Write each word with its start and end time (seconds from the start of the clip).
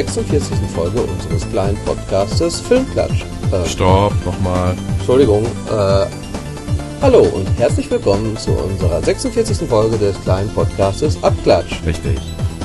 herzlich 0.00 0.30
willkommen 0.30 0.48
zur 0.48 0.64
46. 0.64 0.70
Folge 0.74 1.00
unseres 1.02 1.50
kleinen 1.50 1.76
Podcastes 1.84 2.60
Filmklatsch. 2.60 3.24
Äh, 3.52 3.68
Stopp, 3.68 4.14
nochmal. 4.24 4.74
Entschuldigung. 4.98 5.44
Äh, 5.44 6.06
hallo 7.02 7.20
und 7.20 7.46
herzlich 7.58 7.90
willkommen 7.90 8.34
zu 8.38 8.50
unserer 8.50 9.02
46. 9.02 9.68
Folge 9.68 9.98
des 9.98 10.18
kleinen 10.22 10.48
Podcastes 10.50 11.22
Abklatsch. 11.22 11.84
Richtig. 11.84 12.18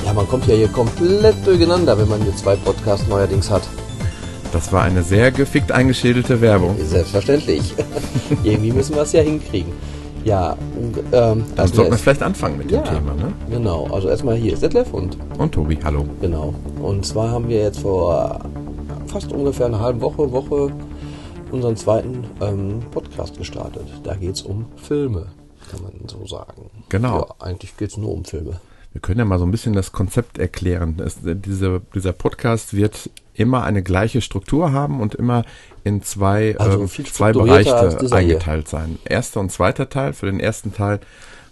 Ja, 0.06 0.14
man 0.14 0.26
kommt 0.26 0.46
ja 0.46 0.54
hier 0.54 0.68
komplett 0.68 1.34
durcheinander, 1.44 1.98
wenn 1.98 2.08
man 2.08 2.22
hier 2.22 2.34
zwei 2.36 2.56
Podcasts 2.56 3.06
neuerdings 3.06 3.50
hat. 3.50 3.62
Das 4.52 4.72
war 4.72 4.84
eine 4.84 5.02
sehr 5.02 5.30
gefickt 5.30 5.72
eingeschädelte 5.72 6.40
Werbung. 6.40 6.74
Selbstverständlich. 6.82 7.74
Irgendwie 8.44 8.72
müssen 8.72 8.94
wir 8.94 9.02
es 9.02 9.12
ja 9.12 9.20
hinkriegen. 9.20 9.72
Ja, 10.26 10.56
ähm, 11.12 11.44
dann 11.54 11.68
sollten 11.68 11.92
wir 11.92 11.98
vielleicht 11.98 12.24
anfangen 12.24 12.58
mit 12.58 12.68
ja, 12.68 12.82
dem 12.82 12.96
Thema, 12.96 13.14
ne? 13.14 13.32
Genau, 13.48 13.86
also 13.92 14.08
erstmal 14.08 14.34
hier 14.34 14.54
ist 14.54 14.62
Detlef 14.64 14.92
und. 14.92 15.16
Und 15.38 15.52
Tobi, 15.52 15.78
hallo. 15.84 16.04
Genau. 16.20 16.52
Und 16.82 17.06
zwar 17.06 17.30
haben 17.30 17.48
wir 17.48 17.58
jetzt 17.58 17.78
vor 17.78 18.40
fast 19.06 19.30
ungefähr 19.30 19.66
einer 19.66 19.78
halben 19.78 20.00
Woche, 20.00 20.32
Woche 20.32 20.72
unseren 21.52 21.76
zweiten 21.76 22.24
ähm, 22.40 22.80
Podcast 22.90 23.38
gestartet. 23.38 23.86
Da 24.02 24.16
geht 24.16 24.34
es 24.34 24.42
um 24.42 24.66
Filme, 24.74 25.28
kann 25.70 25.84
man 25.84 25.92
so 26.08 26.26
sagen. 26.26 26.70
Genau. 26.88 27.18
Ja, 27.20 27.26
eigentlich 27.38 27.76
geht 27.76 27.90
es 27.90 27.96
nur 27.96 28.10
um 28.10 28.24
Filme. 28.24 28.58
Wir 28.96 29.02
können 29.02 29.18
ja 29.18 29.26
mal 29.26 29.38
so 29.38 29.44
ein 29.44 29.50
bisschen 29.50 29.74
das 29.74 29.92
Konzept 29.92 30.38
erklären. 30.38 31.02
Es, 31.04 31.18
diese, 31.22 31.82
dieser 31.94 32.14
Podcast 32.14 32.74
wird 32.74 33.10
immer 33.34 33.62
eine 33.62 33.82
gleiche 33.82 34.22
Struktur 34.22 34.72
haben 34.72 35.02
und 35.02 35.14
immer 35.14 35.44
in 35.84 36.02
zwei, 36.02 36.56
also 36.56 36.80
ähm, 36.80 36.88
zwei 36.88 37.34
Bereiche 37.34 37.76
eingeteilt 38.10 38.70
hier. 38.70 38.78
sein. 38.78 38.98
Erster 39.04 39.40
und 39.40 39.52
zweiter 39.52 39.90
Teil. 39.90 40.14
Für 40.14 40.24
den 40.24 40.40
ersten 40.40 40.72
Teil 40.72 41.00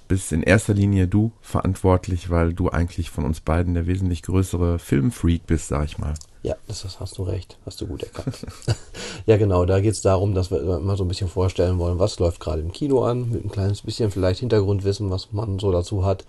bist 0.08 0.32
in 0.32 0.42
erster 0.42 0.72
Linie 0.72 1.06
du 1.06 1.32
verantwortlich, 1.42 2.30
weil 2.30 2.54
du 2.54 2.70
eigentlich 2.70 3.10
von 3.10 3.26
uns 3.26 3.40
beiden 3.40 3.74
der 3.74 3.86
wesentlich 3.86 4.22
größere 4.22 4.78
Filmfreak 4.78 5.46
bist, 5.46 5.68
sag 5.68 5.84
ich 5.84 5.98
mal. 5.98 6.14
Ja, 6.42 6.56
das, 6.66 6.80
das 6.80 6.98
hast 6.98 7.18
du 7.18 7.24
recht. 7.24 7.58
Hast 7.66 7.82
du 7.82 7.86
gut 7.86 8.04
erkannt. 8.04 8.38
ja, 9.26 9.36
genau. 9.36 9.66
Da 9.66 9.80
geht 9.80 9.92
es 9.92 10.00
darum, 10.00 10.34
dass 10.34 10.50
wir 10.50 10.62
immer 10.62 10.96
so 10.96 11.04
ein 11.04 11.08
bisschen 11.08 11.28
vorstellen 11.28 11.78
wollen, 11.78 11.98
was 11.98 12.18
läuft 12.18 12.40
gerade 12.40 12.62
im 12.62 12.72
Kino 12.72 13.04
an, 13.04 13.30
mit 13.30 13.44
ein 13.44 13.50
kleines 13.50 13.82
bisschen 13.82 14.10
vielleicht 14.10 14.40
Hintergrundwissen, 14.40 15.10
was 15.10 15.32
man 15.32 15.58
so 15.58 15.70
dazu 15.72 16.06
hat. 16.06 16.24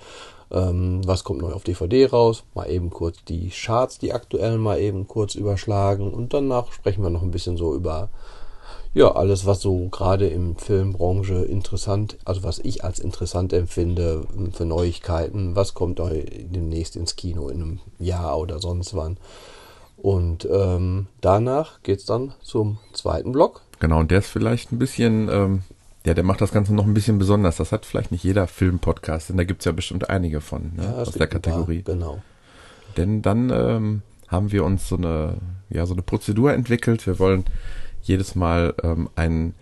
Ähm, 0.51 1.01
was 1.05 1.23
kommt 1.23 1.41
neu 1.41 1.53
auf 1.53 1.63
DVD 1.63 2.05
raus? 2.07 2.43
Mal 2.53 2.69
eben 2.69 2.89
kurz 2.89 3.23
die 3.27 3.49
Charts, 3.49 3.99
die 3.99 4.13
aktuellen, 4.13 4.61
mal 4.61 4.79
eben 4.79 5.07
kurz 5.07 5.35
überschlagen. 5.35 6.13
Und 6.13 6.33
danach 6.33 6.71
sprechen 6.71 7.03
wir 7.03 7.09
noch 7.09 7.23
ein 7.23 7.31
bisschen 7.31 7.57
so 7.57 7.73
über 7.73 8.09
ja, 8.95 9.11
alles, 9.11 9.45
was 9.45 9.59
so 9.59 9.89
gerade 9.89 10.27
im 10.27 10.55
Filmbranche 10.55 11.43
interessant, 11.43 12.17
also 12.23 12.43
was 12.43 12.59
ich 12.59 12.85
als 12.85 12.99
interessant 12.99 13.51
empfinde 13.51 14.25
ähm, 14.35 14.53
für 14.53 14.66
Neuigkeiten, 14.66 15.53
was 15.53 15.73
kommt 15.73 15.99
demnächst 15.99 16.95
ins 16.95 17.17
Kino 17.17 17.49
in 17.49 17.61
einem 17.61 17.79
Jahr 17.99 18.39
oder 18.39 18.59
sonst 18.59 18.95
wann. 18.95 19.17
Und 19.97 20.47
ähm, 20.49 21.07
danach 21.19 21.83
geht's 21.83 22.05
dann 22.05 22.33
zum 22.41 22.77
zweiten 22.93 23.33
Block. 23.33 23.61
Genau, 23.79 23.99
und 23.99 24.11
der 24.11 24.19
ist 24.19 24.27
vielleicht 24.29 24.71
ein 24.71 24.79
bisschen, 24.79 25.27
ähm, 25.29 25.63
ja, 26.05 26.13
der 26.13 26.23
macht 26.23 26.39
das 26.39 26.51
Ganze 26.51 26.73
noch 26.73 26.85
ein 26.85 26.93
bisschen 26.93 27.17
besonders. 27.17 27.57
Das 27.57 27.71
hat 27.71 27.85
vielleicht 27.85 28.11
nicht 28.11 28.23
jeder 28.23 28.47
Filmpodcast, 28.47 29.29
denn 29.29 29.37
da 29.37 29.43
gibt's 29.43 29.65
ja 29.65 29.71
bestimmt 29.71 30.09
einige 30.09 30.39
von, 30.39 30.73
ne, 30.75 30.83
ja, 30.83 30.93
aus 30.93 31.11
der 31.11 31.27
Kategorie. 31.27 31.81
Paar, 31.81 31.95
genau. 31.95 32.21
Denn 32.95 33.23
dann 33.23 33.49
ähm, 33.49 34.01
haben 34.27 34.51
wir 34.51 34.63
uns 34.63 34.87
so 34.87 34.97
eine, 34.97 35.37
ja, 35.69 35.85
so 35.87 35.93
eine 35.93 36.03
Prozedur 36.03 36.53
entwickelt. 36.53 37.05
Wir 37.07 37.17
wollen 37.17 37.45
jedes 38.03 38.35
Mal 38.35 38.75
ähm, 38.83 39.09
einen 39.15 39.55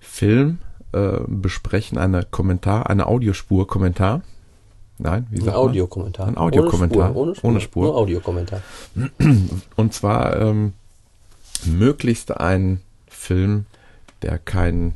Film 0.00 0.58
äh, 0.92 1.18
besprechen, 1.26 1.98
eine 1.98 2.24
Kommentar, 2.24 2.88
eine 2.88 3.06
Audiospur 3.06 3.66
Kommentar. 3.66 4.22
Nein, 4.98 5.26
wie 5.30 5.40
sagt 5.40 5.48
Ein 5.48 5.54
Audiokommentar. 5.54 6.26
Ein 6.26 6.38
Audiokommentar. 6.38 7.14
Ohne 7.14 7.34
Spur. 7.34 7.50
Ohne 7.50 7.60
Spur. 7.60 7.84
Nur 7.84 7.96
Audiokommentar. 7.96 8.62
Und 9.76 9.92
zwar 9.92 10.40
ähm, 10.40 10.72
möglichst 11.64 12.34
ein 12.36 12.80
Film, 13.08 13.66
der 14.22 14.38
kein 14.38 14.94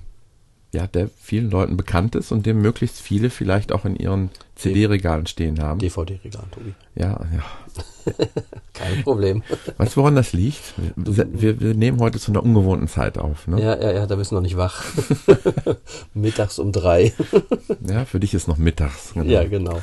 ja, 0.76 0.87
der 0.87 1.09
vielen 1.19 1.50
Leuten 1.50 1.78
bekannt 1.78 2.14
ist 2.14 2.32
und 2.32 2.44
dem 2.44 2.60
möglichst 2.60 3.00
viele 3.00 3.31
vielleicht 3.31 3.72
auch 3.72 3.87
in 3.87 3.97
ihren 3.97 4.28
CD-Regalen 4.56 5.26
stehen 5.26 5.62
haben. 5.62 5.78
DVD-Regalen, 5.78 6.50
Tobi. 6.50 6.75
Ja, 6.94 7.19
ja. 7.34 8.12
Kein 8.75 9.03
Problem. 9.03 9.42
Weißt 9.78 9.97
du, 9.97 10.00
woran 10.03 10.16
das 10.16 10.34
liegt? 10.34 10.75
Wir, 10.94 11.60
wir, 11.60 11.75
nehmen 11.75 11.98
heute 11.98 12.19
zu 12.19 12.31
einer 12.31 12.42
ungewohnten 12.42 12.88
Zeit 12.88 13.16
auf. 13.16 13.48
Ne? 13.48 13.59
Ja, 13.59 13.81
ja, 13.81 13.92
ja, 13.92 14.06
da 14.06 14.16
bist 14.16 14.32
du 14.32 14.34
noch 14.34 14.42
nicht 14.42 14.59
wach. 14.59 14.84
mittags 16.15 16.59
um 16.59 16.72
drei. 16.72 17.15
ja, 17.88 18.04
für 18.04 18.20
dich 18.20 18.34
ist 18.34 18.47
noch 18.47 18.59
mittags. 18.59 19.15
Genau. 19.15 19.32
Ja, 19.32 19.44
genau. 19.44 19.81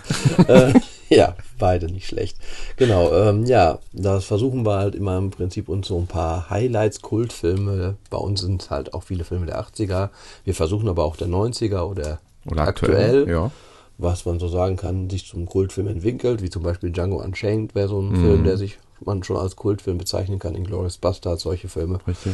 ja, 1.17 1.35
beide 1.59 1.87
nicht 1.87 2.07
schlecht. 2.07 2.37
Genau, 2.77 3.11
ähm, 3.13 3.45
ja, 3.45 3.79
das 3.91 4.25
versuchen 4.25 4.65
wir 4.65 4.77
halt 4.77 4.95
immer 4.95 5.17
im 5.17 5.31
Prinzip 5.31 5.69
uns 5.69 5.87
so 5.87 5.97
ein 5.97 6.07
paar 6.07 6.49
Highlights, 6.49 7.01
Kultfilme. 7.01 7.95
Bei 8.09 8.17
uns 8.17 8.41
sind 8.41 8.69
halt 8.69 8.93
auch 8.93 9.03
viele 9.03 9.23
Filme 9.23 9.45
der 9.45 9.61
80er. 9.61 10.09
Wir 10.43 10.53
versuchen 10.53 10.89
aber 10.89 11.03
auch 11.05 11.15
der 11.15 11.27
90er 11.27 11.81
oder, 11.83 12.19
oder 12.49 12.63
aktuell, 12.63 13.21
aktuell 13.21 13.29
ja. 13.29 13.51
was 13.97 14.25
man 14.25 14.39
so 14.39 14.47
sagen 14.47 14.77
kann, 14.77 15.09
sich 15.09 15.27
zum 15.27 15.45
Kultfilm 15.45 15.87
entwickelt, 15.87 16.41
wie 16.41 16.49
zum 16.49 16.63
Beispiel 16.63 16.91
Django 16.91 17.21
Unchained 17.21 17.75
wäre 17.75 17.89
so 17.89 18.01
ein 18.01 18.09
mhm. 18.09 18.21
Film, 18.21 18.43
der 18.43 18.57
sich 18.57 18.77
man 19.05 19.23
schon 19.23 19.37
als 19.37 19.55
Kultfilm 19.55 19.97
bezeichnen 19.97 20.39
kann, 20.39 20.55
Inglourious 20.55 20.97
Bastards, 20.97 21.43
solche 21.43 21.67
Filme. 21.67 21.99
Richtig. 22.07 22.33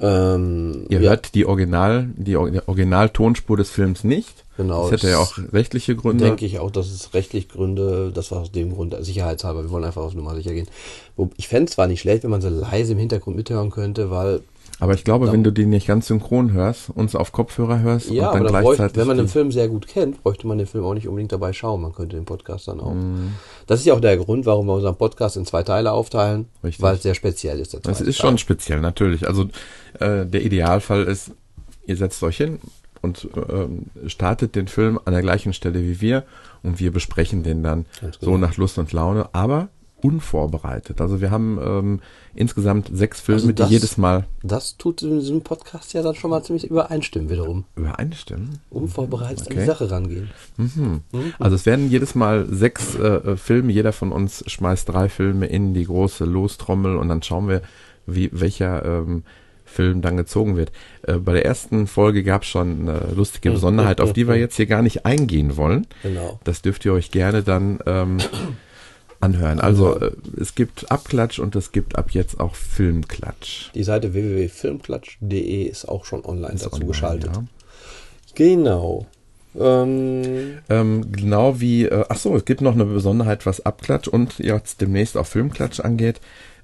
Ähm, 0.00 0.86
Ihr 0.88 1.00
ja. 1.00 1.10
hört 1.10 1.34
die 1.34 1.46
Original, 1.46 2.08
die 2.16 2.36
Original-Tonspur 2.36 3.56
des 3.56 3.70
Films 3.70 4.04
nicht. 4.04 4.44
Genau. 4.56 4.82
Das 4.82 5.02
hätte 5.02 5.10
ja 5.10 5.18
auch 5.18 5.38
rechtliche 5.52 5.96
Gründe. 5.96 6.24
Denke 6.24 6.44
ich 6.44 6.58
auch, 6.58 6.70
dass 6.70 6.90
es 6.90 7.14
rechtlich 7.14 7.48
Gründe, 7.48 8.10
das 8.12 8.30
war 8.30 8.40
aus 8.40 8.52
dem 8.52 8.74
Grund, 8.74 8.94
sicherheitshalber, 9.00 9.62
wir 9.62 9.70
wollen 9.70 9.84
einfach 9.84 10.02
auf 10.02 10.14
Nummer 10.14 10.34
sicher 10.34 10.52
gehen. 10.52 10.68
Ich 11.36 11.48
fände 11.48 11.64
es 11.64 11.74
zwar 11.74 11.86
nicht 11.86 12.00
schlecht, 12.00 12.24
wenn 12.24 12.30
man 12.30 12.42
so 12.42 12.48
leise 12.48 12.92
im 12.92 12.98
Hintergrund 12.98 13.36
mithören 13.36 13.70
könnte, 13.70 14.10
weil 14.10 14.40
aber 14.82 14.94
ich 14.94 15.04
glaube, 15.04 15.30
wenn 15.30 15.44
du 15.44 15.52
den 15.52 15.70
nicht 15.70 15.86
ganz 15.86 16.08
synchron 16.08 16.52
hörst, 16.52 16.90
uns 16.90 17.14
auf 17.14 17.30
Kopfhörer 17.30 17.78
hörst 17.82 18.10
ja, 18.10 18.30
und 18.30 18.34
dann 18.34 18.48
aber 18.48 18.62
gleichzeitig. 18.62 18.78
Bräuchte, 18.78 19.00
wenn 19.00 19.06
man 19.06 19.16
den 19.16 19.28
Film 19.28 19.52
sehr 19.52 19.68
gut 19.68 19.86
kennt, 19.86 20.24
bräuchte 20.24 20.44
man 20.48 20.58
den 20.58 20.66
Film 20.66 20.84
auch 20.84 20.94
nicht 20.94 21.06
unbedingt 21.06 21.30
dabei 21.30 21.52
schauen. 21.52 21.82
Man 21.82 21.92
könnte 21.92 22.16
den 22.16 22.24
Podcast 22.24 22.66
dann 22.66 22.80
auch. 22.80 22.92
Mm. 22.92 23.34
Das 23.68 23.78
ist 23.78 23.86
ja 23.86 23.94
auch 23.94 24.00
der 24.00 24.16
Grund, 24.16 24.44
warum 24.44 24.66
wir 24.66 24.74
unseren 24.74 24.96
Podcast 24.96 25.36
in 25.36 25.46
zwei 25.46 25.62
Teile 25.62 25.92
aufteilen, 25.92 26.46
Richtig. 26.64 26.82
weil 26.82 26.96
es 26.96 27.04
sehr 27.04 27.14
speziell 27.14 27.60
ist. 27.60 27.78
Das 27.84 28.00
ist 28.00 28.18
Teil. 28.18 28.28
schon 28.28 28.38
speziell, 28.38 28.80
natürlich. 28.80 29.28
Also 29.28 29.44
äh, 30.00 30.26
der 30.26 30.42
Idealfall 30.42 31.04
ist, 31.04 31.30
ihr 31.86 31.96
setzt 31.96 32.20
euch 32.24 32.38
hin 32.38 32.58
und 33.02 33.28
äh, 33.36 34.08
startet 34.08 34.56
den 34.56 34.66
Film 34.66 34.98
an 35.04 35.12
der 35.12 35.22
gleichen 35.22 35.52
Stelle 35.52 35.80
wie 35.80 36.00
wir 36.00 36.24
und 36.64 36.80
wir 36.80 36.90
besprechen 36.90 37.44
den 37.44 37.62
dann 37.62 37.86
genau. 38.00 38.12
so 38.20 38.36
nach 38.36 38.56
Lust 38.56 38.78
und 38.78 38.92
Laune. 38.92 39.32
Aber 39.32 39.68
unvorbereitet. 40.02 41.00
Also 41.00 41.20
wir 41.20 41.30
haben 41.30 41.58
ähm, 41.62 42.00
insgesamt 42.34 42.90
sechs 42.92 43.20
Filme, 43.20 43.40
also 43.40 43.52
das, 43.52 43.68
die 43.68 43.74
jedes 43.74 43.96
Mal. 43.96 44.24
Das 44.42 44.76
tut 44.76 45.02
in 45.02 45.20
diesem 45.20 45.42
Podcast 45.42 45.92
ja 45.92 46.02
dann 46.02 46.14
schon 46.14 46.30
mal 46.30 46.42
ziemlich 46.42 46.68
übereinstimmen 46.70 47.30
wiederum. 47.30 47.64
Übereinstimmen? 47.76 48.58
Unvorbereitet 48.70 49.46
okay. 49.46 49.54
an 49.54 49.60
die 49.60 49.66
Sache 49.66 49.90
rangehen. 49.90 50.30
Mhm. 50.56 51.02
Mhm. 51.12 51.34
Also 51.38 51.56
es 51.56 51.66
werden 51.66 51.90
jedes 51.90 52.14
Mal 52.14 52.46
sechs 52.46 52.94
äh, 52.94 53.06
äh, 53.06 53.36
Filme, 53.36 53.72
jeder 53.72 53.92
von 53.92 54.12
uns 54.12 54.44
schmeißt 54.46 54.88
drei 54.88 55.08
Filme 55.08 55.46
in 55.46 55.74
die 55.74 55.84
große 55.84 56.24
Lostrommel 56.24 56.96
und 56.96 57.08
dann 57.08 57.22
schauen 57.22 57.48
wir, 57.48 57.62
wie 58.06 58.30
welcher 58.32 58.84
ähm, 58.84 59.22
Film 59.64 60.02
dann 60.02 60.16
gezogen 60.16 60.56
wird. 60.56 60.70
Äh, 61.02 61.14
bei 61.14 61.32
der 61.32 61.44
ersten 61.44 61.86
Folge 61.86 62.22
gab 62.22 62.42
es 62.42 62.48
schon 62.48 62.88
eine 62.88 63.12
lustige. 63.14 63.50
Besonderheit, 63.52 64.00
auf 64.00 64.12
die 64.12 64.28
wir 64.28 64.36
jetzt 64.36 64.56
hier 64.56 64.66
gar 64.66 64.82
nicht 64.82 65.04
eingehen 65.06 65.56
wollen. 65.56 65.86
Genau. 66.02 66.40
Das 66.44 66.62
dürft 66.62 66.84
ihr 66.84 66.92
euch 66.92 67.10
gerne 67.10 67.42
dann 67.42 67.80
ähm, 67.86 68.18
anhören. 69.22 69.60
Also 69.60 69.98
äh, 69.98 70.12
es 70.40 70.54
gibt 70.54 70.90
Abklatsch 70.90 71.38
und 71.38 71.56
es 71.56 71.72
gibt 71.72 71.96
ab 71.96 72.10
jetzt 72.10 72.40
auch 72.40 72.54
Filmklatsch. 72.54 73.70
Die 73.74 73.84
Seite 73.84 74.12
www.filmklatsch.de 74.14 75.62
ist 75.64 75.88
auch 75.88 76.04
schon 76.04 76.24
online 76.24 76.54
ist 76.54 76.66
dazu 76.66 76.74
online, 76.76 76.88
geschaltet. 76.88 77.36
Ja. 77.36 77.44
Genau. 78.34 79.06
Ähm, 79.58 80.58
ähm, 80.70 81.12
genau 81.12 81.60
wie, 81.60 81.84
äh, 81.84 82.04
ach 82.08 82.16
so, 82.16 82.34
es 82.34 82.44
gibt 82.44 82.62
noch 82.62 82.72
eine 82.72 82.86
Besonderheit, 82.86 83.44
was 83.44 83.64
Abklatsch 83.64 84.08
und 84.08 84.38
jetzt 84.38 84.80
demnächst 84.80 85.16
auch 85.16 85.26
Filmklatsch 85.26 85.80
angeht. 85.80 86.20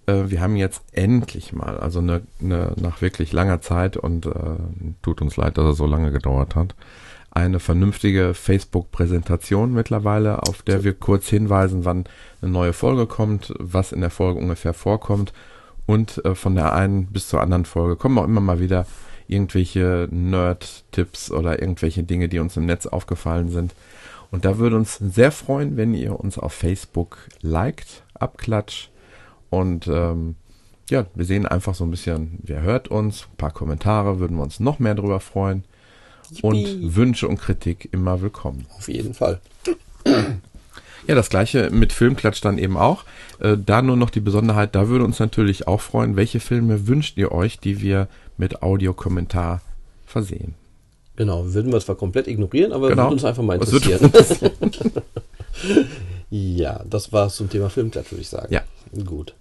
Äh, 0.07 0.31
wir 0.31 0.41
haben 0.41 0.57
jetzt 0.57 0.81
endlich 0.93 1.53
mal, 1.53 1.79
also 1.79 1.99
eine, 1.99 2.23
eine, 2.41 2.73
nach 2.81 3.03
wirklich 3.03 3.33
langer 3.33 3.61
Zeit 3.61 3.97
und 3.97 4.27
äh, 4.27 4.31
tut 5.03 5.21
uns 5.21 5.37
leid, 5.37 5.59
dass 5.59 5.73
es 5.73 5.77
so 5.77 5.87
lange 5.87 6.13
gedauert 6.13 6.55
hat, 6.55 6.75
eine 7.31 7.61
vernünftige 7.61 8.35
Facebook-Präsentation 8.35 9.73
mittlerweile, 9.73 10.43
auf 10.43 10.63
der 10.63 10.85
wir 10.85 10.95
kurz 10.95 11.29
hinweisen, 11.29 11.85
wann 11.85 12.05
eine 12.41 12.51
neue 12.51 12.73
Folge 12.73 13.07
kommt, 13.07 13.55
was 13.59 13.93
in 13.93 14.01
der 14.01 14.11
Folge 14.11 14.41
ungefähr 14.41 14.75
vorkommt 14.75 15.33
und 15.87 16.25
äh, 16.25 16.35
von 16.35 16.55
der 16.55 16.75
einen 16.75 17.07
bis 17.07 17.29
zur 17.29 17.41
anderen 17.41 17.65
Folge 17.65 17.97
kommen 17.97 18.19
auch 18.19 18.25
immer 18.25 18.41
mal 18.41 18.61
wieder 18.61 18.87
irgendwelche 19.27 20.09
Nerd-Tipps 20.11 21.31
oder 21.31 21.61
irgendwelche 21.61 22.03
Dinge, 22.03 22.29
die 22.29 22.39
uns 22.39 22.57
im 22.57 22.67
Netz 22.67 22.87
aufgefallen 22.87 23.51
sind. 23.51 23.75
Und 24.31 24.45
da 24.45 24.59
würde 24.59 24.77
uns 24.77 24.97
sehr 24.97 25.33
freuen, 25.33 25.77
wenn 25.77 25.95
ihr 25.95 26.19
uns 26.19 26.39
auf 26.39 26.53
Facebook 26.53 27.19
liked, 27.41 28.03
abklatscht 28.15 28.91
und 29.51 29.87
ähm, 29.89 30.37
ja, 30.91 31.07
wir 31.15 31.25
sehen 31.25 31.47
einfach 31.47 31.75
so 31.75 31.85
ein 31.85 31.91
bisschen, 31.91 32.39
wer 32.43 32.63
hört 32.63 32.89
uns, 32.89 33.27
ein 33.31 33.37
paar 33.37 33.51
Kommentare, 33.51 34.21
würden 34.21 34.37
wir 34.37 34.43
uns 34.43 34.61
noch 34.61 34.79
mehr 34.79 34.95
darüber 34.95 35.21
freuen. 35.21 35.65
Und 36.43 36.95
Wünsche 36.97 37.29
und 37.29 37.39
Kritik 37.39 37.89
immer 37.93 38.21
willkommen. 38.21 38.67
Auf 38.77 38.89
jeden 38.89 39.15
Fall. 39.15 39.41
Ja, 41.07 41.15
das 41.15 41.31
gleiche 41.31 41.71
mit 41.71 41.93
Filmklatsch 41.93 42.41
dann 42.43 42.59
eben 42.59 42.77
auch. 42.77 43.05
Äh, 43.41 43.57
da 43.65 43.81
nur 43.83 43.97
noch 43.97 44.11
die 44.11 44.21
Besonderheit, 44.21 44.75
da 44.75 44.89
würde 44.89 45.05
uns 45.05 45.19
natürlich 45.19 45.67
auch 45.67 45.81
freuen, 45.81 46.17
welche 46.17 46.41
Filme 46.41 46.87
wünscht 46.87 47.17
ihr 47.17 47.33
euch, 47.33 47.59
die 47.59 47.81
wir 47.81 48.09
mit 48.37 48.63
Audiokommentar 48.63 49.63
versehen. 50.07 50.55
Genau, 51.17 51.53
würden 51.53 51.73
wir 51.73 51.81
zwar 51.81 51.97
komplett 51.97 52.29
ignorieren, 52.29 52.73
aber 52.73 52.89
Genau. 52.91 53.05
würde 53.05 53.15
uns 53.15 53.25
einfach 53.25 53.43
mal 53.43 53.55
interessieren. 53.55 54.13
ja, 56.31 56.81
das 56.89 57.13
war's 57.13 57.37
zum 57.37 57.51
Thema 57.51 57.71
Filmklatsch, 57.71 58.13
würde 58.13 58.23
ich 58.23 58.29
sagen. 58.29 58.53
Ja. 58.53 58.63
Gut. 59.05 59.35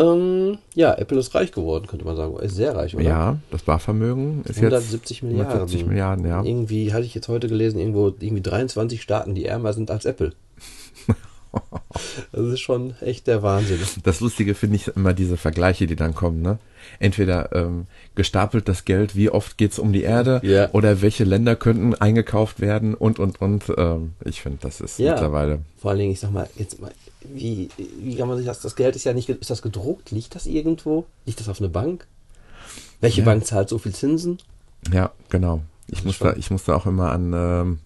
Ähm, 0.00 0.58
ja, 0.74 0.94
Apple 0.96 1.18
ist 1.18 1.34
reich 1.34 1.50
geworden, 1.52 1.86
könnte 1.88 2.04
man 2.04 2.16
sagen. 2.16 2.36
Ist 2.38 2.54
sehr 2.54 2.74
reich, 2.76 2.94
oder? 2.94 3.04
Ja, 3.04 3.38
das 3.50 3.62
Barvermögen 3.62 4.42
ist 4.44 4.56
170 4.58 5.18
jetzt 5.18 5.22
Milliarden. 5.24 5.52
170 5.54 5.86
Milliarden, 5.88 6.26
ja. 6.26 6.42
Irgendwie 6.44 6.92
hatte 6.92 7.04
ich 7.04 7.14
jetzt 7.14 7.28
heute 7.28 7.48
gelesen, 7.48 7.80
irgendwo 7.80 8.08
irgendwie 8.08 8.42
23 8.42 9.02
Staaten, 9.02 9.34
die 9.34 9.44
ärmer 9.46 9.72
sind 9.72 9.90
als 9.90 10.04
Apple. 10.04 10.32
das 12.32 12.46
ist 12.46 12.60
schon 12.60 12.94
echt 13.00 13.26
der 13.26 13.42
Wahnsinn. 13.42 13.78
Das 14.04 14.20
Lustige 14.20 14.54
finde 14.54 14.76
ich 14.76 14.88
immer 14.88 15.14
diese 15.14 15.36
Vergleiche, 15.36 15.86
die 15.86 15.96
dann 15.96 16.14
kommen. 16.14 16.42
Ne? 16.42 16.58
Entweder 17.00 17.52
ähm, 17.54 17.86
gestapelt 18.14 18.68
das 18.68 18.84
Geld, 18.84 19.16
wie 19.16 19.30
oft 19.30 19.58
geht's 19.58 19.78
um 19.78 19.92
die 19.92 20.02
Erde 20.02 20.40
Ja. 20.44 20.70
oder 20.72 21.02
welche 21.02 21.24
Länder 21.24 21.56
könnten 21.56 21.94
eingekauft 21.94 22.60
werden 22.60 22.94
und, 22.94 23.18
und, 23.18 23.40
und. 23.40 23.64
Ähm, 23.76 24.12
ich 24.24 24.42
finde, 24.42 24.58
das 24.60 24.80
ist 24.80 24.98
Ja. 24.98 25.12
mittlerweile. 25.12 25.60
Vor 25.78 25.90
allen 25.90 26.00
Dingen, 26.00 26.12
ich 26.12 26.20
sag 26.20 26.32
mal, 26.32 26.48
jetzt 26.56 26.80
mal, 26.80 26.92
wie, 27.24 27.68
wie 28.00 28.16
kann 28.16 28.28
man 28.28 28.36
sich 28.36 28.46
das, 28.46 28.60
das 28.60 28.76
Geld 28.76 28.96
ist 28.96 29.04
ja 29.04 29.12
nicht, 29.12 29.28
ist 29.28 29.50
das 29.50 29.62
gedruckt? 29.62 30.10
Liegt 30.10 30.34
das 30.34 30.46
irgendwo? 30.46 31.04
Liegt 31.26 31.40
das 31.40 31.48
auf 31.48 31.60
eine 31.60 31.68
Bank? 31.68 32.06
Welche 33.00 33.20
Ja. 33.20 33.24
Bank 33.26 33.44
zahlt 33.46 33.68
so 33.68 33.78
viel 33.78 33.94
Zinsen? 33.94 34.38
Ja, 34.92 35.10
genau. 35.28 35.62
Ich 35.88 36.04
muss, 36.04 36.18
da, 36.18 36.34
ich 36.34 36.50
muss 36.50 36.64
da 36.64 36.74
auch 36.76 36.86
immer 36.86 37.10
an 37.12 37.32
ähm, 37.34 37.78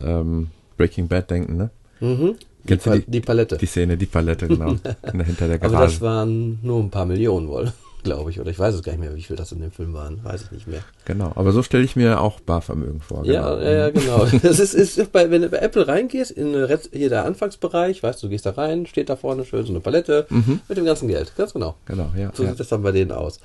ähm, 0.00 0.50
Breaking 0.76 1.08
Bad 1.08 1.30
denken, 1.30 1.56
ne? 1.56 1.70
Mhm. 2.00 2.36
Die, 2.64 2.76
Pa- 2.76 2.96
die- 2.96 3.10
die 3.10 3.20
Palette. 3.20 3.56
Die 3.58 3.66
Szene, 3.66 3.96
die 3.96 4.06
Palette, 4.06 4.46
genau. 4.46 4.74
der, 5.12 5.24
hinter 5.24 5.48
der 5.48 5.56
Aber 5.62 5.70
Garage. 5.70 5.92
das 5.94 6.00
waren 6.00 6.58
nur 6.62 6.80
ein 6.80 6.90
paar 6.90 7.06
Millionen 7.06 7.48
wohl, 7.48 7.72
glaube 8.02 8.30
ich. 8.30 8.40
Oder 8.40 8.50
ich 8.50 8.58
weiß 8.58 8.74
es 8.74 8.82
gar 8.82 8.92
nicht 8.92 9.00
mehr, 9.00 9.14
wie 9.14 9.22
viel 9.22 9.36
das 9.36 9.52
in 9.52 9.60
dem 9.60 9.70
Film 9.70 9.94
waren. 9.94 10.22
Weiß 10.24 10.42
ich 10.42 10.50
nicht 10.52 10.66
mehr. 10.66 10.80
genau. 11.04 11.32
Aber 11.34 11.52
so 11.52 11.62
stelle 11.62 11.84
ich 11.84 11.96
mir 11.96 12.20
auch 12.20 12.40
Barvermögen 12.40 13.00
vor. 13.00 13.24
Ja, 13.24 13.54
genau. 13.54 13.62
ja, 13.62 13.70
ja, 13.70 13.90
genau. 13.90 14.26
Das 14.42 14.58
ist, 14.58 14.74
ist 14.74 15.12
bei, 15.12 15.30
wenn 15.30 15.42
du 15.42 15.48
bei 15.48 15.58
Apple 15.58 15.86
reingehst, 15.86 16.30
in 16.30 16.68
hier 16.92 17.08
der 17.08 17.24
Anfangsbereich, 17.24 18.02
weißt 18.02 18.22
du, 18.22 18.26
du 18.26 18.30
gehst 18.30 18.46
da 18.46 18.50
rein, 18.50 18.86
steht 18.86 19.08
da 19.08 19.16
vorne 19.16 19.44
schön 19.44 19.64
so 19.64 19.72
eine 19.72 19.80
Palette 19.80 20.26
mit 20.68 20.76
dem 20.76 20.84
ganzen 20.84 21.08
Geld. 21.08 21.32
Ganz 21.36 21.52
genau. 21.52 21.76
Genau, 21.86 22.10
ja. 22.16 22.30
So 22.34 22.42
ja. 22.42 22.50
sieht 22.50 22.60
das 22.60 22.68
dann 22.68 22.82
bei 22.82 22.92
denen 22.92 23.12
aus. 23.12 23.40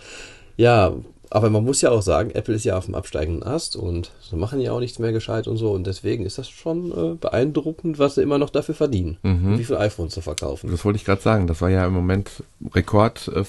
Ja, 0.58 0.94
aber 1.30 1.50
man 1.50 1.64
muss 1.64 1.82
ja 1.82 1.92
auch 1.92 2.02
sagen, 2.02 2.32
Apple 2.32 2.56
ist 2.56 2.64
ja 2.64 2.78
auf 2.78 2.86
dem 2.86 2.96
absteigenden 2.96 3.44
Ast 3.44 3.76
und 3.76 4.12
sie 4.30 4.36
machen 4.36 4.60
ja 4.62 4.72
auch 4.72 4.80
nichts 4.80 5.00
mehr 5.00 5.12
gescheit 5.12 5.48
und 5.48 5.58
so 5.58 5.72
und 5.72 5.86
deswegen 5.88 6.26
ist 6.26 6.38
das 6.38 6.50
schon 6.50 6.92
äh, 6.92 7.16
beeindruckend, 7.16 8.00
was 8.00 8.16
sie 8.16 8.22
immer 8.22 8.38
noch 8.38 8.50
dafür 8.50 8.76
verdienen, 8.76 9.18
Mhm. 9.24 9.58
wie 9.60 9.64
viele 9.64 9.80
iPhones 9.80 10.14
zu 10.14 10.22
verkaufen. 10.22 10.70
Das 10.72 10.84
wollte 10.86 10.98
ich 10.98 11.06
gerade 11.06 11.22
sagen. 11.22 11.48
Das 11.48 11.62
war 11.62 11.70
ja 11.70 11.86
im 11.86 11.94
Moment 11.94 12.44
Rekord, 12.74 13.28
äh, 13.34 13.42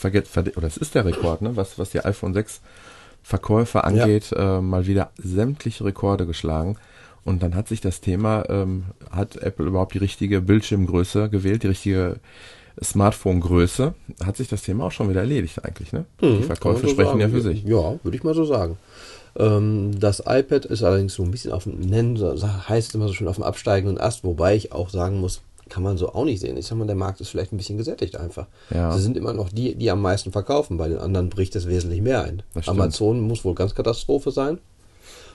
oder 0.56 0.66
es 0.66 0.76
ist 0.76 0.94
der 0.94 1.04
Rekord, 1.04 1.42
ne? 1.42 1.56
was, 1.56 1.78
was 1.78 1.90
die 1.90 2.00
iPhone 2.04 2.34
6 2.34 2.60
Verkäufe 3.22 3.84
angeht, 3.84 4.32
äh, 4.34 4.60
mal 4.60 4.86
wieder 4.86 5.10
sämtliche 5.18 5.84
Rekorde 5.84 6.26
geschlagen. 6.26 6.76
Und 7.24 7.42
dann 7.42 7.54
hat 7.54 7.68
sich 7.68 7.82
das 7.82 8.00
Thema, 8.00 8.44
ähm, 8.48 8.84
hat 9.10 9.36
Apple 9.36 9.66
überhaupt 9.66 9.92
die 9.92 9.98
richtige 9.98 10.40
Bildschirmgröße 10.40 11.28
gewählt, 11.28 11.62
die 11.62 11.66
richtige 11.68 12.20
Smartphone-Größe, 12.82 13.94
hat 14.24 14.36
sich 14.36 14.48
das 14.48 14.62
Thema 14.62 14.84
auch 14.84 14.92
schon 14.92 15.08
wieder 15.08 15.20
erledigt 15.20 15.64
eigentlich. 15.64 15.92
Ne? 15.92 16.04
die 16.20 16.26
Hm, 16.26 16.42
Verkäufe 16.44 16.86
so 16.86 16.92
sprechen 16.92 17.20
ja 17.20 17.28
sagen. 17.28 17.32
für 17.32 17.40
sich. 17.48 17.62
Ja, 17.64 17.98
würde 18.02 18.16
ich 18.16 18.22
mal 18.24 18.34
so 18.34 18.44
sagen. 18.44 18.76
Ähm, 19.36 19.98
das 19.98 20.22
iPad 20.26 20.64
ist 20.66 20.82
allerdings 20.82 21.14
so 21.14 21.22
ein 21.22 21.30
bisschen 21.30 21.52
auf 21.52 21.64
dem, 21.64 21.78
nennen, 21.80 22.18
heißt 22.68 22.94
immer 22.94 23.08
so 23.08 23.14
schön 23.14 23.28
auf 23.28 23.36
dem 23.36 23.44
absteigenden 23.44 23.98
Ast, 23.98 24.24
wobei 24.24 24.56
ich 24.56 24.72
auch 24.72 24.90
sagen 24.90 25.20
muss, 25.20 25.42
kann 25.68 25.82
man 25.82 25.98
so 25.98 26.14
auch 26.14 26.24
nicht 26.24 26.40
sehen. 26.40 26.56
Ich 26.56 26.66
sag 26.66 26.78
mal, 26.78 26.86
der 26.86 26.96
Markt 26.96 27.20
ist 27.20 27.28
vielleicht 27.28 27.52
ein 27.52 27.58
bisschen 27.58 27.76
gesättigt 27.76 28.16
einfach. 28.16 28.46
Ja. 28.70 28.90
Sie 28.92 29.02
sind 29.02 29.16
immer 29.18 29.34
noch 29.34 29.50
die, 29.50 29.74
die 29.74 29.90
am 29.90 30.00
meisten 30.00 30.32
verkaufen. 30.32 30.78
Bei 30.78 30.88
den 30.88 30.96
anderen 30.98 31.28
bricht 31.28 31.54
es 31.56 31.68
wesentlich 31.68 32.00
mehr 32.00 32.22
ein. 32.24 32.42
Amazon 32.66 33.20
muss 33.20 33.44
wohl 33.44 33.54
ganz 33.54 33.74
Katastrophe 33.74 34.30
sein. 34.30 34.58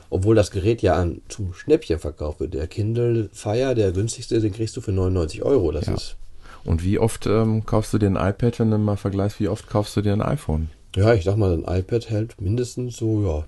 Obwohl 0.09 0.33
das 0.35 0.49
Gerät 0.51 0.81
ja 0.81 0.95
an, 0.95 1.21
zum 1.29 1.53
Schnäppchen 1.53 1.99
verkauft 1.99 2.39
wird. 2.39 2.53
Der 2.55 2.67
Kindle 2.67 3.29
Fire, 3.31 3.75
der 3.75 3.91
günstigste, 3.91 4.39
den 4.39 4.53
kriegst 4.53 4.75
du 4.75 4.81
für 4.81 4.91
99 4.91 5.43
Euro. 5.43 5.71
Das 5.71 5.85
Ja. 5.85 5.93
ist, 5.93 6.15
Und 6.65 6.83
wie 6.83 6.97
oft 6.99 7.25
ähm, 7.27 7.65
kaufst 7.65 7.93
du 7.93 7.97
dir 7.97 8.07
ein 8.07 8.15
iPad, 8.15 8.59
wenn 8.59 8.71
du 8.71 8.77
mal 8.77 8.95
vergleichst, 8.97 9.39
wie 9.39 9.47
oft 9.49 9.67
kaufst 9.69 9.95
du 9.97 10.01
dir 10.01 10.13
ein 10.13 10.21
iPhone? 10.21 10.69
ja, 10.95 11.13
ich 11.15 11.23
sag 11.23 11.37
mal, 11.37 11.51
ein 11.53 11.63
iPad 11.79 12.09
hält 12.11 12.39
mindestens 12.39 12.97
so, 12.97 13.23
ja, 13.25 13.43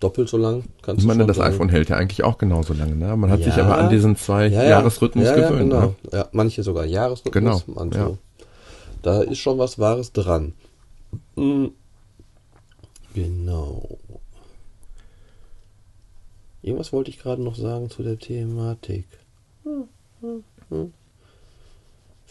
doppelt 0.00 0.28
so 0.28 0.36
lang. 0.36 0.64
Kannst 0.82 1.00
Ich 1.00 1.06
meine, 1.08 1.24
das 1.24 1.38
sagen. 1.38 1.54
iPhone 1.54 1.68
hält 1.70 1.88
ja 1.88 1.96
eigentlich 1.96 2.22
auch 2.22 2.36
genauso 2.36 2.74
lange. 2.74 2.94
Ne? 2.94 3.16
Man 3.16 3.30
hat 3.30 3.42
sich 3.42 3.56
Ja. 3.56 3.64
aber 3.64 3.78
an 3.78 3.88
diesen 3.88 4.16
zwei 4.16 4.48
Ja, 4.48 4.62
ja. 4.62 4.68
Jahresrhythmus 4.70 5.24
ja, 5.24 5.36
ja, 5.36 5.48
gewöhnt. 5.48 5.70
Genau. 5.70 5.80
Ne? 5.80 5.94
Ja, 6.12 6.28
manche 6.32 6.62
sogar 6.62 6.84
Jahresrhythmus. 6.84 7.64
Genau, 7.64 7.74
manche. 7.74 8.18
Da 9.02 9.22
ist 9.22 9.38
schon 9.38 9.56
was 9.58 9.78
Wahres 9.78 10.12
dran. 10.12 10.52
Mm. 11.36 11.66
Genau. 13.14 13.98
Irgendwas 16.62 16.92
wollte 16.92 17.10
ich 17.10 17.18
gerade 17.18 17.42
noch 17.42 17.56
sagen 17.56 17.88
zu 17.90 18.02
der 18.02 18.18
Thematik. 18.18 19.06
Hm, 19.64 19.84
hm, 20.20 20.44
hm. 20.70 20.92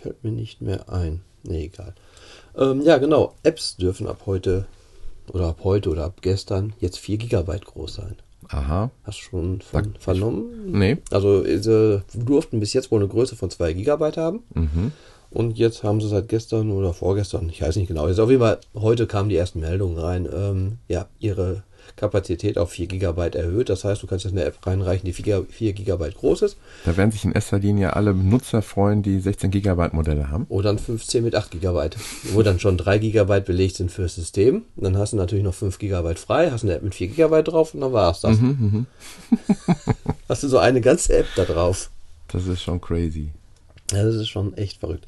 Fällt 0.04 0.22
mir 0.22 0.32
nicht 0.32 0.62
mehr 0.62 0.90
ein. 0.90 1.22
Nee, 1.44 1.66
egal. 1.66 1.94
Ähm, 2.58 2.82
ja, 2.82 2.98
genau. 2.98 3.36
Apps 3.44 3.78
dürfen 3.78 4.06
ab 4.06 4.24
heute 4.26 4.66
oder 5.32 5.48
ab 5.48 5.60
heute 5.64 5.90
oder 5.90 6.04
ab 6.04 6.22
gestern 6.22 6.74
jetzt 6.82 7.00
4 7.00 7.18
GB 7.18 7.58
groß 7.60 7.96
sein. 7.96 8.18
Aha. 8.50 8.92
Hast 9.06 9.20
du 9.20 9.24
schon 9.24 9.62
von 9.62 9.96
vernommen? 9.98 10.74
Nee. 10.78 10.98
Also 11.10 11.46
sie 11.46 12.04
durften 12.14 12.60
bis 12.60 12.74
jetzt 12.74 12.92
wohl 12.92 13.00
eine 13.00 13.08
Größe 13.08 13.38
von 13.38 13.50
2 13.50 13.72
GB 13.72 14.12
haben. 14.18 14.44
Mhm. 14.54 14.92
Und 15.32 15.58
jetzt 15.58 15.84
haben 15.84 16.02
sie 16.02 16.10
seit 16.10 16.28
gestern 16.28 16.70
oder 16.72 16.94
vorgestern, 16.94 17.48
ich 17.48 17.62
weiß 17.62 17.78
nicht 17.78 17.88
genau, 17.88 18.10
jetzt 18.10 18.20
auf 18.20 18.30
jeden 18.30 18.42
Fall, 18.42 18.60
heute 18.76 19.08
kamen 19.08 19.30
die 19.30 19.38
ersten 19.38 19.62
Meldungen 19.62 19.98
rein, 19.98 20.28
ähm, 20.32 20.80
ja, 20.90 21.08
ihre 21.20 21.64
Kapazität 21.96 22.58
auf 22.58 22.72
4 22.72 22.88
GB 22.88 23.38
erhöht. 23.38 23.70
Das 23.70 23.84
heißt, 23.84 24.02
du 24.02 24.08
kannst 24.08 24.26
jetzt 24.26 24.34
eine 24.34 24.46
App 24.46 24.66
reinreichen, 24.66 25.06
die 25.06 25.14
4, 25.14 25.46
4 25.50 25.74
GB 25.74 26.12
groß 26.12 26.42
ist 26.44 26.58
Da 26.86 26.98
werden 26.98 27.12
sich 27.12 27.24
in 27.26 27.32
erster 27.32 27.60
Linie 27.60 27.96
alle 27.96 28.14
Nutzer 28.14 28.62
freuen, 28.62 29.04
die 29.04 29.20
16 29.20 29.52
Gigabyte 29.52 29.94
Modelle 29.94 30.30
haben. 30.30 30.46
oder 30.50 30.70
ein 30.72 30.80
15 30.80 31.24
mit 31.24 31.36
8 31.36 31.52
GB, 31.52 31.90
wo 32.32 32.42
dann 32.42 32.60
schon 32.60 32.78
3 32.78 32.98
GB 32.98 33.42
belegt 33.42 33.76
sind 33.76 33.92
fürs 33.92 34.16
System. 34.16 34.64
Dann 34.76 34.98
hast 34.98 35.14
du 35.14 35.18
natürlich 35.18 35.44
noch 35.44 35.54
5 35.54 35.78
GB 35.80 36.16
frei, 36.16 36.50
hast 36.52 36.64
eine 36.64 36.74
App 36.76 36.84
mit 36.84 36.96
4 36.96 37.08
GB 37.10 37.44
drauf 37.44 37.74
und 37.74 37.82
dann 37.82 37.94
war 37.94 38.12
es 38.12 38.22
das. 38.22 38.40
Mhm, 38.40 38.86
Hast 40.30 40.44
du 40.44 40.48
so 40.48 40.58
eine 40.58 40.82
ganze 40.82 41.18
App 41.18 41.28
da 41.36 41.44
drauf. 41.44 41.90
Das 42.30 42.48
ist 42.48 42.62
schon 42.62 42.80
crazy. 42.82 43.30
Ja, 43.92 44.04
das 44.04 44.16
ist 44.16 44.30
schon 44.30 44.58
echt 44.58 44.80
verrückt. 44.80 45.06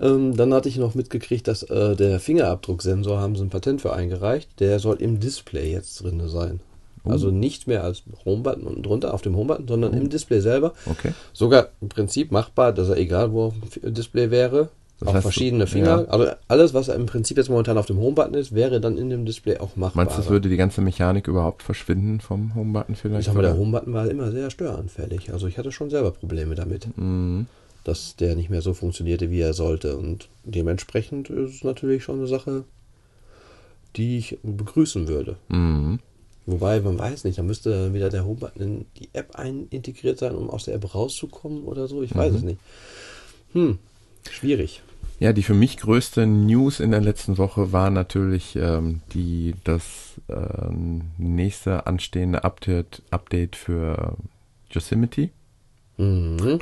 Ähm, 0.00 0.36
dann 0.36 0.52
hatte 0.54 0.68
ich 0.68 0.76
noch 0.78 0.94
mitgekriegt, 0.94 1.46
dass 1.48 1.62
äh, 1.64 1.94
der 1.96 2.20
Fingerabdrucksensor 2.20 3.20
haben 3.20 3.36
sie 3.36 3.42
ein 3.42 3.50
Patent 3.50 3.80
für 3.82 3.92
eingereicht. 3.92 4.48
Der 4.60 4.78
soll 4.78 4.96
im 4.96 5.20
Display 5.20 5.70
jetzt 5.72 6.02
drin 6.02 6.20
sein. 6.28 6.60
Oh. 7.04 7.10
Also 7.10 7.30
nicht 7.30 7.66
mehr 7.66 7.82
als 7.84 8.02
Homebutton 8.24 8.64
unten 8.64 8.82
drunter 8.82 9.14
auf 9.14 9.22
dem 9.22 9.36
Homebutton, 9.36 9.66
sondern 9.68 9.94
im 9.94 10.10
Display 10.10 10.40
selber. 10.40 10.74
Okay. 10.86 11.12
Sogar 11.32 11.68
im 11.80 11.88
Prinzip 11.88 12.30
machbar, 12.30 12.72
dass 12.72 12.88
er 12.88 12.98
egal 12.98 13.32
wo 13.32 13.44
auf 13.46 13.54
dem 13.82 13.94
Display 13.94 14.30
wäre. 14.30 14.68
Das 14.98 15.08
auch 15.08 15.14
heißt, 15.14 15.22
verschiedene 15.22 15.66
Finger. 15.66 16.02
ja. 16.02 16.08
Also 16.08 16.26
alles, 16.46 16.74
was 16.74 16.88
im 16.88 17.06
Prinzip 17.06 17.38
jetzt 17.38 17.48
momentan 17.48 17.78
auf 17.78 17.86
dem 17.86 17.98
Homebutton 17.98 18.34
ist, 18.34 18.54
wäre 18.54 18.82
dann 18.82 18.98
in 18.98 19.08
dem 19.08 19.24
Display 19.24 19.56
auch 19.56 19.74
machbar. 19.76 20.04
Meinst 20.04 20.18
du, 20.18 20.20
es 20.22 20.28
würde 20.28 20.50
die 20.50 20.58
ganze 20.58 20.82
Mechanik 20.82 21.26
überhaupt 21.26 21.62
verschwinden 21.62 22.20
vom 22.20 22.54
Homebutton 22.54 22.96
vielleicht? 22.96 23.20
Ich 23.20 23.26
sag 23.26 23.34
mal, 23.34 23.40
der? 23.42 23.56
Homebutton 23.56 23.94
war 23.94 24.10
immer 24.10 24.30
sehr 24.30 24.50
störanfällig. 24.50 25.32
Also 25.32 25.46
ich 25.46 25.56
hatte 25.56 25.72
schon 25.72 25.88
selber 25.88 26.10
Probleme 26.10 26.54
damit, 26.54 26.86
Mhm. 26.98 27.46
Dass 27.84 28.16
der 28.16 28.36
nicht 28.36 28.50
mehr 28.50 28.62
so 28.62 28.74
funktionierte, 28.74 29.30
wie 29.30 29.40
er 29.40 29.54
sollte. 29.54 29.96
Und 29.96 30.28
dementsprechend 30.44 31.30
ist 31.30 31.56
es 31.56 31.64
natürlich 31.64 32.04
schon 32.04 32.18
eine 32.18 32.26
Sache, 32.26 32.64
die 33.96 34.18
ich 34.18 34.38
begrüßen 34.42 35.08
würde. 35.08 35.36
Mhm. 35.48 35.98
Wobei, 36.46 36.80
man 36.80 36.98
weiß 36.98 37.24
nicht, 37.24 37.38
da 37.38 37.42
müsste 37.42 37.92
wieder 37.94 38.08
der 38.08 38.24
Homebutton 38.24 38.62
in 38.62 38.86
die 38.98 39.08
App 39.12 39.36
ein 39.36 39.66
integriert 39.70 40.18
sein, 40.18 40.34
um 40.34 40.50
aus 40.50 40.64
der 40.64 40.74
App 40.74 40.94
rauszukommen 40.94 41.64
oder 41.64 41.86
so. 41.86 42.02
Ich 42.02 42.14
Mhm. 42.14 42.18
weiß 42.18 42.34
es 42.34 42.42
nicht. 42.42 42.60
Hm, 43.52 43.78
schwierig. 44.30 44.82
Ja, 45.18 45.34
die 45.34 45.42
für 45.42 45.54
mich 45.54 45.76
größte 45.76 46.26
News 46.26 46.80
in 46.80 46.92
der 46.92 47.02
letzten 47.02 47.36
Woche 47.36 47.72
war 47.72 47.90
natürlich 47.90 48.56
ähm, 48.56 49.02
die 49.12 49.54
das 49.64 49.84
ähm, 50.30 51.02
nächste 51.18 51.86
anstehende 51.86 52.42
Update, 52.42 53.02
Update 53.10 53.54
für 53.54 54.16
Yosemite. 54.70 55.28
Mhm. 55.98 56.60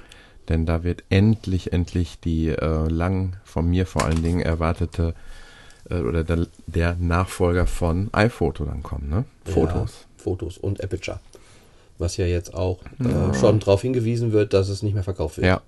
Denn 0.49 0.65
da 0.67 0.83
wird 0.85 1.05
endlich, 1.11 1.73
endlich 1.73 2.19
die 2.21 2.49
äh, 2.49 2.89
lang 2.89 3.37
von 3.45 3.69
mir 3.69 3.87
vor 3.87 4.05
allen 4.05 4.23
Dingen 4.23 4.41
erwartete 4.41 5.15
äh, 5.91 5.97
oder 6.01 6.25
der, 6.25 6.47
der 6.67 6.97
Nachfolger 6.99 7.67
von 7.67 8.09
iPhoto 8.13 8.65
dann 8.65 8.83
kommen, 8.83 9.09
ne? 9.11 9.25
Fotos. 9.45 10.07
Ja, 10.17 10.23
Fotos 10.25 10.59
und 10.59 10.83
Aperture. 10.83 11.21
Was 11.99 12.17
ja 12.17 12.27
jetzt 12.27 12.55
auch 12.55 12.79
Ja. 13.01 13.31
äh, 13.31 13.35
schon 13.35 13.59
darauf 13.61 13.83
hingewiesen 13.83 14.33
wird, 14.33 14.55
dass 14.55 14.69
es 14.69 14.83
nicht 14.83 14.95
mehr 14.95 15.03
verkauft 15.05 15.37
wird. 15.37 15.47
Ja, 15.47 15.61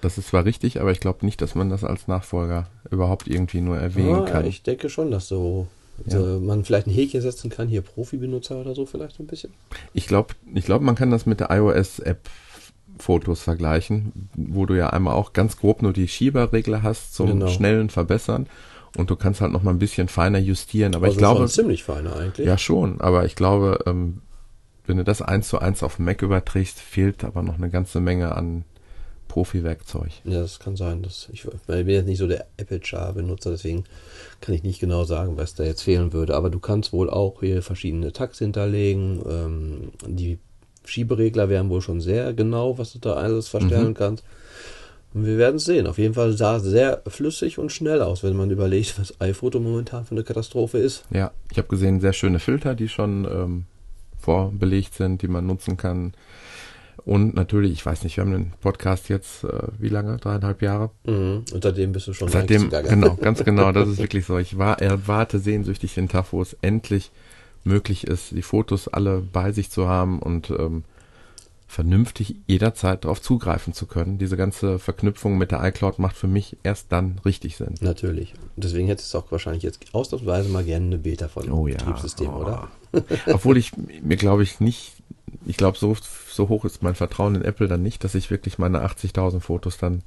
das 0.00 0.18
ist 0.18 0.28
zwar 0.28 0.44
richtig, 0.44 0.80
aber 0.80 0.92
ich 0.92 1.00
glaube 1.00 1.24
nicht, 1.26 1.40
dass 1.42 1.54
man 1.54 1.70
das 1.70 1.82
als 1.82 2.06
Nachfolger 2.06 2.68
überhaupt 2.90 3.26
irgendwie 3.26 3.60
nur 3.60 3.76
erwähnen 3.78 4.22
Ah, 4.22 4.26
kann. 4.26 4.44
ich 4.46 4.62
denke 4.62 4.88
schon, 4.90 5.10
dass 5.10 5.26
so 5.28 5.66
Ja. 6.06 6.20
äh, 6.20 6.38
man 6.38 6.64
vielleicht 6.64 6.86
ein 6.86 6.92
Häkchen 6.92 7.20
setzen 7.22 7.50
kann, 7.50 7.66
hier 7.66 7.80
Profi-Benutzer 7.82 8.56
oder 8.60 8.74
so 8.76 8.86
vielleicht 8.86 9.18
ein 9.18 9.26
bisschen. 9.26 9.52
Ich 9.94 10.06
glaube, 10.06 10.34
ich 10.54 10.64
glaub, 10.64 10.80
man 10.82 10.94
kann 10.94 11.10
das 11.10 11.26
mit 11.26 11.40
der 11.40 11.50
iOS-App 11.50 12.20
Fotos 12.98 13.40
vergleichen, 13.40 14.28
wo 14.36 14.66
du 14.66 14.74
ja 14.74 14.90
einmal 14.90 15.14
auch 15.14 15.32
ganz 15.32 15.56
grob 15.56 15.82
nur 15.82 15.92
die 15.92 16.08
Schieberregler 16.08 16.82
hast 16.82 17.14
zum 17.14 17.28
Genau. 17.28 17.48
schnellen 17.48 17.90
Verbessern 17.90 18.46
und 18.96 19.10
du 19.10 19.16
kannst 19.16 19.40
halt 19.40 19.52
noch 19.52 19.62
mal 19.62 19.70
ein 19.72 19.78
bisschen 19.78 20.08
feiner 20.08 20.38
justieren. 20.38 20.94
Aber 20.94 21.06
ich 21.06 21.10
Also 21.12 21.18
glaube, 21.18 21.38
schon 21.40 21.48
ziemlich 21.48 21.84
feiner 21.84 22.16
eigentlich. 22.16 22.46
ja 22.46 22.58
schon, 22.58 23.00
aber 23.00 23.24
ich 23.24 23.36
glaube, 23.36 23.80
ähm, 23.86 24.22
wenn 24.86 24.96
du 24.96 25.04
das 25.04 25.20
eins 25.22 25.48
zu 25.48 25.58
eins 25.58 25.82
auf 25.82 25.96
den 25.96 26.06
Mac 26.06 26.22
überträgst, 26.22 26.78
fehlt 26.78 27.22
aber 27.24 27.42
noch 27.42 27.56
eine 27.56 27.68
ganze 27.70 28.00
Menge 28.00 28.34
an 28.34 28.64
Profi-Werkzeug. 29.28 30.08
Ja, 30.24 30.40
das 30.40 30.58
kann 30.58 30.76
sein. 30.76 31.02
Dass 31.02 31.28
ich, 31.32 31.44
ich 31.44 31.50
bin 31.66 31.88
jetzt 31.88 32.06
nicht 32.06 32.18
so 32.18 32.26
der 32.26 32.46
Apple-Char-Benutzer, 32.56 33.50
deswegen 33.50 33.84
kann 34.40 34.54
ich 34.54 34.62
nicht 34.62 34.80
genau 34.80 35.04
sagen, 35.04 35.36
was 35.36 35.54
da 35.54 35.64
jetzt 35.64 35.82
fehlen 35.82 36.14
würde. 36.14 36.34
Aber 36.34 36.48
du 36.48 36.58
kannst 36.58 36.92
wohl 36.94 37.10
auch 37.10 37.40
hier 37.40 37.62
verschiedene 37.62 38.12
Tags 38.12 38.38
hinterlegen. 38.38 39.20
Ähm, 39.28 39.92
die 40.06 40.38
Schieberegler 40.88 41.48
wären 41.48 41.68
wohl 41.70 41.82
schon 41.82 42.00
sehr 42.00 42.32
genau, 42.32 42.78
was 42.78 42.92
du 42.92 42.98
da 42.98 43.14
alles 43.14 43.48
verstellen 43.48 43.94
kannst. 43.94 44.24
Und 45.14 45.24
wir 45.24 45.38
werden 45.38 45.56
es 45.56 45.64
sehen. 45.64 45.86
Auf 45.86 45.98
jeden 45.98 46.14
Fall 46.14 46.36
sah 46.36 46.56
es 46.56 46.64
sehr 46.64 47.02
flüssig 47.06 47.58
und 47.58 47.72
schnell 47.72 48.02
aus, 48.02 48.22
wenn 48.22 48.36
man 48.36 48.50
überlegt, 48.50 48.98
was 48.98 49.20
iPhoto 49.20 49.58
momentan 49.58 50.04
für 50.04 50.12
eine 50.12 50.22
Katastrophe 50.22 50.78
ist. 50.78 51.04
Ja, 51.10 51.30
ich 51.50 51.58
habe 51.58 51.68
gesehen, 51.68 52.00
sehr 52.00 52.12
schöne 52.12 52.38
Filter, 52.38 52.74
die 52.74 52.88
schon 52.88 53.24
ähm, 53.24 53.64
vorbelegt 54.18 54.94
sind, 54.94 55.22
die 55.22 55.28
man 55.28 55.46
nutzen 55.46 55.76
kann. 55.76 56.12
Und 57.04 57.34
natürlich, 57.34 57.72
ich 57.72 57.86
weiß 57.86 58.04
nicht, 58.04 58.18
wir 58.18 58.24
haben 58.24 58.32
den 58.32 58.52
Podcast 58.60 59.08
jetzt, 59.08 59.44
äh, 59.44 59.48
wie 59.78 59.88
lange? 59.88 60.18
Dreieinhalb 60.18 60.60
Jahre? 60.60 60.90
Mhm. 61.06 61.44
Und 61.54 61.62
seitdem 61.62 61.92
bist 61.92 62.06
du 62.06 62.12
schon 62.12 62.28
Seitdem, 62.28 62.68
genau, 62.68 63.14
ganz 63.14 63.42
genau, 63.42 63.72
das 63.72 63.88
ist 63.88 63.98
wirklich 63.98 64.26
so. 64.26 64.36
Ich 64.36 64.58
war, 64.58 64.82
erwarte 64.82 65.38
sehnsüchtig 65.38 65.94
den 65.94 66.08
Tag, 66.10 66.26
wo 66.32 66.42
es 66.42 66.54
endlich 66.60 67.10
möglich 67.64 68.06
ist, 68.06 68.32
die 68.32 68.42
Fotos 68.42 68.88
alle 68.88 69.20
bei 69.20 69.52
sich 69.52 69.70
zu 69.70 69.88
haben 69.88 70.20
und 70.20 70.50
ähm, 70.50 70.84
vernünftig 71.66 72.36
jederzeit 72.46 73.04
darauf 73.04 73.20
zugreifen 73.20 73.74
zu 73.74 73.86
können. 73.86 74.16
Diese 74.18 74.38
ganze 74.38 74.78
Verknüpfung 74.78 75.36
mit 75.36 75.50
der 75.50 75.62
iCloud 75.64 75.98
macht 75.98 76.16
für 76.16 76.26
mich 76.26 76.56
erst 76.62 76.90
dann 76.92 77.20
richtig 77.26 77.56
Sinn. 77.56 77.74
Natürlich. 77.80 78.32
Deswegen 78.56 78.88
hättest 78.88 79.12
du 79.12 79.18
auch 79.18 79.30
wahrscheinlich 79.30 79.62
jetzt 79.64 79.80
ausnahmsweise 79.92 80.48
mal 80.48 80.64
gerne 80.64 80.86
eine 80.86 80.98
Beta 80.98 81.28
von 81.28 81.50
Oh 81.52 81.66
ja. 81.66 81.76
Betriebssystem, 81.76 82.30
oh. 82.30 82.40
oder? 82.40 82.68
Obwohl 83.26 83.58
ich 83.58 83.72
mir 83.76 84.16
glaube 84.16 84.42
ich 84.44 84.60
nicht, 84.60 84.94
ich 85.44 85.58
glaube 85.58 85.76
so, 85.76 85.94
so 86.30 86.48
hoch 86.48 86.64
ist 86.64 86.82
mein 86.82 86.94
Vertrauen 86.94 87.34
in 87.34 87.42
Apple 87.42 87.68
dann 87.68 87.82
nicht, 87.82 88.02
dass 88.02 88.14
ich 88.14 88.30
wirklich 88.30 88.58
meine 88.58 88.82
80.000 88.86 89.40
Fotos 89.40 89.76
dann 89.76 90.02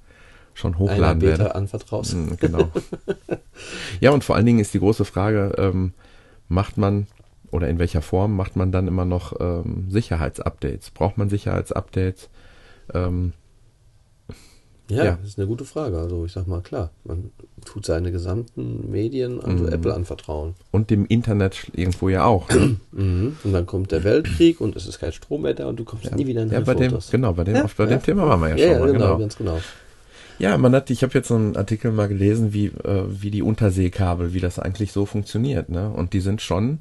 schon 0.56 0.74
Einer 0.74 0.80
hochladen 0.80 1.20
Beta 1.20 1.38
werde. 1.44 1.56
anvertraust. 1.56 2.16
Mm, 2.16 2.34
Genau. 2.40 2.70
ja, 4.02 4.10
und 4.12 4.24
vor 4.24 4.36
allen 4.36 4.48
Dingen 4.48 4.60
ist 4.60 4.74
die 4.74 4.80
große 4.80 5.06
Frage, 5.06 5.54
ähm, 5.60 5.94
macht 6.50 6.78
man 6.78 7.06
oder 7.52 7.68
in 7.68 7.80
welcher 7.80 8.02
Form 8.02 8.36
macht 8.36 8.56
man 8.56 8.72
dann 8.72 8.88
immer 8.88 9.06
noch 9.06 9.34
ähm, 9.40 9.86
Sicherheitsupdates? 9.90 10.92
Braucht 10.92 11.18
man 11.18 11.30
Sicherheitsupdates? 11.30 12.30
Ähm, 12.94 13.34
Ja, 14.90 15.06
Ja. 15.06 15.18
das 15.22 15.30
ist 15.30 15.40
eine 15.40 15.48
gute 15.48 15.64
Frage. 15.64 15.98
Also 15.98 16.26
ich 16.26 16.34
sag 16.34 16.48
mal, 16.48 16.60
klar, 16.62 16.90
man 17.06 17.32
tut 17.64 17.86
seine 17.86 18.12
gesamten 18.12 18.92
Medien 18.92 19.40
also 19.42 19.64
Mhm. 19.64 19.70
Apple 19.74 19.94
anvertrauen. 19.94 20.54
und 20.72 20.90
dem 20.90 21.06
Internet 21.06 21.72
irgendwo 21.74 22.10
ja 22.10 22.26
auch. 22.26 22.50
Ne? 22.50 22.76
Mhm. 22.92 23.38
Und 23.46 23.54
dann 23.54 23.66
kommt 23.66 23.92
der 23.94 24.04
Weltkrieg 24.04 24.60
und 24.60 24.76
es 24.76 24.88
ist 24.88 25.00
kein 25.00 25.14
Strom 25.14 25.44
mehr 25.44 25.54
da 25.54 25.68
und 25.68 25.80
du 25.80 25.86
kommst 25.86 26.14
nie 26.14 26.28
wieder 26.28 26.42
in 26.44 26.50
ja, 26.52 26.60
bei 26.60 26.74
dem, 26.74 26.98
genau, 27.10 27.32
bei 27.34 27.46
dem, 27.46 27.56
Ja, 27.56 27.66
bei 27.78 27.84
ja. 27.86 27.90
dem 27.92 28.04
Thema 28.04 28.28
waren 28.28 28.42
wir 28.42 28.50
ja, 28.50 28.56
ja, 28.58 28.64
schon 28.64 28.74
ja, 28.74 28.80
mal, 28.80 28.92
genau, 28.92 29.06
genau. 29.06 29.18
ganz 29.20 29.38
genau. 29.38 29.62
Ja, 30.40 30.58
man 30.58 30.74
hat, 30.76 30.90
ich 30.90 31.04
habe 31.04 31.14
jetzt 31.14 31.28
so 31.30 31.36
einen 31.36 31.56
Artikel 31.56 31.92
mal 31.94 32.08
gelesen, 32.10 32.52
wie, 32.52 32.66
äh, 32.66 33.04
wie 33.08 33.32
die 33.32 33.44
Unterseekabel, 33.44 34.34
wie 34.34 34.40
das 34.42 34.60
eigentlich 34.60 34.92
so 34.92 35.06
funktioniert, 35.06 35.70
ne? 35.70 35.90
Und 35.90 36.12
die 36.14 36.20
sind 36.20 36.42
schon, 36.42 36.80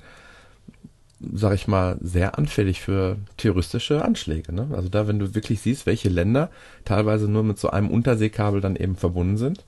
sag 1.21 1.55
ich 1.55 1.69
mal, 1.69 1.99
sehr 2.00 2.39
anfällig 2.39 2.81
für 2.81 3.17
terroristische 3.37 4.05
Anschläge, 4.05 4.55
ne? 4.55 4.69
Also 4.73 4.89
da, 4.89 5.07
wenn 5.07 5.19
du 5.19 5.35
wirklich 5.35 5.61
siehst, 5.61 5.87
welche 5.87 6.09
Länder 6.09 6.50
teilweise 6.85 7.29
nur 7.29 7.43
mit 7.43 7.59
so 7.59 7.71
einem 7.71 7.91
Unterseekabel 7.91 8.61
dann 8.61 8.77
eben 8.77 8.97
verbunden 8.97 9.37
sind. 9.37 9.65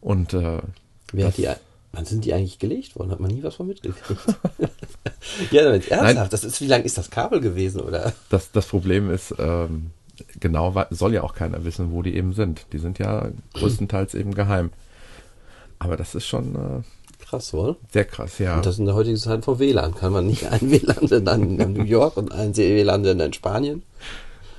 Und 0.00 0.34
äh, 0.34 0.58
Wer 1.12 1.26
hat 1.28 1.36
die, 1.36 1.48
wann 1.92 2.04
sind 2.04 2.24
die 2.24 2.34
eigentlich 2.34 2.58
gelegt 2.58 2.96
worden? 2.96 3.10
Hat 3.12 3.20
man 3.20 3.30
nie 3.30 3.42
was 3.42 3.54
von 3.54 3.68
mitgekriegt? 3.68 4.20
ja, 5.52 5.72
jetzt 5.72 5.90
ernsthaft, 5.90 6.32
das 6.32 6.44
ist, 6.44 6.60
wie 6.60 6.66
lang 6.66 6.82
ist 6.82 6.98
das 6.98 7.10
Kabel 7.10 7.40
gewesen, 7.40 7.80
oder? 7.80 8.12
das, 8.28 8.50
das 8.50 8.66
Problem 8.66 9.10
ist, 9.10 9.34
ähm, 9.38 9.90
genau 10.40 10.74
soll 10.90 11.14
ja 11.14 11.22
auch 11.22 11.34
keiner 11.34 11.64
wissen, 11.64 11.92
wo 11.92 12.02
die 12.02 12.16
eben 12.16 12.32
sind. 12.32 12.66
Die 12.72 12.78
sind 12.78 12.98
ja 12.98 13.28
größtenteils 13.54 14.14
eben 14.14 14.34
geheim. 14.34 14.70
Aber 15.78 15.96
das 15.96 16.14
ist 16.14 16.26
schon 16.26 16.54
äh, 16.54 16.82
Krass, 17.28 17.52
wohl? 17.52 17.76
sehr 17.92 18.04
krass, 18.04 18.38
ja. 18.38 18.56
Und 18.56 18.66
das 18.66 18.78
in 18.78 18.86
der 18.86 18.94
heutigen 18.94 19.16
Zeit 19.16 19.44
vor 19.44 19.58
WLAN. 19.58 19.94
Kann 19.94 20.12
man 20.12 20.26
nicht 20.26 20.46
ein 20.50 20.70
WLAN 20.70 21.58
in 21.58 21.72
New 21.72 21.82
York 21.84 22.16
und 22.16 22.32
ein 22.32 22.56
WLAN 22.56 23.04
in 23.04 23.32
Spanien? 23.32 23.82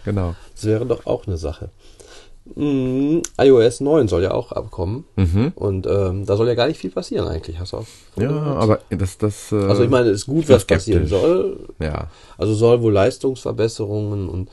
genau. 0.03 0.35
Das 0.55 0.65
wäre 0.65 0.85
doch 0.85 1.05
auch 1.05 1.27
eine 1.27 1.37
Sache. 1.37 1.69
Mm, 2.55 3.19
iOS 3.41 3.81
9 3.81 4.07
soll 4.07 4.23
ja 4.23 4.31
auch 4.31 4.51
abkommen. 4.53 5.03
Mhm. 5.17 5.51
Und 5.55 5.85
ähm, 5.85 6.25
da 6.25 6.37
soll 6.37 6.47
ja 6.47 6.55
gar 6.55 6.67
nicht 6.67 6.79
viel 6.79 6.91
passieren 6.91 7.27
eigentlich. 7.27 7.59
Hast 7.59 7.73
du 7.73 7.77
auch 7.77 7.85
Ja, 8.15 8.27
gehört? 8.29 8.57
aber 8.63 8.79
das, 8.89 9.17
das. 9.17 9.51
Äh, 9.51 9.63
Also 9.65 9.83
ich 9.83 9.89
meine, 9.89 10.09
es 10.09 10.21
ist 10.21 10.27
gut, 10.27 10.47
was 10.49 10.63
passieren 10.65 11.07
soll. 11.07 11.67
Ja, 11.79 12.07
Also 12.37 12.53
soll 12.53 12.81
wohl 12.81 12.93
Leistungsverbesserungen 12.93 14.29
und 14.29 14.49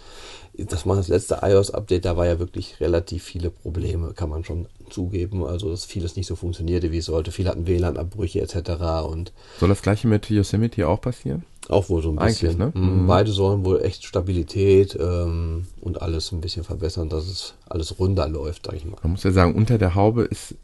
das 0.58 0.86
war 0.86 0.96
das 0.96 1.08
letzte 1.08 1.38
iOS-Update, 1.42 2.04
da 2.04 2.16
war 2.16 2.26
ja 2.26 2.38
wirklich 2.38 2.80
relativ 2.80 3.22
viele 3.24 3.50
Probleme, 3.50 4.12
kann 4.14 4.28
man 4.30 4.44
schon 4.44 4.66
zugeben. 4.90 5.44
Also 5.44 5.70
dass 5.70 5.84
vieles 5.84 6.16
nicht 6.16 6.26
so 6.26 6.36
funktionierte, 6.36 6.92
wie 6.92 6.98
es 6.98 7.06
sollte. 7.06 7.32
Viele 7.32 7.50
hatten 7.50 7.66
WLAN-Abbrüche 7.66 8.40
etc. 8.40 9.04
und 9.08 9.32
soll 9.58 9.68
das 9.68 9.82
gleiche 9.82 10.06
mit 10.08 10.28
Yosemite 10.30 10.86
auch 10.88 11.00
passieren? 11.00 11.44
auch 11.70 11.88
wohl 11.88 12.02
so 12.02 12.10
ein 12.10 12.18
Eigentlich, 12.18 12.40
bisschen. 12.40 12.58
ne? 12.58 12.72
Mm, 12.74 13.04
Mhm. 13.04 13.06
Beide 13.06 13.30
sollen 13.32 13.64
wohl 13.64 13.80
echt 13.82 14.04
Stabilität 14.04 14.98
ähm, 15.00 15.66
und 15.80 16.02
alles 16.02 16.30
ein 16.30 16.42
bisschen 16.42 16.62
verbessern, 16.62 17.08
dass 17.08 17.24
es 17.26 17.54
alles 17.66 17.98
runder 17.98 18.28
läuft, 18.28 18.66
sag 18.66 18.74
ich 18.74 18.84
mal. 18.84 18.98
Man 19.02 19.12
muss 19.12 19.22
ja 19.22 19.32
sagen, 19.32 19.54
unter 19.54 19.78
der 19.78 19.94
Haube 19.94 20.24
ist 20.24 20.56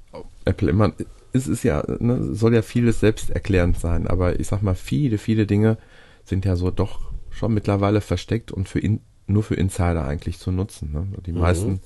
Apple 0.45 0.69
immer, 0.69 0.93
es 1.33 1.47
ist 1.47 1.63
ja, 1.63 1.83
ne, 2.01 2.35
soll 2.35 2.55
ja 2.55 2.61
vieles 2.61 3.01
selbsterklärend 3.01 3.79
sein, 3.79 4.07
aber 4.09 4.39
ich 4.41 4.49
sag 4.49 4.61
mal, 4.61 4.75
viele, 4.75 5.17
viele 5.17 5.47
Dinge 5.47 5.79
sind 6.25 6.45
ja 6.45 6.55
so 6.55 6.71
doch 6.71 7.01
schon 7.31 7.55
mittlerweile 7.55 8.03
versteckt 8.03 8.53
und 8.53 8.69
für 8.69 8.81
in, 8.81 9.01
nur 9.33 9.43
für 9.43 9.55
Insider 9.55 10.05
eigentlich 10.05 10.39
zu 10.39 10.51
nutzen. 10.53 10.93
Ne? 10.93 11.07
Die 11.27 11.33
Mhm. 11.33 11.39
meisten 11.39 11.81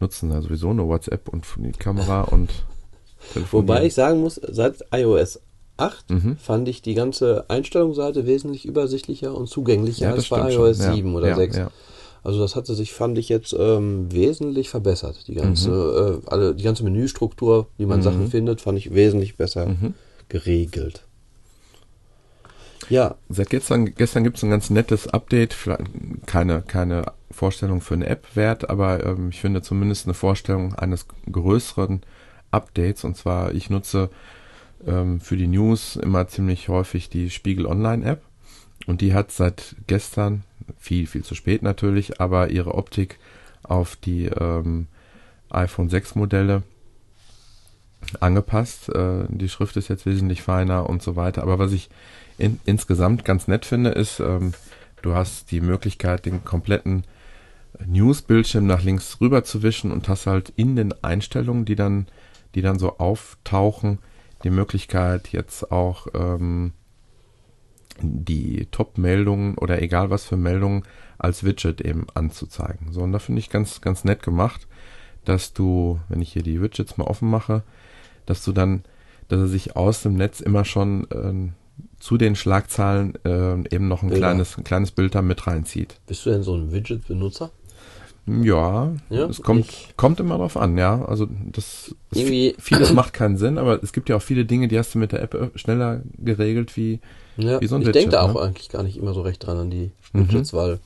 nutzen 0.00 0.30
da 0.30 0.40
sowieso 0.42 0.72
nur 0.72 0.88
WhatsApp 0.88 1.28
und 1.28 1.44
die 1.58 1.72
Kamera 1.72 2.22
und. 2.34 2.50
Wobei 3.52 3.84
ich 3.86 3.94
sagen 3.94 4.20
muss, 4.20 4.40
seit 4.42 4.84
iOS 4.92 5.40
8 5.76 6.10
Mhm. 6.10 6.36
fand 6.36 6.68
ich 6.68 6.82
die 6.82 6.94
ganze 6.94 7.48
Einstellungsseite 7.48 8.26
wesentlich 8.26 8.64
übersichtlicher 8.66 9.34
und 9.34 9.48
zugänglicher 9.48 10.06
Ja, 10.06 10.12
als 10.12 10.28
bei 10.28 10.52
iOS 10.52 10.78
schon. 10.78 10.86
Ja, 10.86 10.94
7 10.94 11.14
oder 11.14 11.28
ja, 11.28 11.36
6. 11.36 11.56
ja. 11.56 11.70
Also 12.24 12.38
das 12.40 12.54
hatte 12.54 12.74
sich, 12.74 12.92
fand 12.92 13.18
ich 13.18 13.28
jetzt 13.28 13.54
ähm, 13.58 14.12
wesentlich 14.12 14.68
verbessert. 14.68 15.26
Die 15.26 15.34
ganze, 15.34 15.70
Mhm. 15.70 16.22
äh, 16.24 16.30
alle, 16.30 16.54
die 16.54 16.62
ganze 16.62 16.84
Menüstruktur, 16.84 17.66
wie 17.78 17.86
man 17.86 18.00
Sachen 18.02 18.28
findet, 18.28 18.60
fand 18.60 18.78
ich 18.78 18.94
wesentlich 18.94 19.36
besser 19.36 19.66
Mhm. 19.68 19.94
geregelt. 20.28 21.02
Ja, 22.92 23.14
Seit 23.30 23.48
gestern, 23.48 23.94
gestern 23.94 24.22
gibt 24.22 24.36
es 24.36 24.42
ein 24.42 24.50
ganz 24.50 24.68
nettes 24.68 25.08
Update, 25.08 25.56
keine, 26.26 26.60
keine 26.60 27.06
Vorstellung 27.30 27.80
für 27.80 27.94
eine 27.94 28.06
App 28.06 28.36
wert, 28.36 28.68
aber 28.68 29.06
ähm, 29.06 29.30
ich 29.30 29.40
finde 29.40 29.62
zumindest 29.62 30.04
eine 30.04 30.12
Vorstellung 30.12 30.74
eines 30.74 31.06
größeren 31.30 32.02
Updates. 32.50 33.04
Und 33.04 33.16
zwar, 33.16 33.54
ich 33.54 33.70
nutze 33.70 34.10
ähm, 34.86 35.22
für 35.22 35.38
die 35.38 35.46
News 35.46 35.96
immer 35.96 36.28
ziemlich 36.28 36.68
häufig 36.68 37.08
die 37.08 37.30
Spiegel 37.30 37.64
Online 37.64 38.04
App. 38.04 38.20
Und 38.86 39.00
die 39.00 39.14
hat 39.14 39.32
seit 39.32 39.74
gestern, 39.86 40.44
viel, 40.78 41.06
viel 41.06 41.24
zu 41.24 41.34
spät 41.34 41.62
natürlich, 41.62 42.20
aber 42.20 42.50
ihre 42.50 42.74
Optik 42.74 43.18
auf 43.62 43.96
die 43.96 44.26
ähm, 44.26 44.86
iPhone 45.48 45.88
6 45.88 46.14
Modelle 46.14 46.62
angepasst. 48.20 48.88
Äh, 48.88 49.24
die 49.28 49.48
Schrift 49.48 49.76
ist 49.76 49.88
jetzt 49.88 50.06
wesentlich 50.06 50.42
feiner 50.42 50.88
und 50.88 51.02
so 51.02 51.16
weiter. 51.16 51.42
Aber 51.42 51.58
was 51.58 51.72
ich 51.72 51.88
in, 52.38 52.60
insgesamt 52.64 53.24
ganz 53.24 53.48
nett 53.48 53.64
finde, 53.64 53.90
ist, 53.90 54.20
ähm, 54.20 54.52
du 55.02 55.14
hast 55.14 55.50
die 55.50 55.60
Möglichkeit, 55.60 56.26
den 56.26 56.44
kompletten 56.44 57.04
News-Bildschirm 57.86 58.66
nach 58.66 58.82
links 58.82 59.20
rüber 59.20 59.44
zu 59.44 59.62
wischen 59.62 59.90
und 59.92 60.08
hast 60.08 60.26
halt 60.26 60.52
in 60.56 60.76
den 60.76 60.94
Einstellungen, 61.02 61.64
die 61.64 61.76
dann, 61.76 62.06
die 62.54 62.62
dann 62.62 62.78
so 62.78 62.98
auftauchen, 62.98 63.98
die 64.44 64.50
Möglichkeit 64.50 65.28
jetzt 65.28 65.72
auch 65.72 66.08
ähm, 66.14 66.72
die 68.00 68.66
Top-Meldungen 68.70 69.56
oder 69.56 69.80
egal 69.80 70.10
was 70.10 70.24
für 70.24 70.36
Meldungen 70.36 70.82
als 71.18 71.44
Widget 71.44 71.80
eben 71.80 72.06
anzuzeigen. 72.14 72.92
So, 72.92 73.02
und 73.02 73.12
da 73.12 73.18
finde 73.18 73.38
ich 73.38 73.50
ganz, 73.50 73.80
ganz 73.80 74.04
nett 74.04 74.22
gemacht, 74.22 74.66
dass 75.24 75.52
du, 75.52 76.00
wenn 76.08 76.20
ich 76.20 76.32
hier 76.32 76.42
die 76.42 76.60
Widgets 76.60 76.96
mal 76.96 77.04
offen 77.04 77.30
mache, 77.30 77.62
dass 78.26 78.44
du 78.44 78.52
dann, 78.52 78.82
dass 79.28 79.40
er 79.40 79.46
sich 79.48 79.76
aus 79.76 80.02
dem 80.02 80.14
Netz 80.14 80.40
immer 80.40 80.64
schon 80.64 81.06
ähm, 81.14 81.52
zu 81.98 82.16
den 82.18 82.34
Schlagzahlen 82.36 83.14
äh, 83.24 83.54
eben 83.74 83.88
noch 83.88 84.02
ein 84.02 84.08
Bilder. 84.10 84.26
kleines, 84.28 84.58
ein 84.58 84.64
kleines 84.64 84.90
Bild 84.90 85.14
da 85.14 85.22
mit 85.22 85.46
reinzieht. 85.46 86.00
bist 86.06 86.26
du 86.26 86.30
denn 86.30 86.42
so 86.42 86.54
ein 86.54 86.72
Widget-Benutzer? 86.72 87.50
Ja, 88.26 88.92
Ja, 89.10 89.26
es 89.26 89.42
kommt, 89.42 89.60
ich- 89.66 89.94
kommt 89.96 90.20
immer 90.20 90.36
drauf 90.38 90.56
an, 90.56 90.78
ja. 90.78 91.04
Also 91.04 91.26
das 91.50 91.92
Irgendwie- 92.12 92.54
vieles 92.58 92.92
macht 92.94 93.12
keinen 93.12 93.36
Sinn, 93.36 93.58
aber 93.58 93.82
es 93.82 93.92
gibt 93.92 94.08
ja 94.08 94.16
auch 94.16 94.22
viele 94.22 94.44
Dinge, 94.44 94.68
die 94.68 94.78
hast 94.78 94.94
du 94.94 94.98
mit 94.98 95.10
der 95.12 95.22
App 95.22 95.34
äh, 95.34 95.50
schneller 95.56 96.02
geregelt 96.18 96.76
wie 96.76 97.00
Ja, 97.36 97.60
Wie 97.60 97.66
so 97.66 97.74
ein 97.74 97.82
ich 97.82 97.88
Widget, 97.88 98.02
denke 98.02 98.12
da 98.12 98.22
auch 98.22 98.34
ne? 98.34 98.40
eigentlich 98.40 98.68
gar 98.68 98.84
nicht 98.84 98.96
immer 98.96 99.12
so 99.12 99.22
recht 99.22 99.44
dran 99.44 99.56
an 99.58 99.70
die 99.70 99.90
Widgets, 100.12 100.52
weil 100.52 100.78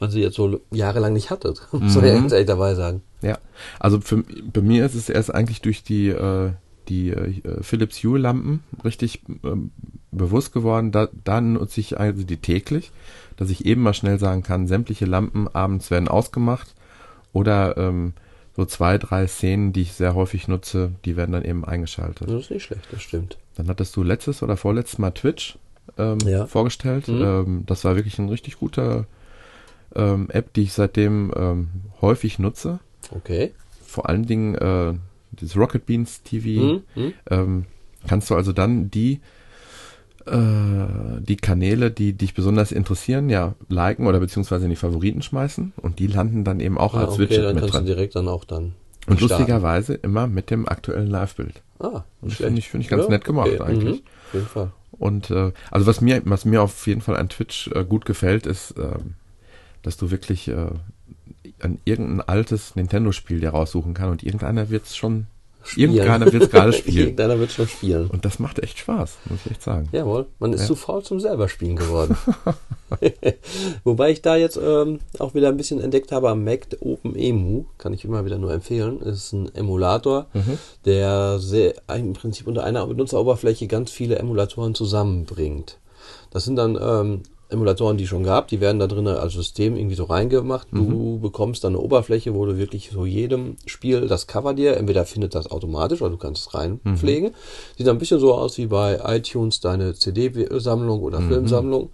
man 0.00 0.10
sie 0.10 0.20
jetzt 0.20 0.34
so 0.34 0.60
jahrelang 0.72 1.12
nicht 1.14 1.30
hatte, 1.30 1.54
muss 1.72 1.94
man 1.94 2.04
ja 2.04 2.14
ganz 2.14 2.32
ehrlich 2.32 2.48
dabei 2.48 2.74
sagen. 2.74 3.00
Ja, 3.22 3.38
also 3.80 4.00
für, 4.00 4.22
bei 4.52 4.60
mir 4.60 4.84
ist 4.84 4.94
es 4.94 5.08
erst 5.08 5.34
eigentlich 5.34 5.62
durch 5.62 5.84
die, 5.84 6.08
äh, 6.08 6.50
die 6.88 7.10
äh, 7.10 7.62
Philips 7.62 8.02
Hue 8.02 8.18
Lampen 8.18 8.62
richtig 8.84 9.22
ähm, 9.44 9.70
bewusst 10.12 10.52
geworden. 10.52 10.92
Da, 10.92 11.08
da 11.24 11.40
nutze 11.40 11.80
ich 11.80 11.98
also 11.98 12.22
die 12.24 12.36
täglich, 12.36 12.92
dass 13.36 13.50
ich 13.50 13.64
eben 13.66 13.82
mal 13.82 13.94
schnell 13.94 14.18
sagen 14.18 14.42
kann, 14.42 14.66
sämtliche 14.66 15.06
Lampen 15.06 15.48
abends 15.48 15.90
werden 15.90 16.08
ausgemacht 16.08 16.74
oder 17.32 17.76
ähm, 17.76 18.12
so 18.56 18.64
zwei, 18.64 18.98
drei 18.98 19.26
Szenen, 19.26 19.72
die 19.72 19.82
ich 19.82 19.92
sehr 19.94 20.14
häufig 20.14 20.46
nutze, 20.46 20.92
die 21.04 21.16
werden 21.16 21.32
dann 21.32 21.44
eben 21.44 21.64
eingeschaltet. 21.64 22.28
Das 22.28 22.42
ist 22.44 22.50
nicht 22.50 22.62
schlecht, 22.62 22.86
das 22.92 23.02
stimmt. 23.02 23.36
Dann 23.56 23.68
hattest 23.68 23.96
du 23.96 24.02
letztes 24.02 24.42
oder 24.42 24.56
vorletztes 24.56 24.98
Mal 24.98 25.10
Twitch 25.10 25.58
ähm, 25.98 26.18
Ja. 26.24 26.46
vorgestellt. 26.46 27.08
Mhm. 27.08 27.22
Ähm, 27.22 27.62
das 27.66 27.84
war 27.84 27.96
wirklich 27.96 28.18
ein 28.18 28.28
richtig 28.28 28.58
guter 28.58 29.06
ähm, 29.96 30.28
App, 30.30 30.52
die 30.54 30.62
ich 30.62 30.72
seitdem 30.72 31.32
ähm, 31.36 31.68
häufig 32.00 32.38
nutze. 32.38 32.78
Okay. 33.10 33.52
Vor 33.84 34.08
allen 34.08 34.26
Dingen 34.26 34.54
äh, 34.54 34.94
das 35.40 35.56
Rocket 35.56 35.86
Beans 35.86 36.22
TV. 36.22 36.44
Hm? 36.44 36.82
Hm? 36.94 37.12
Ähm, 37.30 37.64
kannst 38.06 38.30
du 38.30 38.34
also 38.34 38.52
dann 38.52 38.90
die 38.90 39.20
äh, 40.26 41.20
die 41.20 41.36
Kanäle, 41.36 41.90
die 41.90 42.14
dich 42.14 42.34
besonders 42.34 42.72
interessieren, 42.72 43.28
ja, 43.28 43.54
liken 43.68 44.06
oder 44.06 44.20
beziehungsweise 44.20 44.64
in 44.64 44.70
die 44.70 44.76
Favoriten 44.76 45.22
schmeißen 45.22 45.72
und 45.76 45.98
die 45.98 46.06
landen 46.06 46.44
dann 46.44 46.60
eben 46.60 46.78
auch 46.78 46.94
Ah, 46.94 47.00
als 47.04 47.14
okay, 47.14 47.22
Widget 47.22 47.44
dann 47.44 47.54
mit 47.54 47.62
kannst 47.62 47.74
dran. 47.74 47.84
du 47.86 47.94
direkt 47.94 48.16
dann 48.16 48.28
auch 48.28 48.44
dann. 48.44 48.72
Und 49.06 49.18
starten. 49.18 49.22
lustigerweise 49.22 49.94
immer 49.94 50.26
mit 50.26 50.50
dem 50.50 50.66
aktuellen 50.66 51.08
Live-Bild. 51.08 51.60
Ah, 51.78 52.04
Das 52.22 52.34
finde 52.34 52.58
ich, 52.58 52.70
finde 52.70 52.84
ich 52.84 52.90
ganz 52.90 53.04
Ja, 53.04 53.10
nett 53.10 53.24
gemacht 53.24 53.50
okay. 53.52 53.62
eigentlich. 53.62 53.96
Mhm, 54.02 54.06
auf 54.28 54.34
jeden 54.34 54.46
Fall. 54.46 54.72
Und 54.92 55.30
äh, 55.30 55.52
also 55.70 55.86
was 55.86 56.00
mir, 56.00 56.22
was 56.24 56.44
mir 56.46 56.62
auf 56.62 56.86
jeden 56.86 57.02
Fall 57.02 57.16
an 57.16 57.28
Twitch 57.28 57.68
äh, 57.74 57.84
gut 57.84 58.06
gefällt, 58.06 58.46
ist, 58.46 58.74
ähm, 58.78 59.14
dass 59.82 59.98
du 59.98 60.10
wirklich 60.10 60.48
äh, 60.48 60.68
an 61.60 61.78
irgendein 61.84 62.20
altes 62.28 62.74
Nintendo-Spiel 62.76 63.40
dir 63.40 63.50
raussuchen 63.50 63.94
kann 63.94 64.10
und 64.10 64.22
irgendeiner 64.22 64.70
wird 64.70 64.84
es 64.86 64.96
schon, 64.96 65.26
Spielen. 65.62 65.92
irgendeiner 65.94 66.30
wird 66.32 66.42
es 66.44 66.50
gerade 66.50 66.72
spielen. 66.74 66.96
Irgendeiner 66.98 67.38
wird 67.38 67.52
schon 67.52 67.68
spielen. 67.68 68.06
Und 68.08 68.24
das 68.24 68.38
macht 68.38 68.58
echt 68.58 68.78
Spaß, 68.78 69.16
muss 69.30 69.40
ich 69.46 69.52
echt 69.52 69.62
sagen. 69.62 69.88
Jawohl, 69.92 70.26
man 70.38 70.52
ist 70.52 70.62
Ja. 70.62 70.66
zu 70.68 70.74
faul 70.76 71.02
zum 71.02 71.20
selber 71.20 71.48
spielen 71.48 71.76
geworden. 71.76 72.16
Wobei 73.84 74.10
ich 74.10 74.22
da 74.22 74.36
jetzt 74.36 74.58
ähm, 74.62 75.00
auch 75.18 75.34
wieder 75.34 75.48
ein 75.48 75.56
bisschen 75.56 75.80
entdeckt 75.80 76.12
habe 76.12 76.28
am 76.30 76.44
Mac, 76.44 76.68
der 76.70 76.82
OpenEMU, 76.82 77.64
kann 77.78 77.92
ich 77.92 78.04
immer 78.04 78.24
wieder 78.24 78.38
nur 78.38 78.52
empfehlen, 78.52 79.00
ist 79.00 79.32
ein 79.32 79.54
Emulator, 79.54 80.26
Mhm. 80.34 80.58
der 80.84 81.38
sehr, 81.38 81.74
im 81.94 82.12
Prinzip 82.12 82.46
unter 82.46 82.64
einer 82.64 82.86
Benutzeroberfläche 82.86 83.66
ganz 83.66 83.90
viele 83.90 84.16
Emulatoren 84.18 84.74
zusammenbringt. 84.74 85.78
Das 86.30 86.44
sind 86.44 86.56
dann 86.56 86.78
ähm, 86.80 87.22
Emulatoren, 87.50 87.96
die 87.96 88.06
schon 88.06 88.24
gab, 88.24 88.48
die 88.48 88.60
werden 88.60 88.78
da 88.78 88.86
drin 88.86 89.06
als 89.06 89.34
System 89.34 89.76
irgendwie 89.76 89.94
so 89.94 90.04
reingemacht. 90.04 90.72
Mhm. 90.72 90.78
Du 90.90 91.18
bekommst 91.20 91.62
dann 91.64 91.74
eine 91.74 91.80
Oberfläche, 91.82 92.34
wo 92.34 92.44
du 92.46 92.56
wirklich 92.56 92.90
so 92.92 93.04
jedem 93.06 93.56
Spiel 93.66 94.06
das 94.08 94.26
Cover 94.26 94.54
dir, 94.54 94.76
entweder 94.76 95.04
findet 95.04 95.34
das 95.34 95.50
automatisch 95.50 96.00
oder 96.02 96.10
du 96.10 96.16
kannst 96.16 96.46
es 96.48 96.54
reinpflegen. 96.54 97.30
Mhm. 97.30 97.34
Sieht 97.76 97.86
dann 97.86 97.96
ein 97.96 98.00
bisschen 98.00 98.20
so 98.20 98.34
aus 98.34 98.56
wie 98.58 98.66
bei 98.66 98.98
iTunes 99.16 99.60
deine 99.60 99.94
CD-Sammlung 99.94 101.02
oder 101.02 101.20
Mhm. 101.20 101.28
Filmsammlung. 101.28 101.90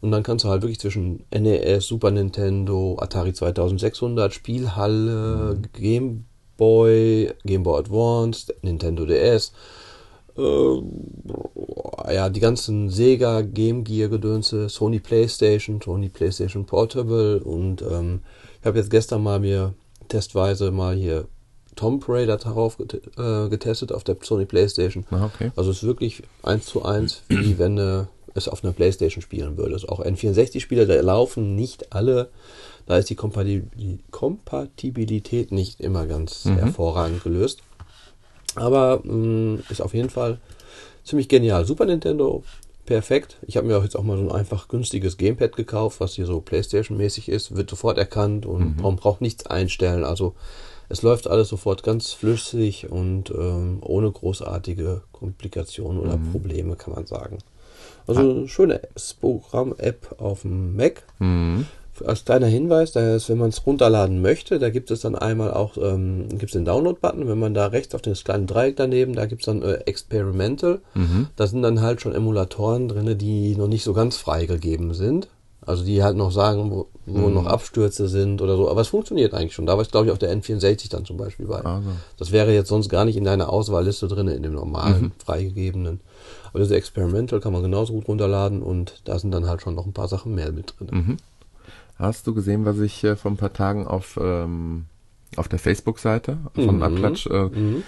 Und 0.00 0.10
dann 0.10 0.22
kannst 0.22 0.44
du 0.44 0.48
halt 0.48 0.62
wirklich 0.62 0.80
zwischen 0.80 1.24
NES, 1.30 1.86
Super 1.86 2.10
Nintendo, 2.10 2.96
Atari 3.00 3.32
2600, 3.32 4.32
Spielhalle, 4.32 5.56
Mhm. 5.56 5.62
Game 5.72 6.24
Boy, 6.56 7.32
Game 7.44 7.62
Boy 7.64 7.78
Advance, 7.80 8.52
Nintendo 8.62 9.04
DS, 9.06 9.52
äh, 10.36 12.14
ja, 12.14 12.28
die 12.28 12.40
ganzen 12.40 12.90
Sega, 12.90 13.42
Game 13.42 13.84
Gear 13.84 14.08
Gedönse, 14.08 14.68
Sony 14.68 14.98
Playstation, 15.00 15.80
Sony 15.80 16.08
Playstation 16.08 16.64
Portable 16.66 17.40
und 17.42 17.82
ähm, 17.82 18.20
ich 18.60 18.66
habe 18.66 18.78
jetzt 18.78 18.90
gestern 18.90 19.22
mal 19.22 19.40
mir 19.40 19.74
testweise 20.08 20.70
mal 20.70 20.94
hier 20.94 21.26
Tomb 21.74 22.06
Raider 22.08 22.36
darauf 22.36 22.78
äh, 22.80 23.48
getestet 23.48 23.92
auf 23.92 24.04
der 24.04 24.16
Sony 24.22 24.44
Playstation. 24.44 25.04
Ah, 25.10 25.24
okay. 25.26 25.52
Also 25.56 25.70
es 25.70 25.78
ist 25.78 25.84
wirklich 25.84 26.22
eins 26.42 26.66
zu 26.66 26.84
eins, 26.84 27.22
wie 27.28 27.58
wenn 27.58 27.76
du 27.76 28.08
es 28.34 28.48
auf 28.48 28.62
einer 28.62 28.72
Playstation 28.74 29.22
spielen 29.22 29.56
würdest. 29.56 29.88
Auch 29.88 30.00
N64-Spieler, 30.04 30.86
da 30.86 31.00
laufen 31.00 31.54
nicht 31.54 31.92
alle, 31.94 32.28
da 32.86 32.96
ist 32.98 33.08
die 33.10 33.16
Kompatib- 33.16 33.64
Kompatibilität 34.10 35.52
nicht 35.52 35.80
immer 35.80 36.06
ganz 36.06 36.44
Mhm. 36.44 36.56
hervorragend 36.58 37.22
gelöst. 37.24 37.62
Aber 38.56 39.00
mh, 39.04 39.60
ist 39.70 39.80
auf 39.80 39.94
jeden 39.94 40.10
Fall 40.10 40.38
ziemlich 41.04 41.28
genial. 41.28 41.64
Super 41.64 41.86
Nintendo, 41.86 42.42
perfekt. 42.86 43.38
Ich 43.46 43.56
habe 43.56 43.66
mir 43.66 43.78
auch 43.78 43.82
jetzt 43.82 43.96
auch 43.96 44.02
mal 44.02 44.16
so 44.16 44.22
ein 44.24 44.32
einfach 44.32 44.68
günstiges 44.68 45.16
Gamepad 45.16 45.56
gekauft, 45.56 46.00
was 46.00 46.14
hier 46.14 46.26
so 46.26 46.40
Playstation-mäßig 46.40 47.28
ist, 47.28 47.56
wird 47.56 47.70
sofort 47.70 47.98
erkannt 47.98 48.46
und 48.46 48.80
man 48.82 48.96
braucht 48.96 49.20
nichts 49.20 49.46
einstellen. 49.46 50.04
Also 50.04 50.34
es 50.88 51.02
läuft 51.02 51.26
alles 51.26 51.48
sofort 51.48 51.82
ganz 51.82 52.12
flüssig 52.12 52.90
und 52.90 53.30
ähm, 53.30 53.78
ohne 53.80 54.10
großartige 54.10 55.02
Komplikationen 55.12 56.00
oder 56.00 56.18
Probleme, 56.32 56.76
kann 56.76 56.92
man 56.94 57.06
sagen. 57.06 57.38
Also 58.06 58.20
eine 58.20 58.48
schöne 58.48 58.80
Programm-App 59.20 60.16
auf 60.18 60.42
dem 60.42 60.76
Mac. 60.76 61.02
Mhm. 61.18 61.66
Als 62.06 62.24
kleiner 62.24 62.46
Hinweis, 62.46 62.92
da 62.92 63.14
ist, 63.14 63.28
wenn 63.28 63.38
man 63.38 63.50
es 63.50 63.66
runterladen 63.66 64.20
möchte, 64.22 64.58
da 64.58 64.70
gibt 64.70 64.90
es 64.90 65.00
dann 65.00 65.14
einmal 65.14 65.52
auch 65.52 65.76
ähm, 65.76 66.28
gibt's 66.30 66.52
den 66.52 66.64
Download-Button. 66.64 67.28
Wenn 67.28 67.38
man 67.38 67.54
da 67.54 67.66
rechts 67.66 67.94
auf 67.94 68.02
das 68.02 68.24
kleine 68.24 68.46
Dreieck 68.46 68.76
daneben, 68.76 69.14
da 69.14 69.26
gibt 69.26 69.42
es 69.42 69.46
dann 69.46 69.62
äh, 69.62 69.74
Experimental. 69.86 70.80
Mhm. 70.94 71.28
Da 71.36 71.46
sind 71.46 71.62
dann 71.62 71.80
halt 71.80 72.00
schon 72.00 72.14
Emulatoren 72.14 72.88
drin, 72.88 73.16
die 73.18 73.56
noch 73.56 73.68
nicht 73.68 73.84
so 73.84 73.92
ganz 73.92 74.16
freigegeben 74.16 74.94
sind. 74.94 75.28
Also 75.64 75.84
die 75.84 76.02
halt 76.02 76.16
noch 76.16 76.32
sagen, 76.32 76.72
wo, 76.72 76.88
wo 77.06 77.28
Mhm. 77.28 77.34
noch 77.34 77.46
Abstürze 77.46 78.08
sind 78.08 78.42
oder 78.42 78.56
so. 78.56 78.68
Aber 78.68 78.80
es 78.80 78.88
funktioniert 78.88 79.32
eigentlich 79.32 79.54
schon. 79.54 79.66
Da 79.66 79.74
war 79.74 79.82
es, 79.82 79.90
glaube 79.92 80.06
ich, 80.06 80.12
auf 80.12 80.18
der 80.18 80.36
N64 80.36 80.90
dann 80.90 81.04
zum 81.04 81.16
Beispiel 81.16 81.46
bei. 81.46 81.60
Also. 81.64 81.88
Das 82.18 82.32
wäre 82.32 82.52
jetzt 82.52 82.68
sonst 82.68 82.88
gar 82.88 83.04
nicht 83.04 83.16
in 83.16 83.22
deiner 83.22 83.48
Auswahlliste 83.48 84.08
drin, 84.08 84.26
in 84.26 84.42
dem 84.42 84.54
normalen, 84.54 85.02
Mhm. 85.04 85.12
freigegebenen. 85.24 86.00
Aber 86.50 86.58
diese 86.58 86.74
Experimental 86.74 87.38
kann 87.40 87.52
man 87.52 87.62
genauso 87.62 87.92
gut 87.92 88.08
runterladen 88.08 88.60
und 88.60 89.00
da 89.04 89.18
sind 89.20 89.30
dann 89.30 89.46
halt 89.46 89.62
schon 89.62 89.74
noch 89.76 89.86
ein 89.86 89.92
paar 89.92 90.08
Sachen 90.08 90.34
mehr 90.34 90.50
mit 90.52 90.74
drin. 90.78 90.88
Mhm. 90.90 91.16
Hast 91.96 92.26
du 92.26 92.34
gesehen, 92.34 92.64
was 92.64 92.78
ich 92.78 93.04
äh, 93.04 93.16
vor 93.16 93.30
ein 93.30 93.36
paar 93.36 93.52
Tagen 93.52 93.86
auf, 93.86 94.18
ähm, 94.20 94.86
auf 95.36 95.48
der 95.48 95.58
Facebook-Seite 95.58 96.38
von 96.54 96.76
Mhm. 96.76 96.82
Abklatsch, 96.82 97.26
äh, 97.26 97.44
Mhm. 97.44 97.82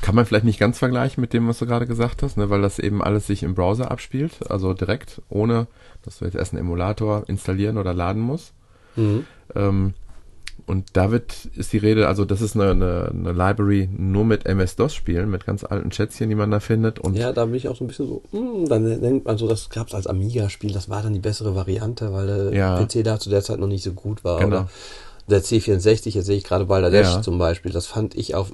kann 0.00 0.14
man 0.14 0.24
vielleicht 0.26 0.44
nicht 0.44 0.58
ganz 0.58 0.78
vergleichen 0.78 1.20
mit 1.20 1.32
dem, 1.32 1.46
was 1.46 1.58
du 1.58 1.66
gerade 1.66 1.86
gesagt 1.86 2.22
hast, 2.22 2.36
ne, 2.36 2.50
weil 2.50 2.62
das 2.62 2.78
eben 2.78 3.02
alles 3.02 3.26
sich 3.26 3.42
im 3.42 3.54
Browser 3.54 3.90
abspielt, 3.90 4.50
also 4.50 4.72
direkt, 4.74 5.20
ohne 5.28 5.66
dass 6.02 6.18
du 6.18 6.24
jetzt 6.24 6.34
erst 6.36 6.52
einen 6.52 6.62
Emulator 6.62 7.24
installieren 7.28 7.76
oder 7.78 7.92
laden 7.94 8.22
musst. 8.22 8.54
Mhm. 8.96 9.26
Ähm, 9.54 9.94
und 10.66 10.86
da 10.94 11.10
wird, 11.10 11.46
ist 11.56 11.72
die 11.72 11.78
Rede, 11.78 12.08
also 12.08 12.24
das 12.24 12.40
ist 12.40 12.54
eine, 12.56 12.70
eine, 12.70 13.10
eine 13.12 13.32
Library 13.32 13.88
nur 13.96 14.24
mit 14.24 14.46
MS-DOS-Spielen, 14.46 15.30
mit 15.30 15.46
ganz 15.46 15.64
alten 15.64 15.92
Schätzchen, 15.92 16.28
die 16.28 16.34
man 16.34 16.50
da 16.50 16.60
findet. 16.60 16.98
Und 16.98 17.16
Ja, 17.16 17.32
da 17.32 17.44
bin 17.46 17.54
ich 17.54 17.68
auch 17.68 17.76
so 17.76 17.84
ein 17.84 17.88
bisschen 17.88 18.06
so, 18.08 18.22
hm, 18.32 18.68
dann 18.68 19.00
denkt 19.00 19.26
man 19.26 19.38
so, 19.38 19.48
das 19.48 19.68
gab 19.70 19.88
es 19.88 19.94
als 19.94 20.06
Amiga-Spiel, 20.06 20.72
das 20.72 20.88
war 20.88 21.02
dann 21.02 21.12
die 21.14 21.20
bessere 21.20 21.54
Variante, 21.54 22.12
weil 22.12 22.26
der 22.26 22.52
Ja. 22.54 22.84
PC 22.84 23.02
da 23.04 23.18
zu 23.18 23.30
der 23.30 23.42
Zeit 23.42 23.58
noch 23.58 23.66
nicht 23.68 23.82
so 23.84 23.92
gut 23.92 24.24
war. 24.24 24.38
Genau. 24.40 24.56
Oder 24.56 24.68
der 25.28 25.42
C64, 25.42 26.14
jetzt 26.14 26.26
sehe 26.26 26.36
ich 26.36 26.44
gerade 26.44 26.64
Bangladesch 26.66 27.06
Ja. 27.06 27.22
zum 27.22 27.38
Beispiel, 27.38 27.70
das 27.72 27.86
fand 27.86 28.14
ich 28.16 28.34
auf, 28.34 28.52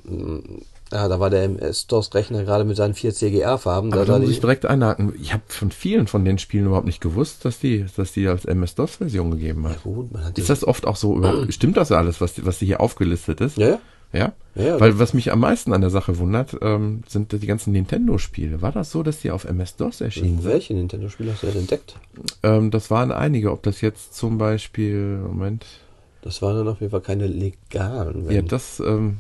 ja, 0.93 1.09
da 1.09 1.19
war 1.21 1.31
der 1.31 1.43
MS-DOS-Rechner 1.45 2.45
gerade 2.45 2.65
mit 2.65 2.77
seinen 2.77 2.95
vier 2.95 3.13
CGR-Farben. 3.13 3.93
aber 3.93 4.05
Da 4.05 4.13
da 4.15 4.19
muss 4.21 4.31
ich 4.31 4.41
direkt 4.41 4.67
einhaken. 4.67 5.13
Ich 5.21 5.33
habe 5.33 5.43
von 5.49 5.71
vielen 5.71 6.07
von 6.07 6.25
den 6.25 6.39
Spielen 6.39 6.67
überhaupt 6.67 6.87
nicht 6.87 7.01
gewusst, 7.01 7.45
dass 7.45 7.59
die, 7.59 7.87
dass 7.97 8.13
die 8.13 8.29
als 8.29 8.45
MS-DOS-Version 8.45 9.33
gegeben 9.33 9.65
ja, 9.65 9.71
hat. 9.71 9.83
gut, 9.83 10.13
man 10.13 10.25
hat 10.25 10.39
Ist 10.39 10.49
das 10.51 10.63
oft 10.65 10.87
auch 10.87 10.97
so, 10.97 11.21
stimmt 11.51 11.77
das 11.77 11.91
alles, 11.93 12.21
was, 12.21 12.45
was 12.47 12.59
hier 12.59 12.81
aufgelistet 12.81 13.41
ist? 13.41 13.57
ja, 13.57 13.69
ja, 13.69 13.79
Ja? 14.13 14.33
ja, 14.55 14.65
ja, 14.65 14.81
Weil 14.81 14.99
was 15.01 15.13
mich 15.13 15.33
am 15.33 15.41
meisten 15.41 15.73
an 15.73 15.81
der 15.81 15.91
Sache 15.91 16.19
wundert, 16.19 16.57
ähm, 16.63 17.03
sind 17.09 17.33
die 17.33 17.47
ganzen 17.47 17.73
Nintendo-Spiele. 17.73 18.63
War 18.63 18.71
das 18.71 18.93
so, 18.93 19.03
dass 19.03 19.19
die 19.21 19.33
auf 19.33 19.45
MS-DOS 19.45 20.01
erschienen 20.01 20.41
sind? 20.41 20.53
welche 20.53 20.75
Nintendo-Spiele 20.75 21.33
hast 21.33 21.43
du 21.43 21.49
denn 21.49 21.63
entdeckt? 21.63 21.97
Ähm, 22.45 22.71
das 22.71 22.91
waren 22.93 23.11
einige. 23.11 23.51
Ob 23.51 23.65
das 23.65 23.81
jetzt 23.81 24.15
zum 24.15 24.39
Beispiel, 24.39 25.19
Moment, 25.19 25.67
Das 26.23 26.41
waren 26.43 26.57
dann 26.57 26.69
auf 26.69 26.81
jeden 26.81 26.93
Fall 26.93 27.01
keine 27.01 27.27
legalen. 27.27 28.31
ja, 28.31 28.41
das 28.43 28.79
ähm, 28.81 29.19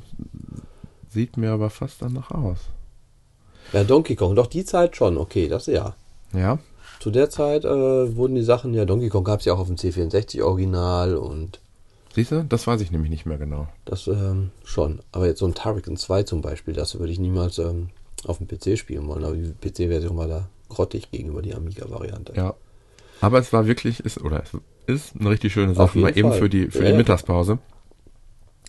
sieht 1.16 1.38
mir 1.38 1.50
aber 1.50 1.70
fast 1.70 2.02
danach 2.02 2.30
aus. 2.30 2.58
ja, 3.72 3.84
Donkey 3.84 4.16
Kong, 4.16 4.36
doch 4.36 4.48
die 4.48 4.66
Zeit 4.66 4.96
schon, 4.96 5.16
okay, 5.16 5.48
das 5.48 5.64
ja. 5.64 5.94
Ja, 6.34 6.58
Zu 7.00 7.10
der 7.10 7.30
Zeit 7.30 7.64
äh, 7.64 8.16
wurden 8.16 8.34
die 8.34 8.42
Sachen, 8.42 8.74
ja, 8.74 8.84
Donkey 8.84 9.08
Kong 9.08 9.24
gab 9.24 9.40
es 9.40 9.46
ja 9.46 9.54
auch 9.54 9.58
auf 9.60 9.68
dem 9.68 9.76
C64 9.76 10.42
Original 10.42 11.16
und 11.16 11.60
siehst 12.14 12.32
du, 12.32 12.44
das 12.44 12.66
weiß 12.66 12.82
ich 12.82 12.90
nämlich 12.90 13.10
nicht 13.10 13.24
mehr 13.24 13.38
genau. 13.38 13.66
das 13.86 14.06
ähm, 14.08 14.50
schon. 14.64 15.00
Aber 15.10 15.26
jetzt 15.26 15.38
so 15.38 15.46
ein 15.46 15.54
Turrican 15.54 15.96
2 15.96 16.24
zum 16.24 16.42
Beispiel, 16.42 16.74
das 16.74 16.98
würde 16.98 17.12
ich 17.12 17.18
niemals 17.18 17.58
ähm, 17.58 17.88
auf 18.26 18.36
dem 18.36 18.46
PC 18.46 18.76
spielen 18.78 19.08
wollen. 19.08 19.24
Aber 19.24 19.36
die 19.36 19.52
PC-Version 19.52 20.18
war 20.18 20.28
da 20.28 20.48
grottig 20.68 21.10
gegenüber 21.10 21.40
die 21.40 21.54
Amiga-Variante. 21.54 22.34
Ja. 22.36 22.54
Aber 23.22 23.38
es 23.38 23.54
war 23.54 23.66
wirklich, 23.66 24.00
ist, 24.00 24.20
oder 24.20 24.42
es 24.42 24.50
ist 24.86 25.16
eine 25.18 25.30
richtig 25.30 25.54
schöne 25.54 25.74
Sache, 25.74 25.98
mal 25.98 26.16
eben 26.16 26.32
für 26.32 26.50
die, 26.50 26.66
für 26.70 26.84
Ja, 26.84 26.92
die 26.92 26.98
ja. 26.98 27.58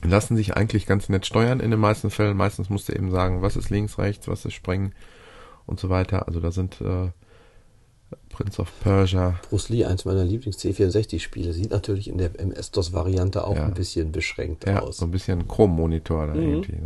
Lassen 0.04 0.38
sich 0.38 0.56
eigentlich 0.56 0.86
ganz 0.86 1.10
nett 1.10 1.26
steuern 1.26 1.60
in 1.60 1.72
den 1.72 1.80
meisten 1.80 2.12
Fällen. 2.12 2.38
Meistens 2.38 2.70
musst 2.70 2.88
du 2.90 2.94
eben 2.94 3.10
sagen, 3.12 3.42
was 3.42 3.56
ist 3.56 3.70
links, 3.72 3.98
rechts, 3.98 4.28
was 4.28 4.46
ist 4.46 4.54
springen 4.54 4.94
und 5.66 5.80
so 5.80 5.90
weiter. 5.90 6.28
Also 6.28 6.40
da 6.40 6.52
sind 6.52 6.80
äh, 6.82 7.10
Prince 8.30 8.62
of 8.62 8.72
Persia. 8.82 9.40
Bruce 9.50 9.70
Lee, 9.70 9.86
eins 9.86 10.06
meiner 10.06 10.24
Lieblings-C64-Spiele, 10.24 11.52
sieht 11.52 11.72
natürlich 11.72 12.08
in 12.10 12.20
der 12.20 12.40
MS-DOS-Variante 12.40 13.46
auch 13.46 13.56
Ja. 13.56 13.66
ein 13.66 13.74
bisschen 13.74 14.12
beschränkt 14.12 14.68
Ja, 14.68 14.82
aus. 14.82 14.98
so 14.98 15.06
ein 15.06 15.12
bisschen 15.12 15.48
Chrom-Monitor 15.48 16.28
da 16.28 16.34
Mhm. 16.36 16.42
irgendwie. 16.42 16.78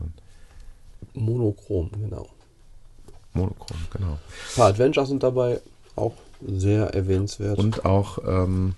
Monochrom, 1.13 1.89
genau. 2.00 2.28
Monochrom, 3.34 3.78
genau. 3.91 4.13
Ein 4.13 4.56
paar 4.56 4.67
Adventures 4.67 5.10
sind 5.10 5.24
dabei 5.24 5.60
auch 5.95 6.13
sehr 6.45 6.88
erwähnenswert. 6.93 7.58
Und 7.60 7.86
auch, 7.86 8.19
ähm, 8.26 8.76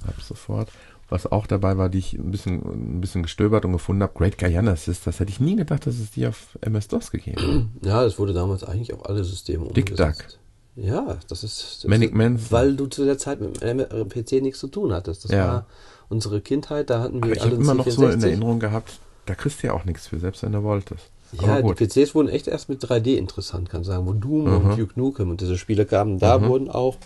ich 0.00 0.06
hab 0.06 0.20
sofort, 0.20 0.68
was 1.08 1.26
auch 1.30 1.46
dabei 1.46 1.78
war, 1.78 1.88
die 1.88 1.98
ich 1.98 2.12
ein 2.14 2.30
bisschen, 2.30 2.60
ein 2.96 3.00
bisschen 3.00 3.22
gestöbert 3.22 3.64
und 3.64 3.72
gefunden 3.72 4.02
habe, 4.02 4.12
Great 4.14 4.36
Guyana 4.38 4.72
Assist, 4.72 5.06
das 5.06 5.20
hätte 5.20 5.30
ich 5.30 5.40
nie 5.40 5.56
gedacht, 5.56 5.86
dass 5.86 5.98
es 5.98 6.10
die 6.10 6.26
auf 6.26 6.58
MS-DOS 6.60 7.10
gegeben 7.10 7.40
hat. 7.40 7.64
ja, 7.88 8.02
das 8.04 8.18
wurde 8.18 8.32
damals 8.34 8.62
eigentlich 8.64 8.92
auf 8.92 9.06
alle 9.08 9.24
Systeme 9.24 9.66
Dick 9.72 9.90
umgesetzt. 9.90 10.38
Ja, 10.76 11.16
das 11.28 11.42
ist. 11.42 11.80
Das 11.82 11.88
Manic 11.90 12.14
ist. 12.14 12.52
Weil 12.52 12.76
du 12.76 12.86
zu 12.86 13.04
der 13.04 13.18
Zeit 13.18 13.40
mit 13.40 13.60
dem 13.60 13.80
äh, 13.80 13.84
PC 14.04 14.40
nichts 14.42 14.60
zu 14.60 14.68
tun 14.68 14.92
hattest. 14.92 15.24
Das 15.24 15.32
Ja. 15.32 15.46
war 15.48 15.66
unsere 16.08 16.40
Kindheit, 16.40 16.88
da 16.90 17.00
hatten 17.00 17.16
wir 17.16 17.24
Aber 17.24 17.32
ich 17.32 17.42
alle 17.42 17.50
habe 17.52 17.62
immer 17.62 17.74
noch 17.74 17.88
so 17.88 18.06
in 18.06 18.20
C64. 18.20 18.24
Erinnerung 18.26 18.60
gehabt, 18.60 19.00
da 19.26 19.34
kriegst 19.34 19.62
du 19.62 19.66
ja 19.66 19.72
auch 19.72 19.84
nichts 19.84 20.06
für, 20.06 20.18
selbst 20.20 20.42
wenn 20.42 20.52
du 20.52 20.62
wolltest. 20.62 21.10
Ja, 21.32 21.60
die 21.60 21.74
PCs 21.74 22.14
wurden 22.14 22.28
echt 22.28 22.46
erst 22.48 22.68
mit 22.70 22.82
3D 22.82 23.16
interessant, 23.16 23.68
kann 23.68 23.80
ich 23.82 23.86
sagen, 23.88 24.06
wo 24.06 24.12
Doom 24.14 24.44
Mhm. 24.44 24.70
und 24.70 24.78
Duke 24.78 24.92
Nukem 24.98 25.30
und 25.30 25.40
diese 25.40 25.58
Spiele 25.58 25.84
kamen, 25.84 26.18
da 26.18 26.40
wurden 26.46 26.70
auch 26.70 26.96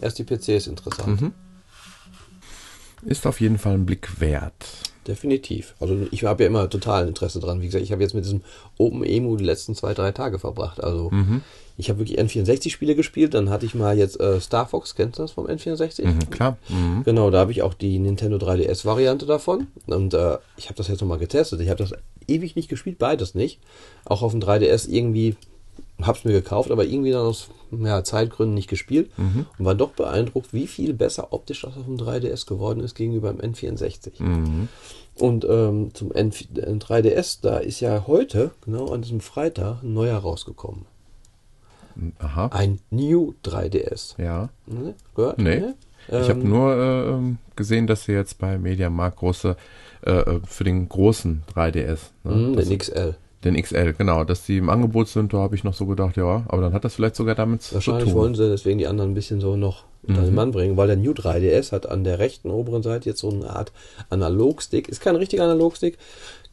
erst 0.00 0.18
die 0.18 0.24
PCs 0.24 0.66
interessant. 0.66 1.20
Mhm. 1.20 1.32
Ist 3.06 3.26
auf 3.26 3.40
jeden 3.40 3.58
Fall 3.58 3.74
ein 3.74 3.86
Blick 3.86 4.20
wert. 4.20 4.52
Definitiv. 5.06 5.74
Also 5.80 6.06
ich 6.10 6.24
habe 6.24 6.42
ja 6.44 6.48
immer 6.48 6.70
total 6.70 7.06
Interesse 7.06 7.38
dran. 7.38 7.60
Wie 7.60 7.66
gesagt, 7.66 7.84
ich 7.84 7.92
habe 7.92 8.02
jetzt 8.02 8.14
mit 8.14 8.24
diesem 8.24 8.40
Open 8.78 9.04
Emu 9.04 9.36
die 9.36 9.44
letzten 9.44 9.74
zwei, 9.74 9.92
drei 9.92 10.12
Tage 10.12 10.38
verbracht. 10.38 10.82
Also 10.82 11.10
Mhm. 11.10 11.42
ich 11.76 11.90
habe 11.90 11.98
wirklich 11.98 12.18
N64-Spiele 12.18 12.94
gespielt. 12.94 13.34
Dann 13.34 13.50
hatte 13.50 13.66
ich 13.66 13.74
mal 13.74 13.98
jetzt 13.98 14.18
äh, 14.18 14.40
Star 14.40 14.66
Fox, 14.66 14.94
kennst 14.94 15.18
du 15.18 15.22
das 15.22 15.32
vom 15.32 15.46
N64? 15.46 16.06
Mhm, 16.06 16.30
klar. 16.30 16.56
Mhm. 16.70 17.02
Genau, 17.04 17.30
da 17.30 17.40
habe 17.40 17.52
ich 17.52 17.60
auch 17.60 17.74
die 17.74 17.98
Nintendo 17.98 18.38
3DS-Variante 18.38 19.26
davon. 19.26 19.66
Und 19.86 20.14
äh, 20.14 20.38
ich 20.56 20.66
habe 20.66 20.76
das 20.76 20.88
jetzt 20.88 21.02
nochmal 21.02 21.18
getestet. 21.18 21.60
Ich 21.60 21.68
habe 21.68 21.82
das 21.84 21.92
ewig 22.26 22.56
nicht 22.56 22.70
gespielt, 22.70 22.98
beides 22.98 23.34
nicht. 23.34 23.60
Auch 24.06 24.22
auf 24.22 24.32
dem 24.32 24.40
3DS 24.40 24.88
irgendwie, 24.88 25.36
habe 26.02 26.18
es 26.18 26.24
mir 26.24 26.32
gekauft, 26.32 26.70
aber 26.70 26.84
irgendwie 26.84 27.12
dann 27.12 27.22
aus 27.26 27.48
ja, 27.70 28.02
Zeitgründen 28.02 28.54
nicht 28.54 28.68
gespielt. 28.68 29.10
Und 29.16 29.64
war 29.64 29.74
doch 29.74 29.90
beeindruckt, 29.90 30.52
wie 30.52 30.66
viel 30.66 30.92
besser 30.94 31.32
optisch 31.32 31.62
das 31.62 31.76
auf 31.76 31.84
dem 31.84 31.96
3DS 31.96 32.46
geworden 32.46 32.80
ist 32.80 32.94
gegenüber 32.94 33.32
dem 33.32 33.40
N64. 33.52 34.22
Mhm. 34.22 34.68
Und 35.16 35.44
ähm, 35.44 35.94
zum 35.94 36.10
N 36.12 36.32
3DS, 36.32 37.38
da 37.42 37.58
ist 37.58 37.80
ja 37.80 38.04
heute, 38.06 38.50
genau 38.64 38.88
an 38.92 39.02
diesem 39.02 39.20
Freitag, 39.20 39.82
ein 39.82 39.94
neuer 39.94 40.18
rausgekommen. 40.18 40.86
Aha. 42.18 42.48
Ein 42.48 42.80
New 42.90 43.34
3DS. 43.44 44.20
Ja. 44.20 44.48
Ne? 44.66 44.94
Gehört? 45.14 45.38
Nee. 45.38 45.60
Ne? 45.60 45.74
Ich 46.08 46.28
habe 46.28 46.40
Ähm, 46.40 46.48
nur 46.48 46.74
äh, 46.74 47.08
ähm, 47.10 47.38
gesehen, 47.56 47.86
dass 47.86 48.04
sie 48.04 48.12
jetzt 48.12 48.38
bei 48.38 48.58
Mediamarkt 48.58 49.18
große, 49.18 49.56
äh, 50.04 50.10
äh, 50.10 50.40
für 50.44 50.64
den 50.64 50.88
großen 50.88 51.44
3DS, 51.54 51.98
ne, 52.24 52.34
mh, 52.34 52.56
das, 52.56 52.68
den 52.68 52.78
XL. 52.78 53.16
Den 53.44 53.60
XL, 53.60 53.92
genau, 53.92 54.24
dass 54.24 54.44
die 54.46 54.58
im 54.58 54.70
Angebot 54.70 55.08
sind, 55.08 55.32
da 55.32 55.38
habe 55.38 55.54
ich 55.54 55.64
noch 55.64 55.74
so 55.74 55.86
gedacht, 55.86 56.16
ja, 56.16 56.44
aber 56.48 56.62
dann 56.62 56.72
hat 56.72 56.84
das 56.84 56.94
vielleicht 56.94 57.16
sogar 57.16 57.34
damit 57.34 57.62
zu 57.62 57.74
Wahrscheinlich 57.74 58.04
tun. 58.04 58.14
wollen 58.14 58.34
sie 58.34 58.48
deswegen 58.48 58.78
die 58.78 58.86
anderen 58.86 59.10
ein 59.10 59.14
bisschen 59.14 59.40
so 59.40 59.56
noch 59.56 59.84
unter 60.06 60.22
den 60.22 60.34
Mann 60.34 60.50
bringen, 60.50 60.76
weil 60.76 60.86
der 60.86 60.96
New 60.96 61.12
3DS 61.12 61.72
hat 61.72 61.88
an 61.88 62.04
der 62.04 62.18
rechten 62.18 62.50
oberen 62.50 62.82
Seite 62.82 63.08
jetzt 63.08 63.20
so 63.20 63.30
eine 63.30 63.48
Art 63.48 63.72
Analogstick. 64.10 64.88
Ist 64.88 65.00
kein 65.00 65.16
richtiger 65.16 65.44
Analogstick. 65.44 65.96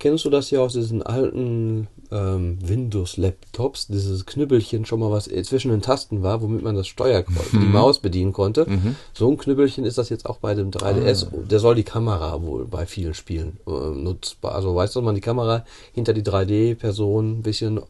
Kennst 0.02 0.26
du 0.26 0.32
das 0.32 0.48
hier 0.48 0.64
aus 0.64 0.74
diesen 0.74 1.04
alten 1.04 1.88
ähm, 2.12 2.58
Windows-Laptops? 2.60 3.86
Dieses 3.86 4.26
Knüppelchen 4.26 4.84
schon 4.84 5.00
mal 5.00 5.12
was 5.12 5.26
zwischen 5.26 5.70
den 5.70 5.84
Tasten 5.84 6.24
war, 6.24 6.42
womit 6.42 6.64
man 6.64 6.74
das 6.76 6.88
Steuerkreuz, 6.88 7.52
die 7.52 7.58
Maus 7.58 8.00
bedienen 8.00 8.34
konnte. 8.34 8.66
So 9.14 9.30
ein 9.30 9.38
Knüppelchen 9.38 9.86
ist 9.86 10.00
das 10.00 10.10
jetzt 10.10 10.26
auch 10.26 10.40
bei 10.40 10.56
dem 10.56 10.72
3DS. 10.72 11.28
Der 11.46 11.60
soll 11.60 11.76
die 11.76 11.84
Kamera 11.84 12.42
wohl 12.42 12.66
bei 12.66 12.88
vielen 12.88 13.14
Spielen 13.14 13.60
äh, 13.68 13.72
nutzbar. 13.72 14.56
Also 14.56 14.76
weißt 14.76 14.96
du, 14.96 15.02
dass 15.02 15.06
man 15.06 15.14
die 15.14 15.22
Kamera 15.22 15.66
hinter 15.94 16.14
die 16.14 16.24
3D-Person 16.24 17.38
ein 17.38 17.42
bisschen 17.44 17.82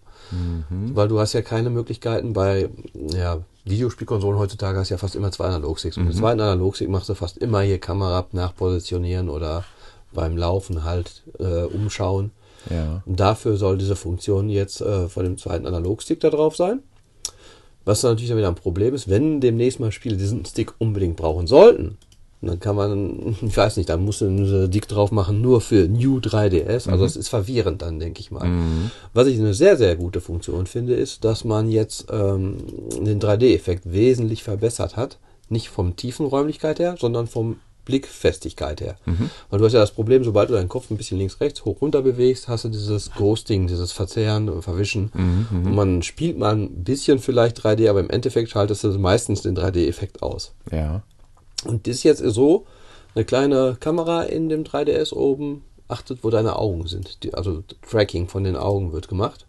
weil 0.94 1.08
du 1.08 1.20
hast 1.20 1.34
ja 1.34 1.42
keine 1.42 1.70
Möglichkeiten 1.70 2.34
bei 2.34 2.70
ja, 2.94 3.40
Videospielkonsolen 3.66 4.38
heutzutage 4.38 4.80
hast 4.80 4.90
du 4.90 4.96
ja 4.96 4.98
fast 4.98 5.16
immer 5.16 5.32
zwei 5.32 5.46
Analogsticks. 5.46 5.98
Und 5.98 6.06
mit 6.06 6.14
dem 6.14 6.20
zweiten 6.20 6.42
Analogstick 6.42 6.90
machst 6.90 7.10
du 7.10 7.16
fast 7.16 7.38
immer 7.38 7.62
hier 7.62 7.80
Kamera 7.80 8.26
nachpositionieren 8.32 9.30
oder 9.30 9.64
beim 10.14 10.38
Laufen 10.38 10.84
halt 10.84 11.24
äh, 11.40 11.64
umschauen. 11.64 12.32
Ja. 12.70 13.02
Und 13.06 13.20
dafür 13.20 13.58
soll 13.58 13.78
diese 13.78 13.96
Funktion 13.96 14.50
jetzt 14.50 14.82
äh, 14.82 15.08
von 15.08 15.24
dem 15.24 15.38
zweiten 15.38 15.66
Analogstick 15.66 16.20
da 16.20 16.30
drauf 16.30 16.56
sein. 16.56 16.82
Was 17.84 18.04
natürlich 18.04 18.30
dann 18.30 18.38
wieder 18.38 18.48
ein 18.48 18.56
Problem 18.56 18.94
ist, 18.94 19.10
wenn 19.10 19.42
demnächst 19.42 19.80
mal 19.80 19.92
Spiele 19.92 20.18
diesen 20.18 20.46
Stick 20.46 20.74
unbedingt 20.78 21.18
brauchen 21.18 21.48
sollten, 21.48 21.98
dann 22.42 22.60
kann 22.60 22.76
man, 22.76 23.36
ich 23.42 23.56
weiß 23.56 23.78
nicht, 23.78 23.90
dann 23.90 24.04
musst 24.06 24.22
du 24.22 24.26
einen 24.26 24.70
Dick 24.70 24.88
drauf 24.88 25.12
machen, 25.12 25.42
nur 25.42 25.62
für 25.62 25.88
New 25.88 26.18
3DS. 26.18 26.90
Also 26.90 27.04
das 27.04 27.16
ist 27.16 27.30
verwirrend 27.30 27.82
dann, 27.82 28.00
denke 28.00 28.20
ich 28.20 28.32
mal. 28.32 28.50
Was 29.14 29.28
ich 29.28 29.40
eine 29.40 29.54
sehr, 29.54 29.78
sehr 29.78 29.96
gute 29.96 30.22
Funktion 30.22 30.68
finde, 30.68 30.94
ist, 30.96 31.24
dass 31.24 31.44
man 31.44 31.70
jetzt 31.70 32.08
ähm, 32.12 32.58
den 33.00 33.20
3D-Effekt 33.20 33.92
wesentlich 33.92 34.44
verbessert 34.44 34.96
hat. 34.98 35.18
Nicht 35.50 35.70
vom 35.70 35.96
Tiefenräumlichkeit 35.96 36.80
her, 36.80 36.96
sondern 37.00 37.28
vom 37.28 37.58
Blickfestigkeit 37.92 38.82
her. 38.82 38.96
Weil 39.50 39.60
du 39.60 39.66
hast 39.66 39.74
ja 39.74 39.80
das 39.80 39.92
Problem, 39.92 40.24
sobald 40.24 40.50
du 40.50 40.54
deinen 40.54 40.70
Kopf 40.70 40.90
ein 40.90 40.98
bisschen 40.98 41.18
links, 41.18 41.42
rechts, 41.42 41.66
hoch, 41.66 41.82
runter 41.82 42.02
bewegst, 42.02 42.48
hast 42.48 42.64
du 42.64 42.70
dieses 42.70 43.12
Ghosting, 43.12 43.68
dieses 43.68 43.92
Verzehren 43.92 44.50
und 44.50 44.62
Verwischen. 44.62 45.12
Und 45.52 45.76
man 45.76 46.02
spielt 46.02 46.38
mal 46.38 46.56
ein 46.56 46.84
bisschen 46.84 47.20
vielleicht 47.20 47.60
3D, 47.60 47.90
aber 47.90 48.00
im 48.00 48.10
Endeffekt 48.10 48.50
schaltest 48.50 48.84
du 48.84 48.90
meistens 48.98 49.42
den 49.42 49.58
3D-Effekt 49.58 50.24
aus. 50.24 50.54
Ja. 50.72 51.04
Und 51.66 51.86
das 51.86 51.98
ist 51.98 52.04
jetzt 52.04 52.24
so, 52.24 52.66
eine 53.14 53.26
kleine 53.26 53.76
Kamera 53.80 54.24
in 54.24 54.48
dem 54.50 54.64
3DS 54.64 55.14
oben 55.14 55.64
achtet, 55.90 56.24
wo 56.24 56.30
deine 56.30 56.56
Augen 56.56 56.88
sind. 56.88 57.24
Die, 57.24 57.34
also 57.34 57.64
Tracking 57.90 58.30
von 58.30 58.46
den 58.46 58.56
Augen 58.56 58.94
wird 58.94 59.10
gemacht. 59.10 59.46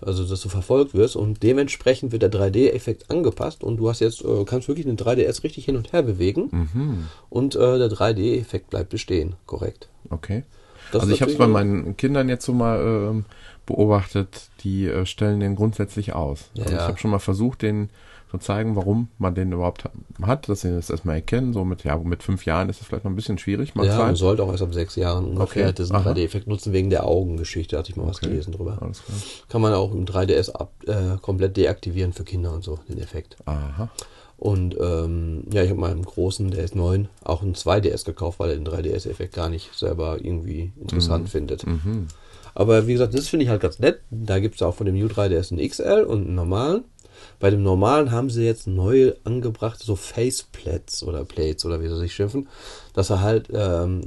Also, 0.00 0.24
dass 0.24 0.40
du 0.40 0.48
verfolgt 0.48 0.94
wirst 0.94 1.16
und 1.16 1.42
dementsprechend 1.42 2.12
wird 2.12 2.22
der 2.22 2.30
3D-Effekt 2.30 3.10
angepasst 3.10 3.64
und 3.64 3.78
du 3.78 3.88
hast 3.88 4.00
jetzt, 4.00 4.24
äh, 4.24 4.44
kannst 4.44 4.68
wirklich 4.68 4.86
den 4.86 4.96
3DS 4.96 5.42
richtig 5.42 5.64
hin 5.64 5.76
und 5.76 5.92
her 5.92 6.02
bewegen 6.02 7.08
und 7.30 7.56
äh, 7.56 7.78
der 7.78 7.88
3D-Effekt 7.90 8.70
bleibt 8.70 8.90
bestehen, 8.90 9.34
korrekt. 9.46 9.88
Okay. 10.10 10.44
Das 10.92 11.02
also 11.02 11.12
ich 11.12 11.20
habe 11.20 11.32
es 11.32 11.38
bei 11.38 11.44
eine- 11.44 11.52
meinen 11.52 11.96
Kindern 11.96 12.28
jetzt 12.28 12.44
so 12.46 12.52
mal 12.52 12.80
ähm, 12.80 13.24
beobachtet, 13.66 14.48
die 14.60 14.86
äh, 14.86 15.04
stellen 15.04 15.40
den 15.40 15.54
grundsätzlich 15.56 16.14
aus. 16.14 16.50
Ja, 16.54 16.62
also 16.64 16.74
ich 16.74 16.80
ja. 16.80 16.88
habe 16.88 16.98
schon 16.98 17.10
mal 17.10 17.18
versucht, 17.18 17.62
den 17.62 17.90
zu 18.30 18.38
zeigen, 18.38 18.76
warum 18.76 19.08
man 19.18 19.34
den 19.34 19.52
überhaupt 19.52 19.84
ha- 19.84 19.90
hat, 20.22 20.48
dass 20.48 20.60
sie 20.62 20.70
das 20.70 20.90
erstmal 20.90 21.16
erkennen. 21.16 21.52
So 21.52 21.64
mit, 21.64 21.84
ja, 21.84 21.96
mit 21.96 22.22
fünf 22.22 22.44
Jahren 22.44 22.68
ist 22.68 22.80
es 22.80 22.86
vielleicht 22.86 23.04
noch 23.04 23.10
ein 23.12 23.16
bisschen 23.16 23.38
schwierig, 23.38 23.74
mag 23.74 23.86
Ja, 23.86 23.96
sein. 23.96 24.06
man 24.06 24.16
sollte 24.16 24.42
auch 24.42 24.50
erst 24.50 24.62
ab 24.62 24.74
sechs 24.74 24.96
Jahren 24.96 25.24
ungefähr 25.26 25.66
Okay, 25.68 25.74
diesen 25.76 25.96
aha. 25.96 26.10
3D-Effekt 26.12 26.46
nutzen, 26.46 26.72
wegen 26.72 26.90
der 26.90 27.06
Augengeschichte, 27.06 27.78
hatte 27.78 27.90
ich 27.90 27.96
mal 27.96 28.06
was 28.06 28.18
Okay. 28.18 28.28
gelesen 28.28 28.52
drüber. 28.52 28.78
Alles 28.80 29.02
klar. 29.04 29.16
Kann 29.48 29.60
man 29.62 29.72
auch 29.74 29.92
im 29.92 30.04
3DS 30.04 30.50
ab, 30.50 30.72
äh, 30.86 31.16
komplett 31.22 31.56
deaktivieren 31.56 32.12
für 32.12 32.24
Kinder 32.24 32.52
und 32.52 32.62
so, 32.64 32.78
den 32.88 32.98
Effekt. 32.98 33.36
Aha. 33.46 33.88
Und 34.36 34.76
ähm, 34.80 35.44
ja, 35.52 35.64
ich 35.64 35.70
habe 35.70 35.80
meinem 35.80 36.04
Großen, 36.04 36.50
der 36.52 36.62
ist 36.62 36.76
neun, 36.76 37.08
auch 37.24 37.42
einen 37.42 37.54
2DS 37.54 38.04
gekauft, 38.04 38.38
weil 38.38 38.50
er 38.50 38.56
den 38.56 38.66
3DS-Effekt 38.68 39.34
gar 39.34 39.48
nicht 39.48 39.74
selber 39.76 40.18
irgendwie 40.22 40.70
interessant 40.80 41.28
findet. 41.28 41.66
Mhm. 41.66 42.06
Aber 42.54 42.86
wie 42.86 42.92
gesagt, 42.92 43.14
das 43.14 43.28
finde 43.28 43.44
ich 43.44 43.50
halt 43.50 43.60
ganz 43.60 43.78
nett. 43.80 44.00
Da 44.10 44.38
gibt 44.38 44.54
es 44.56 44.62
auch 44.62 44.74
von 44.74 44.86
dem 44.86 44.96
New 44.96 45.06
3DS 45.06 45.52
einen 45.52 45.68
XL 45.68 46.04
und 46.08 46.26
einen 46.26 46.34
normalen. 46.36 46.84
Bei 47.40 47.50
dem 47.50 47.62
normalen 47.62 48.10
haben 48.10 48.30
sie 48.30 48.44
jetzt 48.44 48.66
neu 48.66 49.12
angebracht, 49.24 49.78
so 49.80 49.94
Faceplates 49.94 51.02
oder 51.02 51.24
Plates 51.24 51.64
oder 51.64 51.80
wie 51.80 51.88
sie 51.88 51.96
sich 51.96 52.14
schimpfen, 52.14 52.48
dass 52.94 53.10
er 53.10 53.20
halt 53.20 53.48
ähm, 53.52 54.02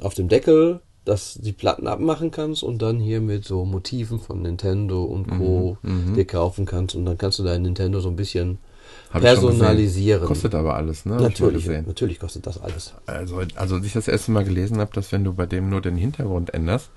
auf 0.00 0.14
dem 0.14 0.28
Deckel 0.28 0.80
dass 1.08 1.38
die 1.40 1.52
Platten 1.52 1.86
abmachen 1.86 2.30
kannst 2.30 2.62
und 2.62 2.82
dann 2.82 3.00
hier 3.00 3.20
mit 3.22 3.44
so 3.44 3.64
Motiven 3.64 4.20
von 4.20 4.42
Nintendo 4.42 5.04
und 5.04 5.26
Co. 5.26 5.78
dir 6.14 6.26
kaufen 6.26 6.66
kannst 6.66 6.94
und 6.94 7.06
dann 7.06 7.16
kannst 7.16 7.38
du 7.38 7.44
dein 7.44 7.62
Nintendo 7.62 8.00
so 8.00 8.10
ein 8.10 8.16
bisschen 8.16 8.58
Hab 9.10 9.22
personalisieren. 9.22 10.26
Kostet 10.26 10.54
aber 10.54 10.74
alles, 10.74 11.06
ne? 11.06 11.16
Natürlich, 11.16 11.66
natürlich 11.66 12.20
kostet 12.20 12.46
das 12.46 12.60
alles. 12.60 12.92
Also, 13.06 13.40
also 13.54 13.76
als 13.76 13.86
ich 13.86 13.94
das 13.94 14.06
erste 14.06 14.32
Mal 14.32 14.44
gelesen 14.44 14.78
habe, 14.78 14.90
dass 14.92 15.10
wenn 15.10 15.24
du 15.24 15.32
bei 15.32 15.46
dem 15.46 15.70
nur 15.70 15.80
den 15.80 15.96
Hintergrund 15.96 16.52
änderst, 16.52 16.90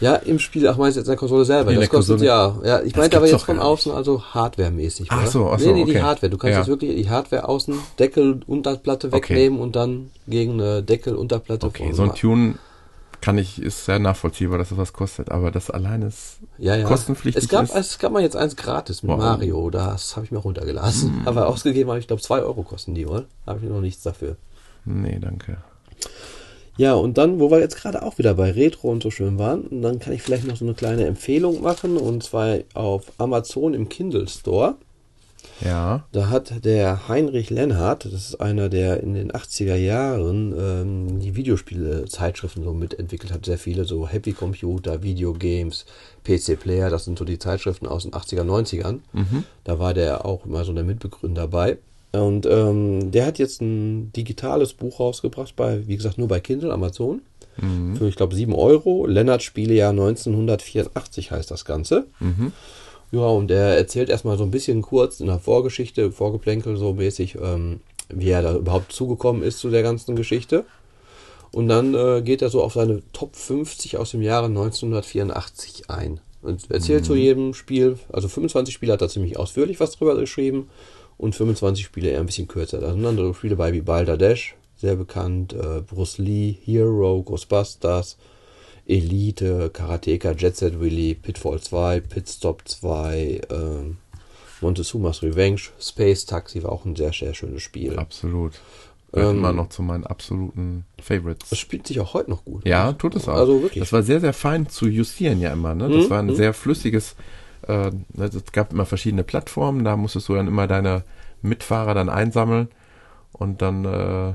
Ja, 0.00 0.14
im 0.14 0.38
Spiel, 0.38 0.66
ach 0.68 0.76
meinst 0.76 0.96
du 0.96 1.00
jetzt 1.00 1.08
in 1.08 1.12
der 1.12 1.18
Konsole 1.18 1.44
selber? 1.44 1.72
In 1.72 1.80
das 1.80 1.88
kostet 1.88 2.18
Konsole? 2.18 2.28
ja. 2.28 2.56
Ja, 2.64 2.82
ich 2.82 2.92
Das 2.92 3.00
meinte 3.00 3.16
aber 3.16 3.26
jetzt 3.26 3.44
von 3.44 3.58
außen, 3.58 3.90
also 3.92 4.22
hardwaremäßig. 4.22 5.08
Ach 5.10 5.26
so, 5.26 5.48
ach 5.50 5.58
nee, 5.58 5.64
so, 5.64 5.72
nee, 5.72 5.84
die 5.84 5.90
okay. 5.92 6.02
Hardware. 6.02 6.30
Du 6.30 6.38
kannst 6.38 6.52
Ja. 6.52 6.58
jetzt 6.60 6.68
wirklich 6.68 6.94
die 6.96 7.10
Hardware 7.10 7.48
außen, 7.48 7.74
Deckel, 7.98 8.40
Unterplatte 8.46 9.08
Okay. 9.08 9.34
wegnehmen 9.34 9.58
und 9.60 9.74
dann 9.76 10.10
gegen 10.28 10.52
eine 10.52 10.82
Deckel, 10.82 11.16
Unterplatte 11.16 11.66
okay, 11.66 11.92
so 11.92 12.02
ein 12.04 12.14
Tune 12.14 12.54
kann 13.20 13.36
ich, 13.36 13.60
ist 13.60 13.84
sehr 13.84 13.98
nachvollziehbar, 13.98 14.58
dass 14.58 14.70
es 14.70 14.78
was 14.78 14.92
kostet, 14.92 15.32
aber 15.32 15.50
das 15.50 15.70
alleine 15.70 16.06
ist 16.06 16.38
ja, 16.58 16.76
ja. 16.76 16.84
kostenpflichtig 16.86 17.42
Es 17.42 17.48
gab, 17.50 17.64
ist. 17.64 17.74
es 17.74 17.98
gab 17.98 18.12
mal 18.12 18.22
jetzt 18.22 18.36
eins 18.36 18.54
gratis 18.54 19.02
mit 19.02 19.10
Wow. 19.10 19.18
Mario, 19.18 19.70
das 19.70 20.14
habe 20.14 20.24
ich 20.24 20.30
mir 20.30 20.38
runtergelassen. 20.38 21.22
Aber 21.24 21.48
ausgegeben 21.48 21.90
habe 21.90 21.98
ich, 21.98 22.06
glaube 22.06 22.22
2 22.22 22.42
Euro 22.42 22.62
kosten 22.62 22.94
die, 22.94 23.06
oder? 23.06 23.24
Habe 23.44 23.58
ich 23.64 23.68
noch 23.68 23.80
nichts 23.80 24.04
dafür. 24.04 24.36
Nee, 24.84 25.18
danke. 25.20 25.56
Ja, 26.78 26.94
und 26.94 27.18
dann, 27.18 27.40
wo 27.40 27.50
wir 27.50 27.58
jetzt 27.58 27.76
gerade 27.76 28.02
auch 28.02 28.18
wieder 28.18 28.34
bei 28.34 28.52
Retro 28.52 28.88
und 28.90 29.02
so 29.02 29.10
schön 29.10 29.38
waren, 29.38 29.62
und 29.62 29.82
dann 29.82 29.98
kann 29.98 30.12
ich 30.12 30.22
vielleicht 30.22 30.46
noch 30.46 30.56
so 30.56 30.64
eine 30.64 30.74
kleine 30.74 31.06
Empfehlung 31.06 31.60
machen, 31.60 31.96
und 31.96 32.22
zwar 32.22 32.58
auf 32.74 33.12
Amazon 33.18 33.74
im 33.74 33.88
Kindle 33.88 34.28
Store. 34.28 34.76
Ja. 35.60 36.06
Da 36.12 36.30
hat 36.30 36.64
der 36.64 37.08
Heinrich 37.08 37.50
Lennart, 37.50 38.04
das 38.04 38.12
ist 38.12 38.40
einer, 38.40 38.68
der 38.68 39.02
in 39.02 39.14
den 39.14 39.32
80er 39.32 39.74
Jahren 39.74 40.54
ähm, 40.56 41.18
die 41.18 41.34
Videospiele-Zeitschriften 41.34 42.62
so 42.62 42.72
mitentwickelt 42.72 43.32
hat, 43.32 43.44
sehr 43.44 43.58
viele, 43.58 43.84
so 43.84 44.06
Happy 44.06 44.32
Computer, 44.32 45.02
Videogames, 45.02 45.84
PC 46.22 46.60
Player, 46.60 46.90
das 46.90 47.06
sind 47.06 47.18
so 47.18 47.24
die 47.24 47.40
Zeitschriften 47.40 47.88
aus 47.88 48.04
den 48.04 48.12
80er, 48.12 48.44
90ern. 48.44 49.00
Mhm. 49.12 49.44
Da 49.64 49.80
war 49.80 49.94
der 49.94 50.24
auch 50.24 50.46
immer 50.46 50.64
so 50.64 50.72
der 50.72 50.84
Mitbegründer 50.84 51.42
dabei. 51.42 51.78
Und 52.12 52.46
ähm, 52.46 53.10
der 53.10 53.26
hat 53.26 53.38
jetzt 53.38 53.60
ein 53.60 54.12
digitales 54.12 54.72
Buch 54.72 54.98
rausgebracht, 55.00 55.54
bei, 55.56 55.86
wie 55.86 55.96
gesagt, 55.96 56.18
nur 56.18 56.28
bei 56.28 56.40
Kindle, 56.40 56.72
Amazon. 56.72 57.20
Mhm. 57.60 57.96
Für, 57.96 58.08
ich 58.08 58.16
glaube, 58.16 58.34
7 58.34 58.54
Euro. 58.54 59.06
Lennart 59.06 59.42
Spielejahr 59.42 59.90
1984 59.90 61.30
heißt 61.30 61.50
das 61.50 61.64
Ganze. 61.64 62.06
Mhm. 62.20 62.52
Ja, 63.10 63.26
und 63.26 63.50
er 63.50 63.76
erzählt 63.76 64.10
erstmal 64.10 64.38
so 64.38 64.44
ein 64.44 64.50
bisschen 64.50 64.82
kurz 64.82 65.20
in 65.20 65.26
der 65.26 65.38
Vorgeschichte, 65.38 66.12
Vorgeplänkel 66.12 66.76
so 66.76 66.92
mäßig, 66.94 67.36
ähm, 67.42 67.80
wie 68.08 68.30
er 68.30 68.42
da 68.42 68.56
überhaupt 68.56 68.92
zugekommen 68.92 69.42
ist 69.42 69.58
zu 69.58 69.70
der 69.70 69.82
ganzen 69.82 70.16
Geschichte. 70.16 70.64
Und 71.50 71.68
dann 71.68 71.94
äh, 71.94 72.22
geht 72.22 72.42
er 72.42 72.50
so 72.50 72.62
auf 72.62 72.74
seine 72.74 73.02
Top 73.12 73.34
50 73.34 73.96
aus 73.96 74.10
dem 74.10 74.22
Jahre 74.22 74.46
1984 74.46 75.90
ein. 75.90 76.20
Und 76.42 76.70
erzählt 76.70 77.04
zu 77.04 77.14
jedem 77.14 77.52
Spiel, 77.52 77.98
also 78.12 78.28
25 78.28 78.72
Spiele 78.72 78.92
hat 78.92 79.02
er 79.02 79.08
ziemlich 79.08 79.38
ausführlich 79.38 79.80
was 79.80 79.92
drüber 79.92 80.14
geschrieben 80.16 80.68
und 81.18 81.34
25 81.34 81.84
Spiele 81.84 82.10
eher 82.10 82.20
ein 82.20 82.26
bisschen 82.26 82.48
kürzer. 82.48 82.80
Da 82.80 82.92
sind 82.92 83.04
andere 83.04 83.34
Spiele 83.34 83.56
bei 83.56 83.72
wie 83.72 83.82
Balderdash, 83.82 84.54
sehr 84.76 84.96
bekannt, 84.96 85.52
äh, 85.52 85.82
Bruce 85.82 86.18
Lee, 86.18 86.56
Hero, 86.64 87.22
Ghostbusters, 87.22 88.16
Elite, 88.86 89.70
Karateka, 89.72 90.32
Jet 90.32 90.56
Set 90.56 90.80
Willy, 90.80 91.14
Pitfall 91.14 91.60
2, 91.60 92.00
Pitstop 92.00 92.62
2, 92.66 93.42
ähm, 93.50 93.98
Montezuma's 94.60 95.22
Revenge, 95.22 95.60
Space 95.80 96.24
Taxi 96.24 96.62
war 96.62 96.72
auch 96.72 96.84
ein 96.84 96.96
sehr, 96.96 97.12
sehr 97.12 97.34
schönes 97.34 97.62
Spiel. 97.62 97.98
Absolut. 97.98 98.54
Ähm, 99.14 99.38
immer 99.38 99.52
noch 99.52 99.70
zu 99.70 99.82
meinen 99.82 100.04
absoluten 100.04 100.84
Favorites. 101.00 101.48
Das 101.50 101.58
spielt 101.58 101.86
sich 101.86 101.98
auch 102.00 102.12
heute 102.14 102.30
noch 102.30 102.44
gut. 102.44 102.66
Ja, 102.66 102.92
tut 102.92 103.16
es 103.16 103.26
auch. 103.28 103.34
Also 103.34 103.62
wirklich. 103.62 103.80
Das 103.80 103.92
war 103.92 104.02
sehr, 104.02 104.20
sehr 104.20 104.32
fein 104.34 104.68
zu 104.68 104.86
justieren 104.86 105.40
ja 105.40 105.52
immer. 105.52 105.74
Ne? 105.74 105.88
Das 105.88 106.06
Mhm, 106.06 106.10
war 106.10 106.18
ein 106.18 106.26
mhm. 106.26 106.34
sehr 106.34 106.52
flüssiges, 106.52 107.14
äh, 107.68 107.90
ne, 108.14 108.24
es 108.24 108.52
gab 108.52 108.72
immer 108.72 108.86
verschiedene 108.86 109.24
Plattformen, 109.24 109.84
da 109.84 109.96
musstest 109.96 110.28
du 110.28 110.34
dann 110.34 110.48
immer 110.48 110.66
deine 110.66 111.04
Mitfahrer 111.42 111.94
dann 111.94 112.08
einsammeln 112.08 112.68
und 113.32 113.62
dann 113.62 113.84
äh, 113.84 114.34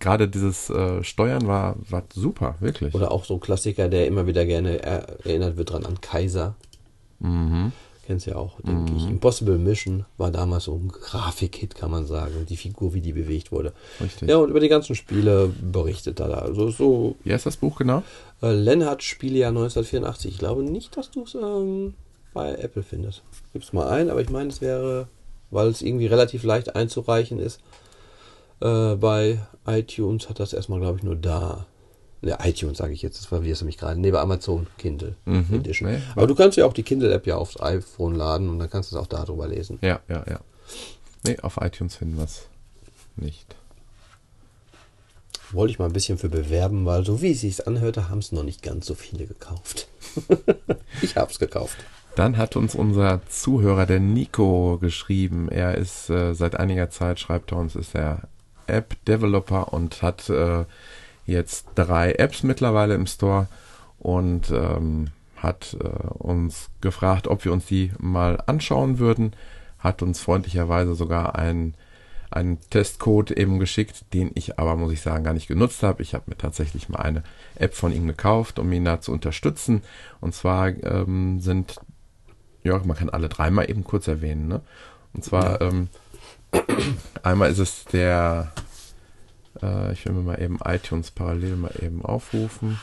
gerade 0.00 0.28
dieses 0.28 0.70
äh, 0.70 1.02
Steuern 1.02 1.46
war, 1.46 1.76
war 1.88 2.02
super, 2.12 2.56
wirklich. 2.60 2.94
Oder 2.94 3.10
auch 3.12 3.24
so 3.24 3.34
ein 3.34 3.40
Klassiker, 3.40 3.88
der 3.88 4.06
immer 4.06 4.26
wieder 4.26 4.44
gerne 4.44 4.82
er 4.82 5.24
erinnert 5.24 5.56
wird 5.56 5.72
dran 5.72 5.86
an 5.86 6.00
Kaiser. 6.00 6.54
Mhm. 7.20 7.72
Kennst 8.06 8.26
ja 8.26 8.36
auch, 8.36 8.60
denke 8.60 8.92
ich. 8.94 9.06
Impossible 9.06 9.56
Mission 9.56 10.04
war 10.18 10.30
damals 10.30 10.64
so 10.64 10.74
ein 10.74 10.88
Grafikhit, 10.88 11.74
kann 11.74 11.90
man 11.90 12.04
sagen. 12.04 12.44
Die 12.46 12.58
Figur, 12.58 12.92
wie 12.92 13.00
die 13.00 13.14
bewegt 13.14 13.50
wurde. 13.50 13.72
Richtig. 13.98 14.28
Ja, 14.28 14.36
und 14.36 14.50
über 14.50 14.60
die 14.60 14.68
ganzen 14.68 14.94
Spiele 14.94 15.50
berichtet 15.62 16.20
er 16.20 16.28
da. 16.28 16.34
Also 16.40 16.68
so 16.68 17.16
Wie 17.24 17.32
heißt 17.32 17.46
das 17.46 17.56
Buch 17.56 17.78
genau? 17.78 18.02
äh, 18.42 18.52
Lennart 18.52 19.02
Spielejahr 19.02 19.48
1984. 19.48 20.32
Ich 20.32 20.38
glaube 20.38 20.62
nicht, 20.64 20.94
dass 20.98 21.10
du 21.12 21.22
es 21.22 21.34
ähm, 21.34 21.94
bei 22.34 22.54
Apple 22.56 22.82
findest. 22.82 23.22
Gib's 23.52 23.72
mal 23.72 23.88
ein, 23.88 24.10
aber 24.10 24.20
ich 24.20 24.28
meine, 24.28 24.50
es 24.50 24.60
wäre, 24.60 25.08
weil 25.50 25.68
es 25.68 25.80
irgendwie 25.80 26.06
relativ 26.06 26.42
leicht 26.42 26.76
einzureichen 26.76 27.38
ist, 27.38 27.60
äh, 28.60 28.94
bei 28.96 29.38
iTunes 29.66 30.28
hat 30.28 30.40
das 30.40 30.52
erstmal, 30.52 30.80
glaube 30.80 30.98
ich, 30.98 31.04
nur 31.04 31.16
da. 31.16 31.66
Ne, 32.20 32.36
iTunes 32.42 32.78
sage 32.78 32.92
ich 32.92 33.02
jetzt, 33.02 33.18
das 33.18 33.26
verwirrst 33.26 33.62
du 33.62 33.66
mich 33.66 33.76
gerade. 33.78 34.00
Nee, 34.00 34.10
bei 34.10 34.20
Amazon 34.20 34.66
Kindle 34.78 35.14
Mhm. 35.24 35.46
Edition. 35.52 35.90
Nee, 35.90 35.98
aber 36.16 36.26
du 36.26 36.34
kannst 36.34 36.56
ja 36.56 36.64
auch 36.66 36.72
die 36.72 36.82
Kindle-App 36.82 37.26
ja 37.26 37.36
aufs 37.36 37.60
iPhone 37.60 38.14
laden 38.14 38.48
und 38.48 38.58
dann 38.58 38.70
kannst 38.70 38.90
du 38.92 38.96
es 38.96 39.02
auch 39.02 39.06
darüber 39.06 39.46
lesen. 39.46 39.78
Ja, 39.82 40.00
ja, 40.08 40.24
ja. 40.28 40.40
Nee, 41.24 41.38
auf 41.40 41.58
iTunes 41.60 41.96
finden 41.96 42.16
wir 42.16 42.24
es 42.24 42.46
nicht. 43.16 43.54
Wollte 45.52 45.72
ich 45.72 45.78
mal 45.78 45.86
ein 45.86 45.92
bisschen 45.92 46.18
für 46.18 46.28
bewerben, 46.30 46.84
weil 46.86 47.04
so 47.04 47.20
wie 47.22 47.32
es 47.32 47.42
sich 47.42 47.66
anhörte, 47.66 48.08
haben 48.08 48.18
es 48.18 48.32
noch 48.32 48.42
nicht 48.42 48.62
ganz 48.62 48.86
so 48.86 48.94
viele 48.94 49.26
gekauft. 49.26 49.88
ich 51.02 51.16
habe 51.16 51.30
es 51.30 51.38
gekauft. 51.38 51.76
Dann 52.16 52.36
hat 52.36 52.54
uns 52.54 52.76
unser 52.76 53.26
Zuhörer, 53.28 53.86
der 53.86 53.98
Nico, 53.98 54.78
geschrieben. 54.80 55.48
Er 55.48 55.76
ist 55.76 56.10
äh, 56.10 56.34
seit 56.34 56.54
einiger 56.54 56.88
Zeit, 56.88 57.18
schreibt 57.18 57.50
er 57.50 57.58
uns, 57.58 57.74
ist 57.74 57.94
er 57.94 58.28
App-Developer 58.68 59.72
und 59.72 60.00
hat 60.00 60.28
äh, 60.30 60.64
jetzt 61.26 61.66
drei 61.74 62.12
Apps 62.12 62.44
mittlerweile 62.44 62.94
im 62.94 63.06
Store 63.06 63.48
und 63.98 64.50
ähm, 64.50 65.08
hat 65.36 65.76
äh, 65.80 65.86
uns 66.18 66.70
gefragt, 66.80 67.26
ob 67.26 67.44
wir 67.44 67.52
uns 67.52 67.66
die 67.66 67.90
mal 67.98 68.40
anschauen 68.46 68.98
würden. 69.00 69.32
Hat 69.80 70.00
uns 70.00 70.20
freundlicherweise 70.20 70.94
sogar 70.94 71.34
einen, 71.34 71.74
einen 72.30 72.60
Testcode 72.70 73.32
eben 73.32 73.58
geschickt, 73.58 74.04
den 74.14 74.30
ich 74.34 74.58
aber, 74.58 74.76
muss 74.76 74.92
ich 74.92 75.00
sagen, 75.00 75.24
gar 75.24 75.34
nicht 75.34 75.48
genutzt 75.48 75.82
habe. 75.82 76.02
Ich 76.02 76.14
habe 76.14 76.24
mir 76.28 76.38
tatsächlich 76.38 76.88
mal 76.88 77.00
eine 77.00 77.24
App 77.56 77.74
von 77.74 77.92
ihm 77.92 78.06
gekauft, 78.06 78.60
um 78.60 78.70
ihn 78.72 78.84
da 78.84 79.00
zu 79.00 79.10
unterstützen. 79.10 79.82
Und 80.20 80.32
zwar 80.32 80.68
ähm, 80.68 81.40
sind 81.40 81.80
ja, 82.64 82.78
man 82.84 82.96
kann 82.96 83.10
alle 83.10 83.28
dreimal 83.28 83.70
eben 83.70 83.84
kurz 83.84 84.08
erwähnen. 84.08 84.48
Ne? 84.48 84.60
Und 85.12 85.24
zwar 85.24 85.60
ähm, 85.60 85.88
einmal 87.22 87.50
ist 87.50 87.58
es 87.58 87.84
der, 87.84 88.52
äh, 89.62 89.92
ich 89.92 90.04
will 90.06 90.14
mir 90.14 90.22
mal 90.22 90.42
eben 90.42 90.58
iTunes 90.64 91.10
parallel 91.10 91.56
mal 91.56 91.74
eben 91.80 92.04
aufrufen. 92.04 92.80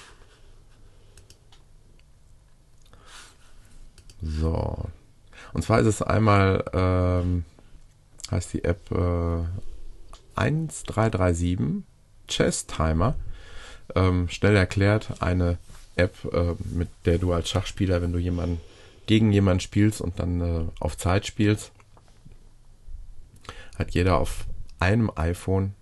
So. 4.21 4.85
Und 5.51 5.63
zwar 5.63 5.79
ist 5.79 5.87
es 5.87 6.01
einmal, 6.01 6.63
ähm, 6.73 7.43
heißt 8.29 8.53
die 8.53 8.63
App 8.63 8.91
äh, 8.91 9.43
1337 10.35 11.83
Chess 12.27 12.67
Timer. 12.67 13.15
Ähm, 13.95 14.29
schnell 14.29 14.55
erklärt, 14.55 15.21
eine 15.21 15.57
App, 15.95 16.15
äh, 16.31 16.53
mit 16.73 16.87
der 17.05 17.17
du 17.17 17.33
als 17.33 17.49
Schachspieler, 17.49 18.01
wenn 18.01 18.13
du 18.13 18.19
jemanden 18.19 18.61
gegen 19.11 19.33
jemanden 19.33 19.59
spielst 19.59 19.99
und 19.99 20.19
dann 20.19 20.39
äh, 20.39 20.63
auf 20.79 20.95
Zeit 20.95 21.27
spielst, 21.27 21.73
hat 23.77 23.91
jeder 23.91 24.17
auf 24.17 24.45
einem 24.79 25.11
iPhone, 25.17 25.73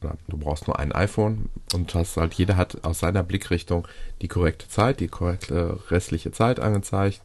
oder 0.00 0.16
du 0.26 0.38
brauchst 0.38 0.66
nur 0.66 0.78
ein 0.78 0.90
iPhone 0.92 1.50
und 1.74 1.94
hast 1.94 2.16
halt, 2.16 2.32
jeder 2.32 2.56
hat 2.56 2.82
aus 2.82 3.00
seiner 3.00 3.22
Blickrichtung 3.22 3.86
die 4.22 4.28
korrekte 4.28 4.66
Zeit, 4.68 5.00
die 5.00 5.08
korrekte 5.08 5.78
restliche 5.90 6.32
Zeit 6.32 6.60
angezeigt. 6.60 7.20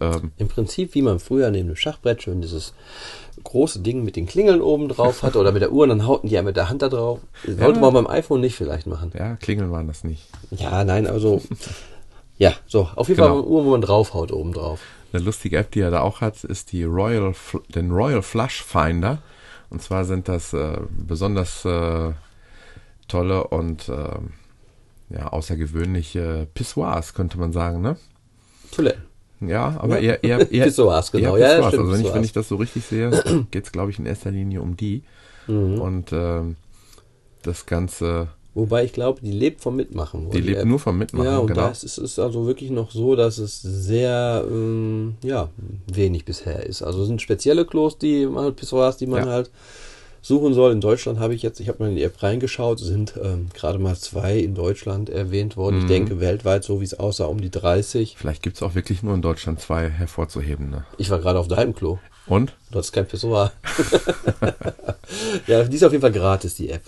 Ähm, 0.00 0.32
Im 0.38 0.48
Prinzip, 0.48 0.94
wie 0.94 1.02
man 1.02 1.18
früher 1.18 1.50
neben 1.50 1.68
dem 1.68 1.76
Schachbrett 1.76 2.22
schon 2.22 2.40
dieses 2.40 2.72
große 3.44 3.80
Ding 3.80 4.02
mit 4.02 4.16
den 4.16 4.24
Klingeln 4.24 4.62
oben 4.62 4.88
drauf 4.88 5.22
hatte 5.22 5.38
oder 5.38 5.52
mit 5.52 5.60
der 5.60 5.72
Uhr 5.72 5.82
und 5.82 5.90
dann 5.90 6.06
hauten 6.06 6.28
die 6.28 6.34
ja 6.36 6.42
mit 6.42 6.56
der 6.56 6.70
Hand 6.70 6.80
da 6.80 6.88
drauf. 6.88 7.20
Sollte 7.44 7.74
Ja. 7.74 7.80
man 7.80 7.92
beim 7.92 8.06
iPhone 8.06 8.40
nicht 8.40 8.56
vielleicht 8.56 8.86
machen. 8.86 9.12
ja, 9.14 9.36
Klingeln 9.36 9.70
waren 9.70 9.88
das 9.88 10.04
nicht. 10.04 10.26
Ja, 10.52 10.84
nein, 10.84 11.06
also. 11.06 11.42
Ja, 12.38 12.54
so. 12.66 12.88
Auf 12.96 13.08
jeden 13.08 13.20
Genau. 13.20 13.34
Fall 13.34 13.42
beim 13.42 13.50
Uhr, 13.50 13.64
wo 13.64 13.70
man 13.72 13.80
draufhaut 13.80 14.32
oben 14.32 14.52
drauf. 14.52 14.80
Eine 15.12 15.22
lustige 15.24 15.56
App, 15.58 15.70
die 15.70 15.80
er 15.80 15.90
da 15.90 16.00
auch 16.00 16.20
hat, 16.20 16.44
ist 16.44 16.72
die 16.72 16.84
Royal, 16.84 17.34
den 17.74 17.90
Royal 17.90 18.22
Flush 18.22 18.62
Finder. 18.62 19.18
Und 19.70 19.82
zwar 19.82 20.04
sind 20.04 20.28
das 20.28 20.52
äh, 20.52 20.78
besonders 20.90 21.64
äh, 21.64 22.12
tolle 23.08 23.44
und 23.48 23.88
äh, 23.88 24.18
ja, 25.10 25.28
außergewöhnliche 25.28 26.46
Pissoirs, 26.54 27.14
könnte 27.14 27.38
man 27.38 27.52
sagen, 27.52 27.80
ne? 27.80 27.96
Toiletten. 28.70 29.02
Ja, 29.40 29.76
aber 29.78 30.00
Ja. 30.00 30.14
eher, 30.14 30.24
eher, 30.24 30.52
eher 30.52 30.64
Pissoirs, 30.64 31.10
genau. 31.12 31.36
eher 31.36 31.40
Ja, 31.40 31.46
ja, 31.48 31.54
Pissoirs. 31.54 31.68
stimmt, 31.74 31.80
also 31.84 31.92
wenn 31.92 32.00
ich, 32.00 32.04
wenn 32.06 32.12
Pissoirs. 32.22 32.26
ich 32.26 32.32
das 32.32 32.48
so 32.48 32.56
richtig 32.56 32.84
sehe, 32.84 33.46
geht 33.50 33.64
es, 33.64 33.72
glaube 33.72 33.90
ich, 33.90 33.98
in 33.98 34.06
erster 34.06 34.30
Linie 34.30 34.60
um 34.60 34.76
die. 34.76 35.02
Mhm. 35.46 35.80
Und 35.80 36.12
ähm, 36.12 36.56
das 37.42 37.64
Ganze, 37.66 38.28
Wobei 38.58 38.84
ich 38.84 38.92
glaube, 38.92 39.20
die 39.22 39.30
lebt 39.32 39.60
vom 39.60 39.76
Mitmachen. 39.76 40.26
wo 40.26 40.30
die 40.32 40.40
lebt 40.40 40.58
App- 40.60 40.66
nur 40.66 40.78
vom 40.80 40.98
Mitmachen, 40.98 41.24
Ja, 41.26 41.38
und 41.38 41.46
genau. 41.46 41.60
da 41.60 41.68
ist 41.70 41.84
es 41.98 42.18
also 42.18 42.46
wirklich 42.46 42.70
noch 42.70 42.90
so, 42.90 43.14
dass 43.14 43.38
es 43.38 43.62
sehr, 43.62 44.44
ähm, 44.50 45.14
ja, 45.22 45.48
wenig 45.86 46.24
bisher 46.24 46.66
ist. 46.66 46.82
Also 46.82 47.02
es 47.02 47.06
sind 47.08 47.22
spezielle 47.22 47.64
Klos, 47.64 47.98
die 47.98 48.26
man, 48.26 48.54
Pissoirs, 48.56 48.96
die 48.96 49.06
man 49.06 49.26
Ja. 49.26 49.30
halt 49.32 49.50
suchen 50.22 50.52
soll. 50.54 50.72
In 50.72 50.80
Deutschland 50.80 51.20
habe 51.20 51.34
ich 51.34 51.42
jetzt, 51.42 51.60
ich 51.60 51.68
habe 51.68 51.82
mal 51.84 51.90
in 51.90 51.94
die 51.96 52.02
App 52.02 52.20
reingeschaut, 52.20 52.80
sind 52.80 53.14
ähm, 53.22 53.48
gerade 53.54 53.78
mal 53.78 53.96
zwei 53.96 54.38
in 54.38 54.54
Deutschland 54.56 55.08
erwähnt 55.08 55.56
worden. 55.56 55.76
Ich 55.78 55.84
Mhm. 55.84 55.88
denke 55.88 56.20
weltweit, 56.20 56.64
so 56.64 56.80
wie 56.80 56.84
es 56.84 56.98
aussah, 56.98 57.26
um 57.26 57.40
die 57.40 57.50
30. 57.50 58.16
Vielleicht 58.18 58.42
gibt 58.42 58.56
es 58.56 58.62
auch 58.64 58.74
wirklich 58.74 59.04
nur 59.04 59.14
in 59.14 59.22
Deutschland 59.22 59.60
zwei 59.60 59.88
hervorzuheben. 59.88 60.68
Ne? 60.70 60.84
Ich 60.98 61.10
war 61.10 61.20
gerade 61.20 61.38
auf 61.38 61.46
deinem 61.46 61.74
Klo. 61.76 61.98
Und? 62.26 62.52
Du 62.72 62.78
hattest 62.78 62.92
kein 62.92 63.06
Pissoir. 63.06 63.52
ja, 65.46 65.62
die 65.64 65.76
ist 65.76 65.84
auf 65.84 65.92
jeden 65.92 66.02
Fall 66.02 66.12
gratis, 66.12 66.54
die 66.56 66.70
App. 66.70 66.82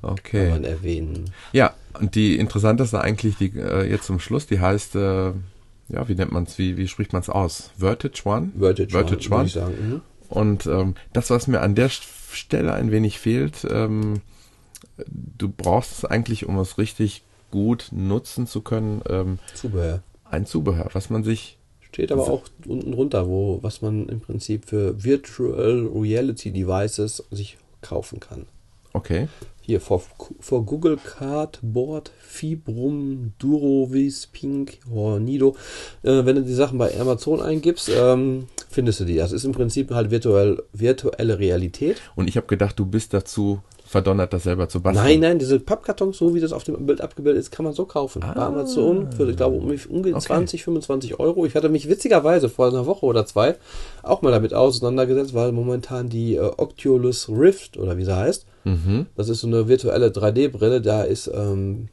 Kann 0.00 0.10
Okay. 0.10 0.50
man 0.50 0.64
erwähnen. 0.64 1.30
Ja, 1.52 1.74
und 1.98 2.14
die 2.14 2.36
interessanteste 2.36 3.00
eigentlich, 3.00 3.36
die 3.36 3.52
äh, 3.58 3.88
jetzt 3.90 4.04
zum 4.06 4.20
Schluss, 4.20 4.46
die 4.46 4.60
heißt, 4.60 4.94
äh, 4.96 5.32
ja, 5.88 6.08
wie 6.08 6.14
nennt 6.14 6.32
man 6.32 6.44
es, 6.44 6.56
wie, 6.58 6.76
wie 6.76 6.86
spricht 6.88 7.12
man 7.12 7.22
es 7.22 7.28
aus? 7.28 7.70
Vertage 7.78 8.22
One? 8.24 8.52
Vertage, 8.58 8.90
Vertage 8.90 9.26
One, 9.28 9.36
One. 9.36 9.46
ich 9.46 9.52
sagen. 9.52 9.74
Mhm. 9.88 10.00
Und 10.28 10.66
ähm, 10.66 10.94
das, 11.12 11.30
was 11.30 11.46
mir 11.48 11.60
an 11.60 11.74
der 11.74 11.90
St- 11.90 12.06
Stelle 12.32 12.72
ein 12.72 12.92
wenig 12.92 13.18
fehlt, 13.18 13.66
ähm, 13.68 14.20
du 15.06 15.48
brauchst 15.48 15.92
es 15.98 16.04
eigentlich, 16.04 16.46
um 16.46 16.56
es 16.58 16.78
richtig 16.78 17.22
gut 17.50 17.88
nutzen 17.90 18.46
zu 18.46 18.60
können, 18.60 19.02
ähm, 19.08 19.38
Zubehör. 19.54 20.02
ein 20.24 20.46
Zubehör, 20.46 20.88
was 20.92 21.10
man 21.10 21.24
sich 21.24 21.58
Steht 21.80 22.12
aber 22.12 22.22
auch 22.22 22.44
unten 22.66 22.92
drunter, 22.92 23.26
wo, 23.26 23.58
was 23.62 23.82
man 23.82 24.08
im 24.08 24.20
Prinzip 24.20 24.66
für 24.66 25.02
Virtual 25.02 25.88
Reality 25.92 26.52
Devices 26.52 27.24
sich 27.32 27.58
kaufen 27.82 28.20
kann. 28.20 28.46
Okay. 28.92 29.28
Hier, 29.62 29.80
vor, 29.80 30.02
vor 30.40 30.64
Google 30.64 30.96
Cardboard, 30.96 32.10
Fibrum, 32.18 33.34
Durovis, 33.38 34.26
Pink, 34.26 34.78
Hornido. 34.90 35.54
Äh, 36.02 36.24
wenn 36.24 36.36
du 36.36 36.42
die 36.42 36.54
Sachen 36.54 36.78
bei 36.78 36.98
Amazon 36.98 37.40
eingibst, 37.40 37.88
ähm, 37.94 38.46
findest 38.68 39.00
du 39.00 39.04
die. 39.04 39.16
Das 39.16 39.32
ist 39.32 39.44
im 39.44 39.52
Prinzip 39.52 39.92
halt 39.92 40.10
virtuell, 40.10 40.62
virtuelle 40.72 41.38
Realität. 41.38 42.00
Und 42.16 42.28
ich 42.28 42.36
habe 42.36 42.46
gedacht, 42.46 42.78
du 42.78 42.86
bist 42.86 43.14
dazu 43.14 43.60
verdonnert, 43.90 44.32
das 44.32 44.44
selber 44.44 44.68
zu 44.68 44.80
basteln. 44.80 45.04
Nein, 45.04 45.20
nein, 45.20 45.38
diese 45.38 45.58
Pappkartons, 45.58 46.16
so 46.16 46.34
wie 46.34 46.40
das 46.40 46.52
auf 46.52 46.62
dem 46.62 46.86
Bild 46.86 47.00
abgebildet 47.00 47.40
ist, 47.40 47.50
kann 47.50 47.64
man 47.64 47.74
so 47.74 47.86
kaufen. 47.86 48.22
Ah. 48.22 48.32
Bei 48.34 48.42
Amazon 48.42 49.10
für, 49.12 49.28
ich 49.28 49.36
glaube, 49.36 49.56
um, 49.56 49.68
um 49.68 50.00
okay. 50.00 50.18
20, 50.18 50.62
25 50.64 51.18
Euro. 51.18 51.44
Ich 51.44 51.54
hatte 51.54 51.68
mich 51.68 51.88
witzigerweise 51.88 52.48
vor 52.48 52.68
einer 52.68 52.86
Woche 52.86 53.04
oder 53.04 53.26
zwei 53.26 53.56
auch 54.02 54.22
mal 54.22 54.30
damit 54.30 54.54
auseinandergesetzt, 54.54 55.34
weil 55.34 55.52
momentan 55.52 56.08
die 56.08 56.36
äh, 56.36 56.50
Oculus 56.56 57.28
Rift, 57.28 57.76
oder 57.76 57.98
wie 57.98 58.04
sie 58.04 58.16
heißt, 58.16 58.46
mhm. 58.64 59.06
das 59.16 59.28
ist 59.28 59.40
so 59.40 59.46
eine 59.46 59.68
virtuelle 59.68 60.08
3D-Brille, 60.08 60.80
da 60.80 61.02
ist 61.02 61.30
ähm, 61.32 61.88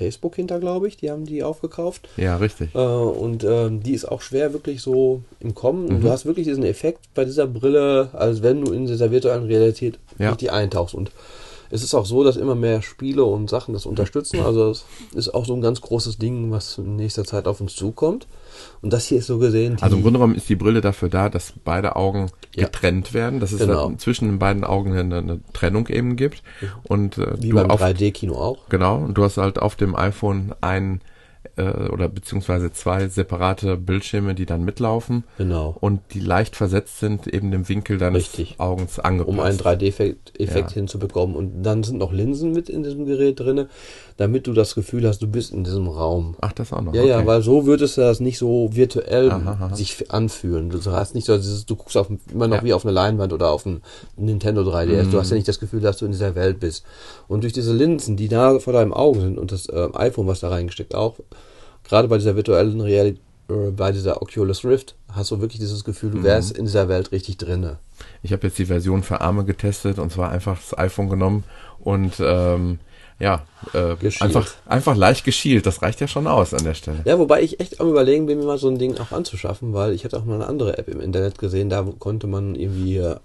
Facebook 0.00 0.34
hinter, 0.36 0.60
glaube 0.60 0.88
ich. 0.88 0.96
Die 0.96 1.10
haben 1.10 1.26
die 1.26 1.42
aufgekauft. 1.42 2.08
Ja, 2.16 2.36
richtig. 2.36 2.74
Äh, 2.74 2.78
und 2.78 3.44
ähm, 3.44 3.82
die 3.82 3.92
ist 3.92 4.06
auch 4.06 4.22
schwer 4.22 4.54
wirklich 4.54 4.80
so 4.80 5.22
im 5.40 5.54
Kommen. 5.54 5.84
Mhm. 5.84 5.90
Und 5.90 6.00
du 6.04 6.10
hast 6.10 6.24
wirklich 6.24 6.46
diesen 6.46 6.64
Effekt 6.64 7.12
bei 7.14 7.26
dieser 7.26 7.46
Brille, 7.46 8.08
als 8.14 8.42
wenn 8.42 8.64
du 8.64 8.72
in 8.72 8.86
dieser 8.86 9.10
virtuellen 9.10 9.44
Realität 9.44 9.98
ja. 10.18 10.30
richtig 10.30 10.52
eintauchst. 10.52 10.94
Und 10.94 11.10
es 11.70 11.82
ist 11.82 11.94
auch 11.94 12.06
so, 12.06 12.24
dass 12.24 12.36
immer 12.36 12.54
mehr 12.54 12.80
Spiele 12.80 13.24
und 13.24 13.50
Sachen 13.50 13.74
das 13.74 13.84
unterstützen. 13.84 14.40
Also 14.40 14.70
es 14.70 14.84
ist 15.14 15.34
auch 15.34 15.44
so 15.44 15.54
ein 15.54 15.60
ganz 15.60 15.82
großes 15.82 16.16
Ding, 16.16 16.50
was 16.50 16.78
in 16.78 16.96
nächster 16.96 17.24
Zeit 17.24 17.46
auf 17.46 17.60
uns 17.60 17.76
zukommt. 17.76 18.26
Und 18.82 18.92
das 18.92 19.06
hier 19.06 19.18
ist 19.18 19.26
so 19.26 19.38
gesehen. 19.38 19.76
Also 19.80 19.96
im 19.96 20.02
Grunde 20.02 20.18
genommen 20.18 20.34
ist 20.34 20.48
die 20.48 20.56
Brille 20.56 20.80
dafür 20.80 21.08
da, 21.08 21.28
dass 21.28 21.52
beide 21.64 21.96
Augen 21.96 22.30
ja. 22.54 22.64
getrennt 22.64 23.14
werden, 23.14 23.40
dass 23.40 23.52
es 23.52 23.60
genau. 23.60 23.92
zwischen 23.96 24.26
den 24.26 24.38
beiden 24.38 24.64
Augen 24.64 24.96
eine, 24.96 25.18
eine 25.18 25.40
Trennung 25.52 25.88
eben 25.88 26.16
gibt. 26.16 26.42
Und 26.84 27.18
äh, 27.18 27.40
wie 27.40 27.52
beim 27.52 27.70
3D-Kino 27.70 28.34
auch. 28.34 28.68
Genau. 28.68 28.96
Und 28.98 29.14
du 29.14 29.24
hast 29.24 29.36
halt 29.36 29.58
auf 29.58 29.76
dem 29.76 29.94
iPhone 29.94 30.54
ein 30.60 31.00
äh, 31.56 31.88
oder 31.88 32.08
beziehungsweise 32.08 32.72
zwei 32.72 33.08
separate 33.08 33.76
Bildschirme, 33.76 34.34
die 34.34 34.46
dann 34.46 34.64
mitlaufen. 34.64 35.24
Genau. 35.38 35.76
Und 35.80 36.00
die 36.12 36.20
leicht 36.20 36.56
versetzt 36.56 36.98
sind, 36.98 37.26
eben 37.26 37.50
dem 37.50 37.68
Winkel 37.68 37.98
deines 37.98 38.22
Richtig. 38.22 38.60
Augens 38.60 38.98
angepasst. 38.98 39.38
Um 39.38 39.40
einen 39.40 39.58
3D-Effekt 39.58 40.70
ja. 40.70 40.74
hinzubekommen. 40.74 41.36
Und 41.36 41.62
dann 41.62 41.82
sind 41.82 41.98
noch 41.98 42.12
Linsen 42.12 42.52
mit 42.52 42.68
in 42.68 42.82
diesem 42.82 43.06
Gerät 43.06 43.40
drin, 43.40 43.66
damit 44.20 44.46
du 44.46 44.52
das 44.52 44.74
Gefühl 44.74 45.08
hast, 45.08 45.22
du 45.22 45.26
bist 45.26 45.50
in 45.50 45.64
diesem 45.64 45.88
Raum. 45.88 46.36
Ach, 46.42 46.52
das 46.52 46.74
auch 46.74 46.82
noch. 46.82 46.92
Ja, 46.92 47.00
okay. 47.00 47.08
ja, 47.08 47.24
weil 47.24 47.40
so 47.40 47.64
wird 47.64 47.80
es 47.80 47.94
das 47.94 48.20
nicht 48.20 48.36
so 48.36 48.68
virtuell 48.70 49.30
aha, 49.30 49.52
aha. 49.52 49.74
sich 49.74 50.10
anfühlen. 50.12 50.68
Du 50.68 50.78
hast 50.92 51.14
nicht 51.14 51.24
so, 51.24 51.34
dieses, 51.38 51.64
du 51.64 51.74
guckst 51.74 51.96
auf, 51.96 52.08
immer 52.30 52.46
noch 52.46 52.58
ja. 52.58 52.64
wie 52.64 52.74
auf 52.74 52.84
eine 52.84 52.92
Leinwand 52.92 53.32
oder 53.32 53.50
auf 53.50 53.64
ein 53.64 53.80
Nintendo 54.18 54.60
3DS. 54.60 55.04
Mhm. 55.04 55.10
Du 55.10 55.18
hast 55.18 55.30
ja 55.30 55.36
nicht 55.36 55.48
das 55.48 55.58
Gefühl, 55.58 55.80
dass 55.80 55.96
du 55.96 56.04
in 56.04 56.12
dieser 56.12 56.34
Welt 56.34 56.60
bist. 56.60 56.84
Und 57.28 57.44
durch 57.44 57.54
diese 57.54 57.72
Linsen, 57.72 58.18
die 58.18 58.28
da 58.28 58.58
vor 58.58 58.74
deinem 58.74 58.92
Augen 58.92 59.22
sind 59.22 59.38
und 59.38 59.52
das 59.52 59.70
äh, 59.70 59.88
iPhone, 59.94 60.26
was 60.26 60.40
da 60.40 60.50
reingesteckt 60.50 60.94
auch, 60.94 61.16
gerade 61.88 62.06
bei 62.06 62.18
dieser 62.18 62.36
virtuellen 62.36 62.82
Realität, 62.82 63.22
äh, 63.48 63.70
bei 63.70 63.90
dieser 63.90 64.20
Oculus 64.20 64.66
Rift, 64.66 64.96
hast 65.08 65.30
du 65.30 65.40
wirklich 65.40 65.60
dieses 65.60 65.82
Gefühl, 65.82 66.10
du 66.10 66.18
mhm. 66.18 66.24
wärst 66.24 66.52
mhm. 66.52 66.58
in 66.58 66.64
dieser 66.66 66.90
Welt 66.90 67.10
richtig 67.12 67.38
drinne. 67.38 67.78
Ich 68.22 68.34
habe 68.34 68.46
jetzt 68.48 68.58
die 68.58 68.66
Version 68.66 69.02
für 69.02 69.22
Arme 69.22 69.46
getestet 69.46 69.98
und 69.98 70.12
zwar 70.12 70.30
einfach 70.30 70.58
das 70.58 70.76
iPhone 70.76 71.08
genommen 71.08 71.44
und 71.78 72.20
ähm, 72.20 72.80
ja, 73.20 73.42
äh, 73.74 73.96
einfach, 74.20 74.50
einfach 74.64 74.96
leicht 74.96 75.24
geschielt. 75.24 75.66
Das 75.66 75.82
reicht 75.82 76.00
ja 76.00 76.08
schon 76.08 76.26
aus 76.26 76.54
an 76.54 76.64
der 76.64 76.72
Stelle. 76.72 77.02
Ja, 77.04 77.18
wobei 77.18 77.42
ich 77.42 77.60
echt 77.60 77.78
am 77.78 77.90
überlegen 77.90 78.24
bin, 78.24 78.38
mir 78.38 78.46
mal 78.46 78.56
so 78.56 78.68
ein 78.68 78.78
Ding 78.78 78.96
auch 78.96 79.12
anzuschaffen, 79.12 79.74
weil 79.74 79.92
ich 79.92 80.04
hatte 80.04 80.16
auch 80.16 80.24
mal 80.24 80.36
eine 80.36 80.46
andere 80.46 80.78
App 80.78 80.88
im 80.88 81.00
Internet 81.00 81.38
gesehen, 81.38 81.68
da 81.68 81.86
konnte 81.98 82.26
man 82.26 82.54
irgendwie, 82.54 82.96
äh, 82.96 83.16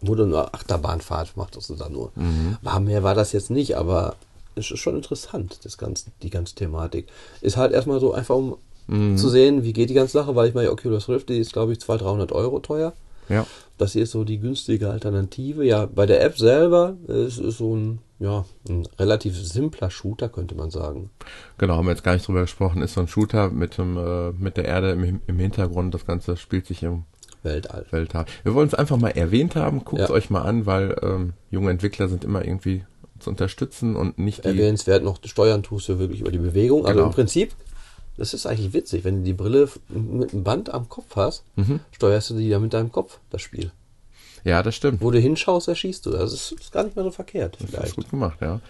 wurde 0.00 0.24
eine 0.24 0.54
Achterbahnfahrt, 0.54 1.36
macht 1.36 1.56
das 1.56 1.70
da 1.78 1.90
nur. 1.90 2.12
Mhm. 2.14 2.56
War 2.62 2.80
mehr 2.80 3.02
war 3.02 3.14
das 3.14 3.32
jetzt 3.32 3.50
nicht, 3.50 3.76
aber 3.76 4.16
es 4.54 4.70
ist 4.70 4.80
schon 4.80 4.96
interessant, 4.96 5.58
das 5.64 5.76
ganze, 5.76 6.06
die 6.22 6.30
ganze 6.30 6.54
Thematik. 6.54 7.08
Ist 7.42 7.58
halt 7.58 7.72
erstmal 7.72 8.00
so 8.00 8.14
einfach, 8.14 8.36
um 8.36 8.56
mhm. 8.86 9.18
zu 9.18 9.28
sehen, 9.28 9.64
wie 9.64 9.74
geht 9.74 9.90
die 9.90 9.94
ganze 9.94 10.14
Sache, 10.14 10.34
weil 10.34 10.48
ich 10.48 10.54
meine, 10.54 10.72
Oculus 10.72 11.10
Rift, 11.10 11.28
die 11.28 11.38
ist 11.38 11.52
glaube 11.52 11.72
ich 11.72 11.80
200, 11.80 12.06
300 12.06 12.32
Euro 12.32 12.58
teuer. 12.60 12.94
Ja. 13.28 13.46
Das 13.78 13.92
hier 13.92 14.02
ist 14.02 14.12
so 14.12 14.24
die 14.24 14.38
günstige 14.38 14.90
Alternative. 14.90 15.64
Ja, 15.64 15.86
bei 15.86 16.06
der 16.06 16.22
App 16.22 16.38
selber 16.38 16.96
ist 17.08 17.38
es 17.38 17.58
so 17.58 17.74
ein, 17.74 17.98
ja, 18.18 18.44
ein 18.68 18.86
relativ 18.98 19.36
simpler 19.36 19.90
Shooter, 19.90 20.28
könnte 20.28 20.54
man 20.54 20.70
sagen. 20.70 21.10
Genau, 21.58 21.76
haben 21.76 21.86
wir 21.86 21.92
jetzt 21.92 22.04
gar 22.04 22.14
nicht 22.14 22.26
drüber 22.26 22.42
gesprochen. 22.42 22.82
Ist 22.82 22.94
so 22.94 23.00
ein 23.00 23.08
Shooter 23.08 23.50
mit, 23.50 23.78
dem, 23.78 23.96
äh, 23.96 24.32
mit 24.32 24.56
der 24.56 24.66
Erde 24.66 24.92
im, 24.92 25.20
im 25.26 25.38
Hintergrund. 25.38 25.94
Das 25.94 26.06
Ganze 26.06 26.36
spielt 26.36 26.66
sich 26.66 26.82
im 26.82 27.04
Weltall. 27.42 27.86
Weltall. 27.90 28.26
Wir 28.44 28.54
wollen 28.54 28.68
es 28.68 28.74
einfach 28.74 28.96
mal 28.98 29.10
erwähnt 29.10 29.56
haben. 29.56 29.84
Guckt 29.84 30.02
es 30.02 30.08
ja. 30.08 30.14
euch 30.14 30.30
mal 30.30 30.42
an, 30.42 30.66
weil 30.66 30.96
ähm, 31.02 31.32
junge 31.50 31.70
Entwickler 31.70 32.08
sind 32.08 32.24
immer 32.24 32.44
irgendwie 32.44 32.84
zu 33.18 33.30
unterstützen 33.30 33.96
und 33.96 34.18
nicht 34.18 34.44
die. 34.44 34.48
Erwähnenswert 34.48 35.02
noch 35.02 35.18
steuern 35.24 35.62
tust 35.62 35.88
du 35.88 35.98
wirklich 35.98 36.20
über 36.20 36.30
die 36.30 36.38
Bewegung. 36.38 36.84
Also 36.84 36.98
genau. 36.98 37.06
im 37.08 37.14
Prinzip, 37.14 37.54
das 38.16 38.34
ist 38.34 38.46
eigentlich 38.46 38.72
witzig, 38.72 39.04
wenn 39.04 39.18
du 39.18 39.22
die 39.24 39.32
Brille 39.32 39.68
mit 39.88 40.32
einem 40.32 40.44
Band 40.44 40.72
am 40.72 40.88
Kopf 40.88 41.16
hast, 41.16 41.44
mhm. 41.56 41.80
steuerst 41.92 42.30
du 42.30 42.34
die 42.34 42.48
ja 42.48 42.58
mit 42.58 42.72
deinem 42.74 42.92
Kopf, 42.92 43.18
das 43.30 43.42
Spiel. 43.42 43.72
Ja, 44.44 44.62
das 44.62 44.74
stimmt. 44.74 45.00
Wo 45.00 45.10
du 45.10 45.18
hinschaust, 45.18 45.68
erschießt 45.68 46.04
du. 46.06 46.10
Das 46.10 46.32
ist, 46.32 46.52
ist 46.52 46.72
gar 46.72 46.84
nicht 46.84 46.96
mehr 46.96 47.04
so 47.04 47.10
verkehrt. 47.10 47.56
Vielleicht. 47.58 47.74
Das 47.76 47.88
ist 47.90 47.96
gut 47.96 48.10
gemacht, 48.10 48.38
ja. 48.40 48.60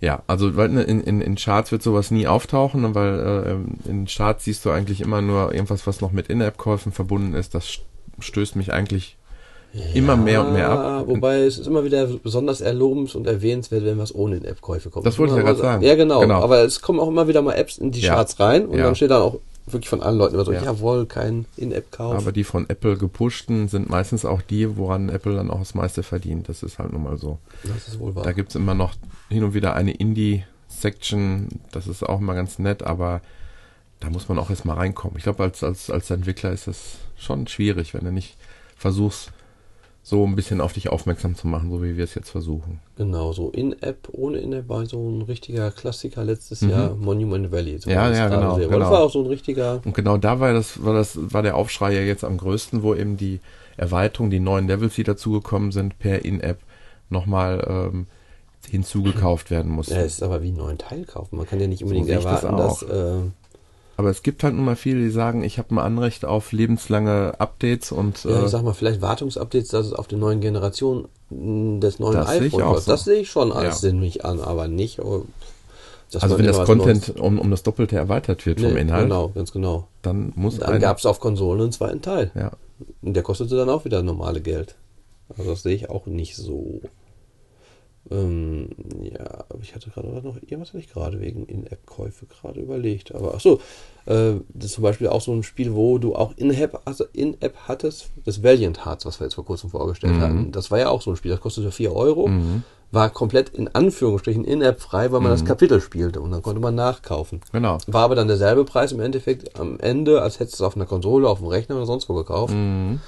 Ja, 0.00 0.22
also 0.26 0.48
in, 0.48 0.76
in, 0.76 1.20
in 1.22 1.36
Charts 1.36 1.72
wird 1.72 1.82
sowas 1.82 2.10
nie 2.10 2.26
auftauchen, 2.26 2.94
weil 2.94 3.64
äh, 3.86 3.88
in 3.88 4.06
Charts 4.06 4.44
siehst 4.44 4.64
du 4.66 4.70
eigentlich 4.70 5.00
immer 5.00 5.22
nur 5.22 5.54
irgendwas, 5.54 5.86
was 5.86 6.02
noch 6.02 6.12
mit 6.12 6.28
In-App-Käufen 6.28 6.92
verbunden 6.92 7.32
ist. 7.32 7.54
Das 7.54 7.78
stößt 8.18 8.56
mich 8.56 8.74
eigentlich 8.74 9.15
immer 9.94 10.16
mehr 10.16 10.46
und 10.46 10.52
mehr 10.52 10.70
ab. 10.70 11.04
Wobei 11.06 11.40
es 11.40 11.58
ist 11.58 11.66
immer 11.66 11.84
wieder 11.84 12.06
besonders 12.06 12.60
erlobens 12.60 13.14
und 13.14 13.26
erwähnenswert, 13.26 13.84
wenn 13.84 13.98
was 13.98 14.14
ohne 14.14 14.36
In-App-Käufe 14.36 14.90
kommt. 14.90 15.06
Das 15.06 15.18
wollte 15.18 15.34
ich 15.34 15.38
ja 15.38 15.44
gerade 15.44 15.58
sagen. 15.58 15.84
Ja, 15.84 15.94
genau. 15.94 16.20
genau. 16.20 16.42
Aber 16.42 16.64
es 16.64 16.80
kommen 16.80 17.00
auch 17.00 17.08
immer 17.08 17.28
wieder 17.28 17.42
mal 17.42 17.54
Apps 17.54 17.78
in 17.78 17.90
die 17.90 18.00
ja. 18.00 18.14
Charts 18.14 18.38
rein 18.40 18.66
und 18.66 18.78
ja. 18.78 18.84
dann 18.84 18.94
steht 18.94 19.10
dann 19.10 19.22
auch 19.22 19.38
wirklich 19.66 19.88
von 19.88 20.00
allen 20.00 20.16
Leuten 20.16 20.34
immer 20.34 20.44
so, 20.44 20.52
ja. 20.52 20.62
jawohl, 20.62 21.06
kein 21.06 21.46
In-App-Kauf. 21.56 22.14
Aber 22.14 22.32
die 22.32 22.44
von 22.44 22.68
Apple 22.68 22.96
gepushten 22.96 23.68
sind 23.68 23.88
meistens 23.90 24.24
auch 24.24 24.42
die, 24.42 24.76
woran 24.76 25.08
Apple 25.08 25.34
dann 25.34 25.50
auch 25.50 25.58
das 25.58 25.74
meiste 25.74 26.02
verdient. 26.02 26.48
Das 26.48 26.62
ist 26.62 26.78
halt 26.78 26.92
nun 26.92 27.02
mal 27.02 27.18
so. 27.18 27.38
Das 27.64 27.88
ist 27.88 27.98
wohl 27.98 28.14
wahr. 28.14 28.22
Da 28.22 28.32
gibt 28.32 28.50
es 28.50 28.54
immer 28.54 28.74
noch 28.74 28.94
hin 29.28 29.42
und 29.42 29.54
wieder 29.54 29.74
eine 29.74 29.92
Indie-Section, 29.92 31.48
das 31.72 31.88
ist 31.88 32.04
auch 32.04 32.20
immer 32.20 32.34
ganz 32.34 32.58
nett, 32.58 32.84
aber 32.84 33.20
da 34.00 34.10
muss 34.10 34.28
man 34.28 34.38
auch 34.38 34.50
erstmal 34.50 34.76
reinkommen. 34.76 35.16
Ich 35.16 35.24
glaube, 35.24 35.42
als, 35.42 35.64
als, 35.64 35.90
als 35.90 36.10
Entwickler 36.10 36.52
ist 36.52 36.68
das 36.68 36.98
schon 37.16 37.48
schwierig, 37.48 37.94
wenn 37.94 38.04
du 38.04 38.12
nicht 38.12 38.36
versuchst, 38.76 39.32
so 40.08 40.24
ein 40.24 40.36
bisschen 40.36 40.60
auf 40.60 40.72
dich 40.72 40.88
aufmerksam 40.88 41.34
zu 41.34 41.48
machen, 41.48 41.68
so 41.68 41.82
wie 41.82 41.96
wir 41.96 42.04
es 42.04 42.14
jetzt 42.14 42.30
versuchen. 42.30 42.78
Genau, 42.96 43.32
so 43.32 43.50
In-App, 43.50 44.08
ohne 44.12 44.38
In-App 44.38 44.68
war 44.68 44.86
so 44.86 45.00
ein 45.00 45.22
richtiger 45.22 45.72
Klassiker 45.72 46.22
letztes 46.22 46.62
mhm. 46.62 46.70
Jahr, 46.70 46.94
Monument 46.94 47.50
Valley. 47.50 47.78
So 47.78 47.90
ja, 47.90 48.08
ja, 48.12 48.28
genau, 48.28 48.54
genau. 48.54 48.78
Das 48.78 48.90
war 48.90 49.00
auch 49.00 49.10
so 49.10 49.20
ein 49.22 49.26
richtiger. 49.26 49.80
Und 49.84 49.96
genau 49.96 50.16
da 50.16 50.38
war 50.38 50.52
das, 50.52 50.84
war 50.84 50.94
das, 50.94 51.18
war 51.20 51.42
der 51.42 51.56
Aufschrei 51.56 51.92
ja 51.92 52.02
jetzt 52.02 52.22
am 52.22 52.36
größten, 52.36 52.84
wo 52.84 52.94
eben 52.94 53.16
die 53.16 53.40
Erweiterung, 53.76 54.30
die 54.30 54.38
neuen 54.38 54.68
Levels, 54.68 54.94
die 54.94 55.02
dazugekommen 55.02 55.72
sind, 55.72 55.98
per 55.98 56.24
In-App 56.24 56.60
nochmal 57.10 57.66
ähm, 57.68 58.06
hinzugekauft 58.70 59.50
werden 59.50 59.72
mussten. 59.72 59.94
Ja, 59.94 60.02
es 60.02 60.14
ist 60.14 60.22
aber 60.22 60.40
wie 60.40 60.48
einen 60.48 60.58
neuen 60.58 60.78
Teil 60.78 61.04
kaufen. 61.04 61.36
Man 61.36 61.46
kann 61.46 61.58
ja 61.58 61.66
nicht 61.66 61.82
unbedingt 61.82 62.06
so 62.06 62.12
erwarten, 62.12 62.56
das 62.56 62.78
dass 62.78 62.90
äh, 62.90 63.22
aber 63.96 64.10
es 64.10 64.22
gibt 64.22 64.42
halt 64.42 64.54
nun 64.54 64.64
mal 64.64 64.76
viele, 64.76 65.00
die 65.00 65.10
sagen, 65.10 65.42
ich 65.42 65.58
habe 65.58 65.74
ein 65.74 65.78
Anrecht 65.78 66.24
auf 66.24 66.52
lebenslange 66.52 67.34
Updates 67.38 67.92
und. 67.92 68.24
Ja, 68.24 68.38
ich 68.38 68.44
äh, 68.44 68.48
sag 68.48 68.62
mal, 68.62 68.74
vielleicht 68.74 69.00
Wartungsupdates, 69.00 69.68
dass 69.70 69.86
es 69.86 69.92
auf 69.92 70.06
der 70.06 70.18
neuen 70.18 70.40
Generation 70.40 71.08
des 71.30 71.98
neuen 71.98 72.14
das 72.14 72.28
iPhone 72.28 72.62
kommt. 72.62 72.80
So. 72.80 72.90
Das 72.90 73.04
sehe 73.04 73.20
ich 73.20 73.30
schon 73.30 73.52
als 73.52 73.82
ja. 73.82 73.90
sinnig 73.90 74.24
an, 74.24 74.40
aber 74.40 74.68
nicht. 74.68 75.00
Oh, 75.00 75.24
also 76.20 76.38
wenn 76.38 76.46
das 76.46 76.64
Content 76.64 77.18
um, 77.18 77.38
um 77.38 77.50
das 77.50 77.62
Doppelte 77.62 77.96
erweitert 77.96 78.46
wird 78.46 78.60
nee, 78.60 78.68
vom 78.68 78.76
Inhalt. 78.76 79.04
Genau, 79.04 79.28
ganz 79.28 79.52
genau. 79.52 79.88
Dann 80.02 80.32
muss 80.36 80.58
Dann 80.58 80.80
gab 80.80 80.98
es 80.98 81.06
auf 81.06 81.18
Konsolen 81.18 81.60
einen 81.62 81.72
zweiten 81.72 82.02
Teil. 82.02 82.30
Ja. 82.34 82.52
Und 83.02 83.14
der 83.14 83.22
kostete 83.22 83.56
dann 83.56 83.68
auch 83.68 83.84
wieder 83.84 84.02
normale 84.02 84.40
Geld. 84.40 84.76
Also 85.36 85.50
das 85.50 85.62
sehe 85.62 85.74
ich 85.74 85.90
auch 85.90 86.06
nicht 86.06 86.36
so. 86.36 86.80
Ähm, 88.10 88.68
ja, 89.00 89.44
aber 89.48 89.60
ich 89.62 89.74
hatte 89.74 89.90
gerade 89.90 90.08
noch, 90.08 90.36
irgendwas 90.36 90.68
hatte 90.68 90.78
ich 90.78 90.88
gerade 90.88 91.20
wegen 91.20 91.46
In-App-Käufe 91.46 92.26
gerade 92.26 92.60
überlegt. 92.60 93.14
Aber 93.14 93.34
ach 93.34 93.40
so, 93.40 93.60
äh, 94.06 94.34
das 94.54 94.66
ist 94.66 94.72
zum 94.72 94.82
Beispiel 94.82 95.08
auch 95.08 95.20
so 95.20 95.32
ein 95.32 95.42
Spiel, 95.42 95.74
wo 95.74 95.98
du 95.98 96.14
auch 96.14 96.32
In-App 96.36 96.80
also 96.84 97.04
in 97.12 97.36
hattest, 97.66 98.10
das 98.24 98.42
Valiant 98.42 98.84
Hearts, 98.84 99.06
was 99.06 99.20
wir 99.20 99.26
jetzt 99.26 99.34
vor 99.34 99.44
kurzem 99.44 99.70
vorgestellt 99.70 100.14
mhm. 100.14 100.20
hatten. 100.20 100.52
Das 100.52 100.70
war 100.70 100.78
ja 100.78 100.88
auch 100.88 101.02
so 101.02 101.10
ein 101.10 101.16
Spiel, 101.16 101.32
das 101.32 101.40
kostete 101.40 101.72
4 101.72 101.92
Euro, 101.94 102.28
mhm. 102.28 102.62
war 102.92 103.10
komplett 103.10 103.48
in 103.48 103.68
Anführungsstrichen 103.74 104.44
In-App 104.44 104.80
frei, 104.80 105.10
weil 105.10 105.20
man 105.20 105.32
mhm. 105.32 105.36
das 105.36 105.44
Kapitel 105.44 105.80
spielte 105.80 106.20
und 106.20 106.30
dann 106.30 106.42
konnte 106.42 106.60
man 106.60 106.76
nachkaufen. 106.76 107.40
Genau. 107.52 107.78
War 107.88 108.04
aber 108.04 108.14
dann 108.14 108.28
derselbe 108.28 108.64
Preis 108.64 108.92
im 108.92 109.00
Endeffekt 109.00 109.58
am 109.58 109.80
Ende, 109.80 110.22
als 110.22 110.38
hättest 110.38 110.60
du 110.60 110.64
es 110.64 110.66
auf 110.66 110.76
einer 110.76 110.86
Konsole, 110.86 111.28
auf 111.28 111.38
dem 111.38 111.48
Rechner 111.48 111.76
oder 111.76 111.86
sonst 111.86 112.08
wo 112.08 112.14
gekauft. 112.14 112.54
Mhm. 112.54 113.00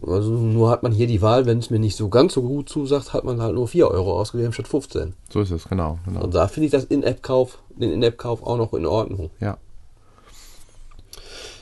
Also 0.00 0.30
nur 0.30 0.70
hat 0.70 0.82
man 0.82 0.92
hier 0.92 1.06
die 1.06 1.20
Wahl, 1.20 1.44
wenn 1.46 1.58
es 1.58 1.70
mir 1.70 1.78
nicht 1.78 1.96
so 1.96 2.08
ganz 2.08 2.32
so 2.32 2.42
gut 2.42 2.68
zusagt, 2.68 3.12
hat 3.12 3.24
man 3.24 3.40
halt 3.40 3.54
nur 3.54 3.68
4 3.68 3.88
Euro 3.88 4.18
ausgegeben 4.18 4.52
statt 4.52 4.68
15. 4.68 5.14
So 5.30 5.40
ist 5.40 5.50
es, 5.50 5.68
genau. 5.68 5.98
genau. 6.06 6.22
Und 6.22 6.34
da 6.34 6.48
finde 6.48 6.66
ich 6.66 6.72
das 6.72 6.84
In-App-Kauf, 6.84 7.58
den 7.76 7.92
In-App-Kauf 7.92 8.42
auch 8.42 8.56
noch 8.56 8.72
in 8.72 8.86
Ordnung. 8.86 9.30
Ja. 9.40 9.58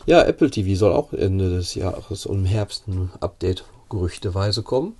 Ja, 0.06 0.22
Apple 0.22 0.50
TV 0.50 0.78
soll 0.78 0.92
auch 0.92 1.12
Ende 1.12 1.50
des 1.50 1.74
Jahres 1.74 2.24
und 2.26 2.38
im 2.38 2.44
Herbst 2.46 2.88
ein 2.88 3.10
Update 3.20 3.64
gerüchteweise 3.90 4.62
kommen. 4.62 4.94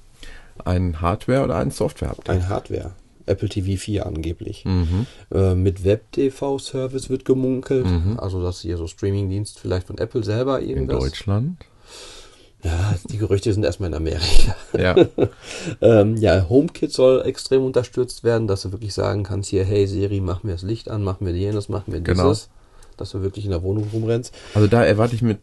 Ein 0.65 1.01
Hardware- 1.01 1.45
oder 1.45 1.57
ein 1.57 1.71
Software-Update? 1.71 2.29
Ein 2.29 2.49
Hardware. 2.49 2.93
Apple 3.27 3.49
TV 3.49 3.81
4 3.81 4.07
angeblich. 4.07 4.65
Mhm. 4.65 5.07
Äh, 5.33 5.55
mit 5.55 5.85
Web-TV-Service 5.85 7.09
wird 7.11 7.25
gemunkelt. 7.25 7.87
Also, 8.19 8.43
dass 8.43 8.61
hier 8.61 8.77
so 8.77 8.87
Streamingdienst 8.89 9.59
vielleicht 9.61 9.87
von 9.87 9.99
Apple 9.99 10.25
selber 10.25 10.61
In 10.61 10.71
irgendwas. 10.71 10.99
Deutschland? 10.99 11.65
Ja, 12.63 12.95
die 13.11 13.17
Gerüchte 13.19 13.53
sind 13.53 13.65
erstmal 13.65 13.89
in 13.89 13.95
Amerika. 13.95 14.55
Ja. 14.77 14.95
ähm, 15.81 16.17
ja, 16.17 16.47
HomeKit 16.49 16.93
soll 16.93 17.23
extrem 17.23 17.63
unterstützt 17.65 18.23
werden, 18.23 18.47
dass 18.47 18.63
du 18.63 18.73
wirklich 18.73 18.93
sagen 18.93 19.23
kannst, 19.23 19.49
hier, 19.51 19.65
hey 19.65 19.87
Siri, 19.87 20.21
mach 20.21 20.43
mir 20.43 20.53
das 20.53 20.63
Licht 20.63 20.91
an, 20.91 21.03
mach 21.03 21.21
mir 21.21 21.33
jenes, 21.33 21.69
mach 21.71 21.87
mir 21.87 22.01
Genau. 22.03 22.29
dieses. 22.29 22.51
Dass 22.99 23.11
du 23.13 23.23
wirklich 23.23 23.47
in 23.47 23.51
der 23.51 23.63
Wohnung 23.63 23.89
rumrennst. 23.93 24.35
Also 24.55 24.67
da 24.69 24.85
erwarte 24.85 25.15
ich 25.15 25.23
mit 25.23 25.39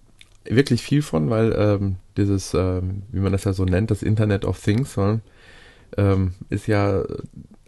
wirklich 0.45 0.81
viel 0.83 1.01
von, 1.01 1.29
weil 1.31 1.53
ähm, 1.57 1.95
dieses, 2.17 2.53
ähm, 2.53 3.01
wie 3.11 3.19
man 3.19 3.31
das 3.31 3.45
ja 3.45 3.53
so 3.53 3.65
nennt, 3.65 3.89
das 3.89 4.03
Internet 4.03 4.45
of 4.45 4.61
Things, 4.61 4.95
ne, 4.95 5.21
ähm, 5.97 6.35
ist 6.49 6.67
ja 6.67 7.03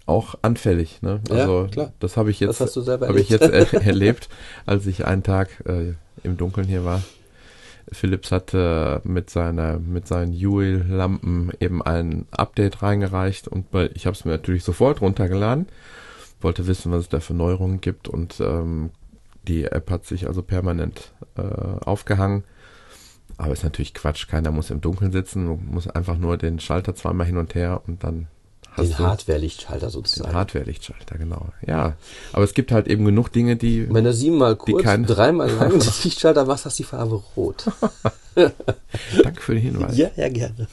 auch 0.05 0.35
anfällig. 0.43 1.01
Ne? 1.01 1.21
Ja, 1.29 1.35
Also 1.35 1.67
klar. 1.71 1.91
das 1.99 2.17
habe 2.17 2.29
ich 2.29 2.39
jetzt, 2.39 2.49
Das 2.49 2.61
hast 2.67 2.75
du 2.75 2.81
selber 2.81 3.07
habe 3.07 3.19
ich 3.19 3.31
erlebt. 3.31 3.51
jetzt 3.51 3.73
er 3.73 3.81
erlebt, 3.87 4.29
als 4.67 4.85
ich 4.85 5.05
einen 5.05 5.23
Tag 5.23 5.49
äh, 5.67 5.93
im 6.23 6.37
Dunkeln 6.37 6.67
hier 6.67 6.85
war. 6.85 7.01
Philips 7.91 8.31
hatte 8.31 9.01
mit 9.03 9.29
seiner 9.29 9.79
mit 9.79 10.07
seinen 10.07 10.33
Huey-Lampen 10.33 11.51
eben 11.59 11.81
ein 11.81 12.27
Update 12.31 12.81
reingereicht 12.81 13.47
und 13.47 13.67
ich 13.93 14.05
habe 14.05 14.15
es 14.15 14.25
mir 14.25 14.31
natürlich 14.31 14.63
sofort 14.63 15.01
runtergeladen, 15.01 15.67
wollte 16.41 16.67
wissen, 16.67 16.91
was 16.91 17.01
es 17.01 17.09
da 17.09 17.19
für 17.19 17.33
Neuerungen 17.33 17.81
gibt 17.81 18.07
und 18.07 18.39
ähm, 18.39 18.91
die 19.47 19.65
App 19.65 19.89
hat 19.89 20.05
sich 20.05 20.27
also 20.27 20.43
permanent 20.43 21.11
äh, 21.35 21.41
aufgehangen. 21.41 22.43
Aber 23.37 23.53
ist 23.53 23.63
natürlich 23.63 23.93
Quatsch. 23.93 24.27
Keiner 24.27 24.51
muss 24.51 24.69
im 24.69 24.81
Dunkeln 24.81 25.11
sitzen. 25.13 25.45
Du 25.45 25.55
musst 25.55 25.95
einfach 25.95 26.17
nur 26.17 26.37
den 26.37 26.59
Schalter 26.59 26.93
zweimal 26.93 27.25
hin 27.25 27.37
und 27.37 27.55
her 27.55 27.81
und 27.87 28.03
dann 28.03 28.27
hast 28.79 28.99
Den 28.99 29.05
Hardware-Lichtschalter 29.07 29.87
den 29.87 29.91
sozusagen. 29.91 30.33
Hardware-Lichtschalter, 30.33 31.17
genau. 31.17 31.47
Ja, 31.65 31.95
aber 32.33 32.43
es 32.43 32.53
gibt 32.53 32.71
halt 32.71 32.87
eben 32.87 33.05
genug 33.05 33.31
Dinge, 33.31 33.55
die 33.55 33.87
Wenn 33.93 34.03
du 34.03 34.13
siebenmal 34.13 34.55
kurz, 34.55 34.83
dreimal 35.05 35.49
lang 35.51 35.69
den 35.79 35.91
Lichtschalter 36.03 36.45
machst, 36.45 36.65
hast 36.65 36.79
du 36.79 36.83
die 36.83 36.87
Farbe 36.89 37.21
rot. 37.35 37.65
Danke 38.35 39.41
für 39.41 39.53
den 39.53 39.63
Hinweis. 39.63 39.97
Ja, 39.97 40.09
ja, 40.15 40.29
gerne. 40.29 40.67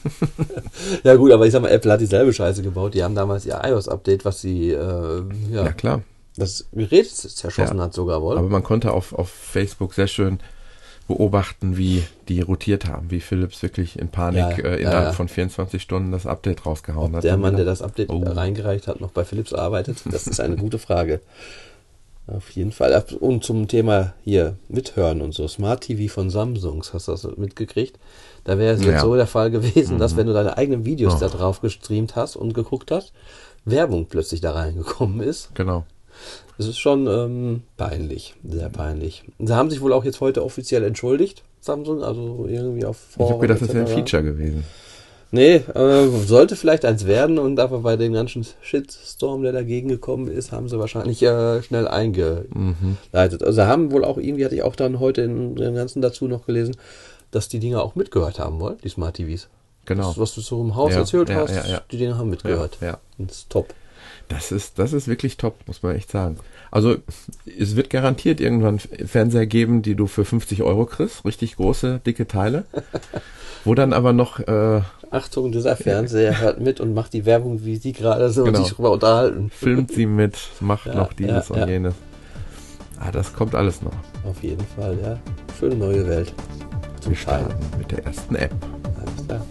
ja 1.03 1.15
gut, 1.15 1.31
aber 1.31 1.45
ich 1.45 1.51
sag 1.51 1.61
mal, 1.61 1.69
Apple 1.71 1.91
hat 1.91 2.01
dieselbe 2.01 2.33
Scheiße 2.33 2.61
gebaut. 2.61 2.93
Die 2.93 3.03
haben 3.03 3.15
damals 3.15 3.45
ihr 3.45 3.59
iOS-Update, 3.63 4.25
was 4.25 4.41
sie, 4.41 4.69
äh, 4.71 5.23
ja, 5.51 5.63
Ja, 5.65 5.71
klar. 5.73 6.01
das 6.37 6.65
Gerät 6.71 7.09
zerschossen 7.09 7.77
Ja. 7.77 7.83
hat 7.83 7.93
sogar 7.93 8.21
wohl. 8.21 8.37
Aber 8.37 8.47
man 8.49 8.63
konnte 8.63 8.91
auf, 8.91 9.13
auf 9.13 9.29
Facebook 9.29 9.93
sehr 9.93 10.07
schön 10.07 10.39
beobachten, 11.07 11.77
wie 11.77 12.03
die 12.27 12.41
rotiert 12.41 12.85
haben, 12.87 13.09
wie 13.11 13.19
Philips 13.21 13.61
wirklich 13.63 13.97
in 13.97 14.09
Panik 14.09 14.39
Ja, 14.39 14.49
äh, 14.57 14.69
ja, 14.71 14.75
innerhalb 14.89 15.05
ja. 15.07 15.11
von 15.13 15.27
24 15.27 15.81
Stunden 15.81 16.11
das 16.11 16.25
Update 16.25 16.65
rausgehauen 16.65 17.15
hat. 17.15 17.23
Der 17.23 17.37
Mann, 17.37 17.55
der 17.55 17.65
das 17.65 17.81
Update 17.81 18.09
Oh. 18.09 18.21
reingereicht 18.25 18.87
hat, 18.87 18.99
noch 19.01 19.11
bei 19.11 19.23
Philips 19.25 19.53
arbeitet, 19.53 19.97
das 20.11 20.27
ist 20.27 20.39
eine 20.39 20.55
gute 20.57 20.79
Frage. 20.79 21.21
Auf 22.27 22.49
jeden 22.49 22.73
Fall. 22.73 23.01
Und 23.21 23.45
zum 23.45 23.69
Thema 23.69 24.13
hier 24.25 24.57
mithören 24.67 25.21
und 25.21 25.33
so. 25.33 25.47
Smart 25.47 25.81
TV 25.85 26.13
von 26.13 26.29
Samsungs, 26.29 26.93
hast 26.93 27.07
du 27.07 27.13
das 27.13 27.25
mitgekriegt? 27.37 27.97
Da 28.43 28.57
wäre 28.57 28.73
es 28.75 28.81
jetzt 28.81 28.95
Ja. 28.95 28.99
so 28.99 29.15
der 29.15 29.27
Fall 29.27 29.49
gewesen, 29.49 29.97
dass 29.97 30.17
wenn 30.17 30.27
du 30.27 30.33
deine 30.33 30.57
eigenen 30.57 30.83
Videos 30.83 31.15
Oh. 31.15 31.19
da 31.19 31.29
drauf 31.29 31.61
gestreamt 31.61 32.17
hast 32.17 32.35
und 32.35 32.53
geguckt 32.53 32.91
hast, 32.91 33.13
Werbung 33.63 34.07
plötzlich 34.07 34.41
da 34.41 34.51
reingekommen 34.51 35.21
ist. 35.21 35.55
Genau. 35.55 35.85
Es 36.57 36.67
ist 36.67 36.79
schon 36.79 37.07
ähm, 37.07 37.63
peinlich, 37.77 38.35
sehr 38.47 38.69
peinlich. 38.69 39.23
Sie 39.39 39.53
haben 39.53 39.69
sich 39.69 39.81
wohl 39.81 39.93
auch 39.93 40.03
jetzt 40.03 40.21
heute 40.21 40.43
offiziell 40.43 40.83
entschuldigt, 40.83 41.43
Samsung, 41.59 42.03
also 42.03 42.47
irgendwie 42.49 42.85
auf 42.85 42.97
Ich 43.17 43.29
habe 43.29 43.39
gedacht, 43.39 43.61
das 43.61 43.73
wäre 43.73 43.85
ein. 43.85 43.87
Feature 43.87 44.23
gewesen. 44.23 44.63
Nee, 45.29 45.55
äh, 45.55 46.07
sollte 46.25 46.55
vielleicht 46.55 46.85
eins 46.85 47.05
werden 47.05 47.37
und 47.37 47.59
aber 47.59 47.79
bei 47.79 47.97
dem 47.97 48.13
ganzen 48.13 48.45
Shitstorm, 48.61 49.43
der 49.43 49.51
dagegen 49.51 49.89
gekommen 49.89 50.29
ist, 50.29 50.53
haben 50.53 50.69
sie 50.69 50.79
wahrscheinlich 50.79 51.21
äh, 51.21 51.61
schnell 51.63 51.87
eingeleitet. 51.87 53.43
Also 53.43 53.63
haben 53.63 53.91
wohl 53.91 54.05
auch 54.05 54.17
irgendwie, 54.17 54.45
hatte 54.45 54.55
ich 54.55 54.63
auch 54.63 54.77
dann 54.77 54.99
heute 55.01 55.23
in 55.23 55.55
dem 55.55 55.75
Ganzen 55.75 56.01
dazu 56.01 56.27
noch 56.27 56.45
gelesen, 56.45 56.77
dass 57.31 57.49
die 57.49 57.59
Dinger 57.59 57.83
auch 57.83 57.95
mitgehört 57.95 58.39
haben 58.39 58.61
wollen, 58.61 58.77
die 58.83 58.89
Smart 58.89 59.17
TVs. 59.17 59.49
Genau. 59.85 60.07
Das, 60.07 60.17
was 60.17 60.33
du 60.33 60.41
so 60.41 60.61
im 60.61 60.75
Haus 60.75 60.93
Ja, 60.93 60.99
erzählt 60.99 61.29
ja, 61.29 61.35
hast, 61.35 61.69
ja, 61.69 61.81
die 61.91 61.97
Dinger 61.97 62.17
haben 62.17 62.29
mitgehört. 62.29 62.77
Ja, 62.79 62.87
ja. 62.87 62.97
Das 63.17 63.37
ist 63.37 63.49
top. 63.49 63.73
Das 64.29 64.51
ist, 64.51 64.77
das 64.77 64.91
ist 64.93 65.07
wirklich 65.07 65.37
top, 65.37 65.55
muss 65.67 65.83
man 65.83 65.95
echt 65.95 66.11
sagen. 66.11 66.37
Also 66.69 66.97
es 67.57 67.75
wird 67.77 67.89
garantiert 67.89 68.41
irgendwann 68.41 68.79
Fernseher 68.79 69.45
geben, 69.45 69.81
die 69.81 69.95
du 69.95 70.05
für 70.07 70.25
50 70.25 70.63
Euro 70.63 70.85
kriegst, 70.85 71.23
richtig 71.23 71.55
große, 71.55 72.01
dicke 72.05 72.27
Teile, 72.27 72.65
wo 73.63 73.73
dann 73.73 73.93
aber 73.93 74.11
noch, 74.11 74.39
äh, 74.41 74.81
Achtung, 75.11 75.53
dieser 75.53 75.77
Fernseher 75.77 76.41
hört 76.41 76.59
mit 76.59 76.81
und 76.81 76.93
macht 76.93 77.13
die 77.13 77.25
Werbung, 77.25 77.63
wie 77.63 77.77
sie 77.77 77.93
gerade 77.93 78.29
so 78.29 78.43
Genau. 78.43 78.61
sich 78.63 78.73
drüber 78.73 78.91
unterhalten. 78.91 79.49
filmt 79.49 79.91
sie 79.93 80.05
mit, 80.05 80.37
macht 80.59 80.87
Ja, 80.87 80.95
noch 80.95 81.13
dieses 81.13 81.47
ja, 81.47 81.55
und 81.55 81.61
ja. 81.61 81.67
jenes. 81.67 81.93
Ah, 82.99 83.11
das 83.11 83.33
kommt 83.33 83.55
alles 83.55 83.81
noch. 83.81 83.93
Auf 84.25 84.43
jeden 84.43 84.65
Fall, 84.75 84.97
ja. 85.01 85.17
Schöne 85.57 85.75
neue 85.75 86.05
Welt. 86.07 86.33
Zum 86.99 87.13
Wir 87.13 87.19
Teil. 87.19 87.39
starten 87.45 87.65
mit 87.77 87.91
der 87.91 88.05
ersten 88.05 88.35
App. 88.35 88.51
Alles 88.99 89.25
klar. 89.27 89.45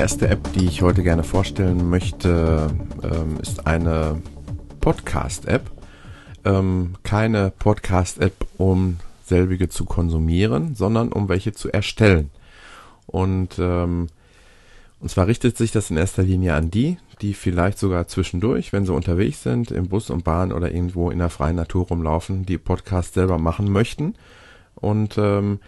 Erste 0.00 0.28
App, 0.28 0.50
die 0.54 0.64
ich 0.64 0.80
heute 0.80 1.02
gerne 1.02 1.24
vorstellen 1.24 1.90
möchte, 1.90 2.70
ähm, 3.02 3.36
ist 3.42 3.66
eine 3.66 4.22
Podcast-App. 4.80 5.70
Ähm, 6.42 6.94
keine 7.02 7.50
Podcast-App, 7.50 8.46
um 8.56 8.96
selbige 9.22 9.68
zu 9.68 9.84
konsumieren, 9.84 10.74
sondern 10.74 11.12
um 11.12 11.28
welche 11.28 11.52
zu 11.52 11.70
erstellen. 11.70 12.30
Und, 13.08 13.58
ähm, 13.58 14.06
und 15.00 15.10
zwar 15.10 15.26
richtet 15.26 15.58
sich 15.58 15.70
das 15.70 15.90
in 15.90 15.98
erster 15.98 16.22
Linie 16.22 16.54
an 16.54 16.70
die, 16.70 16.96
die 17.20 17.34
vielleicht 17.34 17.78
sogar 17.78 18.08
zwischendurch, 18.08 18.72
wenn 18.72 18.86
sie 18.86 18.94
unterwegs 18.94 19.42
sind, 19.42 19.70
im 19.70 19.88
Bus 19.88 20.08
und 20.08 20.24
Bahn 20.24 20.50
oder 20.50 20.72
irgendwo 20.72 21.10
in 21.10 21.18
der 21.18 21.28
freien 21.28 21.56
Natur 21.56 21.88
rumlaufen, 21.88 22.46
die 22.46 22.56
Podcast 22.56 23.12
selber 23.12 23.36
machen 23.36 23.70
möchten 23.70 24.14
und 24.76 25.18
ähm, 25.18 25.60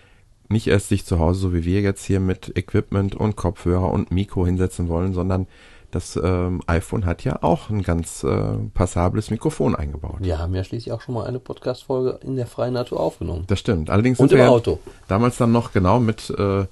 nicht 0.53 0.69
erst 0.69 0.89
sich 0.89 1.05
zu 1.05 1.19
Hause, 1.19 1.41
so 1.41 1.55
wie 1.55 1.65
wir 1.65 1.81
jetzt 1.81 2.05
hier 2.05 2.21
mit 2.21 2.57
Equipment 2.57 3.15
und 3.15 3.37
Kopfhörer 3.37 3.91
und 3.91 4.11
Mikro 4.11 4.47
hinsetzen 4.47 4.89
wollen, 4.89 5.15
sondern 5.15 5.47
das 5.91 6.19
ähm, 6.23 6.63
iPhone 6.67 7.05
hat 7.05 7.23
ja 7.23 7.43
auch 7.43 7.69
ein 7.69 7.83
ganz 7.83 8.25
äh, 8.25 8.55
passables 8.73 9.31
Mikrofon 9.31 9.75
eingebaut. 9.75 10.17
Wir 10.21 10.39
haben 10.39 10.55
ja 10.55 10.65
schließlich 10.65 10.93
auch 10.93 11.03
schon 11.03 11.15
mal 11.15 11.27
eine 11.27 11.39
Podcast-Folge 11.39 12.21
in 12.25 12.37
der 12.37 12.47
freien 12.47 12.73
Natur 12.73 13.01
aufgenommen. 13.01 13.45
Das 13.49 13.59
stimmt. 13.59 13.91
Allerdings 13.91 14.19
Und 14.19 14.31
sind 14.31 14.39
im 14.39 14.47
Auto. 14.47 14.79
damals 15.09 15.37
dann 15.37 15.53
noch 15.53 15.73
genau 15.73 16.01
mit 16.01 16.31
äh, 16.31 16.65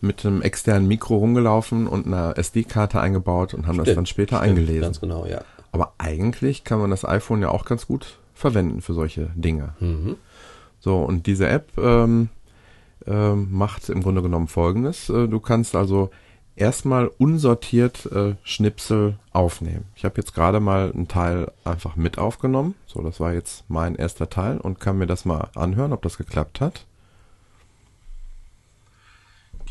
mit 0.00 0.26
einem 0.26 0.42
externen 0.42 0.86
Mikro 0.86 1.16
rumgelaufen 1.16 1.86
und 1.86 2.06
einer 2.06 2.36
SD-Karte 2.36 3.00
eingebaut 3.00 3.54
und 3.54 3.66
haben 3.66 3.78
das 3.78 3.86
Stimmt, 3.86 3.96
dann 3.96 4.06
später 4.06 4.36
stimmt, 4.36 4.50
eingelesen. 4.50 4.82
Ganz 4.82 5.00
genau, 5.00 5.24
ja. 5.26 5.40
Aber 5.72 5.94
eigentlich 5.98 6.64
kann 6.64 6.78
man 6.78 6.90
das 6.90 7.04
iPhone 7.04 7.40
ja 7.42 7.48
auch 7.48 7.64
ganz 7.64 7.86
gut 7.86 8.18
verwenden 8.34 8.82
für 8.82 8.92
solche 8.92 9.30
Dinge. 9.34 9.74
Mhm. 9.80 10.16
So, 10.78 10.98
und 10.98 11.26
diese 11.26 11.48
App 11.48 11.70
ähm, 11.78 12.28
ähm, 13.06 13.48
macht 13.50 13.88
im 13.88 14.02
Grunde 14.02 14.22
genommen 14.22 14.48
folgendes. 14.48 15.08
Äh, 15.08 15.28
du 15.28 15.40
kannst 15.40 15.74
also 15.74 16.10
erstmal 16.56 17.06
unsortiert 17.06 18.06
äh, 18.06 18.34
Schnipsel 18.42 19.18
aufnehmen. 19.32 19.84
Ich 19.94 20.04
habe 20.04 20.16
jetzt 20.16 20.34
gerade 20.34 20.58
mal 20.58 20.90
einen 20.92 21.06
Teil 21.06 21.52
einfach 21.64 21.96
mit 21.96 22.18
aufgenommen. 22.18 22.74
So, 22.86 23.02
das 23.02 23.20
war 23.20 23.32
jetzt 23.32 23.64
mein 23.68 23.94
erster 23.94 24.28
Teil 24.28 24.58
und 24.58 24.80
kann 24.80 24.98
mir 24.98 25.06
das 25.06 25.24
mal 25.24 25.50
anhören, 25.54 25.92
ob 25.92 26.02
das 26.02 26.16
geklappt 26.16 26.60
hat. 26.60 26.86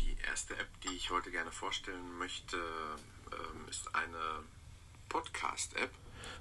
Die 0.00 0.16
erste 0.30 0.54
App, 0.54 0.68
die 0.84 0.94
ich 0.96 1.10
heute 1.10 1.30
gerne 1.30 1.50
vorstellen 1.50 2.18
möchte, 2.18 2.56
ähm, 3.32 3.68
ist 3.68 3.88
eine 3.94 4.44
Podcast-App. 5.08 5.90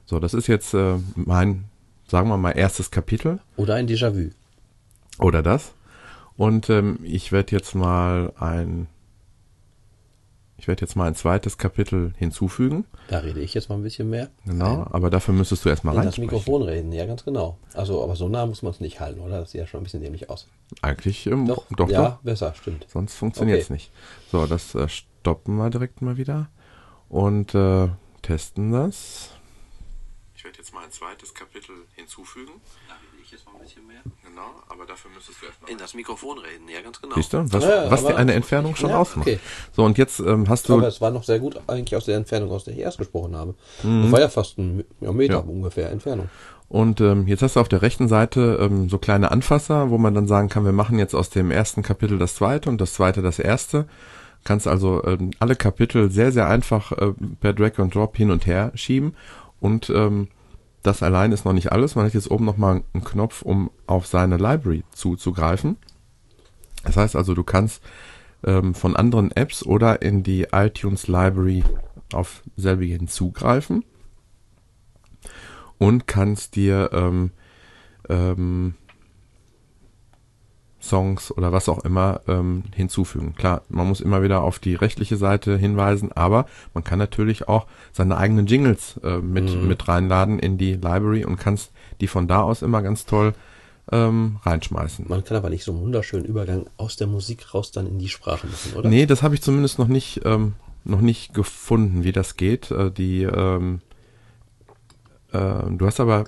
So, 0.06 0.20
das 0.20 0.36
ist 0.36 0.48
jetzt 0.48 0.74
äh, 0.76 0.98
mein, 1.16 1.66
sagen 2.08 2.30
wir 2.30 2.38
mal, 2.38 2.52
erstes 2.52 2.91
Kapitel. 2.91 3.39
Oder 3.56 3.76
ein 3.76 3.88
Déjà-vu. 3.88 4.30
Oder 5.18 5.41
das. 5.41 5.74
Und 6.38 6.69
ähm, 6.69 6.99
ich 7.03 7.31
werde 7.31 7.55
jetzt 7.55 7.75
mal 7.75 8.33
ein 8.38 8.88
ich 10.57 10.69
werde 10.69 10.81
jetzt 10.81 10.95
mal 10.95 11.05
ein 11.07 11.15
zweites 11.15 11.57
Kapitel 11.57 12.13
hinzufügen. 12.17 12.86
Da 13.09 13.19
rede 13.19 13.41
ich 13.41 13.53
jetzt 13.53 13.67
mal 13.69 13.75
ein 13.75 13.83
bisschen 13.83 14.09
mehr. 14.09 14.29
Genau, 14.45 14.88
aber 14.89 15.09
dafür 15.09 15.33
müsstest 15.33 15.65
du 15.65 15.69
erstmal 15.69 15.95
In 15.97 16.03
das. 16.03 16.17
Mikrofon 16.17 16.61
reden, 16.63 16.93
ja, 16.93 17.05
ganz 17.05 17.25
genau. 17.25 17.57
Also, 17.73 18.01
aber 18.01 18.15
so 18.15 18.29
nah 18.29 18.45
muss 18.45 18.61
man 18.61 18.71
es 18.71 18.79
nicht 18.79 18.99
halten, 19.01 19.19
oder? 19.19 19.41
Das 19.41 19.51
sieht 19.51 19.59
ja 19.59 19.67
schon 19.67 19.81
ein 19.81 19.83
bisschen 19.83 20.01
dämlich 20.01 20.29
aus. 20.29 20.47
Eigentlich 20.81 21.27
ähm, 21.27 21.45
Doch, 21.45 21.65
doch, 21.75 21.89
ja, 21.89 22.09
doch. 22.11 22.17
besser, 22.21 22.53
stimmt. 22.55 22.86
Sonst 22.89 23.15
funktioniert 23.15 23.59
es 23.59 23.65
Okay. 23.65 23.73
nicht. 23.73 23.91
So, 24.31 24.45
das 24.47 24.73
äh, 24.75 24.88
stoppen 24.88 25.57
wir 25.57 25.69
direkt 25.69 26.01
mal 26.01 26.15
wieder 26.17 26.49
und 27.09 27.53
äh, 27.53 27.89
testen 28.21 28.71
das. 28.71 29.31
Ich 30.36 30.43
werde 30.45 30.57
jetzt 30.59 30.73
mal 30.73 30.86
ein 30.86 30.91
zweites 30.91 31.33
Kapitel 31.33 31.75
hinzufügen. 31.95 32.53
Will 33.11 33.14
ich 33.26 33.32
jetzt 33.32 33.45
mal 33.45 33.53
ein 33.55 33.61
bisschen 33.63 33.86
mehr. 33.88 34.01
Genau, 34.28 34.49
aber 34.69 34.86
dafür 34.86 35.11
müsstest 35.13 35.41
du 35.41 35.45
erstmal. 35.47 35.71
In 35.71 35.78
das 35.78 35.93
Mikrofon 35.93 36.38
reden, 36.38 36.67
ja, 36.73 36.82
ganz 36.82 37.01
genau. 37.01 37.15
Siehst 37.15 37.34
du, 37.34 37.43
was, 37.51 37.63
Ja, 37.63 37.89
was 37.91 38.05
dir 38.05 38.15
eine 38.17 38.34
Entfernung 38.34 38.76
schon 38.76 38.91
Ja, 38.91 38.99
ausmacht. 38.99 39.28
okay. 39.28 39.39
So, 39.76 39.84
und 39.84 39.97
jetzt 39.97 40.19
ähm, 40.19 40.47
hast 40.49 40.69
du. 40.69 40.73
Aber 40.78 40.88
es 40.88 41.01
war 41.01 41.11
noch 41.11 41.23
sehr 41.23 41.39
gut 41.39 41.59
eigentlich 41.67 41.95
aus 41.95 42.05
der 42.05 42.17
Entfernung, 42.17 42.51
aus 42.51 42.63
der 42.65 42.73
ich 42.73 42.80
erst 42.80 42.97
gesprochen 42.97 43.36
habe. 43.36 43.55
Das 43.84 44.11
war 44.11 44.19
ja 44.19 44.30
fast 44.30 44.57
ein 44.57 44.84
ja, 45.01 45.11
Meter 45.11 45.41
Mhm. 45.43 45.49
Ja. 45.49 45.53
ungefähr 45.55 45.91
Entfernung. 45.91 46.30
Und 46.67 46.99
ähm, 47.01 47.28
jetzt 47.28 47.41
hast 47.43 47.55
du 47.55 47.59
auf 47.59 47.69
der 47.69 47.82
rechten 47.84 48.07
Seite 48.07 48.57
ähm, 48.59 48.89
so 48.89 48.97
kleine 48.97 49.32
Anfasser, 49.32 49.91
wo 49.91 49.97
man 49.99 50.13
dann 50.15 50.28
sagen 50.28 50.49
kann, 50.49 50.65
wir 50.65 50.71
machen 50.71 50.97
jetzt 50.97 51.13
aus 51.13 51.30
dem 51.30 51.51
ersten 51.51 51.84
Kapitel 51.84 52.17
das 52.17 52.36
zweite 52.36 52.69
und 52.69 52.82
das 52.82 52.93
zweite 52.93 53.21
das 53.21 53.38
erste. 53.39 53.86
Kannst 54.43 54.67
also 54.67 55.03
ähm, 55.05 55.32
alle 55.39 55.55
Kapitel 55.55 56.09
sehr, 56.11 56.32
sehr 56.32 56.47
einfach 56.47 56.91
äh, 56.91 57.13
per 57.39 57.53
Drag 57.53 57.78
and 57.80 57.93
Drop 57.93 58.17
hin 58.17 58.32
und 58.32 58.45
her 58.47 58.71
schieben. 58.76 59.15
Und 59.59 59.89
ähm, 59.89 60.28
das 60.86 61.01
allein 61.03 61.31
ist 61.31 61.45
noch 61.45 61.53
nicht 61.53 61.71
alles. 61.71 61.95
Man 61.95 62.05
hat 62.05 62.13
jetzt 62.13 62.29
oben 62.29 62.45
nochmal 62.45 62.83
einen 62.93 63.03
Knopf, 63.03 63.41
um 63.41 63.71
auf 63.88 64.05
seine 64.05 64.38
Library 64.38 64.83
zuzugreifen. 64.91 65.77
Das 66.83 66.97
heißt 66.97 67.15
also, 67.15 67.33
du 67.33 67.43
kannst 67.43 67.81
ähm, 68.45 68.75
von 68.75 68.95
anderen 68.95 69.31
Apps 69.31 69.65
oder 69.65 70.01
in 70.01 70.23
die 70.23 70.47
iTunes 70.51 71.07
Library 71.07 71.63
auf 72.13 72.43
selbige 72.55 72.93
hinzugreifen 72.95 73.83
und 75.77 76.07
kannst 76.07 76.55
dir 76.55 76.91
ähm, 76.93 77.31
ähm, 78.07 78.75
Songs 80.89 81.31
oder 81.31 81.51
was 81.51 81.67
auch 81.69 81.83
immer 81.86 82.21
ähm, 82.27 82.63
hinzufügen. 82.75 83.36
Klar, 83.36 83.61
man 83.69 83.88
muss 83.88 84.01
immer 84.01 84.21
wieder 84.23 84.41
auf 84.41 84.59
die 84.59 84.75
rechtliche 84.75 85.17
Seite 85.17 85.57
hinweisen, 85.57 86.11
aber 86.11 86.45
man 86.73 86.83
kann 86.83 86.99
natürlich 86.99 87.47
auch 87.47 87.65
seine 87.91 88.17
eigenen 88.17 88.45
Jingles 88.45 88.97
äh, 89.03 89.17
mit, 89.17 89.53
Mhm. 89.53 89.67
mit 89.67 89.88
reinladen 89.88 90.39
in 90.39 90.57
die 90.57 90.73
Library 90.73 91.25
und 91.25 91.38
kannst 91.38 91.71
die 92.01 92.07
von 92.07 92.27
da 92.27 92.41
aus 92.41 92.61
immer 92.61 92.81
ganz 92.81 93.05
toll 93.05 93.33
ähm, 93.91 94.38
reinschmeißen. 94.43 95.05
Man 95.07 95.23
kann 95.23 95.38
aber 95.38 95.49
nicht 95.49 95.63
so 95.63 95.71
einen 95.71 95.81
wunderschönen 95.81 96.25
Übergang 96.25 96.65
aus 96.77 96.95
der 96.95 97.07
Musik 97.07 97.53
raus 97.53 97.71
dann 97.71 97.86
in 97.86 97.99
die 97.99 98.09
Sprache 98.09 98.47
machen, 98.47 98.73
oder? 98.75 98.89
Nee, 98.89 99.05
das 99.05 99.21
habe 99.21 99.36
ich 99.36 99.41
zumindest 99.41 99.77
noch 99.77 99.88
nicht, 99.88 100.21
ähm, 100.25 100.53
noch 100.83 101.01
nicht 101.01 101.33
gefunden, 101.33 102.03
wie 102.03 102.11
das 102.11 102.36
geht. 102.36 102.71
Äh, 102.71 102.89
die, 102.91 103.23
ähm, 103.23 103.81
äh, 105.31 105.38
du 105.69 105.86
hast 105.86 105.99
aber 105.99 106.25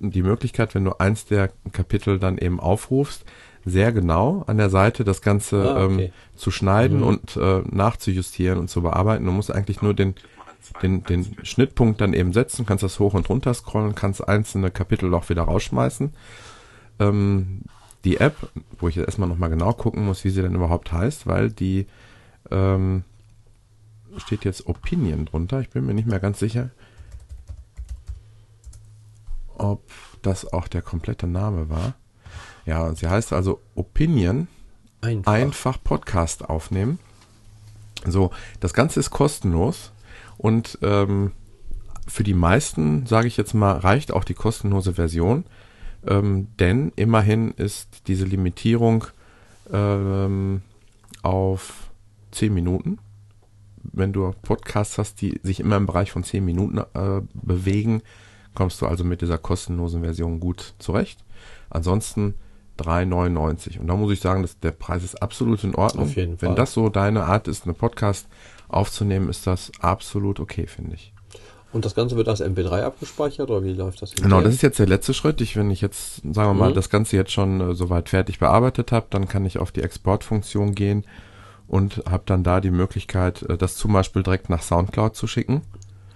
die 0.00 0.22
Möglichkeit, 0.22 0.74
wenn 0.74 0.84
du 0.84 0.98
eins 0.98 1.24
der 1.26 1.50
Kapitel 1.72 2.18
dann 2.18 2.38
eben 2.38 2.60
aufrufst, 2.60 3.24
sehr 3.64 3.92
genau 3.92 4.44
an 4.46 4.58
der 4.58 4.70
Seite 4.70 5.04
das 5.04 5.22
Ganze 5.22 5.56
Ah, 5.76 5.84
okay. 5.86 6.04
ähm, 6.06 6.12
zu 6.36 6.50
schneiden 6.50 6.98
Mhm. 6.98 7.04
und 7.06 7.36
äh, 7.36 7.62
nachzujustieren 7.70 8.58
und 8.58 8.68
zu 8.68 8.82
bearbeiten. 8.82 9.24
Du 9.24 9.32
musst 9.32 9.50
eigentlich 9.50 9.80
nur 9.82 9.94
den, 9.94 10.14
den, 10.82 11.02
den 11.04 11.36
Schnittpunkt 11.44 12.00
dann 12.00 12.12
eben 12.14 12.32
setzen, 12.32 12.66
kannst 12.66 12.84
das 12.84 12.98
hoch 12.98 13.14
und 13.14 13.28
runter 13.28 13.54
scrollen, 13.54 13.94
kannst 13.94 14.26
einzelne 14.26 14.70
Kapitel 14.70 15.12
auch 15.14 15.28
wieder 15.28 15.42
rausschmeißen. 15.42 16.12
Ähm, 17.00 17.62
die 18.04 18.18
App, 18.18 18.36
wo 18.78 18.88
ich 18.88 18.96
jetzt 18.96 19.06
erstmal 19.06 19.28
nochmal 19.30 19.48
genau 19.50 19.72
gucken 19.72 20.04
muss, 20.04 20.24
wie 20.24 20.30
sie 20.30 20.42
denn 20.42 20.54
überhaupt 20.54 20.92
heißt, 20.92 21.26
weil 21.26 21.50
die 21.50 21.86
ähm, 22.50 23.02
steht 24.18 24.44
jetzt 24.44 24.66
Opinion 24.66 25.24
drunter. 25.24 25.60
Ich 25.60 25.70
bin 25.70 25.86
mir 25.86 25.94
nicht 25.94 26.06
mehr 26.06 26.20
ganz 26.20 26.38
sicher, 26.38 26.68
ob 29.56 29.82
das 30.22 30.52
auch 30.52 30.68
der 30.68 30.82
komplette 30.82 31.26
Name 31.26 31.70
war. 31.70 31.94
Ja, 32.66 32.94
sie 32.94 33.08
heißt 33.08 33.32
also 33.32 33.60
Opinion 33.74 34.48
Einfach. 35.00 35.32
einfach 35.32 35.82
Podcast 35.82 36.48
aufnehmen. 36.48 36.98
So, 38.06 38.30
das 38.60 38.74
Ganze 38.74 39.00
ist 39.00 39.10
kostenlos 39.10 39.92
und 40.38 40.78
ähm, 40.82 41.32
für 42.06 42.22
die 42.22 42.34
meisten, 42.34 43.06
sage 43.06 43.28
ich 43.28 43.36
jetzt 43.36 43.54
mal, 43.54 43.78
reicht 43.78 44.12
auch 44.12 44.24
die 44.24 44.34
kostenlose 44.34 44.94
Version, 44.94 45.44
ähm, 46.06 46.48
denn 46.58 46.92
immerhin 46.96 47.52
ist 47.52 48.08
diese 48.08 48.26
Limitierung 48.26 49.06
ähm, 49.72 50.62
auf 51.22 51.90
10 52.32 52.52
Minuten. 52.52 52.98
Wenn 53.82 54.12
du 54.12 54.34
Podcasts 54.42 54.98
hast, 54.98 55.20
die 55.20 55.40
sich 55.42 55.60
immer 55.60 55.76
im 55.76 55.86
Bereich 55.86 56.10
von 56.10 56.24
10 56.24 56.44
Minuten 56.44 56.78
äh, 56.78 57.20
bewegen, 57.32 58.02
kommst 58.54 58.80
du 58.80 58.86
also 58.86 59.04
mit 59.04 59.20
dieser 59.20 59.38
kostenlosen 59.38 60.02
Version 60.02 60.40
gut 60.40 60.74
zurecht. 60.78 61.24
Ansonsten 61.70 62.34
3,99. 62.78 63.78
Und 63.80 63.86
da 63.88 63.94
muss 63.96 64.12
ich 64.12 64.20
sagen, 64.20 64.42
dass 64.42 64.58
der 64.58 64.70
Preis 64.72 65.04
ist 65.04 65.22
absolut 65.22 65.62
in 65.64 65.74
Ordnung. 65.74 66.04
Auf 66.06 66.16
jeden 66.16 66.40
Wenn 66.40 66.48
Fall. 66.50 66.56
das 66.56 66.72
so 66.72 66.88
deine 66.88 67.24
Art 67.24 67.48
ist, 67.48 67.64
eine 67.64 67.74
Podcast 67.74 68.26
aufzunehmen, 68.68 69.28
ist 69.28 69.46
das 69.46 69.70
absolut 69.80 70.40
okay, 70.40 70.66
finde 70.66 70.94
ich. 70.94 71.12
Und 71.72 71.84
das 71.84 71.94
Ganze 71.96 72.14
wird 72.16 72.28
als 72.28 72.40
MP3 72.40 72.82
abgespeichert 72.82 73.50
oder 73.50 73.64
wie 73.64 73.72
läuft 73.72 74.00
das 74.00 74.12
Genau, 74.14 74.40
das 74.40 74.54
ist 74.54 74.62
jetzt 74.62 74.78
der 74.78 74.86
letzte 74.86 75.12
Schritt. 75.12 75.40
Ich, 75.40 75.56
wenn 75.56 75.70
ich 75.72 75.80
jetzt, 75.80 76.16
sagen 76.22 76.50
wir 76.50 76.54
mal, 76.54 76.70
Mhm. 76.70 76.74
das 76.74 76.88
Ganze 76.88 77.16
jetzt 77.16 77.32
schon 77.32 77.60
äh, 77.60 77.74
soweit 77.74 78.08
fertig 78.08 78.38
bearbeitet 78.38 78.92
habe, 78.92 79.06
dann 79.10 79.26
kann 79.26 79.44
ich 79.44 79.58
auf 79.58 79.72
die 79.72 79.82
Exportfunktion 79.82 80.74
gehen 80.76 81.04
und 81.66 82.02
habe 82.08 82.22
dann 82.26 82.44
da 82.44 82.60
die 82.60 82.70
Möglichkeit, 82.70 83.42
äh, 83.42 83.56
das 83.58 83.76
zum 83.76 83.92
Beispiel 83.92 84.22
direkt 84.22 84.50
nach 84.50 84.62
Soundcloud 84.62 85.16
zu 85.16 85.26
schicken. 85.26 85.62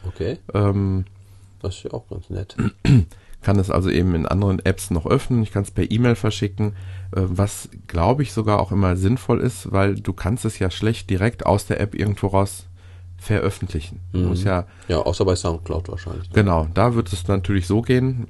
Okay, 0.06 0.38
Ähm, 0.54 1.06
das 1.60 1.74
ist 1.76 1.82
ja 1.84 1.92
auch 1.92 2.06
ganz 2.08 2.30
nett. 2.30 2.56
kann 3.42 3.58
es 3.58 3.70
also 3.70 3.88
eben 3.90 4.14
in 4.14 4.26
anderen 4.26 4.58
Apps 4.64 4.90
noch 4.90 5.06
öffnen. 5.06 5.42
Ich 5.42 5.52
kann 5.52 5.62
es 5.62 5.70
per 5.70 5.90
E-Mail 5.90 6.16
verschicken, 6.16 6.72
äh, 7.14 7.22
was 7.24 7.68
glaube 7.86 8.22
ich 8.22 8.32
sogar 8.32 8.60
auch 8.60 8.72
immer 8.72 8.96
sinnvoll 8.96 9.40
ist, 9.40 9.70
weil 9.72 9.94
du 9.94 10.12
kannst 10.12 10.44
es 10.44 10.58
ja 10.58 10.70
schlecht 10.70 11.08
direkt 11.10 11.46
aus 11.46 11.66
der 11.66 11.80
App 11.80 11.94
irgendwo 11.94 12.26
raus 12.28 12.66
veröffentlichen. 13.16 14.00
Du 14.12 14.20
Mhm. 14.20 14.28
musst 14.28 14.44
ja 14.44 14.64
Ja, 14.86 14.98
außer 14.98 15.24
bei 15.24 15.34
Soundcloud 15.34 15.88
wahrscheinlich. 15.88 16.30
Genau, 16.30 16.68
da 16.74 16.94
wird 16.94 17.12
es 17.12 17.26
natürlich 17.26 17.66
so 17.66 17.82
gehen. 17.82 18.26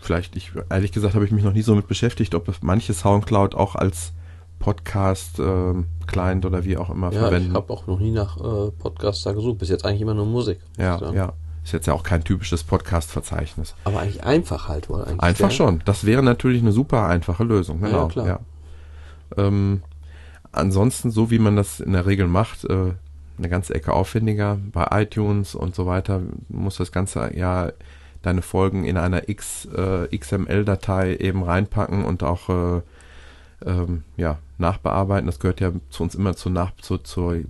Vielleicht, 0.00 0.36
ich, 0.36 0.52
ehrlich 0.70 0.92
gesagt, 0.92 1.14
habe 1.14 1.24
ich 1.24 1.30
mich 1.30 1.44
noch 1.44 1.52
nie 1.52 1.62
so 1.62 1.74
mit 1.76 1.86
beschäftigt, 1.86 2.34
ob 2.34 2.48
manche 2.60 2.92
Soundcloud 2.92 3.54
auch 3.54 3.74
als 3.76 4.12
Podcast, 4.58 5.38
ähm, 5.38 5.86
Client 6.06 6.44
oder 6.46 6.64
wie 6.64 6.76
auch 6.76 6.90
immer 6.90 7.12
Ja, 7.12 7.20
verwenden. 7.20 7.50
ich 7.50 7.54
habe 7.54 7.72
auch 7.72 7.86
noch 7.86 8.00
nie 8.00 8.10
nach 8.10 8.36
äh, 8.38 8.70
Podcasts 8.72 9.22
da 9.22 9.32
gesucht. 9.32 9.58
Bis 9.58 9.68
jetzt 9.68 9.84
eigentlich 9.84 10.00
immer 10.00 10.14
nur 10.14 10.26
Musik. 10.26 10.58
muss 10.76 10.78
ja, 10.78 11.12
ja. 11.12 11.32
Ist 11.66 11.72
jetzt 11.72 11.86
ja 11.86 11.94
auch 11.94 12.04
kein 12.04 12.22
typisches 12.22 12.62
Podcast-Verzeichnis. 12.62 13.74
Aber 13.82 13.98
eigentlich 13.98 14.22
einfach 14.22 14.68
halt 14.68 14.88
wohl. 14.88 15.02
Eigentlich 15.02 15.20
Einfach 15.20 15.50
schon. 15.50 15.82
Das 15.84 16.06
wäre 16.06 16.22
natürlich 16.22 16.62
eine 16.62 16.70
super 16.70 17.08
einfache 17.08 17.42
Lösung. 17.42 17.80
Ja, 17.80 17.88
Genau. 17.88 18.06
klar. 18.06 18.26
Ja. 18.28 18.38
Ähm, 19.36 19.82
ansonsten, 20.52 21.10
so 21.10 21.32
wie 21.32 21.40
man 21.40 21.56
das 21.56 21.80
in 21.80 21.92
der 21.92 22.06
Regel 22.06 22.28
macht, 22.28 22.64
äh, 22.66 22.92
eine 23.36 23.48
ganze 23.48 23.74
Ecke 23.74 23.92
aufwendiger. 23.92 24.58
Bei 24.72 25.02
iTunes 25.02 25.56
und 25.56 25.74
so 25.74 25.86
weiter 25.86 26.20
muss 26.48 26.76
das 26.76 26.92
Ganze 26.92 27.36
ja 27.36 27.72
deine 28.22 28.42
Folgen 28.42 28.84
in 28.84 28.96
einer 28.96 29.28
X, 29.28 29.64
äh, 29.66 30.16
XML-Datei 30.16 31.16
eben 31.16 31.42
reinpacken 31.42 32.04
und 32.04 32.22
auch 32.22 32.48
äh, 32.48 32.82
ähm, 33.66 34.04
ja, 34.16 34.38
nachbearbeiten. 34.58 35.26
Das 35.26 35.40
gehört 35.40 35.60
ja 35.60 35.72
zu 35.90 36.04
uns 36.04 36.14
immer 36.14 36.36
zur, 36.36 36.52
Nach 36.52 36.76
zu, 36.76 36.98
zur, 36.98 37.40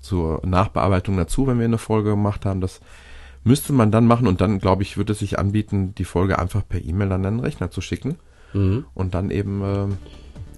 zur 0.00 0.40
Nachbearbeitung 0.46 1.18
dazu, 1.18 1.46
wenn 1.46 1.58
wir 1.58 1.66
eine 1.66 1.76
Folge 1.76 2.08
gemacht 2.08 2.46
haben. 2.46 2.62
Das 2.62 2.80
müsste 3.48 3.72
man 3.72 3.90
dann 3.90 4.06
machen 4.06 4.26
und 4.28 4.40
dann, 4.40 4.58
glaube 4.60 4.82
ich, 4.82 4.96
würde 4.96 5.12
es 5.12 5.18
sich 5.18 5.38
anbieten, 5.38 5.94
die 5.96 6.04
Folge 6.04 6.38
einfach 6.38 6.62
per 6.68 6.80
E-Mail 6.84 7.10
an 7.12 7.22
den 7.24 7.40
Rechner 7.40 7.70
zu 7.70 7.80
schicken 7.80 8.16
Mhm, 8.54 8.84
und 8.94 9.14
dann 9.14 9.30
eben 9.30 9.62
ähm, 9.64 9.98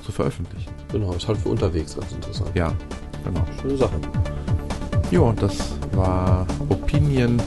zu 0.05 0.13
veröffentlichen. 0.13 0.71
genau, 0.93 1.13
ist 1.15 1.27
halt 1.27 1.39
für 1.39 1.49
unterwegs 1.49 1.97
ganz 1.97 2.13
interessant. 2.13 2.51
Ja, 2.55 2.73
genau. 3.25 3.45
Schöne 3.61 3.77
Sache. 3.77 3.97
Jo, 5.11 5.33
das 5.41 5.73
war 5.95 6.47
Opinion 6.69 7.41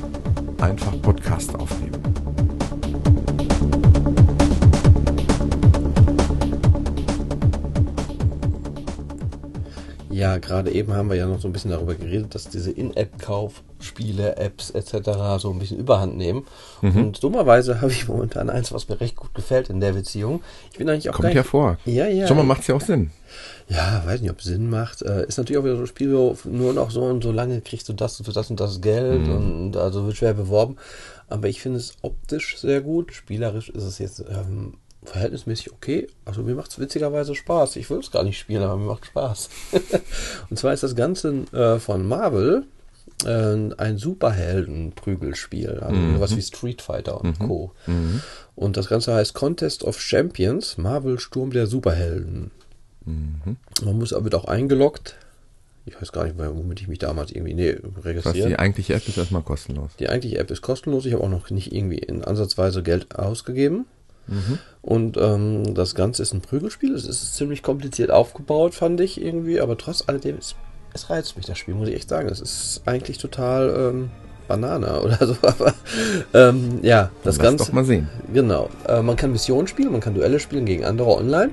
einfach 0.60 0.92
Podcast 1.02 1.56
aufnehmen. 1.56 2.02
Ja, 10.14 10.38
gerade 10.38 10.72
eben 10.72 10.94
haben 10.94 11.10
wir 11.10 11.18
ja 11.18 11.26
noch 11.26 11.42
so 11.42 11.48
ein 11.48 11.54
bisschen 11.54 11.72
darüber 11.72 11.96
geredet, 11.96 12.36
dass 12.36 12.48
diese 12.48 12.70
In-App-Kauf-Spiele, 12.72 14.38
Apps 14.38 14.70
etc. 14.70 15.40
so 15.40 15.52
ein 15.52 15.58
bisschen 15.58 15.80
überhand 15.80 16.18
nehmen. 16.18 16.46
Mhm. 16.82 16.98
Und 16.98 17.24
dummerweise 17.24 17.82
habe 17.82 17.92
ich 17.92 18.08
momentan 18.08 18.50
eins, 18.50 18.72
was 18.72 18.90
mir 18.90 19.02
recht 19.02 19.16
gut 19.16 19.34
gefällt 19.34 19.70
in 19.70 19.80
der 19.80 19.94
Beziehung. 19.94 20.44
Ich 20.72 20.78
bin 20.78 20.88
eigentlich 20.88 21.10
auch 21.10 21.16
Kommt 21.16 21.34
ja 21.34 21.44
vor. 21.44 21.78
Ja, 21.86 22.08
ja. 22.08 22.28
Schon 22.28 22.38
mal 22.38 22.44
macht 22.44 22.62
es 22.62 22.68
ja 22.68 22.76
auch 22.76 22.82
Sinn. 22.82 23.12
Ja, 23.68 24.04
weiß 24.06 24.22
nicht, 24.22 24.30
ob 24.30 24.40
es 24.40 24.46
Sinn 24.46 24.70
macht. 24.70 25.02
Äh, 25.02 25.26
ist 25.26 25.38
natürlich 25.38 25.58
auch 25.58 25.64
wieder 25.64 25.78
so 25.78 25.84
ein 25.84 25.88
Spiel, 25.88 26.14
wo 26.14 26.38
nur 26.46 26.74
noch 26.74 26.92
so 26.92 27.02
und 27.04 27.24
so 27.24 27.32
lange 27.32 27.62
kriegst 27.62 27.90
du 27.90 27.94
das 27.94 28.22
für 28.24 28.32
das 28.32 28.52
und 28.52 28.60
das 28.60 28.82
Geld 28.82 29.28
und 29.28 29.76
also 29.78 30.06
wird 30.06 30.18
schwer 30.18 30.36
beworben. 30.36 30.78
Aber 31.28 31.48
ich 31.48 31.62
finde 31.62 31.80
es 31.80 31.96
optisch 32.04 32.60
sehr 32.60 32.82
gut. 32.82 33.14
Spielerisch 33.14 33.70
ist 33.70 33.84
es 33.84 33.98
jetzt 33.98 34.20
ähm, 34.30 34.76
verhältnismäßig 35.06 35.72
okay. 35.74 36.08
Also 36.26 36.42
mir 36.44 36.56
macht 36.56 36.72
es 36.72 36.80
witzigerweise 36.80 37.36
Spaß. 37.36 37.76
Ich 37.76 37.90
will 37.90 38.00
es 38.00 38.12
gar 38.12 38.24
nicht 38.24 38.40
spielen, 38.40 38.64
aber 38.64 38.78
mir 38.78 38.86
macht 38.88 39.06
Spaß. 39.06 39.50
und 40.50 40.58
zwar 40.58 40.74
ist 40.74 40.84
das 40.84 40.96
Ganze 40.96 41.46
äh, 41.52 41.80
von 41.80 42.08
Marvel 42.08 42.66
äh, 43.26 43.56
ein 43.78 43.98
Superhelden-Prügelspiel. 43.98 45.80
Also 45.82 45.96
Mhm. 45.96 46.20
was 46.20 46.36
wie 46.36 46.42
Street 46.42 46.82
Fighter 46.82 47.22
und 47.22 47.40
Co. 47.40 47.72
Und 48.56 48.78
das 48.78 48.88
Ganze 48.88 49.14
heißt 49.14 49.34
Contest 49.34 49.84
of 49.84 50.00
Champions, 50.00 50.78
Marvel 50.78 51.20
Sturm 51.20 51.52
der 51.52 51.68
Superhelden. 51.68 52.52
Mhm. 53.06 53.58
Man 53.84 53.98
muss, 53.98 54.12
wird 54.12 54.36
auch 54.36 54.46
eingeloggt. 54.46 55.16
Ich 55.86 56.00
weiß 56.02 56.14
gar 56.14 56.24
nicht, 56.24 56.36
womit 56.38 56.80
ich 56.80 56.88
mich 56.88 57.00
damals 57.00 57.32
irgendwie 57.32 57.54
nee, 57.54 57.76
registriert. 58.04 58.50
Die 58.50 58.58
eigentliche 58.58 58.94
App 58.94 59.06
ist 59.06 59.18
erstmal 59.18 59.42
kostenlos. 59.42 59.92
Die 60.00 60.08
eigentliche 60.08 60.38
App 60.38 60.50
ist 60.50 60.62
kostenlos. 60.62 61.06
Ich 61.06 61.14
habe 61.14 61.24
auch 61.24 61.30
noch 61.30 61.50
nicht 61.50 61.74
irgendwie 61.74 61.98
in 61.98 62.24
ansatzweise 62.24 62.84
Geld 62.84 63.18
ausgegeben. 63.20 63.86
Mhm. 64.28 64.60
Und 64.82 65.18
ähm, 65.18 65.74
das 65.74 65.96
Ganze 65.96 66.24
ist 66.24 66.34
ein 66.34 66.42
Prügelspiel. 66.42 66.94
Es 66.94 67.06
ist 67.06 67.36
ziemlich 67.36 67.64
kompliziert 67.64 68.12
aufgebaut, 68.12 68.74
fand 68.74 69.00
ich 69.02 69.22
irgendwie. 69.22 69.62
Aber 69.62 69.78
trotz 69.78 70.04
alledem, 70.08 70.38
es, 70.38 70.56
es 70.94 71.10
reizt 71.10 71.38
mich 71.38 71.46
das 71.46 71.58
Spiel, 71.58 71.74
muss 71.74 71.88
ich 71.88 71.96
echt 71.96 72.10
sagen. 72.10 72.30
Es 72.30 72.42
ist 72.42 72.82
eigentlich 72.86 73.18
total 73.18 73.74
ähm, 73.78 74.12
Banane 74.48 75.02
oder 75.04 75.26
so. 75.26 75.36
Aber 75.42 75.74
ähm, 76.34 76.80
ja, 76.82 77.12
das 77.24 77.38
Lass 77.38 77.46
Ganze. 77.46 77.66
doch 77.66 77.74
mal 77.74 77.86
sehen. 77.86 78.10
Genau. 78.34 78.70
Äh, 78.88 79.02
man 79.02 79.16
kann 79.16 79.32
Missionen 79.32 79.68
spielen, 79.68 79.92
man 79.92 80.02
kann 80.02 80.16
Duelle 80.16 80.40
spielen 80.40 80.66
gegen 80.66 80.86
andere 80.86 81.10
online. 81.10 81.52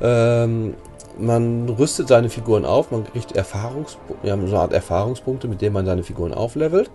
Ähm, 0.00 0.74
man 1.18 1.68
rüstet 1.68 2.08
seine 2.08 2.28
Figuren 2.28 2.64
auf, 2.64 2.90
man 2.90 3.04
kriegt 3.04 3.32
Erfahrungspunkte, 3.32 4.26
ja, 4.26 4.36
so 4.36 4.46
eine 4.46 4.58
Art 4.58 4.72
Erfahrungspunkte, 4.72 5.48
mit 5.48 5.62
denen 5.62 5.72
man 5.72 5.86
seine 5.86 6.02
Figuren 6.02 6.34
auflevelt. 6.34 6.90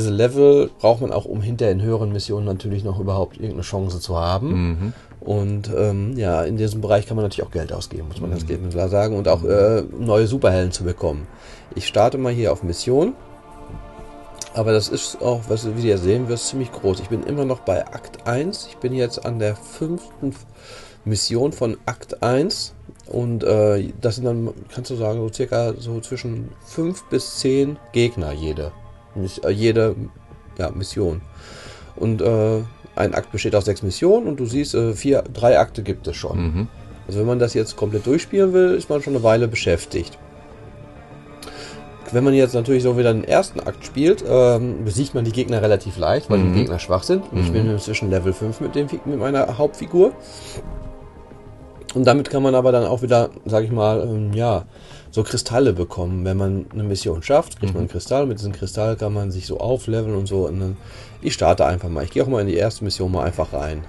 Diese 0.00 0.12
Level 0.14 0.70
braucht 0.78 1.02
man 1.02 1.12
auch, 1.12 1.26
um 1.26 1.42
hinter 1.42 1.70
in 1.70 1.82
höheren 1.82 2.10
Missionen 2.10 2.46
natürlich 2.46 2.84
noch 2.84 2.98
überhaupt 2.98 3.36
irgendeine 3.36 3.60
Chance 3.60 4.00
zu 4.00 4.16
haben. 4.16 4.48
Mhm. 4.48 4.92
Und 5.20 5.70
ähm, 5.76 6.16
ja, 6.16 6.42
in 6.42 6.56
diesem 6.56 6.80
Bereich 6.80 7.06
kann 7.06 7.18
man 7.18 7.26
natürlich 7.26 7.46
auch 7.46 7.52
Geld 7.52 7.70
ausgeben, 7.70 8.08
muss 8.08 8.18
man 8.18 8.30
mhm. 8.30 8.46
ganz 8.46 8.72
klar 8.72 8.88
sagen, 8.88 9.14
und 9.14 9.28
auch 9.28 9.44
äh, 9.44 9.82
neue 9.98 10.26
Superhelden 10.26 10.72
zu 10.72 10.84
bekommen. 10.84 11.26
Ich 11.74 11.86
starte 11.86 12.16
mal 12.16 12.32
hier 12.32 12.50
auf 12.50 12.62
Mission. 12.62 13.12
Aber 14.54 14.72
das 14.72 14.88
ist 14.88 15.20
auch, 15.20 15.42
was 15.48 15.68
wie 15.76 15.88
ihr 15.88 15.98
sehen 15.98 16.30
wirst, 16.30 16.48
ziemlich 16.48 16.72
groß. 16.72 17.00
Ich 17.00 17.10
bin 17.10 17.22
immer 17.24 17.44
noch 17.44 17.60
bei 17.60 17.86
Akt 17.86 18.26
1. 18.26 18.68
Ich 18.70 18.78
bin 18.78 18.94
jetzt 18.94 19.26
an 19.26 19.38
der 19.38 19.54
fünften 19.54 20.34
Mission 21.04 21.52
von 21.52 21.76
Akt 21.84 22.22
1. 22.22 22.72
Und 23.06 23.44
äh, 23.44 23.92
das 24.00 24.16
sind 24.16 24.24
dann, 24.24 24.48
kannst 24.74 24.90
du 24.90 24.96
sagen, 24.96 25.20
so 25.20 25.30
circa 25.30 25.74
so 25.76 26.00
zwischen 26.00 26.48
5 26.64 27.04
bis 27.10 27.36
10 27.40 27.76
Gegner 27.92 28.32
jede. 28.32 28.72
Äh, 29.16 29.50
jede 29.50 29.96
ja, 30.58 30.70
Mission. 30.70 31.20
Und 31.96 32.22
äh, 32.22 32.62
ein 32.96 33.14
Akt 33.14 33.32
besteht 33.32 33.54
aus 33.54 33.64
sechs 33.64 33.82
Missionen 33.82 34.26
und 34.26 34.40
du 34.40 34.46
siehst, 34.46 34.74
äh, 34.74 34.94
vier, 34.94 35.22
drei 35.32 35.58
Akte 35.58 35.82
gibt 35.82 36.06
es 36.06 36.16
schon. 36.16 36.38
Mhm. 36.38 36.68
Also 37.06 37.20
wenn 37.20 37.26
man 37.26 37.38
das 37.38 37.54
jetzt 37.54 37.76
komplett 37.76 38.06
durchspielen 38.06 38.52
will, 38.52 38.74
ist 38.74 38.88
man 38.88 39.02
schon 39.02 39.14
eine 39.14 39.22
Weile 39.22 39.48
beschäftigt. 39.48 40.18
Wenn 42.12 42.24
man 42.24 42.34
jetzt 42.34 42.54
natürlich 42.54 42.82
so 42.82 42.98
wieder 42.98 43.12
den 43.12 43.24
ersten 43.24 43.60
Akt 43.60 43.84
spielt, 43.84 44.24
ähm, 44.28 44.84
besiegt 44.84 45.14
man 45.14 45.24
die 45.24 45.32
Gegner 45.32 45.62
relativ 45.62 45.96
leicht, 45.96 46.28
weil 46.28 46.38
mhm. 46.38 46.52
die 46.52 46.60
Gegner 46.60 46.78
schwach 46.78 47.04
sind. 47.04 47.32
Mhm. 47.32 47.40
Ich 47.40 47.52
bin 47.52 47.70
inzwischen 47.70 48.10
Level 48.10 48.32
5 48.32 48.60
mit, 48.60 48.74
dem, 48.74 48.88
mit 49.04 49.18
meiner 49.18 49.58
Hauptfigur. 49.58 50.12
Und 51.94 52.06
damit 52.06 52.30
kann 52.30 52.42
man 52.42 52.54
aber 52.54 52.72
dann 52.72 52.84
auch 52.84 53.02
wieder, 53.02 53.30
sag 53.44 53.64
ich 53.64 53.70
mal, 53.70 54.02
ähm, 54.02 54.32
ja, 54.32 54.64
so 55.10 55.22
Kristalle 55.22 55.72
bekommen. 55.72 56.24
Wenn 56.24 56.36
man 56.36 56.66
eine 56.72 56.82
Mission 56.82 57.22
schafft, 57.22 57.58
kriegt 57.58 57.72
mhm. 57.72 57.78
man 57.78 57.80
einen 57.82 57.88
Kristall. 57.90 58.26
Mit 58.26 58.38
diesem 58.38 58.52
Kristall 58.52 58.96
kann 58.96 59.12
man 59.12 59.30
sich 59.30 59.46
so 59.46 59.58
aufleveln 59.58 60.14
und 60.14 60.26
so. 60.26 60.46
Und 60.46 60.76
ich 61.22 61.34
starte 61.34 61.66
einfach 61.66 61.88
mal. 61.88 62.04
Ich 62.04 62.10
gehe 62.10 62.22
auch 62.22 62.28
mal 62.28 62.40
in 62.40 62.46
die 62.46 62.56
erste 62.56 62.84
Mission 62.84 63.10
mal 63.12 63.24
einfach 63.24 63.52
rein. 63.52 63.84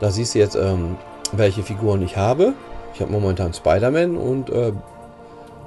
Da 0.00 0.10
siehst 0.10 0.34
du 0.34 0.38
jetzt, 0.38 0.56
ähm, 0.56 0.96
welche 1.32 1.62
Figuren 1.62 2.02
ich 2.02 2.16
habe. 2.16 2.52
Ich 2.94 3.00
habe 3.00 3.10
momentan 3.10 3.52
Spider-Man 3.52 4.16
und 4.16 4.50
äh, 4.50 4.72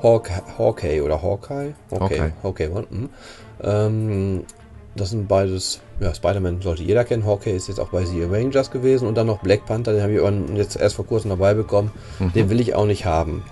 Hawkeye 0.02 1.02
oder 1.02 1.22
Hawkeye. 1.22 1.74
Okay, 1.90 2.32
Hawkeye, 2.42 2.70
Hawkeye 2.70 2.86
hm. 2.90 3.10
ähm, 3.62 4.44
das 5.00 5.12
sind 5.12 5.28
beides, 5.28 5.80
ja, 6.00 6.14
Spider-Man 6.14 6.62
sollte 6.62 6.84
jeder 6.84 7.04
kennen. 7.04 7.26
Hawkeye 7.26 7.56
ist 7.56 7.68
jetzt 7.68 7.80
auch 7.80 7.90
bei 7.90 8.06
The 8.06 8.24
Avengers 8.24 8.72
gewesen 8.72 9.08
und 9.08 9.16
dann 9.16 9.28
noch 9.28 9.40
Black 9.40 9.66
Panther, 9.66 9.94
den 9.94 10.02
habe 10.02 10.14
ich 10.14 10.58
jetzt 10.58 10.76
erst 10.76 10.96
vor 10.96 11.06
kurzem 11.06 11.30
dabei 11.30 11.54
bekommen. 11.54 11.92
Mhm. 12.20 12.34
Den 12.34 12.50
will 12.50 12.60
ich 12.60 12.76
auch 12.76 12.86
nicht 12.86 13.06
haben. 13.06 13.44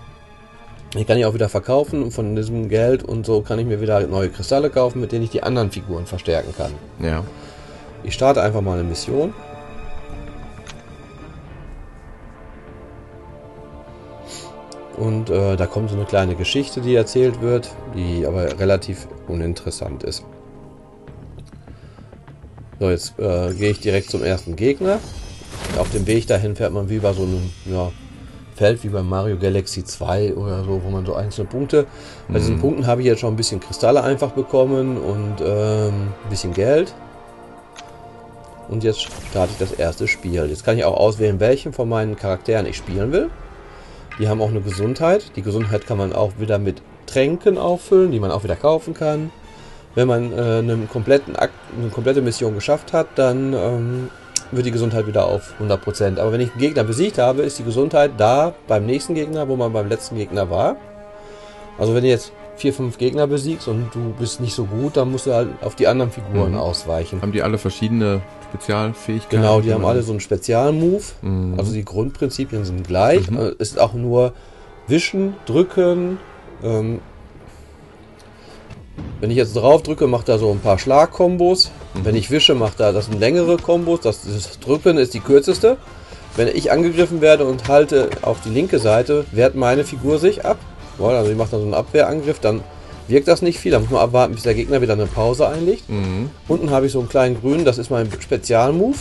Den 0.93 1.05
kann 1.05 1.17
ich 1.17 1.25
auch 1.25 1.33
wieder 1.33 1.49
verkaufen 1.49 2.01
und 2.03 2.11
von 2.11 2.35
diesem 2.35 2.69
Geld 2.69 3.03
und 3.03 3.25
so 3.25 3.41
kann 3.41 3.59
ich 3.59 3.65
mir 3.65 3.81
wieder 3.81 4.05
neue 4.07 4.29
Kristalle 4.29 4.69
kaufen, 4.69 5.01
mit 5.01 5.11
denen 5.11 5.23
ich 5.23 5.29
die 5.29 5.43
anderen 5.43 5.71
Figuren 5.71 6.05
verstärken 6.05 6.53
kann. 6.57 6.71
Ja. 7.01 7.23
Ich 8.03 8.13
starte 8.13 8.41
einfach 8.41 8.61
mal 8.61 8.79
eine 8.79 8.87
Mission. 8.87 9.33
Und 14.95 15.29
äh, 15.29 15.55
da 15.55 15.67
kommt 15.67 15.91
so 15.91 15.95
eine 15.95 16.05
kleine 16.05 16.35
Geschichte, 16.35 16.81
die 16.81 16.95
erzählt 16.95 17.41
wird, 17.41 17.69
die 17.93 18.25
aber 18.25 18.59
relativ 18.59 19.07
uninteressant 19.27 20.03
ist. 20.03 20.23
So, 22.79 22.89
jetzt 22.89 23.17
äh, 23.17 23.53
gehe 23.53 23.71
ich 23.71 23.79
direkt 23.79 24.11
zum 24.11 24.23
ersten 24.23 24.55
Gegner. 24.55 24.99
Auf 25.79 25.89
dem 25.91 26.05
Weg 26.05 26.27
dahin 26.27 26.55
fährt 26.55 26.73
man 26.73 26.89
wie 26.89 26.99
bei 26.99 27.11
so 27.13 27.23
einem 27.23 27.49
ja, 27.65 27.91
Feld 28.55 28.83
wie 28.83 28.89
bei 28.89 29.01
Mario 29.01 29.37
Galaxy 29.37 29.83
2 29.83 30.35
oder 30.35 30.63
so, 30.63 30.81
wo 30.83 30.89
man 30.89 31.05
so 31.05 31.15
einzelne 31.15 31.47
Punkte. 31.47 31.87
Bei 32.27 32.35
mhm. 32.35 32.37
diesen 32.37 32.59
Punkten 32.59 32.87
habe 32.87 33.01
ich 33.01 33.07
jetzt 33.07 33.19
schon 33.19 33.33
ein 33.33 33.37
bisschen 33.37 33.59
Kristalle 33.59 34.03
einfach 34.03 34.31
bekommen 34.31 34.97
und 34.97 35.35
ähm, 35.43 36.13
ein 36.23 36.29
bisschen 36.29 36.53
Geld. 36.53 36.93
Und 38.69 38.83
jetzt 38.83 39.01
starte 39.01 39.53
ich 39.53 39.57
das 39.57 39.71
erste 39.71 40.07
Spiel. 40.07 40.45
Jetzt 40.47 40.63
kann 40.63 40.77
ich 40.77 40.85
auch 40.85 40.97
auswählen, 40.97 41.39
welchen 41.39 41.73
von 41.73 41.89
meinen 41.89 42.15
Charakteren 42.15 42.65
ich 42.65 42.77
spielen 42.77 43.11
will. 43.11 43.29
Die 44.19 44.27
haben 44.27 44.41
auch 44.41 44.49
eine 44.49 44.61
Gesundheit. 44.61 45.31
Die 45.35 45.41
Gesundheit 45.41 45.87
kann 45.87 45.97
man 45.97 46.13
auch 46.13 46.33
wieder 46.37 46.59
mit 46.59 46.81
Tränken 47.05 47.57
auffüllen, 47.57 48.11
die 48.11 48.19
man 48.19 48.29
auch 48.29 48.43
wieder 48.43 48.55
kaufen 48.55 48.93
kann. 48.93 49.31
Wenn 49.95 50.07
man 50.07 50.31
äh, 50.31 50.59
einen 50.59 50.87
kompletten 50.87 51.35
Akt, 51.35 51.53
eine 51.77 51.89
komplette 51.89 52.21
Mission 52.21 52.53
geschafft 52.53 52.93
hat, 52.93 53.07
dann 53.15 53.53
ähm, 53.53 54.09
wird 54.51 54.65
die 54.65 54.71
Gesundheit 54.71 55.07
wieder 55.07 55.25
auf 55.25 55.53
100%. 55.59 56.19
Aber 56.19 56.31
wenn 56.31 56.41
ich 56.41 56.51
einen 56.51 56.59
Gegner 56.59 56.83
besiegt 56.83 57.17
habe, 57.17 57.41
ist 57.41 57.59
die 57.59 57.63
Gesundheit 57.63 58.11
da 58.17 58.53
beim 58.67 58.85
nächsten 58.85 59.15
Gegner, 59.15 59.47
wo 59.47 59.55
man 59.55 59.73
beim 59.73 59.89
letzten 59.89 60.15
Gegner 60.15 60.49
war. 60.49 60.77
Also 61.77 61.93
wenn 61.93 62.03
du 62.03 62.09
jetzt 62.09 62.31
vier, 62.55 62.73
fünf 62.73 62.97
Gegner 62.97 63.27
besiegst 63.27 63.67
und 63.67 63.93
du 63.93 64.13
bist 64.17 64.39
nicht 64.41 64.55
so 64.55 64.65
gut, 64.65 64.97
dann 64.97 65.11
musst 65.11 65.27
du 65.27 65.33
halt 65.33 65.49
auf 65.61 65.75
die 65.75 65.87
anderen 65.87 66.11
Figuren 66.11 66.53
mhm. 66.53 66.57
ausweichen. 66.57 67.21
Haben 67.21 67.31
die 67.31 67.43
alle 67.43 67.57
verschiedene 67.57 68.21
Spezialfähigkeiten? 68.49 69.41
Genau, 69.41 69.61
die 69.61 69.73
haben 69.73 69.85
alle 69.85 70.01
so 70.01 70.11
einen 70.11 70.19
Spezialmove. 70.19 71.13
Mhm. 71.21 71.55
Also 71.57 71.73
die 71.73 71.85
Grundprinzipien 71.85 72.65
sind 72.65 72.87
gleich. 72.87 73.29
Mhm. 73.29 73.55
Es 73.59 73.71
ist 73.71 73.79
auch 73.79 73.93
nur 73.93 74.33
Wischen, 74.87 75.35
Drücken. 75.45 76.17
Ähm, 76.63 76.99
wenn 79.19 79.31
ich 79.31 79.37
jetzt 79.37 79.55
drauf 79.55 79.83
drücke, 79.83 80.07
macht 80.07 80.29
er 80.29 80.37
so 80.37 80.51
ein 80.51 80.59
paar 80.59 80.77
Schlagkombos. 80.77 81.71
Mhm. 81.93 82.05
Wenn 82.05 82.15
ich 82.15 82.29
wische, 82.29 82.55
macht 82.55 82.79
er 82.79 82.93
das 82.93 83.05
sind 83.05 83.19
längere 83.19 83.57
Kombos. 83.57 84.01
Das, 84.01 84.21
das 84.21 84.59
Drücken 84.59 84.97
ist 84.97 85.13
die 85.13 85.19
kürzeste. 85.19 85.77
Wenn 86.35 86.47
ich 86.49 86.71
angegriffen 86.71 87.19
werde 87.19 87.45
und 87.45 87.67
halte 87.67 88.09
auf 88.21 88.41
die 88.41 88.49
linke 88.49 88.77
Seite, 88.77 89.25
wehrt 89.31 89.55
meine 89.55 89.83
Figur 89.83 90.19
sich 90.19 90.45
ab. 90.45 90.57
Also 90.99 91.31
ich 91.31 91.37
mache 91.37 91.51
dann 91.51 91.59
so 91.61 91.65
einen 91.65 91.73
Abwehrangriff, 91.73 92.39
dann 92.39 92.63
wirkt 93.07 93.27
das 93.27 93.41
nicht 93.41 93.59
viel. 93.59 93.71
Da 93.71 93.79
muss 93.79 93.89
man 93.89 94.01
abwarten, 94.01 94.33
bis 94.33 94.43
der 94.43 94.53
Gegner 94.53 94.81
wieder 94.81 94.93
eine 94.93 95.07
Pause 95.07 95.47
einlegt. 95.47 95.89
Mhm. 95.89 96.29
Unten 96.47 96.69
habe 96.69 96.85
ich 96.85 96.91
so 96.91 96.99
einen 96.99 97.09
kleinen 97.09 97.39
grünen, 97.39 97.65
das 97.65 97.77
ist 97.77 97.89
mein 97.89 98.09
Spezialmove. 98.19 98.99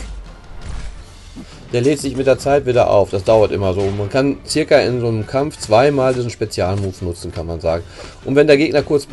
Der 1.72 1.80
lädt 1.80 1.98
sich 1.98 2.16
mit 2.16 2.26
der 2.26 2.38
Zeit 2.38 2.64
wieder 2.66 2.90
auf. 2.90 3.10
Das 3.10 3.24
dauert 3.24 3.50
immer 3.50 3.74
so. 3.74 3.82
Man 3.96 4.08
kann 4.08 4.38
circa 4.46 4.78
in 4.78 5.00
so 5.00 5.08
einem 5.08 5.26
Kampf 5.26 5.58
zweimal 5.58 6.14
diesen 6.14 6.30
Spezialmove 6.30 7.02
nutzen, 7.02 7.32
kann 7.32 7.46
man 7.46 7.60
sagen. 7.60 7.82
Und 8.24 8.36
wenn 8.36 8.46
der 8.46 8.56
Gegner 8.56 8.82
kurz 8.82 9.08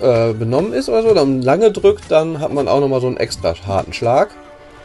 äh, 0.00 0.32
benommen 0.32 0.72
ist 0.72 0.88
oder 0.88 1.02
so, 1.02 1.14
dann 1.14 1.42
lange 1.42 1.72
drückt, 1.72 2.10
dann 2.10 2.40
hat 2.40 2.52
man 2.52 2.68
auch 2.68 2.80
nochmal 2.80 3.00
so 3.00 3.08
einen 3.08 3.16
extra 3.16 3.54
harten 3.66 3.92
Schlag. 3.92 4.30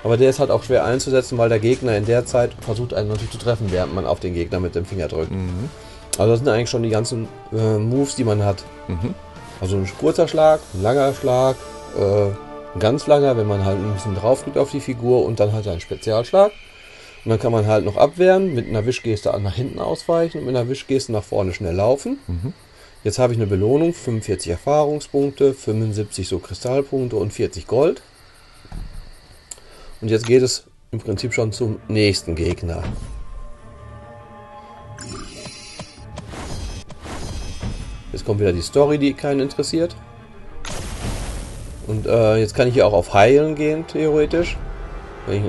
Aber 0.04 0.18
der 0.18 0.32
ist 0.32 0.40
halt 0.40 0.50
auch 0.50 0.64
schwer 0.64 0.84
einzusetzen, 0.84 1.38
weil 1.38 1.50
der 1.50 1.60
Gegner 1.60 1.96
in 1.96 2.06
der 2.06 2.26
Zeit 2.26 2.52
versucht 2.62 2.94
einen 2.94 3.10
natürlich 3.10 3.30
zu 3.30 3.38
treffen, 3.38 3.68
während 3.70 3.94
man 3.94 4.08
auf 4.08 4.20
den 4.20 4.34
Gegner 4.34 4.60
mit 4.60 4.74
dem 4.74 4.86
Finger 4.86 5.08
drückt. 5.08 5.32
Mhm. 5.32 5.70
Also 6.18 6.32
das 6.32 6.40
sind 6.40 6.50
eigentlich 6.50 6.70
schon 6.70 6.84
die 6.84 6.90
ganzen 6.90 7.28
äh, 7.54 7.78
Moves, 7.78 8.16
die 8.16 8.24
man 8.24 8.44
hat. 8.44 8.64
Mhm. 8.88 9.14
Also 9.60 9.78
ein 9.78 9.88
kurzer 10.00 10.28
Schlag, 10.28 10.60
ein 10.74 10.82
langer 10.82 11.14
Schlag, 11.14 11.56
äh, 12.00 12.26
ein 12.74 12.80
ganz 12.80 13.06
langer, 13.06 13.38
wenn 13.38 13.48
man 13.48 13.64
halt 13.64 13.78
ein 13.78 13.94
bisschen 13.94 14.16
drauf 14.16 14.44
drückt 14.44 14.58
auf 14.58 14.72
die 14.72 14.80
Figur 14.80 15.24
und 15.24 15.40
dann 15.40 15.54
halt 15.54 15.68
ein 15.68 15.80
Spezialschlag. 15.80 16.52
Und 17.24 17.30
dann 17.30 17.40
kann 17.40 17.52
man 17.52 17.68
halt 17.68 17.86
noch 17.86 17.98
abwehren, 17.98 18.56
mit 18.56 18.68
einer 18.68 18.86
Wischgeste 18.86 19.38
nach 19.40 19.56
hinten 19.56 19.80
ausweichen 19.80 20.40
und 20.40 20.46
mit 20.46 20.56
einer 20.56 20.68
Wischgeste 20.68 21.12
nach 21.12 21.24
vorne 21.24 21.54
schnell 21.54 21.76
laufen. 21.76 22.18
Mhm. 22.28 22.54
Jetzt 23.04 23.20
habe 23.20 23.34
ich 23.34 23.40
eine 23.40 23.48
Belohnung, 23.48 23.94
45 23.94 24.52
Erfahrungspunkte, 24.52 25.54
75 25.54 26.28
so 26.28 26.40
Kristallpunkte 26.40 27.16
und 27.16 27.32
40 27.32 27.68
Gold. 27.68 28.02
Und 30.02 30.10
jetzt 30.10 30.26
geht 30.26 30.42
es 30.42 30.66
im 30.92 31.00
Prinzip 31.00 31.34
schon 31.34 31.52
zum 31.52 31.80
nächsten 31.88 32.36
Gegner. 32.36 32.84
Jetzt 38.12 38.26
kommt 38.26 38.40
wieder 38.40 38.52
die 38.52 38.62
Story, 38.62 38.98
die 38.98 39.14
keinen 39.14 39.40
interessiert. 39.40 39.96
Und 41.88 42.08
äh, 42.08 42.38
jetzt 42.38 42.56
kann 42.56 42.68
ich 42.68 42.74
hier 42.74 42.86
auch 42.86 42.94
auf 42.94 43.14
Heilen 43.14 43.56
gehen, 43.56 43.86
theoretisch. 43.88 44.58
Ich, 45.30 45.42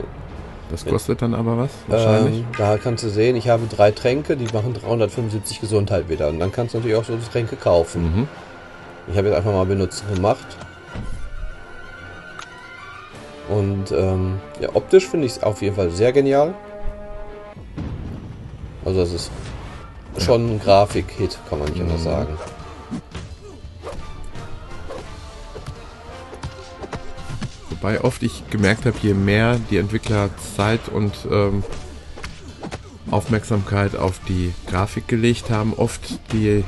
das 0.73 0.85
kostet 0.85 1.23
dann 1.23 1.35
aber 1.35 1.57
was? 1.59 1.71
Wahrscheinlich. 1.87 2.39
Ähm, 2.41 2.47
da 2.59 2.77
kannst 2.79 3.05
du 3.05 3.09
sehen, 3.09 3.37
ich 3.37 3.49
habe 3.49 3.67
drei 3.67 3.91
Tränke, 3.93 4.37
die 4.37 4.53
machen 4.53 4.75
375 4.75 5.61
Gesundheit 5.61 6.09
wieder. 6.09 6.29
Und 6.29 6.41
dann 6.41 6.51
kannst 6.51 6.75
du 6.75 6.79
natürlich 6.79 6.97
auch 6.97 7.05
so 7.05 7.17
Tränke 7.31 7.55
kaufen. 7.57 8.03
Mhm. 8.03 8.29
Ich 9.09 9.17
habe 9.17 9.29
jetzt 9.29 9.37
einfach 9.37 9.53
mal 9.53 9.67
benutzen 9.67 10.05
gemacht. 10.15 10.47
Und 13.49 13.91
ähm, 13.93 14.41
ja, 14.61 14.69
optisch 14.75 15.07
finde 15.09 15.27
ich 15.27 15.33
es 15.33 15.43
auf 15.43 15.63
jeden 15.63 15.77
Fall 15.77 15.91
sehr 15.91 16.13
genial. 16.13 16.55
Also 18.85 19.01
das 19.01 19.13
ist 19.13 19.31
schon 20.19 20.55
ein 20.57 20.61
Grafik-Hit, 20.61 21.39
kann 21.49 21.59
man 21.59 21.69
nicht 21.69 21.81
anders 21.81 22.01
Mhm. 22.01 22.05
sagen. 22.05 22.39
Wobei 27.83 28.01
oft 28.01 28.23
ich 28.23 28.45
gemerkt 28.49 28.87
habe, 28.87 28.97
je 29.03 29.13
mehr 29.13 29.59
die 29.71 29.77
Entwickler 29.77 30.31
Zeit 30.57 30.81
und 30.89 31.13
ähm, 31.29 31.65
Aufmerksamkeit 33.11 33.97
auf 33.97 34.21
die 34.29 34.55
Grafik 34.71 35.09
gelegt 35.09 35.51
haben, 35.51 35.75
oft 35.77 36.01
die 36.33 36.63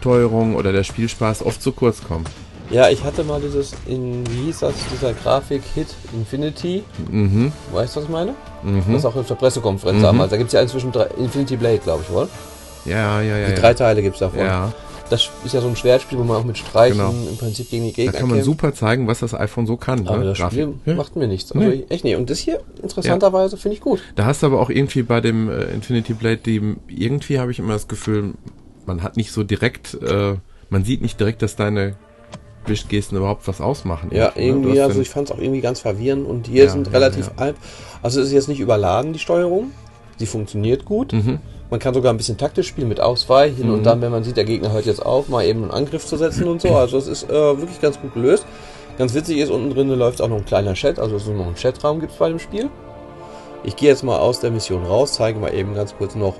Steuerung 0.00 0.56
oder 0.56 0.72
der 0.72 0.82
Spielspaß 0.82 1.44
oft 1.46 1.62
zu 1.62 1.70
kurz 1.70 2.02
kommt. 2.02 2.28
Ja, 2.70 2.88
ich 2.88 3.04
hatte 3.04 3.22
mal 3.22 3.40
dieses, 3.40 3.72
in, 3.86 4.26
wie 4.30 4.46
hieß 4.46 4.60
das, 4.60 4.74
dieser 4.92 5.12
Grafik-Hit 5.12 5.94
Infinity. 6.12 6.82
Mhm. 7.08 7.52
Weißt 7.72 7.94
du, 7.94 8.00
was 8.00 8.04
ich 8.06 8.10
meine? 8.10 8.34
Mhm. 8.64 8.92
Das 8.92 9.04
auch 9.04 9.14
auf 9.14 9.28
der 9.28 9.36
Pressekonferenz 9.36 9.98
Mhm. 9.98 10.02
damals. 10.02 10.30
Da 10.30 10.38
gibt 10.38 10.48
es 10.48 10.54
ja 10.54 10.60
inzwischen 10.60 10.90
drei, 10.90 11.04
Infinity 11.18 11.56
Blade, 11.56 11.78
glaube 11.78 12.02
ich, 12.02 12.12
wohl. 12.12 12.28
Ja, 12.84 13.20
ja, 13.20 13.36
ja. 13.36 13.46
Die 13.46 13.52
ja. 13.52 13.58
drei 13.60 13.74
Teile 13.74 14.02
gibt 14.02 14.14
es 14.16 14.20
davon. 14.20 14.40
ja, 14.40 14.72
Das 15.10 15.28
ist 15.44 15.52
ja 15.52 15.60
so 15.60 15.68
ein 15.68 15.76
Schwertspiel, 15.76 16.18
wo 16.18 16.24
man 16.24 16.38
auch 16.38 16.44
mit 16.44 16.56
Streichen 16.56 16.96
Genau. 16.98 17.10
im 17.30 17.36
Prinzip 17.36 17.68
gegen 17.70 17.84
die 17.84 17.90
da 17.90 17.96
Gegner 17.96 18.12
kann 18.12 18.22
man 18.28 18.36
kämpft. 18.38 18.46
super 18.46 18.72
zeigen, 18.72 19.06
was 19.06 19.20
das 19.20 19.34
iPhone 19.34 19.66
so 19.66 19.76
kann. 19.76 20.08
Aber 20.08 20.18
ne? 20.18 20.24
das 20.24 20.38
Grafik. 20.38 20.60
Spiel 20.62 20.74
Ja. 20.86 20.94
macht 20.94 21.14
mir 21.16 21.28
nichts. 21.28 21.52
Also 21.52 21.66
Nee. 21.68 21.84
echt 21.90 22.04
nicht. 22.04 22.16
Und 22.16 22.30
das 22.30 22.38
hier, 22.38 22.60
interessanterweise, 22.82 23.56
finde 23.58 23.74
ich 23.76 23.80
gut. 23.82 24.00
Da 24.16 24.24
hast 24.24 24.42
du 24.42 24.46
aber 24.46 24.60
auch 24.60 24.70
irgendwie 24.70 25.02
bei 25.02 25.20
dem 25.20 25.50
äh, 25.50 25.64
Infinity 25.74 26.14
Blade, 26.14 26.38
die, 26.38 26.76
irgendwie 26.88 27.38
habe 27.38 27.50
ich 27.50 27.58
immer 27.58 27.74
das 27.74 27.86
Gefühl, 27.86 28.32
man 28.86 29.02
hat 29.02 29.16
nicht 29.18 29.30
so 29.30 29.42
direkt, 29.44 29.94
äh, 30.02 30.36
man 30.70 30.84
sieht 30.84 31.02
nicht 31.02 31.20
direkt, 31.20 31.42
dass 31.42 31.54
deine 31.54 31.96
Wischgesten 32.66 33.16
überhaupt 33.18 33.46
was 33.46 33.60
ausmachen. 33.60 34.08
Ja, 34.12 34.32
ne? 34.34 34.46
Irgendwie, 34.46 34.80
hast 34.80 34.88
also 34.88 35.00
ich 35.02 35.10
fand 35.10 35.28
es 35.28 35.36
auch 35.36 35.40
irgendwie 35.40 35.60
ganz 35.60 35.80
verwirrend 35.80 36.26
und 36.26 36.46
hier 36.46 36.64
Ja, 36.64 36.70
sind 36.70 36.86
ja, 36.86 36.92
relativ 36.94 37.26
ja. 37.26 37.32
alt. 37.36 37.56
Also 38.02 38.20
es 38.20 38.28
ist 38.28 38.32
jetzt 38.32 38.48
nicht 38.48 38.60
überladen, 38.60 39.12
die 39.12 39.18
Steuerung. 39.18 39.70
Sie 40.16 40.26
funktioniert 40.26 40.84
gut. 40.86 41.12
Mhm. 41.12 41.40
Man 41.74 41.80
kann 41.80 41.92
sogar 41.92 42.14
ein 42.14 42.16
bisschen 42.16 42.36
taktisch 42.38 42.68
spielen 42.68 42.88
mit 42.88 43.00
Ausweichen 43.00 43.66
Mhm. 43.66 43.74
und 43.74 43.82
dann, 43.82 44.00
wenn 44.00 44.12
man 44.12 44.22
sieht, 44.22 44.36
der 44.36 44.44
Gegner 44.44 44.70
hört 44.70 44.86
jetzt 44.86 45.04
auf, 45.04 45.28
mal 45.28 45.44
eben 45.44 45.62
einen 45.62 45.72
Angriff 45.72 46.06
zu 46.06 46.16
setzen 46.16 46.46
und 46.46 46.60
so. 46.60 46.68
Also 46.76 46.96
es 46.98 47.08
ist 47.08 47.28
äh, 47.28 47.32
wirklich 47.32 47.80
ganz 47.80 48.00
gut 48.00 48.14
gelöst. 48.14 48.46
Ganz 48.96 49.12
witzig 49.12 49.38
ist, 49.38 49.50
unten 49.50 49.70
drin 49.74 49.88
läuft 49.88 50.22
auch 50.22 50.28
noch 50.28 50.36
ein 50.36 50.44
kleiner 50.44 50.74
Chat, 50.74 51.00
also 51.00 51.16
es 51.16 51.22
ist 51.24 51.30
noch 51.30 51.48
ein 51.48 51.56
Chatraum 51.56 51.98
gibt 51.98 52.12
es 52.12 52.18
bei 52.18 52.28
dem 52.28 52.38
Spiel. 52.38 52.70
Ich 53.64 53.74
gehe 53.74 53.88
jetzt 53.88 54.04
mal 54.04 54.18
aus 54.18 54.38
der 54.38 54.52
Mission 54.52 54.84
raus, 54.84 55.14
zeige 55.14 55.40
mal 55.40 55.52
eben 55.52 55.74
ganz 55.74 55.96
kurz 55.96 56.14
noch 56.14 56.34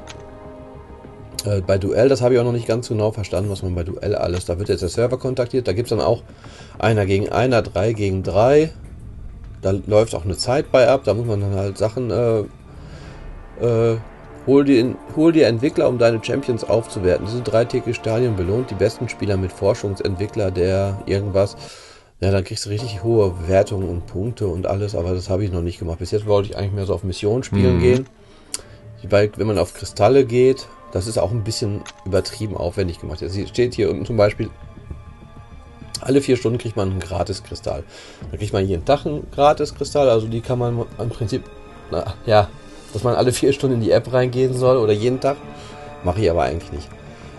äh, 1.47 1.63
bei 1.63 1.79
Duell, 1.79 2.09
das 2.09 2.23
habe 2.23 2.35
ich 2.35 2.39
auch 2.39 2.45
noch 2.45 2.53
nicht 2.53 2.69
ganz 2.69 2.87
genau 2.87 3.11
verstanden, 3.11 3.51
was 3.51 3.65
man 3.65 3.75
bei 3.75 3.83
Duell 3.83 4.15
alles, 4.15 4.45
da 4.45 4.57
wird 4.61 4.69
jetzt 4.69 4.83
der 4.83 4.89
Server 4.89 5.19
kontaktiert, 5.19 5.67
da 5.67 5.73
gibt 5.73 5.91
es 5.91 5.99
dann 5.99 6.07
auch 6.07 6.23
einer 6.79 7.07
gegen 7.07 7.29
einer, 7.31 7.61
drei 7.63 7.93
gegen 7.93 8.23
drei. 8.23 8.71
Da 9.63 9.75
läuft 9.89 10.15
auch 10.15 10.25
eine 10.25 10.37
Zeit 10.37 10.71
bei 10.71 10.89
ab, 10.89 11.01
da 11.05 11.13
muss 11.13 11.27
man 11.27 11.41
dann 11.41 11.57
halt 11.57 11.77
Sachen 11.77 12.13
äh, 12.13 12.41
äh, 13.61 13.97
Hol 14.47 14.65
dir, 14.65 14.95
hol 15.17 15.33
dir 15.33 15.47
Entwickler, 15.47 15.89
um 15.89 15.97
deine 15.99 16.23
Champions 16.23 16.65
aufzuwerten. 16.65 17.27
Diese 17.27 17.41
dreitägige 17.41 17.95
Stadion 17.95 18.37
belohnt 18.37 18.71
die 18.71 18.75
besten 18.75 19.09
Spieler 19.09 19.39
mit 19.39 19.53
Forschungsentwickler, 19.53 20.51
der 20.51 20.99
irgendwas. 21.07 21.57
Ja, 22.21 22.31
dann 22.31 22.45
kriegst 22.45 22.67
du 22.67 22.71
richtig 22.71 23.03
hohe 23.03 23.33
Wertungen 23.49 23.89
und 23.89 24.07
Punkte 24.07 24.47
und 24.47 24.67
alles, 24.67 24.95
aber 24.95 25.15
das 25.15 25.31
habe 25.31 25.45
ich 25.45 25.53
noch 25.53 25.63
nicht 25.63 25.79
gemacht. 25.79 25.99
Bis 25.99 26.11
jetzt 26.11 26.27
wollte 26.27 26.51
ich 26.51 26.57
eigentlich 26.57 26.73
mehr 26.73 26.87
so 26.87 26.95
auf 26.95 27.05
Mission 27.05 27.43
spielen 27.43 27.77
Mhm. 27.77 27.81
gehen. 27.81 28.07
Weil, 29.09 29.31
wenn 29.37 29.47
man 29.47 29.59
auf 29.59 29.75
Kristalle 29.75 30.25
geht, 30.25 30.67
das 30.93 31.07
ist 31.07 31.19
auch 31.19 31.31
ein 31.31 31.45
bisschen 31.45 31.83
übertrieben 32.07 32.57
aufwendig 32.57 33.01
gemacht. 33.01 33.21
Jetzt 33.21 33.49
steht 33.49 33.75
hier 33.75 33.91
unten 33.91 34.07
zum 34.07 34.17
Beispiel, 34.17 34.49
alle 36.01 36.21
vier 36.21 36.37
Stunden 36.37 36.59
kriegt 36.59 36.77
man 36.77 36.91
einen 36.91 37.01
Gratis-Kristall. 37.01 37.85
Da 38.31 38.37
kriegt 38.37 38.53
man 38.53 38.67
jeden 38.67 38.85
Tag 38.85 39.05
einen 39.05 39.27
Gratis-Kristall, 39.31 40.09
also 40.09 40.27
die 40.27 40.41
kann 40.41 40.59
man 40.59 40.85
im 40.99 41.09
Prinzip, 41.09 41.45
na, 41.91 42.15
ja, 42.27 42.49
dass 42.95 43.05
man 43.05 43.15
alle 43.15 43.33
vier 43.33 43.53
Stunden 43.53 43.77
in 43.77 43.83
die 43.83 43.91
App 43.91 44.11
reingehen 44.13 44.55
soll 44.55 44.79
oder 44.79 44.93
jeden 44.93 45.21
Tag, 45.21 45.37
mache 46.05 46.21
ich 46.23 46.31
aber 46.31 46.45
eigentlich 46.45 46.73
nicht. 46.73 46.89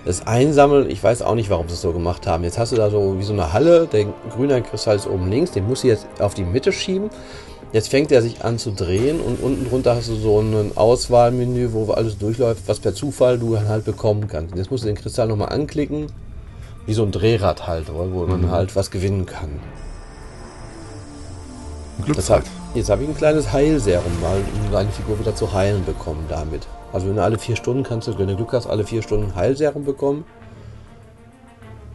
Das 0.06 0.28
Einsammeln, 0.28 0.88
ich 0.90 1.04
weiß 1.04 1.24
auch 1.24 1.34
nicht, 1.34 1.50
warum 1.50 1.68
sie 1.68 1.74
es 1.74 1.82
so 1.82 1.92
gemacht 1.92 2.28
haben. 2.28 2.44
Jetzt 2.44 2.60
hast 2.60 2.72
du 2.72 2.76
da 2.76 2.92
so 2.92 3.18
wie 3.18 3.24
so 3.24 3.34
eine 3.34 3.54
Halle, 3.54 3.88
der 3.88 4.06
grüne 4.30 4.62
Kristall 4.62 4.98
ist 4.98 5.08
oben 5.08 5.32
links, 5.32 5.52
den 5.52 5.68
musst 5.68 5.84
du 5.84 5.88
jetzt 5.88 6.06
auf 6.20 6.36
die 6.36 6.44
Mitte 6.44 6.72
schieben. 6.72 7.10
Jetzt 7.74 7.90
fängt 7.90 8.12
er 8.12 8.22
sich 8.22 8.46
an 8.46 8.60
zu 8.60 8.72
drehen 8.72 9.20
und 9.20 9.42
unten 9.42 9.68
drunter 9.68 9.96
hast 9.96 10.10
du 10.10 10.16
so 10.16 10.40
ein 10.40 10.74
Auswahlmenü, 10.76 11.70
wo 11.72 11.92
alles 11.92 12.18
durchläuft, 12.20 12.68
was 12.68 12.80
per 12.80 12.94
Zufall 12.94 13.40
du 13.40 13.56
dann 13.56 13.68
halt 13.68 13.84
bekommen 13.84 14.28
kannst. 14.28 14.52
Und 14.52 14.60
jetzt 14.60 14.70
musst 14.70 14.84
du 14.84 14.88
den 14.88 14.96
Kristall 14.96 15.28
nochmal 15.28 15.50
anklicken, 15.50 16.08
wie 16.86 16.94
so 16.94 17.04
ein 17.04 17.12
Drehrad 17.12 17.66
halt, 17.66 17.88
wo 17.92 18.28
man 18.28 18.52
halt 18.52 18.76
was 18.76 18.92
gewinnen 18.92 19.26
kann. 19.26 19.60
Das 22.16 22.30
hat, 22.30 22.44
jetzt 22.74 22.90
habe 22.90 23.04
ich 23.04 23.10
ein 23.10 23.16
kleines 23.16 23.52
Heilserum 23.52 24.22
mal, 24.22 24.38
um 24.38 24.72
deine 24.72 24.90
Figur 24.90 25.18
wieder 25.20 25.36
zu 25.36 25.54
heilen 25.54 25.86
bekommen 25.86 26.26
damit. 26.28 26.68
Also 26.92 27.08
wenn 27.08 27.16
du 27.16 27.24
alle 27.24 27.38
vier 27.38 27.56
Stunden 27.56 27.84
kannst 27.84 28.08
du, 28.08 28.18
wenn 28.18 28.28
du 28.28 28.36
Glück 28.36 28.54
hast, 28.54 28.68
alle 28.68 28.86
vier 28.86 29.02
Stunden 29.02 29.36
Heilserum 29.36 29.86
bekommen. 29.86 30.26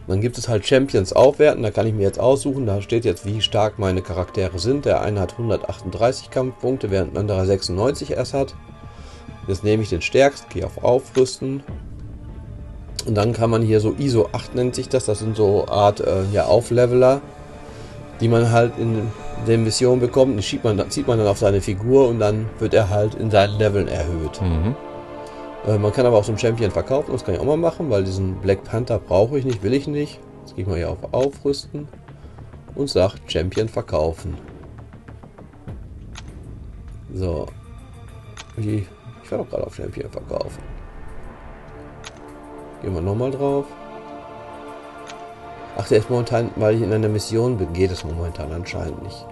Dann 0.07 0.19
gibt 0.19 0.37
es 0.37 0.49
halt 0.49 0.65
Champions 0.65 1.13
aufwerten, 1.13 1.63
da 1.63 1.71
kann 1.71 1.87
ich 1.87 1.93
mir 1.93 2.01
jetzt 2.01 2.19
aussuchen, 2.19 2.65
da 2.65 2.81
steht 2.81 3.05
jetzt, 3.05 3.25
wie 3.25 3.41
stark 3.41 3.79
meine 3.79 4.01
Charaktere 4.01 4.59
sind. 4.59 4.85
Der 4.85 5.01
eine 5.01 5.19
hat 5.21 5.33
138 5.33 6.31
Kampfpunkte, 6.31 6.89
während 6.91 7.13
ein 7.13 7.17
anderer 7.17 7.45
96 7.45 8.11
erst 8.11 8.33
hat. 8.33 8.55
Jetzt 9.47 9.63
nehme 9.63 9.83
ich 9.83 9.89
den 9.89 10.01
stärksten, 10.01 10.49
gehe 10.49 10.65
auf 10.65 10.83
Aufrüsten. 10.83 11.63
Und 13.05 13.15
dann 13.15 13.33
kann 13.33 13.49
man 13.49 13.61
hier 13.61 13.79
so 13.79 13.93
ISO 13.97 14.29
8 14.31 14.55
nennt 14.55 14.75
sich 14.75 14.89
das, 14.89 15.05
das 15.05 15.19
sind 15.19 15.35
so 15.35 15.67
Art 15.67 15.99
äh, 16.01 16.23
ja, 16.31 16.45
Aufleveler, 16.45 17.21
die 18.21 18.27
man 18.27 18.51
halt 18.51 18.77
in 18.77 19.11
den 19.47 19.63
Missionen 19.63 19.99
bekommt. 19.99 20.37
Die 20.37 20.43
schiebt 20.43 20.63
man, 20.63 20.77
dann 20.77 20.89
zieht 20.89 21.07
man 21.07 21.17
dann 21.17 21.27
auf 21.27 21.39
seine 21.39 21.59
Figur 21.59 22.07
und 22.07 22.19
dann 22.19 22.47
wird 22.59 22.73
er 22.73 22.89
halt 22.89 23.15
in 23.15 23.31
seinen 23.31 23.57
Leveln 23.57 23.87
erhöht. 23.87 24.41
Mhm. 24.41 24.75
Äh, 25.67 25.77
man 25.77 25.91
kann 25.91 26.05
aber 26.05 26.17
auch 26.17 26.23
so 26.23 26.31
einen 26.31 26.39
Champion 26.39 26.71
verkaufen, 26.71 27.11
das 27.11 27.25
kann 27.25 27.33
ich 27.35 27.39
auch 27.39 27.45
mal 27.45 27.57
machen, 27.57 27.89
weil 27.89 28.03
diesen 28.03 28.35
Black 28.35 28.63
Panther 28.63 28.99
brauche 28.99 29.37
ich 29.37 29.45
nicht, 29.45 29.63
will 29.63 29.73
ich 29.73 29.87
nicht. 29.87 30.19
Jetzt 30.41 30.55
gehe 30.55 30.63
ich 30.63 30.69
mal 30.69 30.77
hier 30.77 30.89
auf 30.89 31.13
Aufrüsten 31.13 31.87
und 32.75 32.89
sage 32.89 33.15
Champion 33.27 33.67
verkaufen. 33.67 34.37
So. 37.13 37.47
Wie? 38.55 38.87
Ich 39.23 39.31
war 39.31 39.39
doch 39.39 39.49
gerade 39.49 39.65
auf 39.65 39.75
Champion 39.75 40.09
verkaufen. 40.09 40.61
Gehen 42.81 42.93
wir 42.93 43.01
nochmal 43.01 43.31
drauf. 43.31 43.65
Ach, 45.77 45.87
der 45.87 45.99
ist 45.99 46.09
momentan, 46.09 46.51
weil 46.57 46.75
ich 46.75 46.81
in 46.81 46.91
einer 46.91 47.07
Mission 47.09 47.57
bin, 47.57 47.73
geht 47.73 47.91
es 47.91 48.03
momentan 48.03 48.51
anscheinend 48.51 49.01
nicht. 49.03 49.25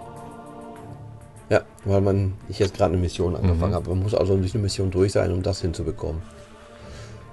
Ja, 1.49 1.61
weil 1.85 2.01
man 2.01 2.33
ich 2.47 2.59
jetzt 2.59 2.75
gerade 2.75 2.93
eine 2.93 3.01
Mission 3.01 3.35
angefangen 3.35 3.71
Mhm. 3.71 3.75
habe. 3.75 3.89
Man 3.89 3.99
muss 4.03 4.13
also 4.13 4.37
durch 4.37 4.53
eine 4.53 4.63
Mission 4.63 4.91
durch 4.91 5.11
sein, 5.13 5.31
um 5.33 5.41
das 5.43 5.61
hinzubekommen. 5.61 6.21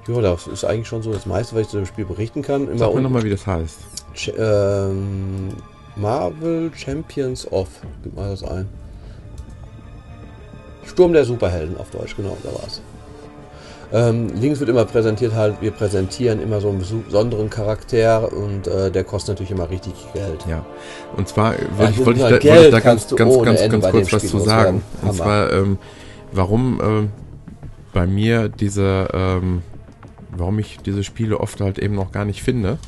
Ja, 0.09 0.21
das 0.21 0.47
ist 0.47 0.65
eigentlich 0.65 0.87
schon 0.89 1.03
so 1.03 1.13
das 1.13 1.27
meiste, 1.27 1.55
was 1.55 1.63
ich 1.63 1.69
zu 1.69 1.77
dem 1.79 1.87
Spiel 1.87 2.05
berichten 2.05 2.43
kann. 2.43 2.69
Immer 2.69 2.79
Sag 2.79 2.95
mir 2.95 3.01
nochmal, 3.01 3.25
wie 3.25 3.31
das 3.31 3.47
heißt. 3.47 3.79
Ch 4.15 4.33
ähm, 4.39 5.49
Marvel 5.97 6.71
Champions 6.75 7.51
of. 7.53 7.69
Gib 8.03 8.15
mal 8.17 8.31
das 8.31 8.43
ein. 8.45 8.69
Sturm 10.85 11.13
der 11.13 11.25
Superhelden 11.25 11.77
auf 11.79 11.91
Deutsch, 11.91 12.17
genau, 12.17 12.37
da 12.43 12.51
war's. 12.55 12.81
Ähm, 13.93 14.29
links 14.35 14.59
wird 14.59 14.69
immer 14.69 14.85
präsentiert 14.85 15.35
halt, 15.35 15.61
wir 15.61 15.71
präsentieren 15.71 16.43
immer 16.43 16.61
so 16.61 16.71
einen 16.71 16.79
besonderen 16.79 17.51
Charakter 17.51 18.33
und 18.33 18.67
äh, 18.67 18.91
der 18.91 19.05
kostet 19.05 19.35
natürlich 19.35 19.53
immer 19.53 19.71
richtig 19.71 19.95
Geld. 20.13 20.45
Ja. 20.49 20.65
Und 21.17 21.29
zwar 21.29 21.55
Ja, 21.55 21.79
wollte 21.79 21.93
ich, 21.93 22.07
wollte 22.07 22.21
ich 22.21 22.27
da, 22.27 22.31
wollte 22.31 22.65
ich 22.65 22.71
da 22.71 22.81
ganz, 22.81 23.15
ganz, 23.15 23.43
ganz, 23.43 23.69
ganz 23.69 23.91
kurz 23.91 24.13
was 24.13 24.27
zu 24.27 24.39
sagen. 24.39 24.83
Und 25.03 25.15
zwar, 25.15 25.53
ähm, 25.53 25.79
warum 26.33 26.81
ähm, 26.83 27.11
bei 27.93 28.07
mir 28.07 28.49
diese, 28.49 29.09
ähm, 29.13 29.63
warum 30.31 30.59
ich 30.59 30.79
diese 30.85 31.05
Spiele 31.05 31.39
oft 31.39 31.61
halt 31.61 31.79
eben 31.79 31.95
noch 31.95 32.11
gar 32.11 32.25
nicht 32.25 32.43
finde, 32.43 32.79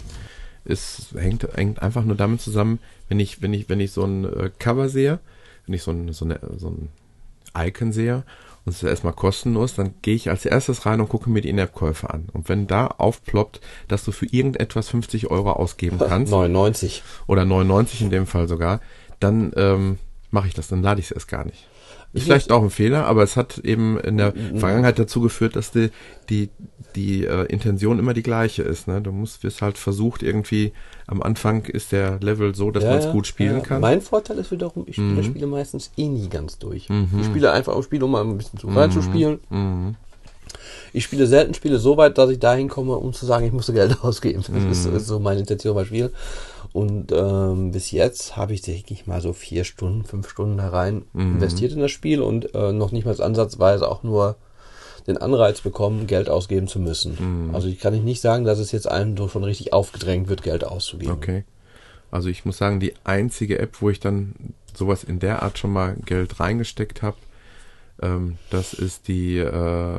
ist, 0.65 1.15
hängt, 1.17 1.49
hängt 1.55 1.81
einfach 1.81 2.05
nur 2.05 2.17
damit 2.17 2.41
zusammen, 2.41 2.81
wenn 3.09 3.21
ich, 3.21 3.41
wenn 3.41 3.55
ich, 3.55 3.69
wenn 3.69 3.81
ich 3.81 3.93
so 3.93 4.05
ein 4.05 4.25
äh, 4.25 4.51
Cover 4.59 4.89
sehe, 4.89 5.21
wenn 5.65 5.75
ich 5.75 5.83
so 5.83 5.93
ein, 5.93 6.13
so, 6.13 6.25
eine, 6.25 6.41
so 6.57 6.69
ein 6.69 6.89
Icon 7.57 7.93
sehe 7.93 8.25
und 8.69 8.75
es 8.75 8.83
ist 8.83 8.89
erstmal 8.89 9.15
kostenlos, 9.15 9.75
dann 9.75 9.95
gehe 10.03 10.15
ich 10.15 10.29
als 10.29 10.45
erstes 10.45 10.85
rein 10.85 11.01
und 11.01 11.09
gucke 11.09 11.31
mir 11.31 11.41
die 11.41 11.49
In-App-Käufe 11.49 12.11
an. 12.11 12.29
Und 12.35 12.51
wenn 12.51 12.67
da 12.67 12.87
aufploppt, 12.87 13.63
dass 13.89 14.05
du 14.05 14.13
für 14.13 14.27
irgendetwas 14.27 14.91
50 14.91 15.31
Euro 15.31 15.53
ausgeben 15.53 15.99
kannst, 16.07 16.31
99. 16.31 17.03
oder 17.27 17.47
99 17.47 18.03
in 18.03 18.11
dem 18.11 18.27
Fall 18.27 18.47
sogar, 18.47 18.81
dann 19.21 19.53
ähm, 19.57 19.99
mache 20.31 20.49
ich 20.49 20.55
das, 20.55 20.69
dann 20.69 20.83
lade 20.83 21.01
ich 21.01 21.07
es 21.07 21.13
erst 21.13 21.29
gar 21.29 21.47
nicht. 21.47 21.67
Ist 22.15 22.25
vielleicht 22.25 22.51
auch 22.53 22.63
ein 22.63 22.71
Fehler, 22.71 23.05
aber 23.05 23.23
es 23.23 23.37
hat 23.37 23.59
eben 23.59 23.99
in 24.01 24.17
der 24.17 24.33
Vergangenheit 24.57 24.99
dazu 24.99 25.21
geführt, 25.21 25.57
dass 25.57 25.71
die, 25.71 25.91
die, 26.31 26.49
die 26.97 27.25
äh, 27.27 27.45
Intention 27.47 27.99
immer 27.99 28.15
die 28.15 28.23
gleiche 28.23 28.63
ist. 28.63 28.89
Ne? 28.89 29.03
Du 29.03 29.13
musst, 29.13 29.43
wirst 29.45 29.61
halt 29.61 29.77
versucht, 29.77 30.23
irgendwie 30.23 30.73
am 31.07 31.23
Anfang 31.23 31.65
ist 31.67 31.93
der 31.93 32.19
Level 32.21 32.55
so, 32.55 32.71
dass 32.71 32.83
man 32.85 32.95
es 32.99 33.11
gut 33.11 33.27
spielen 33.27 33.59
ja. 33.59 33.61
kann. 33.63 33.81
Mein 33.83 34.01
Vorteil 34.01 34.39
ist 34.39 34.51
wiederum, 34.51 34.85
ich 34.87 34.97
spiele 34.97 35.09
Mhm. 35.11 35.25
Spiele 35.25 35.47
meistens 35.47 35.91
eh 35.99 36.09
nie 36.09 36.29
ganz 36.29 36.59
durch. 36.59 36.89
Mhm. 36.89 37.09
Ich 37.21 37.27
spiele 37.27 37.53
einfach 37.53 37.75
auch 37.75 37.83
Spiele, 37.83 38.07
um 38.07 38.11
mal 38.13 38.25
ein 38.25 38.39
bisschen 38.39 38.59
zu 38.59 38.69
reinzuspielen. 38.69 39.39
Mhm. 39.51 39.95
Ich 40.95 41.05
spiele 41.05 41.27
selten 41.27 41.53
Spiele 41.53 41.79
so 41.79 41.99
weit, 41.99 42.17
dass 42.17 42.31
ich 42.31 42.39
dahin 42.39 42.69
komme, 42.69 42.97
um 42.97 43.13
zu 43.13 43.27
sagen, 43.27 43.45
ich 43.45 43.53
musste 43.53 43.75
Geld 43.75 43.99
ausgeben. 44.03 44.43
Das 44.51 44.65
ist, 44.79 44.89
Mhm. 44.91 44.97
ist 44.97 45.07
so 45.07 45.21
meine 45.21 45.41
Intention 45.41 45.75
beim 45.75 45.85
Spiel. 45.85 46.11
Und 46.73 47.13
ähm, 47.13 47.73
bis 47.73 47.91
jetzt 47.91 48.37
habe 48.37 48.53
ich, 48.53 48.63
denke 48.63 48.93
ich 48.93 49.07
mal, 49.07 49.21
so 49.21 49.33
vier 49.33 49.65
Stunden, 49.65 50.05
fünf 50.05 50.29
Stunden 50.29 50.59
da 50.59 50.69
rein 50.69 51.03
Mhm. 51.13 51.35
investiert 51.35 51.73
in 51.73 51.81
das 51.81 51.91
Spiel 51.91 52.21
und 52.21 52.55
äh, 52.55 52.73
noch 52.73 52.93
nicht 52.93 53.05
mal 53.07 53.21
ansatzweise 53.21 53.89
auch 53.89 54.03
nur 54.03 54.37
den 55.07 55.17
Anreiz 55.17 55.63
bekommen, 55.63 56.07
Geld 56.07 56.29
ausgeben 56.29 56.69
zu 56.69 56.79
müssen. 56.79 57.49
Mhm. 57.49 57.55
Also 57.55 57.69
ich 57.69 57.81
kann 57.81 58.05
nicht 58.05 58.21
sagen, 58.21 58.45
dass 58.45 58.59
es 58.59 58.73
jetzt 58.73 58.89
einem 58.91 59.17
schon 59.29 59.45
richtig 59.45 59.73
aufgedrängt 59.73 60.29
wird, 60.29 60.43
Geld 60.43 60.65
auszugeben. 60.65 61.13
Okay. 61.15 61.45
Also 62.11 62.29
ich 62.29 62.45
muss 62.45 62.59
sagen, 62.59 62.81
die 62.81 62.95
einzige 63.05 63.59
App, 63.59 63.81
wo 63.81 63.91
ich 63.91 64.01
dann 64.01 64.35
sowas 64.75 65.05
in 65.05 65.19
der 65.19 65.43
Art 65.43 65.59
schon 65.59 65.73
mal 65.73 65.97
Geld 66.05 66.41
reingesteckt 66.41 67.03
habe, 67.03 67.17
ähm, 68.01 68.37
das 68.51 68.75
ist 68.75 69.09
die 69.09 69.39
äh, 69.39 69.99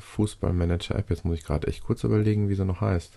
Fußballmanager-App. 0.00 1.08
Jetzt 1.10 1.24
muss 1.24 1.38
ich 1.38 1.44
gerade 1.44 1.66
echt 1.66 1.84
kurz 1.84 2.04
überlegen, 2.04 2.48
wie 2.48 2.54
sie 2.54 2.64
noch 2.64 2.80
heißt. 2.80 3.12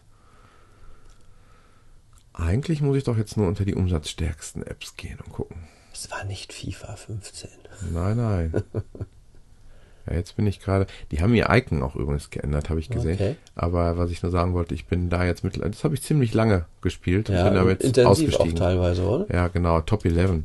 Eigentlich 2.34 2.82
muss 2.82 2.98
ich 2.98 3.04
doch 3.04 3.18
jetzt 3.18 3.38
nur 3.38 3.48
unter 3.48 3.66
die 3.66 3.76
umsatzstärksten 3.76 4.66
Apps 4.66 4.96
gehen 4.96 5.20
und 5.24 5.32
gucken. 5.32 5.58
Es 5.94 6.10
war 6.10 6.24
nicht 6.24 6.54
FIFA 6.54 6.96
15. 6.96 7.50
Nein, 7.94 8.18
nein. 8.18 8.54
ja, 10.08 10.14
jetzt 10.14 10.36
bin 10.36 10.48
ich 10.48 10.60
gerade. 10.60 10.88
Die 11.12 11.22
haben 11.22 11.34
ihr 11.34 11.48
Icon 11.50 11.84
auch 11.84 11.96
übrigens 11.96 12.30
geändert, 12.30 12.70
habe 12.70 12.80
ich 12.80 12.90
gesehen. 12.90 13.16
Okay. 13.16 13.36
Aber 13.56 13.98
was 13.98 14.12
ich 14.12 14.24
nur 14.24 14.32
sagen 14.32 14.54
wollte, 14.54 14.74
ich 14.74 14.86
bin 14.86 15.10
da 15.10 15.26
jetzt 15.26 15.44
mittlerweile. 15.44 15.72
Das 15.72 15.84
habe 15.84 15.94
ich 15.94 16.02
ziemlich 16.02 16.34
lange 16.34 16.66
gespielt. 16.82 17.30
Ja, 17.30 17.50
bin 17.50 17.58
aber 17.58 17.72
jetzt 17.72 17.84
intensiv 17.84 18.08
ausgestiegen. 18.08 18.54
auch 18.54 18.60
teilweise, 18.60 19.04
oder? 19.04 19.34
Ja, 19.34 19.48
genau, 19.50 19.82
Top 19.82 20.06
11. 20.06 20.44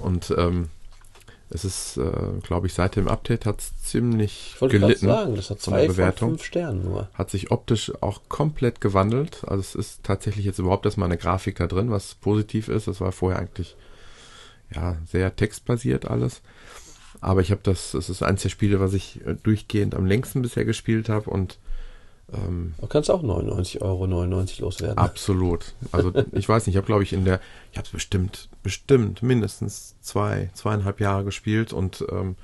Und 0.00 0.34
ähm, 0.38 0.70
es 1.54 1.64
ist, 1.64 1.98
äh, 1.98 2.40
glaube 2.42 2.66
ich, 2.66 2.74
seit 2.74 2.96
dem 2.96 3.06
Update 3.06 3.46
hat 3.46 3.60
es 3.60 3.80
ziemlich 3.80 4.56
ich 4.60 4.68
gelitten. 4.68 5.06
Sagen, 5.06 5.36
das 5.36 5.50
hat 5.50 5.60
zwei 5.60 5.86
Bewertung. 5.86 6.30
Fünf 6.30 6.42
Sternen 6.42 6.82
nur. 6.82 7.08
Hat 7.14 7.30
sich 7.30 7.52
optisch 7.52 7.92
auch 8.00 8.22
komplett 8.28 8.80
gewandelt. 8.80 9.42
Also 9.46 9.60
es 9.60 9.74
ist 9.76 10.02
tatsächlich 10.02 10.44
jetzt 10.44 10.58
überhaupt 10.58 10.84
erstmal 10.84 11.06
eine 11.06 11.16
Grafik 11.16 11.56
da 11.56 11.68
drin, 11.68 11.92
was 11.92 12.16
positiv 12.16 12.66
ist. 12.68 12.88
Das 12.88 13.00
war 13.00 13.12
vorher 13.12 13.38
eigentlich 13.38 13.76
ja 14.74 14.96
sehr 15.06 15.36
textbasiert 15.36 16.10
alles. 16.10 16.42
Aber 17.20 17.40
ich 17.40 17.52
habe 17.52 17.60
das, 17.62 17.94
es 17.94 18.10
ist 18.10 18.24
eins 18.24 18.42
der 18.42 18.48
Spiele, 18.48 18.80
was 18.80 18.92
ich 18.92 19.24
äh, 19.24 19.36
durchgehend 19.40 19.94
am 19.94 20.06
längsten 20.06 20.42
bisher 20.42 20.64
gespielt 20.64 21.08
habe 21.08 21.30
und 21.30 21.58
ähm, 22.32 22.74
du 22.80 22.86
kannst 22.86 23.10
auch 23.10 23.22
99,99 23.22 23.82
Euro 23.82 24.06
99 24.06 24.60
loswerden. 24.60 24.98
Absolut. 24.98 25.74
Also 25.92 26.12
ich 26.32 26.48
weiß 26.48 26.66
nicht, 26.66 26.74
ich 26.74 26.76
habe 26.76 26.86
glaube 26.86 27.02
ich 27.02 27.12
in 27.12 27.24
der, 27.24 27.40
ich 27.72 27.78
habe 27.78 27.86
es 27.86 27.92
bestimmt, 27.92 28.48
bestimmt 28.62 29.22
mindestens 29.22 29.96
zwei, 30.00 30.50
zweieinhalb 30.54 31.00
Jahre 31.00 31.24
gespielt 31.24 31.72
und 31.72 32.04
ähm, 32.10 32.36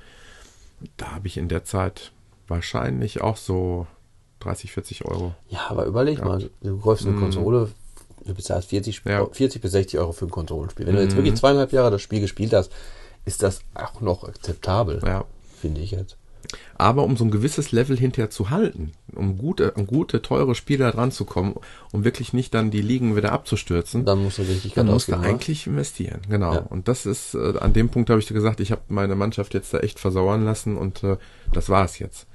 da 0.97 1.11
habe 1.11 1.27
ich 1.27 1.37
in 1.37 1.47
der 1.47 1.63
Zeit 1.63 2.11
wahrscheinlich 2.47 3.21
auch 3.21 3.37
so 3.37 3.87
30, 4.39 4.71
40 4.71 5.05
Euro. 5.05 5.33
Ja, 5.49 5.67
aber 5.69 5.85
überleg 5.85 6.17
gehabt. 6.17 6.41
mal, 6.41 6.49
du 6.61 6.79
kaufst 6.79 7.05
eine 7.05 7.15
mm. 7.15 7.19
Konsole, 7.19 7.71
du 8.25 8.33
bezahlst 8.33 8.69
40, 8.69 9.03
ja. 9.05 9.25
40 9.25 9.61
bis 9.61 9.71
60 9.71 9.99
Euro 9.99 10.11
für 10.11 10.25
ein 10.25 10.31
Konsolenspiel. 10.31 10.85
Wenn 10.85 10.95
mm. 10.95 10.97
du 10.97 11.03
jetzt 11.03 11.15
wirklich 11.15 11.33
mhm. 11.33 11.37
zweieinhalb 11.37 11.71
Jahre 11.71 11.91
das 11.91 12.01
Spiel 12.01 12.19
gespielt 12.19 12.53
hast, 12.53 12.71
ist 13.25 13.43
das 13.43 13.61
auch 13.75 14.01
noch 14.01 14.23
akzeptabel. 14.23 15.01
Ja. 15.05 15.25
Finde 15.59 15.81
ich 15.81 15.91
jetzt. 15.91 16.17
Aber 16.77 17.03
um 17.03 17.17
so 17.17 17.23
ein 17.23 17.31
gewisses 17.31 17.71
Level 17.71 17.97
hinterher 17.97 18.29
zu 18.29 18.49
halten, 18.49 18.91
um 19.13 19.37
gute, 19.37 19.71
um 19.71 19.87
gute, 19.87 20.21
teure 20.21 20.55
Spieler 20.55 20.91
dran 20.91 21.11
zu 21.11 21.25
kommen, 21.25 21.55
um 21.91 22.03
wirklich 22.03 22.33
nicht 22.33 22.53
dann 22.53 22.71
die 22.71 22.81
Ligen 22.81 23.15
wieder 23.15 23.31
abzustürzen, 23.31 24.05
dann 24.05 24.23
musst 24.23 24.37
du 24.37 24.43
richtig 24.43 24.73
dann 24.73 24.87
musst 24.87 25.09
du 25.09 25.15
eigentlich 25.15 25.67
investieren. 25.67 26.21
Genau. 26.29 26.53
Ja. 26.53 26.59
Und 26.59 26.87
das 26.87 27.05
ist, 27.05 27.33
äh, 27.33 27.57
an 27.59 27.73
dem 27.73 27.89
Punkt 27.89 28.09
habe 28.09 28.19
ich 28.19 28.27
dir 28.27 28.33
gesagt, 28.33 28.59
ich 28.59 28.71
habe 28.71 28.81
meine 28.87 29.15
Mannschaft 29.15 29.53
jetzt 29.53 29.73
da 29.73 29.79
echt 29.79 29.99
versauern 29.99 30.45
lassen 30.45 30.77
und 30.77 31.03
äh, 31.03 31.17
das 31.53 31.69
war 31.69 31.85
es 31.85 31.99
jetzt. 31.99 32.27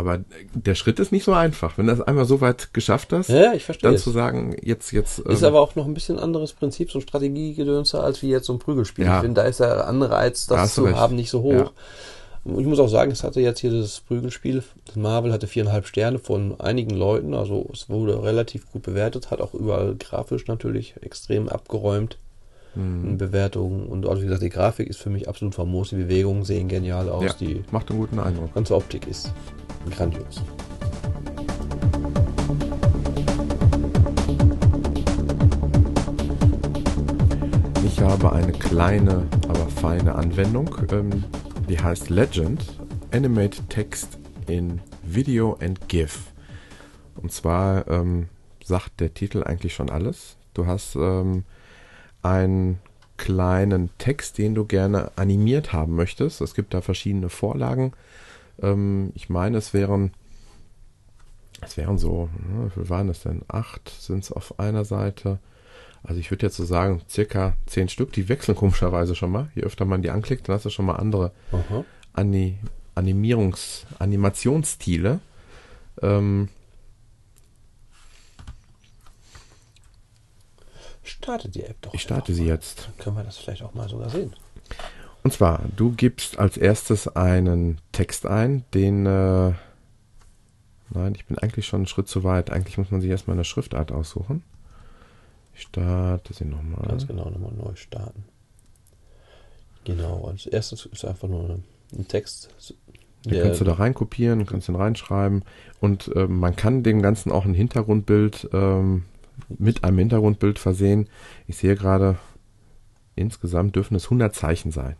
Aber 0.00 0.20
der 0.54 0.74
Schritt 0.76 0.98
ist 0.98 1.12
nicht 1.12 1.24
so 1.24 1.34
einfach. 1.34 1.76
Wenn 1.76 1.86
du 1.86 1.94
das 1.94 2.00
einmal 2.00 2.24
so 2.24 2.40
weit 2.40 2.72
geschafft 2.72 3.12
hast, 3.12 3.28
ja, 3.28 3.52
ich 3.52 3.66
verstehe 3.66 3.88
dann 3.88 3.96
es. 3.96 4.02
zu 4.02 4.10
sagen, 4.10 4.56
jetzt, 4.62 4.92
jetzt. 4.92 5.18
Ist 5.18 5.42
ähm, 5.42 5.48
aber 5.48 5.60
auch 5.60 5.74
noch 5.74 5.84
ein 5.84 5.92
bisschen 5.92 6.18
anderes 6.18 6.54
Prinzip, 6.54 6.90
so 6.90 7.00
ein 7.00 7.02
Strategiegedönse, 7.02 8.00
als 8.00 8.22
wie 8.22 8.30
jetzt 8.30 8.46
so 8.46 8.54
ein 8.54 8.58
Prügelspiel. 8.58 9.04
Ja. 9.04 9.16
Ich 9.16 9.20
finde, 9.20 9.42
da 9.42 9.46
ist 9.46 9.60
der 9.60 9.86
Anreiz, 9.86 10.46
das 10.46 10.74
zu 10.74 10.84
recht. 10.84 10.96
haben, 10.96 11.16
nicht 11.16 11.28
so 11.28 11.42
hoch. 11.42 11.52
Ja. 11.52 11.70
Ich 12.44 12.66
muss 12.66 12.80
auch 12.80 12.88
sagen, 12.88 13.10
es 13.10 13.22
hatte 13.22 13.40
jetzt 13.40 13.60
hier 13.60 13.70
das 13.70 14.00
Prügelspiel, 14.00 14.62
Marvel 14.94 15.32
hatte 15.32 15.46
viereinhalb 15.46 15.86
Sterne 15.86 16.18
von 16.18 16.58
einigen 16.58 16.96
Leuten, 16.96 17.34
also 17.34 17.68
es 17.70 17.90
wurde 17.90 18.22
relativ 18.22 18.70
gut 18.72 18.82
bewertet, 18.82 19.30
hat 19.30 19.42
auch 19.42 19.52
überall 19.52 19.94
grafisch 19.96 20.46
natürlich 20.46 20.94
extrem 21.02 21.50
abgeräumt 21.50 22.16
mhm. 22.74 23.10
in 23.10 23.18
Bewertungen. 23.18 23.86
Und 23.86 24.06
also 24.06 24.22
wie 24.22 24.26
gesagt, 24.26 24.42
die 24.42 24.48
Grafik 24.48 24.88
ist 24.88 24.98
für 24.98 25.10
mich 25.10 25.28
absolut 25.28 25.54
famos, 25.54 25.90
die 25.90 25.96
Bewegungen 25.96 26.44
sehen 26.44 26.68
genial 26.68 27.10
aus. 27.10 27.24
Ja, 27.24 27.34
die 27.38 27.62
macht 27.72 27.90
einen 27.90 27.98
guten 27.98 28.18
Eindruck. 28.18 28.54
Ganze 28.54 28.74
Optik 28.74 29.06
ist 29.06 29.32
grandios. 29.90 30.42
Ich 37.84 38.00
habe 38.00 38.32
eine 38.32 38.52
kleine, 38.52 39.26
aber 39.46 39.68
feine 39.68 40.14
Anwendung. 40.14 40.74
Ähm, 40.90 41.24
die 41.70 41.78
heißt 41.78 42.10
Legend 42.10 42.64
Animate 43.12 43.62
Text 43.68 44.18
in 44.48 44.80
Video 45.04 45.56
and 45.60 45.88
GIF. 45.88 46.32
Und 47.14 47.30
zwar 47.30 47.86
ähm, 47.86 48.28
sagt 48.64 48.98
der 48.98 49.14
Titel 49.14 49.44
eigentlich 49.44 49.74
schon 49.74 49.88
alles. 49.88 50.36
Du 50.52 50.66
hast 50.66 50.96
ähm, 50.96 51.44
einen 52.22 52.80
kleinen 53.18 53.90
Text, 53.98 54.38
den 54.38 54.56
du 54.56 54.64
gerne 54.64 55.12
animiert 55.14 55.72
haben 55.72 55.94
möchtest. 55.94 56.40
Es 56.40 56.54
gibt 56.54 56.74
da 56.74 56.80
verschiedene 56.80 57.28
Vorlagen. 57.28 57.92
Ähm, 58.60 59.12
ich 59.14 59.28
meine, 59.28 59.56
es 59.58 59.72
wären 59.72 60.10
es 61.60 61.76
wären 61.76 61.98
so, 61.98 62.30
ne, 62.48 62.66
wie 62.66 62.70
viel 62.70 62.88
waren 62.88 63.06
das 63.06 63.22
denn? 63.22 63.42
Acht 63.46 63.88
sind 63.90 64.24
es 64.24 64.32
auf 64.32 64.58
einer 64.58 64.84
Seite. 64.84 65.38
Also 66.02 66.18
ich 66.18 66.30
würde 66.30 66.46
jetzt 66.46 66.56
so 66.56 66.64
sagen, 66.64 67.02
circa 67.08 67.56
zehn 67.66 67.88
Stück, 67.88 68.12
die 68.12 68.28
wechseln 68.28 68.56
komischerweise 68.56 69.14
schon 69.14 69.30
mal. 69.30 69.50
Je 69.54 69.62
öfter 69.62 69.84
man 69.84 70.02
die 70.02 70.10
anklickt, 70.10 70.48
dann 70.48 70.56
hast 70.56 70.64
du 70.64 70.70
schon 70.70 70.86
mal 70.86 70.96
andere 70.96 71.32
Ani 72.12 72.58
Animierungs-, 72.96 73.84
Animationsstile. 73.98 75.20
Ähm, 76.02 76.48
starte 81.20 81.48
die 81.48 81.62
App 81.62 81.80
doch. 81.82 81.94
Ich 81.94 82.02
starte 82.02 82.34
sie 82.34 82.46
jetzt. 82.46 82.86
Dann 82.86 82.96
können 82.98 83.16
wir 83.16 83.24
das 83.24 83.36
vielleicht 83.36 83.62
auch 83.62 83.74
mal 83.74 83.88
sogar 83.88 84.08
sehen. 84.10 84.34
Und 85.22 85.32
zwar, 85.32 85.62
du 85.76 85.92
gibst 85.92 86.38
als 86.38 86.56
erstes 86.56 87.08
einen 87.08 87.80
Text 87.92 88.26
ein, 88.26 88.64
den. 88.72 89.06
Äh, 89.06 89.52
nein, 90.90 91.14
ich 91.14 91.26
bin 91.26 91.38
eigentlich 91.38 91.66
schon 91.66 91.80
einen 91.80 91.86
Schritt 91.86 92.08
zu 92.08 92.24
weit. 92.24 92.50
Eigentlich 92.50 92.78
muss 92.78 92.90
man 92.90 93.00
sich 93.00 93.10
erstmal 93.10 93.36
eine 93.36 93.44
Schriftart 93.44 93.92
aussuchen. 93.92 94.42
Ich 95.54 95.62
starte 95.62 96.32
sie 96.32 96.44
nochmal. 96.44 96.86
Ganz 96.88 97.06
genau, 97.06 97.28
nochmal 97.30 97.52
neu 97.52 97.74
starten. 97.74 98.24
Genau, 99.84 100.26
als 100.26 100.46
erstes 100.46 100.86
ist 100.86 101.04
einfach 101.04 101.28
nur 101.28 101.60
ein 101.96 102.08
Text. 102.08 102.50
Den 103.24 103.42
kannst 103.42 103.60
du 103.60 103.64
da 103.64 103.74
reinkopieren, 103.74 104.46
kannst 104.46 104.68
den 104.68 104.76
reinschreiben 104.76 105.44
und 105.80 106.10
äh, 106.14 106.26
man 106.26 106.56
kann 106.56 106.82
dem 106.82 107.02
Ganzen 107.02 107.30
auch 107.32 107.44
ein 107.44 107.54
Hintergrundbild 107.54 108.48
ähm, 108.52 109.04
mit 109.58 109.84
einem 109.84 109.98
Hintergrundbild 109.98 110.58
versehen. 110.58 111.08
Ich 111.46 111.58
sehe 111.58 111.76
gerade, 111.76 112.18
insgesamt 113.16 113.76
dürfen 113.76 113.94
es 113.94 114.04
100 114.04 114.34
Zeichen 114.34 114.70
sein, 114.70 114.96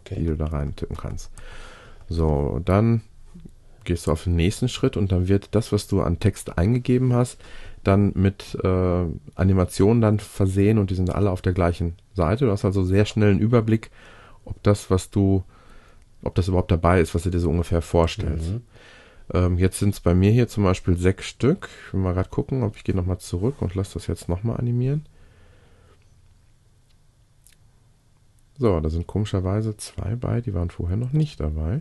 okay. 0.00 0.16
die 0.18 0.26
du 0.26 0.36
da 0.36 0.46
rein 0.46 0.76
tippen 0.76 0.96
kannst. 0.96 1.30
So, 2.08 2.60
dann 2.62 3.02
gehst 3.84 4.06
du 4.06 4.12
auf 4.12 4.24
den 4.24 4.36
nächsten 4.36 4.68
Schritt 4.68 4.96
und 4.96 5.10
dann 5.10 5.28
wird 5.28 5.54
das, 5.54 5.72
was 5.72 5.86
du 5.86 6.02
an 6.02 6.20
Text 6.20 6.58
eingegeben 6.58 7.14
hast, 7.14 7.38
dann 7.82 8.12
mit 8.14 8.56
äh, 8.62 9.04
Animationen 9.34 10.00
dann 10.00 10.20
versehen 10.20 10.78
und 10.78 10.90
die 10.90 10.94
sind 10.94 11.10
alle 11.10 11.30
auf 11.30 11.42
der 11.42 11.52
gleichen 11.52 11.94
Seite. 12.14 12.46
Du 12.46 12.52
hast 12.52 12.64
also 12.64 12.84
sehr 12.84 13.04
schnell 13.04 13.30
einen 13.30 13.40
Überblick, 13.40 13.90
ob 14.44 14.62
das, 14.62 14.90
was 14.90 15.10
du, 15.10 15.42
ob 16.22 16.34
das 16.34 16.48
überhaupt 16.48 16.70
dabei 16.70 17.00
ist, 17.00 17.14
was 17.14 17.24
du 17.24 17.30
dir 17.30 17.40
so 17.40 17.50
ungefähr 17.50 17.82
vorstellst. 17.82 18.52
Mhm. 18.52 18.62
Ähm, 19.32 19.58
jetzt 19.58 19.78
sind 19.78 19.94
es 19.94 20.00
bei 20.00 20.14
mir 20.14 20.30
hier 20.30 20.48
zum 20.48 20.64
Beispiel 20.64 20.96
sechs 20.96 21.26
Stück. 21.26 21.68
Ich 21.86 21.92
will 21.92 22.00
mal 22.00 22.14
gerade 22.14 22.28
gucken, 22.28 22.62
ob 22.62 22.76
ich 22.76 22.84
gehe 22.84 22.94
nochmal 22.94 23.18
zurück 23.18 23.60
und 23.60 23.74
lasse 23.74 23.94
das 23.94 24.06
jetzt 24.06 24.28
nochmal 24.28 24.58
animieren. 24.58 25.06
So, 28.58 28.78
da 28.78 28.90
sind 28.90 29.06
komischerweise 29.06 29.76
zwei 29.76 30.14
bei, 30.14 30.40
die 30.40 30.54
waren 30.54 30.70
vorher 30.70 30.96
noch 30.96 31.12
nicht 31.12 31.40
dabei. 31.40 31.80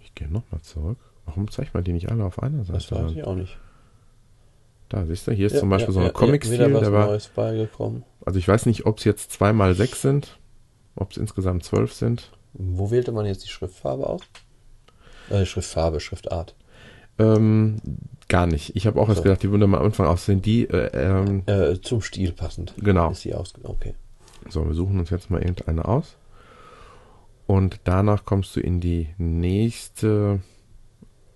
Ich 0.00 0.14
gehe 0.14 0.28
nochmal 0.28 0.60
zurück. 0.60 0.98
Warum 1.26 1.50
zeigt 1.50 1.74
man 1.74 1.84
die 1.84 1.92
nicht 1.92 2.10
alle 2.10 2.24
auf 2.24 2.42
einer 2.42 2.64
Seite? 2.64 2.72
Das 2.72 2.92
weiß 2.92 3.12
ich 3.12 3.24
auch 3.24 3.34
nicht. 3.34 3.58
Da, 4.88 5.06
siehst 5.06 5.26
du, 5.26 5.32
hier 5.32 5.46
ist 5.46 5.54
ja, 5.54 5.60
zum 5.60 5.70
Beispiel 5.70 5.88
ja, 5.88 5.94
so 5.94 6.00
ein 6.00 6.06
ja, 6.06 6.12
Comic-Stil. 6.12 6.58
der 6.58 6.92
war, 6.92 7.06
Neues 7.06 7.28
beigekommen. 7.28 8.04
Also 8.26 8.38
ich 8.38 8.46
weiß 8.46 8.66
nicht, 8.66 8.84
ob 8.84 8.98
es 8.98 9.04
jetzt 9.04 9.32
zweimal 9.32 9.74
sechs 9.74 10.02
sind, 10.02 10.38
ob 10.96 11.12
es 11.12 11.16
insgesamt 11.16 11.64
zwölf 11.64 11.94
sind. 11.94 12.30
Wo 12.52 12.90
wählte 12.90 13.12
man 13.12 13.24
jetzt 13.24 13.44
die 13.44 13.48
Schriftfarbe 13.48 14.06
aus? 14.06 14.20
Äh, 15.30 15.46
Schriftfarbe, 15.46 16.00
Schriftart. 16.00 16.54
Ähm, 17.18 17.76
gar 18.28 18.46
nicht. 18.46 18.76
Ich 18.76 18.86
habe 18.86 19.00
auch 19.00 19.06
so. 19.06 19.12
erst 19.12 19.22
gedacht, 19.22 19.42
die 19.42 19.50
würde 19.50 19.66
mal 19.66 19.78
am 19.78 19.86
Anfang 19.86 20.06
aussehen. 20.06 20.42
Die 20.42 20.68
äh, 20.68 20.90
ähm, 20.92 21.42
äh, 21.46 21.80
zum 21.80 22.02
Stil 22.02 22.32
passend. 22.32 22.74
Genau. 22.76 23.10
Ist 23.10 23.24
die 23.24 23.34
aus 23.34 23.54
okay. 23.62 23.94
So, 24.50 24.66
wir 24.66 24.74
suchen 24.74 24.98
uns 24.98 25.10
jetzt 25.10 25.30
mal 25.30 25.40
irgendeine 25.40 25.86
aus. 25.86 26.16
Und 27.46 27.80
danach 27.84 28.24
kommst 28.24 28.56
du 28.56 28.60
in 28.60 28.80
die 28.80 29.08
nächste 29.18 30.40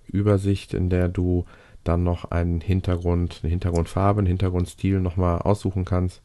Übersicht, 0.08 0.74
in 0.74 0.90
der 0.90 1.08
du 1.08 1.44
dann 1.84 2.02
noch 2.02 2.30
einen 2.30 2.60
Hintergrund, 2.60 3.40
eine 3.42 3.50
Hintergrundfarbe, 3.50 4.18
einen 4.18 4.26
Hintergrundstil 4.26 5.00
nochmal 5.00 5.38
aussuchen 5.38 5.84
kannst. 5.84 6.20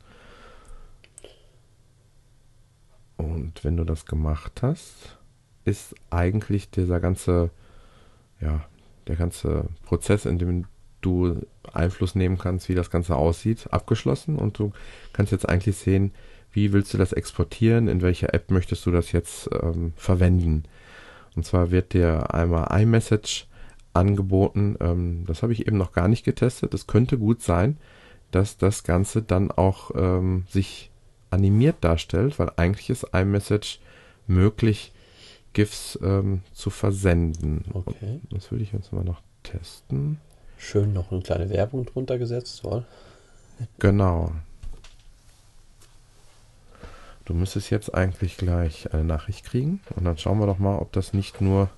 Und 3.18 3.64
wenn 3.64 3.78
du 3.78 3.84
das 3.84 4.06
gemacht 4.06 4.62
hast, 4.64 5.18
ist 5.66 5.96
eigentlich 6.10 6.72
dieser 6.72 7.00
ganze, 7.00 7.52
ja, 8.40 8.66
der 9.08 9.16
ganze 9.16 9.66
Prozess, 9.86 10.26
in 10.26 10.40
dem 10.40 10.66
du 11.02 11.42
Einfluss 11.74 12.16
nehmen 12.16 12.38
kannst, 12.38 12.70
wie 12.70 12.76
das 12.76 12.90
Ganze 12.90 13.16
aussieht, 13.16 13.68
abgeschlossen 13.72 14.38
und 14.38 14.58
du 14.58 14.72
kannst 15.14 15.32
jetzt 15.32 15.48
eigentlich 15.48 15.78
sehen, 15.78 16.12
wie 16.52 16.74
willst 16.74 16.94
du 16.94 16.98
das 16.98 17.14
exportieren, 17.14 17.88
in 17.88 18.02
welcher 18.02 18.34
App 18.34 18.52
möchtest 18.52 18.86
du 18.86 18.92
das 18.92 19.12
jetzt 19.12 19.50
ähm, 19.62 19.94
verwenden. 19.96 20.64
Und 21.36 21.46
zwar 21.46 21.72
wird 21.72 21.94
dir 21.94 22.34
einmal 22.34 22.82
iMessage 22.82 23.48
angeboten, 23.94 24.78
ähm, 24.80 25.26
das 25.28 25.44
habe 25.44 25.54
ich 25.54 25.68
eben 25.68 25.78
noch 25.78 25.92
gar 25.92 26.08
nicht 26.08 26.24
getestet, 26.24 26.74
es 26.74 26.88
könnte 26.88 27.18
gut 27.18 27.42
sein, 27.42 27.78
dass 28.32 28.58
das 28.58 28.84
Ganze 28.84 29.22
dann 29.22 29.52
auch 29.52 29.92
ähm, 29.96 30.46
sich 30.50 30.90
animiert 31.30 31.78
darstellt, 31.82 32.40
weil 32.40 32.52
eigentlich 32.56 32.90
ist 32.90 33.08
iMessage 33.14 33.80
möglich, 34.28 34.94
GIFs 35.54 36.00
ähm, 36.02 36.42
zu 36.54 36.70
versenden. 36.70 37.66
Okay. 37.74 38.22
Und 38.24 38.34
das 38.34 38.52
würde 38.52 38.64
ich 38.64 38.72
jetzt 38.72 38.94
mal 38.94 39.04
noch 39.04 39.22
testen. 39.44 40.20
Schön 40.58 40.94
noch 40.94 41.12
eine 41.12 41.22
kleine 41.22 41.50
Werbung 41.50 41.86
drunter 41.86 42.18
gesetzt, 42.18 42.62
toll. 42.62 42.86
Genau. 43.80 44.32
Du 47.26 47.34
müsstest 47.34 47.70
jetzt 47.70 47.94
eigentlich 47.94 48.38
gleich 48.38 48.94
eine 48.94 49.04
Nachricht 49.04 49.46
kriegen 49.46 49.82
und 49.96 50.06
dann 50.06 50.18
schauen 50.18 50.40
wir 50.40 50.48
doch 50.48 50.60
mal, 50.60 50.78
ob 50.78 50.92
das 50.92 51.14
nicht 51.14 51.42
nur, 51.42 51.70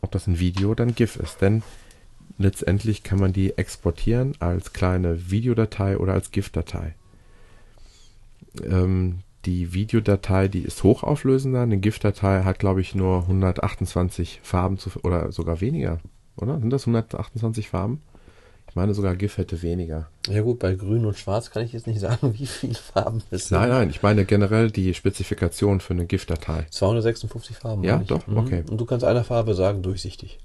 ob 0.00 0.10
das 0.12 0.26
ein 0.26 0.38
Video 0.38 0.70
oder 0.70 0.84
ein 0.84 0.94
GIF 0.94 1.16
ist. 1.16 1.40
Denn 1.40 1.62
letztendlich 2.38 3.02
kann 3.02 3.18
man 3.18 3.32
die 3.32 3.56
exportieren 3.56 4.34
als 4.38 4.72
kleine 4.72 5.30
Videodatei 5.30 5.98
oder 5.98 6.12
als 6.12 6.30
GIF-Datei. 6.30 6.94
Ähm, 8.62 9.20
die 9.44 9.72
Videodatei, 9.72 10.48
die 10.48 10.62
ist 10.62 10.82
hochauflösender. 10.82 11.62
Eine 11.62 11.78
GIF-Datei 11.78 12.42
hat, 12.42 12.58
glaube 12.58 12.80
ich, 12.80 12.94
nur 12.94 13.22
128 13.22 14.40
Farben 14.42 14.78
zu, 14.78 14.90
oder 15.02 15.30
sogar 15.30 15.60
weniger, 15.60 16.00
oder? 16.36 16.58
Sind 16.58 16.70
das 16.70 16.82
128 16.82 17.68
Farben? 17.68 18.02
Ich 18.76 18.78
meine 18.78 18.92
sogar 18.92 19.16
GIF 19.16 19.38
hätte 19.38 19.62
weniger. 19.62 20.10
Ja 20.28 20.42
gut, 20.42 20.58
bei 20.58 20.74
Grün 20.74 21.06
und 21.06 21.16
Schwarz 21.16 21.50
kann 21.50 21.64
ich 21.64 21.72
jetzt 21.72 21.86
nicht 21.86 21.98
sagen, 22.08 22.34
wie 22.38 22.44
viele 22.44 22.74
Farben 22.74 23.22
es 23.30 23.48
sind. 23.48 23.56
Nein, 23.58 23.70
nein, 23.70 23.88
ich 23.88 24.02
meine 24.02 24.26
generell 24.26 24.70
die 24.70 24.92
Spezifikation 24.92 25.80
für 25.80 25.94
eine 25.94 26.04
GIF-Datei. 26.04 26.66
256 26.68 27.56
Farben. 27.56 27.84
Ja, 27.84 27.96
doch, 28.06 28.26
Mhm. 28.26 28.36
okay. 28.36 28.64
Und 28.70 28.78
du 28.78 28.84
kannst 28.84 29.02
einer 29.06 29.24
Farbe 29.24 29.54
sagen, 29.54 29.80
durchsichtig. 29.80 30.38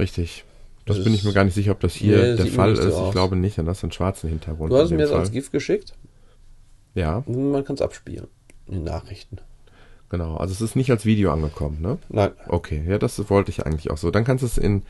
Richtig. 0.00 0.42
Das, 0.84 0.96
Das 0.96 1.04
bin 1.04 1.14
ich 1.14 1.20
ist- 1.20 1.26
mir 1.26 1.32
gar 1.32 1.44
nicht 1.44 1.54
sicher, 1.54 1.70
ob 1.70 1.78
das 1.78 1.94
hier 1.94 2.16
Nee, 2.16 2.36
der 2.38 2.46
Fall 2.46 2.72
nicht 2.72 2.82
so 2.82 2.88
ist. 2.88 2.98
Ich 3.06 3.12
glaube 3.12 3.36
nicht, 3.36 3.56
denn 3.56 3.66
das 3.66 3.78
ist 3.78 3.84
ein 3.84 3.92
schwarzen 3.92 4.30
Hintergrund. 4.30 4.72
Du 4.72 4.76
hast 4.76 4.90
mir 4.90 4.98
jetzt 4.98 5.12
als. 5.12 5.30
GIF 5.30 5.52
geschickt. 5.52 5.94
Ja, 6.96 7.22
Man 7.28 7.64
kann 7.64 7.76
es 7.76 7.82
abspielen. 7.82 8.26
In 8.66 8.82
Nachrichten. 8.82 9.38
genau. 10.08 10.38
Also 10.38 10.52
es 10.54 10.60
ist 10.60 10.74
nicht 10.74 10.90
als 10.90 11.04
Video 11.04 11.30
angekommen, 11.32 11.80
ne? 11.80 11.98
Nein. 12.08 12.32
Okay, 12.48 12.82
ja, 12.88 12.98
das 12.98 13.30
wollte 13.30 13.52
ich 13.52 13.64
eigentlich 13.64 13.92
auch 13.92 13.96
so. 13.98 14.10
Dann 14.10 14.24
kannst 14.24 14.42
du 14.42 14.46
es 14.46 14.58
in 14.58 14.82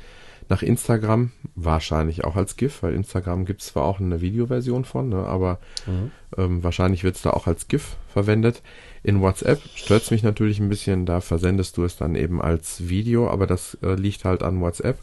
nach 0.48 0.62
Instagram 0.62 1.32
wahrscheinlich 1.54 2.24
auch 2.24 2.36
als 2.36 2.56
GIF, 2.56 2.82
weil 2.82 2.94
Instagram 2.94 3.44
gibt 3.44 3.62
es 3.62 3.68
zwar 3.68 3.84
auch 3.84 4.00
eine 4.00 4.20
Videoversion 4.20 4.84
von, 4.84 5.08
ne, 5.08 5.24
aber 5.24 5.58
Mhm. 5.86 6.10
ähm, 6.36 6.62
wahrscheinlich 6.64 7.04
wird 7.04 7.16
es 7.16 7.22
da 7.22 7.30
auch 7.30 7.46
als 7.46 7.68
GIF 7.68 7.96
verwendet. 8.08 8.62
In 9.02 9.20
WhatsApp 9.20 9.60
stört 9.74 10.02
es 10.02 10.10
mich 10.10 10.22
natürlich 10.22 10.58
ein 10.60 10.68
bisschen, 10.68 11.06
da 11.06 11.20
versendest 11.20 11.76
du 11.76 11.84
es 11.84 11.96
dann 11.96 12.14
eben 12.14 12.40
als 12.42 12.88
Video, 12.88 13.28
aber 13.28 13.46
das 13.46 13.78
äh, 13.82 13.94
liegt 13.94 14.24
halt 14.24 14.42
an 14.42 14.60
WhatsApp. 14.60 14.98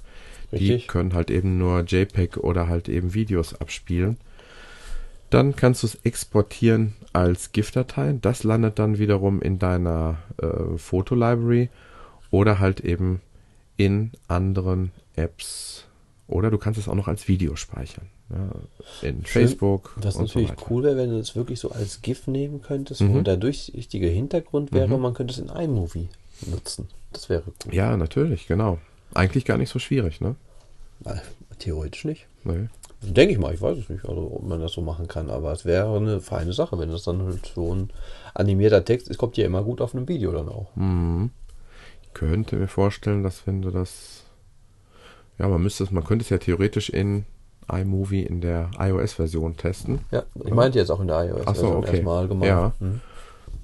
Die 0.52 0.58
Richtig. 0.74 0.88
können 0.88 1.14
halt 1.14 1.32
eben 1.32 1.58
nur 1.58 1.82
JPEG 1.82 2.38
oder 2.38 2.68
halt 2.68 2.90
eben 2.90 3.14
Videos 3.14 3.56
abspielen. 3.60 4.18
Dann 5.30 5.56
kannst 5.56 5.84
du 5.84 5.88
es 5.88 5.96
exportieren 6.04 6.94
als 7.14 7.54
GIF-Datei. 7.54 8.18
Das 8.22 8.44
landet 8.44 8.78
dann 8.78 9.00
wiederum 9.00 9.42
in 9.42 9.60
deiner 9.60 10.18
äh, 10.42 10.78
Fotolibrary 10.78 11.70
oder 12.32 12.60
halt 12.60 12.82
eben 12.82 13.22
in 13.78 14.12
anderen 14.28 14.92
Apps. 15.16 15.86
Oder 16.28 16.50
du 16.50 16.58
kannst 16.58 16.80
es 16.80 16.88
auch 16.88 16.96
noch 16.96 17.08
als 17.08 17.28
Video 17.28 17.56
speichern. 17.56 18.08
Ja, 18.30 18.50
in 19.10 19.26
Schön. 19.26 19.26
Facebook 19.26 19.92
Was 19.98 20.16
und 20.16 20.28
natürlich 20.28 20.48
so 20.50 20.54
weiter. 20.56 20.66
cool 20.72 20.84
wäre, 20.84 20.96
wenn 20.98 21.10
du 21.10 21.18
es 21.20 21.36
wirklich 21.36 21.60
so 21.60 21.72
als 21.72 22.02
GIF 22.02 22.28
nehmen 22.28 22.62
könntest, 22.62 23.02
Mhm. 23.02 23.16
wo 23.16 23.22
der 23.22 23.36
durchsichtige 23.36 24.08
Hintergrund 24.08 24.72
wäre 24.72 24.88
Mhm. 24.88 25.02
man 25.02 25.14
könnte 25.14 25.34
es 25.34 25.40
in 25.40 25.50
iMovie 25.50 26.08
nutzen. 26.48 26.88
Das 27.12 27.28
wäre 27.28 27.44
cool. 27.66 27.74
Ja, 27.74 27.98
natürlich, 27.98 28.48
genau. 28.48 28.78
Eigentlich 29.14 29.44
gar 29.44 29.58
nicht 29.58 29.70
so 29.70 29.80
schwierig, 29.80 30.22
ne? 30.22 30.36
Nein, 31.04 31.20
theoretisch 31.60 32.06
nicht. 32.06 32.28
Nee. 32.46 32.70
Denke 33.02 33.34
ich 33.34 33.40
mal, 33.40 33.54
ich 33.54 33.62
weiß 33.62 33.80
es 33.80 33.90
nicht, 33.90 34.06
also 34.06 34.32
ob 34.36 34.44
man 34.44 34.62
das 34.62 34.72
so 34.72 34.82
machen 34.82 35.08
kann, 35.10 35.30
aber 35.30 35.52
es 35.52 35.66
wäre 35.66 35.98
eine 35.98 36.22
feine 36.22 36.54
Sache, 36.54 36.80
wenn 36.80 36.90
das 36.92 37.04
dann 37.04 37.22
halt 37.24 37.52
so 37.54 37.74
ein 37.76 37.90
animierter 38.34 38.86
Text 38.86 39.10
ist, 39.10 39.18
kommt 39.18 39.36
ja 39.36 39.46
immer 39.46 39.64
gut 39.64 39.82
auf 39.82 39.94
einem 39.94 40.08
Video 40.08 40.32
dann 40.32 40.48
auch. 40.48 40.74
Mhm. 40.76 41.32
Ich 42.04 42.14
könnte 42.14 42.56
mir 42.56 42.68
vorstellen, 42.70 43.24
dass 43.24 43.46
wenn 43.46 43.62
du 43.62 43.72
das. 43.72 44.21
Ja, 45.40 45.48
man 45.48 45.62
müsste 45.62 45.84
es, 45.84 45.92
man 45.92 46.04
könnte 46.04 46.24
es 46.24 46.30
ja 46.30 46.38
theoretisch 46.38 46.90
in 46.90 47.26
iMovie 47.72 48.24
in 48.24 48.42
der 48.42 48.70
iOS-Version 48.78 49.56
testen. 49.58 50.02
Ja, 50.12 50.24
ich 50.44 50.54
meinte 50.54 50.78
jetzt 50.80 50.90
auch 50.90 51.00
in 51.00 51.08
der 51.08 51.26
iOS 51.30 51.44
Ach 51.46 51.56
so, 51.56 51.68
okay. 51.78 51.92
erstmal 51.94 52.20
allgemein. 52.20 52.48
Ja. 52.50 52.74
Mhm. 52.80 53.02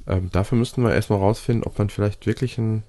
Ähm, 0.07 0.29
dafür 0.31 0.57
müssten 0.57 0.83
wir 0.83 0.93
erstmal 0.93 1.19
rausfinden, 1.19 1.65
ob 1.65 1.77
man 1.77 1.89
vielleicht 1.89 2.25
wirklich 2.25 2.57
einen, 2.57 2.83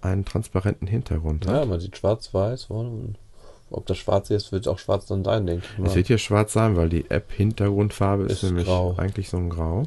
einen 0.00 0.24
transparenten 0.24 0.86
Hintergrund 0.86 1.46
ja, 1.46 1.54
hat. 1.54 1.68
man 1.68 1.80
sieht 1.80 1.96
schwarz-weiß. 1.96 2.66
und 2.66 3.16
Ob 3.70 3.86
das 3.86 3.98
schwarz 3.98 4.30
ist, 4.30 4.52
wird 4.52 4.66
es 4.66 4.68
auch 4.72 4.78
schwarz 4.78 5.06
dann 5.06 5.24
sein, 5.24 5.46
denke 5.46 5.66
ich 5.72 5.78
mal. 5.78 5.88
Es 5.88 5.96
wird 5.96 6.06
hier 6.06 6.18
schwarz 6.18 6.52
sein, 6.52 6.76
weil 6.76 6.88
die 6.88 7.10
App-Hintergrundfarbe 7.10 8.24
ist, 8.24 8.34
Ist 8.34 8.42
nämlich 8.44 8.66
grau. 8.66 8.94
eigentlich 8.96 9.28
so 9.28 9.38
ein 9.38 9.50
Grau. 9.50 9.82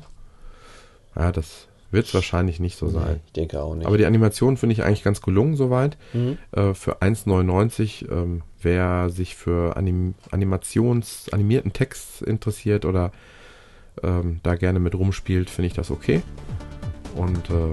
Ja, 1.15 1.31
das 1.31 1.68
wird 1.91 2.05
es 2.07 2.13
wahrscheinlich 2.13 2.59
nicht 2.59 2.77
so 2.77 2.87
Nee, 2.87 2.91
sein. 2.93 3.19
ich 3.25 3.31
denke 3.33 3.61
auch 3.61 3.75
nicht. 3.75 3.87
Aber 3.87 3.97
die 3.97 4.05
Animation 4.05 4.57
finde 4.57 4.73
ich 4.73 4.83
eigentlich 4.83 5.03
ganz 5.03 5.21
gelungen 5.21 5.55
soweit. 5.55 5.97
Mhm. 6.13 6.37
Äh, 6.51 6.73
für 6.73 7.01
1,99 7.01 8.11
ähm, 8.11 8.41
wer 8.61 9.09
sich 9.09 9.35
für 9.35 9.77
Anim 9.77 10.15
Animations, 10.31 11.27
animierten 11.31 11.73
Text 11.73 12.21
interessiert 12.21 12.85
oder 12.85 13.11
ähm, 14.03 14.39
da 14.43 14.55
gerne 14.55 14.79
mit 14.79 14.95
rumspielt, 14.95 15.49
finde 15.49 15.67
ich 15.67 15.73
das 15.73 15.91
okay. 15.91 16.21
Und 17.15 17.49
äh, 17.49 17.71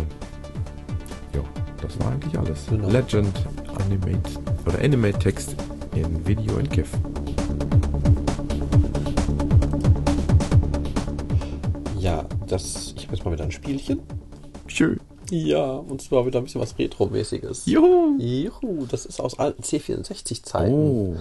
ja, 1.37 1.43
das 1.83 1.99
war 2.01 2.13
eigentlich 2.13 2.39
alles. 2.39 2.67
Genau. 2.69 2.89
Legend 2.89 3.47
Animate 3.79 4.39
oder 4.65 4.79
Animate 4.83 5.19
Text 5.19 5.57
in 5.95 6.27
Video 6.27 6.55
und 6.57 6.71
GIF. 6.71 6.91
Ja, 12.07 12.25
das, 12.47 12.95
ich 12.97 13.03
habe 13.03 13.17
jetzt 13.17 13.25
mal 13.25 13.33
wieder 13.33 13.43
ein 13.43 13.51
Spielchen. 13.51 14.01
Schön. 14.69 15.01
Ja, 15.29 15.73
und 15.73 16.01
zwar 16.01 16.25
wieder 16.25 16.39
ein 16.39 16.45
bisschen 16.45 16.61
was 16.61 16.79
Retro-mäßiges. 16.79 17.67
Juhu. 17.67 18.17
Juhu, 18.21 18.87
das 18.87 19.07
ist 19.07 19.19
aus 19.19 19.37
alten 19.41 19.65
C64-Zeiten. 19.65 20.73
Oh. 20.73 21.17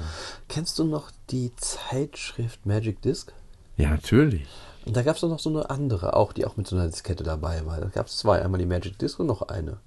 Kennst 0.48 0.78
du 0.78 0.84
noch 0.84 1.10
die 1.32 1.52
Zeitschrift 1.56 2.68
Magic 2.68 3.02
Disc? 3.02 3.34
Ja, 3.78 3.90
natürlich. 3.90 4.46
Und 4.86 4.96
da 4.96 5.02
gab 5.02 5.16
es 5.16 5.24
noch 5.24 5.40
so 5.40 5.50
eine 5.50 5.72
andere, 5.72 6.16
auch 6.16 6.34
die 6.34 6.46
auch 6.46 6.56
mit 6.56 6.68
so 6.68 6.76
einer 6.76 6.86
Diskette 6.86 7.24
dabei 7.24 7.66
war. 7.66 7.82
Da 7.82 7.88
gab 7.88 8.06
es 8.06 8.18
zwei, 8.18 8.44
einmal 8.44 8.60
die 8.60 8.68
Magic 8.68 9.00
Disc 9.00 9.20
und 9.20 9.26
noch 9.26 9.42
eine. 9.42 9.78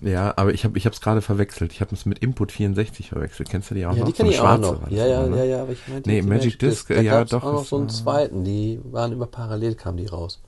Ja, 0.00 0.34
aber 0.36 0.52
ich 0.52 0.64
habe 0.64 0.76
ich 0.78 0.86
es 0.86 1.00
gerade 1.00 1.22
verwechselt. 1.22 1.72
Ich 1.72 1.80
habe 1.80 1.94
es 1.94 2.06
mit 2.06 2.18
Input 2.20 2.52
64 2.52 3.08
verwechselt. 3.08 3.48
Kennst 3.48 3.70
du 3.70 3.74
die 3.74 3.86
auch 3.86 3.92
ja, 3.92 4.00
noch? 4.00 4.06
die 4.06 4.12
So 4.12 4.16
kenne 4.16 4.28
eine 4.28 4.36
ich 4.36 4.40
auch 4.40 4.58
noch. 4.58 4.90
Ja, 4.90 5.06
ja, 5.06 5.26
ne? 5.26 5.38
ja, 5.38 5.44
ja, 5.44 5.62
aber 5.62 5.72
ich 5.72 5.86
meinte 5.88 6.08
Nee, 6.08 6.22
Magic 6.22 6.58
Disc, 6.58 6.88
Da 6.88 7.00
ja, 7.00 7.24
doch, 7.24 7.42
auch 7.44 7.52
noch 7.52 7.64
so 7.64 7.76
einen 7.76 7.88
zweiten, 7.88 8.44
die 8.44 8.80
waren 8.84 9.12
immer 9.12 9.26
parallel, 9.26 9.74
kamen 9.74 9.96
die 9.98 10.06
raus. 10.06 10.40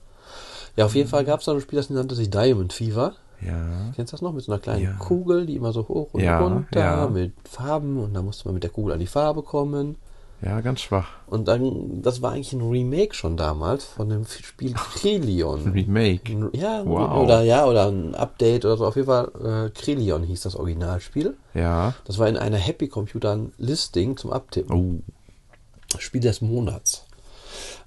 Ja, 0.76 0.84
auf 0.84 0.94
jeden 0.94 1.08
Fall 1.08 1.24
gab 1.24 1.40
es 1.40 1.46
da 1.46 1.52
ein 1.52 1.60
Spiel, 1.60 1.78
das 1.78 1.88
nannte 1.90 2.14
sich 2.14 2.30
Diamond 2.30 2.72
Fever. 2.72 3.14
Ja. 3.40 3.92
Kennst 3.94 4.12
du 4.12 4.16
das 4.16 4.22
noch? 4.22 4.32
Mit 4.32 4.44
so 4.44 4.52
einer 4.52 4.60
kleinen 4.60 4.82
Ja. 4.82 4.92
Kugel, 4.98 5.46
die 5.46 5.56
immer 5.56 5.72
so 5.72 5.86
hoch 5.88 6.14
und 6.14 6.22
Ja, 6.22 6.40
runter 6.40 7.10
mit 7.10 7.32
Farben 7.48 7.98
und 7.98 8.14
da 8.14 8.22
musste 8.22 8.46
man 8.48 8.54
mit 8.54 8.62
der 8.62 8.70
Kugel 8.70 8.92
an 8.92 9.00
die 9.00 9.06
Farbe 9.06 9.42
kommen. 9.42 9.96
Ja, 10.42 10.60
ganz 10.60 10.80
schwach. 10.82 11.08
Und 11.26 11.48
dann, 11.48 12.02
das 12.02 12.20
war 12.20 12.32
eigentlich 12.32 12.52
ein 12.52 12.60
Remake 12.60 13.14
schon 13.14 13.36
damals 13.38 13.84
von 13.84 14.08
dem 14.10 14.26
Spiel 14.26 14.74
Krelion. 14.74 15.72
Remake. 15.72 16.50
Ja, 16.52 16.84
Wow. 16.84 17.24
oder 17.24 17.42
ja, 17.42 17.64
oder 17.66 17.88
ein 17.88 18.14
Update 18.14 18.64
oder 18.66 18.76
so. 18.76 18.86
Auf 18.86 18.96
jeden 18.96 19.06
Fall, 19.06 19.30
äh, 19.42 19.70
Krelion 19.70 20.22
hieß 20.22 20.42
das 20.42 20.54
Originalspiel. 20.54 21.36
Ja. 21.54 21.94
Das 22.04 22.18
war 22.18 22.28
in 22.28 22.36
einer 22.36 22.58
Happy 22.58 22.88
Computer 22.88 23.38
Listing 23.56 24.16
zum 24.18 24.32
Abtippen. 24.32 25.02
Oh. 25.04 25.98
Spiel 25.98 26.20
des 26.20 26.42
Monats. 26.42 27.06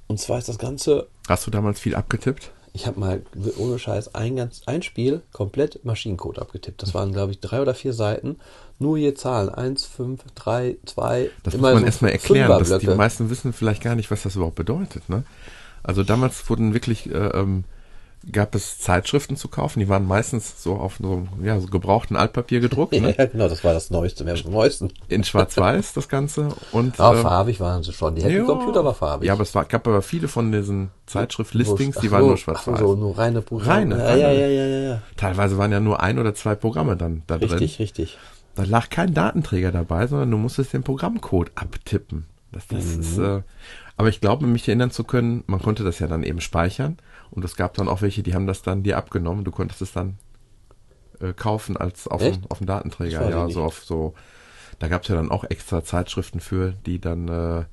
Und 0.07 0.19
zwar 0.19 0.39
ist 0.39 0.49
das 0.49 0.57
Ganze, 0.57 1.07
Hast 1.27 1.45
du 1.45 1.51
damals 1.51 1.79
viel 1.79 1.93
abgetippt? 1.93 2.51
Ich 2.73 2.87
habe 2.87 2.99
mal 2.99 3.21
ohne 3.57 3.79
Scheiß 3.79 4.15
ein, 4.15 4.35
ganz, 4.35 4.61
ein 4.65 4.81
Spiel 4.81 5.21
komplett 5.31 5.83
Maschinencode 5.85 6.39
abgetippt. 6.39 6.81
Das 6.81 6.93
waren, 6.93 7.11
glaube 7.11 7.31
ich, 7.31 7.39
drei 7.39 7.61
oder 7.61 7.73
vier 7.73 7.93
Seiten. 7.93 8.37
Nur 8.77 8.97
hier 8.97 9.15
Zahlen. 9.15 9.49
Eins, 9.49 9.85
fünf, 9.85 10.21
drei, 10.35 10.77
zwei. 10.85 11.29
Das 11.43 11.53
muss 11.53 11.61
man 11.61 11.79
so 11.79 11.85
erstmal 11.85 12.11
erklären. 12.11 12.63
dass 12.63 12.79
die 12.79 12.87
meisten 12.87 13.29
wissen 13.29 13.53
vielleicht 13.53 13.83
gar 13.83 13.95
nicht, 13.95 14.11
was 14.11 14.23
das 14.23 14.35
überhaupt 14.35 14.55
bedeutet. 14.55 15.09
Ne? 15.09 15.23
Also 15.83 16.03
damals 16.03 16.49
wurden 16.49 16.73
wirklich 16.73 17.09
äh, 17.09 17.17
ähm, 17.17 17.63
gab 18.31 18.53
es 18.53 18.79
Zeitschriften 18.79 19.37
zu 19.37 19.47
kaufen. 19.47 19.79
Die 19.79 19.87
waren 19.87 20.05
meistens 20.05 20.61
so 20.61 20.75
auf 20.75 20.97
so, 21.01 21.27
ja, 21.41 21.59
so 21.59 21.67
gebrauchten 21.67 22.15
Altpapier 22.15 22.59
gedruckt. 22.59 22.93
Ne? 22.93 23.15
ja, 23.17 23.25
genau, 23.25 23.47
das 23.47 23.63
war 23.63 23.73
das 23.73 23.89
Neueste, 23.89 24.23
mehr 24.23 24.35
vom 24.35 24.51
Neuesten. 24.51 24.91
In 25.07 25.23
Schwarz-Weiß 25.23 25.93
das 25.93 26.09
Ganze. 26.09 26.49
Und, 26.71 26.99
ah, 26.99 27.13
ähm, 27.13 27.21
farbig 27.21 27.59
waren 27.59 27.83
sie 27.83 27.93
schon. 27.93 28.15
Die 28.15 28.21
ja, 28.21 28.43
Computer 28.43 28.83
war 28.83 28.93
farbig. 28.93 29.27
Ja, 29.27 29.33
aber 29.33 29.43
es 29.43 29.55
war, 29.55 29.65
gab 29.65 29.87
aber 29.87 30.01
viele 30.01 30.27
von 30.27 30.51
diesen 30.51 30.89
Zeitschrift-Listings, 31.05 31.97
die 31.99 32.11
waren 32.11 32.25
nur 32.25 32.37
schwarz-weiß. 32.37 32.79
So, 32.79 32.95
nur 32.95 33.17
reine 33.17 33.41
Programme. 33.41 33.97
Reine, 33.97 33.97
ja, 33.97 34.15
ja, 34.15 34.31
ja, 34.31 34.47
ja, 34.47 34.65
ja, 34.65 34.79
ja. 34.89 35.01
Teilweise 35.15 35.57
waren 35.57 35.71
ja 35.71 35.79
nur 35.79 36.01
ein 36.01 36.19
oder 36.19 36.35
zwei 36.35 36.55
Programme 36.55 36.97
dann 36.97 37.23
da 37.27 37.35
richtig, 37.35 37.49
drin. 37.51 37.59
Richtig, 37.59 37.79
richtig. 37.79 38.17
Da 38.55 38.63
lag 38.63 38.89
kein 38.89 39.13
Datenträger 39.13 39.71
dabei, 39.71 40.07
sondern 40.07 40.31
du 40.31 40.37
musstest 40.37 40.73
den 40.73 40.83
Programmcode 40.83 41.51
abtippen. 41.55 42.25
Das, 42.51 42.67
das 42.67 42.83
mhm. 42.83 42.99
ist, 42.99 43.17
äh, 43.17 43.41
aber 43.95 44.09
ich 44.09 44.21
glaube, 44.21 44.47
mich 44.47 44.67
erinnern 44.67 44.91
zu 44.91 45.03
können, 45.03 45.43
man 45.47 45.61
konnte 45.61 45.83
das 45.83 45.99
ja 45.99 46.07
dann 46.07 46.23
eben 46.23 46.41
speichern 46.41 46.97
und 47.31 47.45
es 47.45 47.55
gab 47.55 47.73
dann 47.75 47.87
auch 47.87 48.01
welche, 48.01 48.23
die 48.23 48.33
haben 48.33 48.47
das 48.47 48.61
dann 48.61 48.83
dir 48.83 48.97
abgenommen. 48.97 49.43
Du 49.43 49.51
konntest 49.51 49.81
es 49.81 49.93
dann 49.93 50.17
äh, 51.19 51.33
kaufen 51.33 51.77
als 51.77 52.07
auf 52.07 52.21
dem, 52.21 52.41
auf 52.49 52.59
dem 52.59 52.67
Datenträger. 52.67 53.29
Ja, 53.29 53.49
so 53.49 53.63
auf 53.63 53.83
so. 53.83 54.13
Da 54.79 54.87
gab 54.87 55.03
es 55.03 55.09
ja 55.09 55.15
dann 55.15 55.31
auch 55.31 55.43
extra 55.43 55.83
Zeitschriften 55.83 56.39
für, 56.39 56.73
die 56.85 56.99
dann 56.99 57.27
äh, 57.27 57.65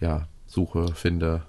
ja 0.00 0.28
Suche, 0.46 0.88
finde 0.94 1.42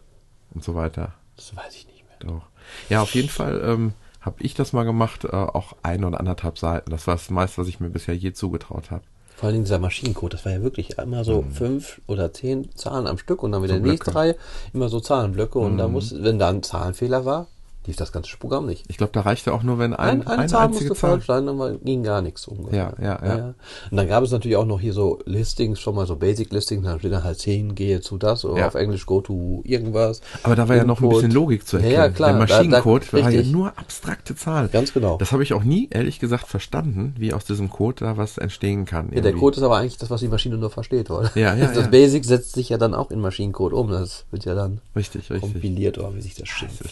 und 0.52 0.64
so 0.64 0.76
weiter. 0.76 1.14
Das 1.36 1.56
weiß 1.56 1.76
ich 1.76 1.88
nicht 1.88 2.06
mehr. 2.08 2.18
Doch. 2.20 2.48
Ja, 2.90 3.02
auf 3.02 3.14
jeden 3.14 3.30
Fall 3.30 3.62
ähm, 3.64 3.94
habe 4.22 4.42
ich 4.42 4.56
das 4.56 4.74
mal 4.74 4.84
gemacht, 4.84 5.26
äh, 5.26 5.30
auch 5.30 5.76
ein 5.84 6.04
oder 6.04 6.20
anderthalb 6.20 6.58
Seiten. 6.58 6.90
Das 6.90 7.06
war 7.06 7.16
das 7.16 7.30
meiste, 7.30 7.60
was 7.60 7.68
ich 7.68 7.80
mir 7.80 7.90
bisher 7.90 8.16
je 8.16 8.34
zugetraut 8.34 8.90
habe. 8.90 9.04
Vor 9.36 9.50
allem 9.50 9.64
dieser 9.64 9.80
Maschinencode, 9.80 10.34
das 10.34 10.46
war 10.46 10.54
ja 10.54 10.62
wirklich 10.62 10.98
immer 10.98 11.24
so 11.24 11.42
mhm. 11.42 11.52
fünf 11.52 12.02
oder 12.08 12.32
zehn 12.32 12.70
Zahlen 12.76 13.06
am 13.06 13.18
Stück 13.18 13.44
und 13.44 13.52
dann 13.52 13.64
wieder 13.64 13.76
so 13.76 13.84
die 13.84 13.90
nächste 13.90 14.16
Reihe 14.16 14.36
immer 14.74 14.88
so 14.88 15.00
Zahlenblöcke 15.00 15.60
und 15.60 15.74
mhm. 15.74 15.78
da 15.78 15.88
muss, 15.88 16.16
wenn 16.24 16.40
da 16.40 16.50
ein 16.50 16.64
Zahlenfehler 16.64 17.26
war, 17.26 17.48
lief 17.88 17.96
das 17.96 18.12
ganze 18.12 18.36
Programm 18.38 18.66
nicht. 18.66 18.86
Ich 18.88 18.98
glaube, 18.98 19.12
da 19.14 19.22
reichte 19.22 19.54
auch 19.54 19.64
nur, 19.64 19.80
wenn 19.80 19.94
ein, 19.94 20.22
ein, 20.22 20.28
ein 20.28 20.40
eine 20.40 20.48
Zahl 20.48 20.70
musste 20.70 20.88
Zahl. 20.88 20.96
falsch 20.96 21.26
sein, 21.26 21.46
dann 21.46 21.80
ging 21.84 22.04
gar 22.04 22.22
nichts 22.22 22.48
um. 22.48 22.68
Ja, 22.72 22.94
ja, 23.02 23.20
ja, 23.24 23.38
ja, 23.38 23.54
Und 23.92 23.98
dann 23.98 24.08
gab 24.08 24.24
es 24.24 24.32
natürlich 24.32 24.58
auch 24.58 24.66
noch 24.66 24.80
hier 24.80 24.94
so 24.94 25.20
Listings, 25.26 25.80
schon 25.80 25.96
mal 25.96 26.06
so 26.06 26.16
Basic 26.16 26.52
Listings, 26.52 26.84
dann 26.84 27.00
steht 27.00 27.12
dann 27.12 27.24
halt 27.24 27.40
10, 27.40 27.76
gehe 27.76 28.02
zu 28.02 28.18
das 28.18 28.46
oder 28.46 28.60
ja. 28.60 28.68
auf 28.68 28.76
Englisch 28.76 29.06
go 29.06 29.22
to 29.22 29.62
irgendwas. 29.64 30.22
Aber 30.44 30.56
da 30.56 30.68
war 30.68 30.76
ja 30.76 30.84
noch 30.84 31.02
ein 31.02 31.10
bisschen 31.10 31.32
Logik 31.32 31.68
zu 31.68 31.78
erkennen. 31.78 31.94
Ja, 31.94 32.06
ja 32.06 32.10
klar. 32.10 32.30
Der 32.30 32.40
Maschinencode 32.40 33.04
da, 33.12 33.18
da, 33.18 33.24
war 33.24 33.32
ja 33.32 33.44
nur 33.44 33.78
abstrakte 33.78 34.36
Zahlen. 34.36 34.70
Ganz 34.72 34.94
genau. 34.94 35.18
Das 35.18 35.32
habe 35.32 35.44
ich 35.44 35.54
auch 35.54 35.64
nie, 35.64 35.88
ehrlich 35.92 36.20
gesagt, 36.20 36.48
verstanden, 36.48 37.16
wie 37.18 37.34
aus 37.34 37.46
diesem 37.46 37.70
Code 37.70 38.06
da 38.06 38.18
was 38.18 38.38
entstehen 38.38 38.86
kann. 38.86 39.12
Ja, 39.14 39.22
der 39.22 39.34
Code 39.34 39.58
ist 39.58 39.64
aber 39.64 39.78
eigentlich 39.78 39.98
das, 39.98 40.10
was 40.10 40.22
die 40.22 40.28
Maschine 40.28 40.58
nur 40.58 40.70
versteht, 40.70 41.10
oder? 41.10 41.32
Ja, 41.36 41.54
ja. 41.56 41.66
Das. 41.76 41.92
Basic 41.92 42.24
setzt 42.24 42.54
sich 42.54 42.70
ja 42.70 42.78
dann 42.78 42.94
auch 42.94 43.12
in 43.12 43.20
Maschinencode 43.20 43.74
um. 43.74 43.90
Das 43.90 44.26
wird 44.32 44.46
ja 44.46 44.56
dann 44.56 44.80
richtig, 44.96 45.30
richtig. 45.30 45.42
kompiliert, 45.42 45.98
oder 45.98 46.16
wie 46.16 46.22
sich 46.22 46.36
das 46.36 46.48
schimpft. 46.48 46.84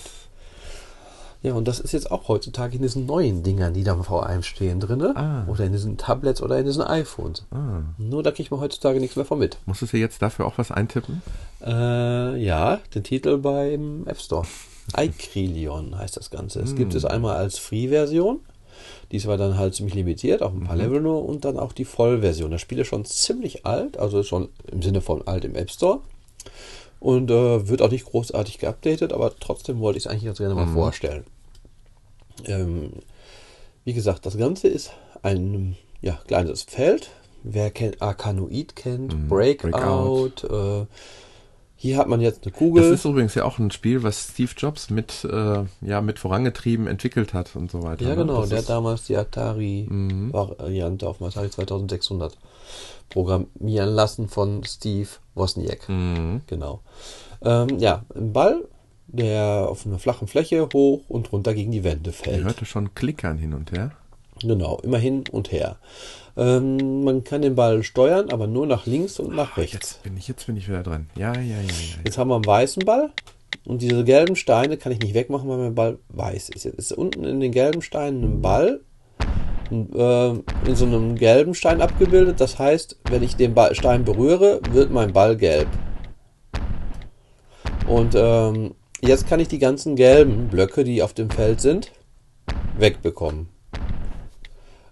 Ja, 1.44 1.54
und 1.56 1.68
das 1.68 1.82
ist 1.82 1.92
jetzt 1.92 2.10
auch 2.10 2.30
heutzutage 2.30 2.78
in 2.78 2.82
diesen 2.82 3.06
neuen 3.06 3.44
Dingern, 3.44 3.74
die 3.74 3.84
da 3.84 4.02
vor 4.02 4.26
einem 4.26 4.44
stehen 4.44 4.80
drin. 4.80 5.02
Ah. 5.04 5.46
Oder 5.48 5.66
in 5.66 5.74
diesen 5.74 5.98
Tablets 5.98 6.42
oder 6.42 6.58
in 6.58 6.66
diesen 6.66 6.82
iPhones. 6.82 7.46
Ah. 7.52 7.82
Nur 7.98 8.24
da 8.24 8.32
kriegt 8.32 8.50
man 8.50 8.62
heutzutage 8.62 9.02
nichts 9.02 9.18
mehr 9.18 9.26
von 9.26 9.40
mit. 9.40 9.58
Musstest 9.66 9.92
du 9.92 9.98
jetzt 9.98 10.22
dafür 10.22 10.46
auch 10.46 10.58
was 10.58 10.72
eintippen? 10.72 11.22
Äh, 11.62 12.42
ja, 12.42 12.80
den 12.96 13.04
Titel 13.04 13.38
beim 13.40 14.08
App 14.08 14.22
Store. 14.22 14.48
iCrilion 14.98 15.98
heißt 15.98 16.16
das 16.16 16.30
Ganze. 16.30 16.62
Es 16.62 16.74
mm. 16.74 16.78
gibt 16.78 16.96
es 16.96 17.04
einmal 17.04 17.36
als 17.36 17.60
Free-Version. 17.60 18.40
Die 19.12 19.24
war 19.26 19.38
dann 19.38 19.58
halt 19.58 19.76
ziemlich 19.76 19.96
limitiert, 19.96 20.42
auf 20.42 20.54
ein 20.54 20.64
paar 20.64 20.76
mhm. 20.76 20.82
Level 20.82 21.02
nur. 21.02 21.26
Und 21.26 21.46
dann 21.46 21.60
auch 21.60 21.74
die 21.74 21.86
Vollversion. 21.86 22.52
Das 22.52 22.62
Spiel 22.62 22.80
ist 22.80 22.88
schon 22.88 23.06
ziemlich 23.06 23.66
alt, 23.66 23.98
also 23.98 24.24
schon 24.24 24.50
im 24.72 24.82
Sinne 24.82 25.02
von 25.02 25.28
alt 25.28 25.46
im 25.46 25.56
App 25.56 25.70
Store 25.70 26.00
und 27.04 27.30
äh, 27.30 27.68
wird 27.68 27.82
auch 27.82 27.92
nicht 27.92 28.06
großartig 28.06 28.60
geupdatet, 28.60 29.12
aber 29.12 29.34
trotzdem 29.38 29.80
wollte 29.80 29.98
ich 29.98 30.06
es 30.06 30.10
eigentlich 30.10 30.24
ganz 30.24 30.38
gerne 30.38 30.56
mal 30.56 30.66
mhm. 30.66 30.74
vorstellen. 30.74 31.26
Ähm, 32.46 32.92
wie 33.86 33.94
gesagt, 33.94 34.26
das 34.26 34.38
Ganze 34.38 34.68
ist 34.68 34.92
ein 35.22 35.76
ja, 36.02 36.20
kleines 36.28 36.64
Feld. 36.64 37.12
Wer 37.44 37.72
kennt 37.72 38.02
Arkanoid 38.02 38.76
kennt, 38.76 39.14
mhm. 39.14 39.28
Breakout, 39.28 39.72
Breakout. 39.72 40.48
Äh, 40.48 40.86
hier 41.76 41.98
hat 41.98 42.08
man 42.08 42.22
jetzt 42.22 42.44
eine 42.44 42.54
Kugel. 42.54 42.82
Das 42.82 42.92
ist 42.92 43.04
übrigens 43.04 43.36
ja 43.36 43.44
auch 43.44 43.60
ein 43.60 43.70
Spiel, 43.70 44.04
was 44.04 44.30
Steve 44.32 44.52
Jobs 44.56 44.90
mit, 44.90 45.26
äh, 45.26 45.66
ja, 45.82 46.00
mit 46.00 46.18
vorangetrieben 46.18 46.88
entwickelt 46.88 47.34
hat 47.34 47.58
und 47.58 47.70
so 47.72 47.84
weiter. 47.84 48.04
Ja, 48.04 48.12
ne? 48.12 48.16
genau. 48.16 48.40
Das 48.40 48.50
der 48.50 48.60
hat 48.60 48.70
damals 48.70 49.04
die 49.08 49.18
Atari-Variante 49.18 51.06
mhm. 51.06 51.10
auf 51.10 51.18
dem 51.18 51.28
Atari 51.28 51.50
2600 51.50 52.38
programmieren 53.10 53.90
lassen 53.90 54.30
von 54.30 54.64
Steve 54.64 55.10
Wozniak. 55.36 55.90
Mhm. 55.90 56.44
Genau. 56.48 56.80
Ähm, 57.42 57.78
ja, 57.80 58.06
ein 58.16 58.32
Ball, 58.32 58.64
der 59.14 59.68
auf 59.70 59.86
einer 59.86 60.00
flachen 60.00 60.28
Fläche 60.28 60.68
hoch 60.74 61.02
und 61.08 61.32
runter 61.32 61.54
gegen 61.54 61.72
die 61.72 61.84
Wände 61.84 62.12
fällt. 62.12 62.40
Ich 62.40 62.44
hörte 62.44 62.66
schon 62.66 62.94
Klickern 62.96 63.38
hin 63.38 63.54
und 63.54 63.72
her. 63.72 63.92
Genau, 64.42 64.80
immer 64.84 64.98
hin 64.98 65.24
und 65.32 65.52
her. 65.52 65.78
Ähm, 66.36 67.04
man 67.04 67.24
kann 67.24 67.44
den 67.44 67.56
Ball 67.56 67.84
steuern, 67.84 68.32
aber 68.32 68.48
nur 68.48 68.66
nach 68.66 68.88
links 68.88 69.20
und 69.20 69.36
nach 69.36 69.58
rechts. 69.58 69.74
Jetzt 69.74 70.04
bin 70.04 70.18
ich, 70.18 70.28
jetzt 70.28 70.48
bin 70.48 70.58
ich 70.58 70.68
wieder 70.68 70.82
dran. 70.82 71.08
Ja, 71.16 71.34
ja, 71.36 71.42
ja, 71.42 71.62
ja. 71.62 72.00
Jetzt 72.04 72.18
haben 72.18 72.30
wir 72.30 72.36
einen 72.36 72.46
weißen 72.46 72.84
Ball. 72.84 73.12
Und 73.66 73.82
diese 73.82 74.04
gelben 74.04 74.36
Steine 74.36 74.78
kann 74.78 74.92
ich 74.92 75.00
nicht 75.00 75.14
wegmachen, 75.14 75.48
weil 75.48 75.58
mein 75.58 75.76
Ball 75.76 76.00
weiß 76.10 76.50
ist. 76.50 76.66
Jetzt 76.66 76.80
ist 76.80 76.92
unten 76.92 77.24
in 77.24 77.40
den 77.40 77.52
gelben 77.52 77.82
Steinen 77.82 78.24
ein 78.24 78.42
Ball 78.42 78.82
äh, 79.72 80.30
in 80.30 80.76
so 80.76 80.86
einem 80.86 81.16
gelben 81.16 81.54
Stein 81.54 81.82
abgebildet. 81.82 82.42
Das 82.42 82.60
heißt, 82.60 82.98
wenn 83.10 83.24
ich 83.24 83.36
den 83.36 83.54
Ball, 83.54 83.76
Stein 83.76 84.04
berühre, 84.04 84.60
wird 84.72 84.92
mein 84.92 85.14
Ball 85.14 85.38
gelb. 85.38 85.68
Und 87.88 88.16
ähm, 88.16 88.74
jetzt 89.08 89.28
kann 89.28 89.40
ich 89.40 89.48
die 89.48 89.60
ganzen 89.60 89.96
gelben 89.96 90.48
Blöcke, 90.48 90.84
die 90.84 91.02
auf 91.02 91.14
dem 91.14 91.30
Feld 91.30 91.62
sind, 91.62 91.92
wegbekommen. 92.78 93.50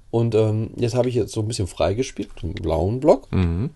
Und 0.10 0.36
ähm, 0.36 0.72
jetzt 0.76 0.96
habe 0.96 1.10
ich 1.10 1.16
jetzt 1.16 1.32
so 1.32 1.42
ein 1.42 1.48
bisschen 1.48 1.68
freigespielt, 1.68 2.30
den 2.42 2.54
blauen 2.54 3.00
Block. 3.00 3.32
Mhm. 3.32 3.70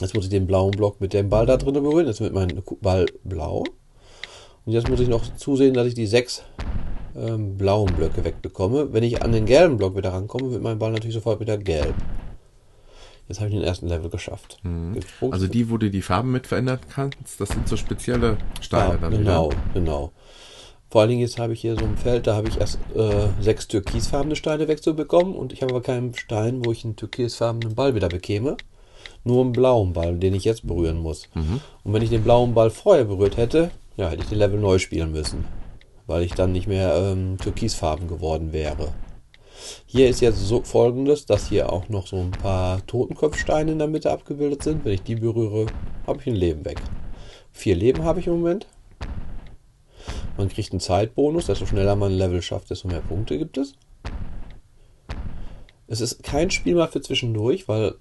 Jetzt 0.00 0.14
muss 0.14 0.24
ich 0.24 0.30
den 0.30 0.46
blauen 0.46 0.70
Block 0.70 1.00
mit 1.00 1.12
dem 1.12 1.28
Ball 1.28 1.44
da 1.44 1.58
drin 1.58 1.74
berühren. 1.74 2.06
Jetzt 2.06 2.20
wird 2.20 2.32
mein 2.32 2.62
Ball 2.80 3.06
blau. 3.24 3.64
Und 4.64 4.72
jetzt 4.72 4.88
muss 4.88 5.00
ich 5.00 5.08
noch 5.08 5.36
zusehen, 5.36 5.74
dass 5.74 5.86
ich 5.86 5.94
die 5.94 6.06
sechs 6.06 6.42
ähm, 7.14 7.58
blauen 7.58 7.92
Blöcke 7.94 8.24
wegbekomme. 8.24 8.94
Wenn 8.94 9.02
ich 9.02 9.22
an 9.22 9.32
den 9.32 9.44
gelben 9.44 9.76
Block 9.76 9.96
wieder 9.96 10.14
rankomme, 10.14 10.50
wird 10.50 10.62
mein 10.62 10.78
Ball 10.78 10.92
natürlich 10.92 11.14
sofort 11.14 11.40
wieder 11.40 11.58
gelb. 11.58 11.94
Jetzt 13.30 13.38
habe 13.38 13.48
ich 13.48 13.54
den 13.54 13.62
ersten 13.62 13.86
Level 13.86 14.10
geschafft. 14.10 14.58
Mhm. 14.64 14.98
Also 15.30 15.46
die, 15.46 15.70
wo 15.70 15.76
du 15.78 15.88
die 15.88 16.02
Farben 16.02 16.32
mit 16.32 16.48
verändern 16.48 16.80
kannst, 16.92 17.40
das 17.40 17.50
sind 17.50 17.68
so 17.68 17.76
spezielle 17.76 18.38
Steine 18.60 18.94
ja, 18.94 18.96
dann 18.96 19.12
Genau, 19.12 19.52
wieder. 19.52 19.60
genau. 19.72 20.10
Vor 20.90 21.00
allen 21.02 21.10
Dingen 21.10 21.20
jetzt 21.20 21.38
habe 21.38 21.52
ich 21.52 21.60
hier 21.60 21.76
so 21.76 21.84
ein 21.84 21.96
Feld, 21.96 22.26
da 22.26 22.34
habe 22.34 22.48
ich 22.48 22.58
erst 22.58 22.80
äh, 22.96 23.28
sechs 23.40 23.68
türkisfarbene 23.68 24.34
Steine 24.34 24.66
wegzubekommen 24.66 25.36
und 25.36 25.52
ich 25.52 25.62
habe 25.62 25.72
aber 25.72 25.80
keinen 25.80 26.12
Stein, 26.14 26.64
wo 26.64 26.72
ich 26.72 26.84
einen 26.84 26.96
türkisfarbenen 26.96 27.76
Ball 27.76 27.94
wieder 27.94 28.08
bekäme. 28.08 28.56
Nur 29.22 29.42
einen 29.44 29.52
blauen 29.52 29.92
Ball, 29.92 30.16
den 30.16 30.34
ich 30.34 30.42
jetzt 30.42 30.66
berühren 30.66 30.98
muss. 30.98 31.28
Mhm. 31.34 31.60
Und 31.84 31.92
wenn 31.92 32.02
ich 32.02 32.10
den 32.10 32.24
blauen 32.24 32.52
Ball 32.54 32.70
vorher 32.70 33.04
berührt 33.04 33.36
hätte, 33.36 33.70
ja, 33.96 34.08
hätte 34.08 34.22
ich 34.24 34.28
den 34.28 34.38
Level 34.38 34.58
neu 34.58 34.78
spielen 34.80 35.12
müssen. 35.12 35.44
Weil 36.08 36.24
ich 36.24 36.32
dann 36.34 36.50
nicht 36.50 36.66
mehr 36.66 36.96
ähm, 36.96 37.38
türkisfarben 37.38 38.08
geworden 38.08 38.52
wäre. 38.52 38.88
Hier 39.86 40.08
ist 40.08 40.20
jetzt 40.20 40.38
so 40.38 40.62
folgendes, 40.62 41.26
dass 41.26 41.48
hier 41.48 41.72
auch 41.72 41.88
noch 41.88 42.06
so 42.06 42.16
ein 42.16 42.30
paar 42.30 42.84
Totenkopfsteine 42.86 43.72
in 43.72 43.78
der 43.78 43.88
Mitte 43.88 44.10
abgebildet 44.10 44.62
sind. 44.62 44.84
Wenn 44.84 44.94
ich 44.94 45.02
die 45.02 45.16
berühre, 45.16 45.66
habe 46.06 46.20
ich 46.20 46.26
ein 46.26 46.36
Leben 46.36 46.64
weg. 46.64 46.80
Vier 47.52 47.74
Leben 47.74 48.04
habe 48.04 48.20
ich 48.20 48.26
im 48.26 48.34
Moment. 48.34 48.66
Man 50.36 50.48
kriegt 50.48 50.72
einen 50.72 50.80
Zeitbonus, 50.80 51.46
desto 51.46 51.66
schneller 51.66 51.96
man 51.96 52.12
ein 52.12 52.18
Level 52.18 52.40
schafft, 52.40 52.70
desto 52.70 52.88
mehr 52.88 53.00
Punkte 53.00 53.36
gibt 53.38 53.58
es. 53.58 53.74
Es 55.86 56.00
ist 56.00 56.22
kein 56.22 56.50
Spiel 56.50 56.76
mal 56.76 56.88
für 56.88 57.00
zwischendurch, 57.00 57.68
weil 57.68 57.96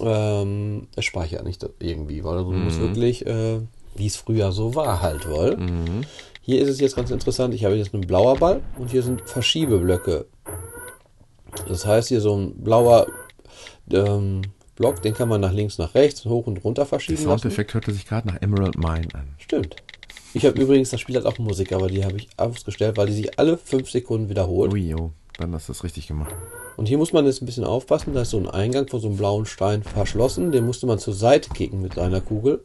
ähm, 0.00 0.88
es 0.96 1.04
speichert 1.04 1.44
nicht 1.44 1.64
irgendwie, 1.78 2.24
weil 2.24 2.38
du 2.38 2.50
mhm. 2.50 2.64
musst 2.64 2.80
wirklich, 2.80 3.26
äh, 3.26 3.60
wie 3.94 4.06
es 4.06 4.16
früher 4.16 4.50
so 4.50 4.74
war, 4.74 5.02
halt 5.02 5.30
weil. 5.30 5.56
Mhm. 5.56 6.02
Hier 6.40 6.60
ist 6.60 6.68
es 6.68 6.80
jetzt 6.80 6.96
ganz 6.96 7.10
interessant, 7.10 7.54
ich 7.54 7.64
habe 7.64 7.76
jetzt 7.76 7.94
einen 7.94 8.06
blauer 8.06 8.36
Ball 8.36 8.62
und 8.78 8.90
hier 8.90 9.02
sind 9.02 9.22
Verschiebeblöcke. 9.22 10.26
Das 11.68 11.86
heißt, 11.86 12.08
hier 12.08 12.20
so 12.20 12.36
ein 12.36 12.62
blauer 12.62 13.06
ähm, 13.90 14.42
Block, 14.76 15.02
den 15.02 15.14
kann 15.14 15.28
man 15.28 15.40
nach 15.40 15.52
links, 15.52 15.78
nach 15.78 15.94
rechts, 15.94 16.24
hoch 16.24 16.46
und 16.46 16.64
runter 16.64 16.84
verschieben. 16.84 17.18
Der 17.22 17.28
Soundeffekt 17.28 17.74
hörte 17.74 17.92
sich 17.92 18.06
gerade 18.06 18.28
nach 18.28 18.42
Emerald 18.42 18.76
Mine 18.76 19.08
an. 19.14 19.34
Stimmt. 19.38 19.76
Ich 20.32 20.44
habe 20.44 20.60
übrigens, 20.60 20.90
das 20.90 21.00
Spiel 21.00 21.16
hat 21.16 21.26
auch 21.26 21.38
Musik, 21.38 21.72
aber 21.72 21.86
die 21.86 22.04
habe 22.04 22.16
ich 22.16 22.28
ausgestellt, 22.36 22.96
weil 22.96 23.06
die 23.06 23.12
sich 23.12 23.38
alle 23.38 23.56
fünf 23.56 23.88
Sekunden 23.90 24.28
wiederholt. 24.28 24.72
Ui, 24.72 24.88
jo. 24.88 25.12
Dann 25.38 25.52
hast 25.54 25.68
du 25.68 25.72
das 25.72 25.84
richtig 25.84 26.06
gemacht. 26.06 26.34
Und 26.76 26.86
hier 26.86 26.98
muss 26.98 27.12
man 27.12 27.24
jetzt 27.26 27.42
ein 27.42 27.46
bisschen 27.46 27.64
aufpassen, 27.64 28.14
da 28.14 28.22
ist 28.22 28.30
so 28.30 28.38
ein 28.38 28.48
Eingang 28.48 28.88
von 28.88 29.00
so 29.00 29.08
einem 29.08 29.16
blauen 29.16 29.46
Stein 29.46 29.82
verschlossen, 29.82 30.52
den 30.52 30.66
musste 30.66 30.86
man 30.86 30.98
zur 30.98 31.14
Seite 31.14 31.50
kicken 31.50 31.80
mit 31.82 31.94
seiner 31.94 32.20
Kugel. 32.20 32.64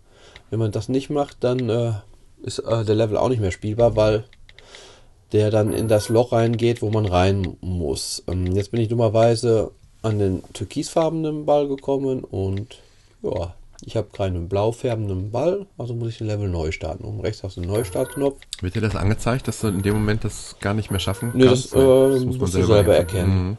Wenn 0.50 0.60
man 0.60 0.72
das 0.72 0.90
nicht 0.90 1.10
macht, 1.10 1.44
dann 1.44 1.70
äh, 1.70 1.94
ist 2.42 2.60
äh, 2.60 2.86
der 2.86 2.96
Level 2.96 3.18
auch 3.18 3.30
nicht 3.30 3.42
mehr 3.42 3.52
spielbar, 3.52 3.96
weil 3.96 4.24
der 5.32 5.52
dann 5.52 5.74
in 5.74 5.88
das 5.88 6.10
Loch 6.10 6.32
reingeht, 6.32 6.82
wo 6.82 6.90
man 6.90 7.06
rein 7.06 7.58
muss. 7.62 8.24
Ähm, 8.28 8.48
jetzt 8.56 8.72
bin 8.72 8.82
ich 8.82 8.88
dummerweise 8.88 9.72
an 10.02 10.18
den 10.20 10.44
türkisfarbenen 10.54 11.46
Ball 11.46 11.68
gekommen 11.68 12.24
und 12.24 12.78
ja, 13.22 13.54
Ich 13.86 13.96
habe 13.96 14.08
keinen 14.14 14.48
blau 14.50 14.72
färbenden 14.72 15.32
Ball, 15.32 15.66
also 15.78 15.94
muss 15.94 16.10
ich 16.10 16.18
den 16.20 16.28
Level 16.28 16.48
neu 16.50 16.72
starten. 16.72 17.04
Oben 17.06 17.20
rechts 17.22 17.44
hast 17.44 17.58
du 17.58 17.62
einen 17.62 17.72
Neustartknopf. 17.72 18.38
Wird 18.62 18.76
dir 18.76 18.82
das 18.82 18.96
angezeigt, 18.96 19.48
dass 19.48 19.60
du 19.62 19.68
in 19.68 19.82
dem 19.82 19.94
Moment 19.94 20.24
das 20.24 20.56
gar 20.62 20.74
nicht 20.74 20.90
mehr 20.92 21.00
schaffen 21.00 21.32
Nee, 21.34 21.46
kannst? 21.46 21.74
das, 21.74 21.82
äh, 21.82 21.86
Weil 21.86 22.20
musst 22.26 22.42
du 22.56 22.64
selber 22.66 22.96
erkennen. 22.96 23.58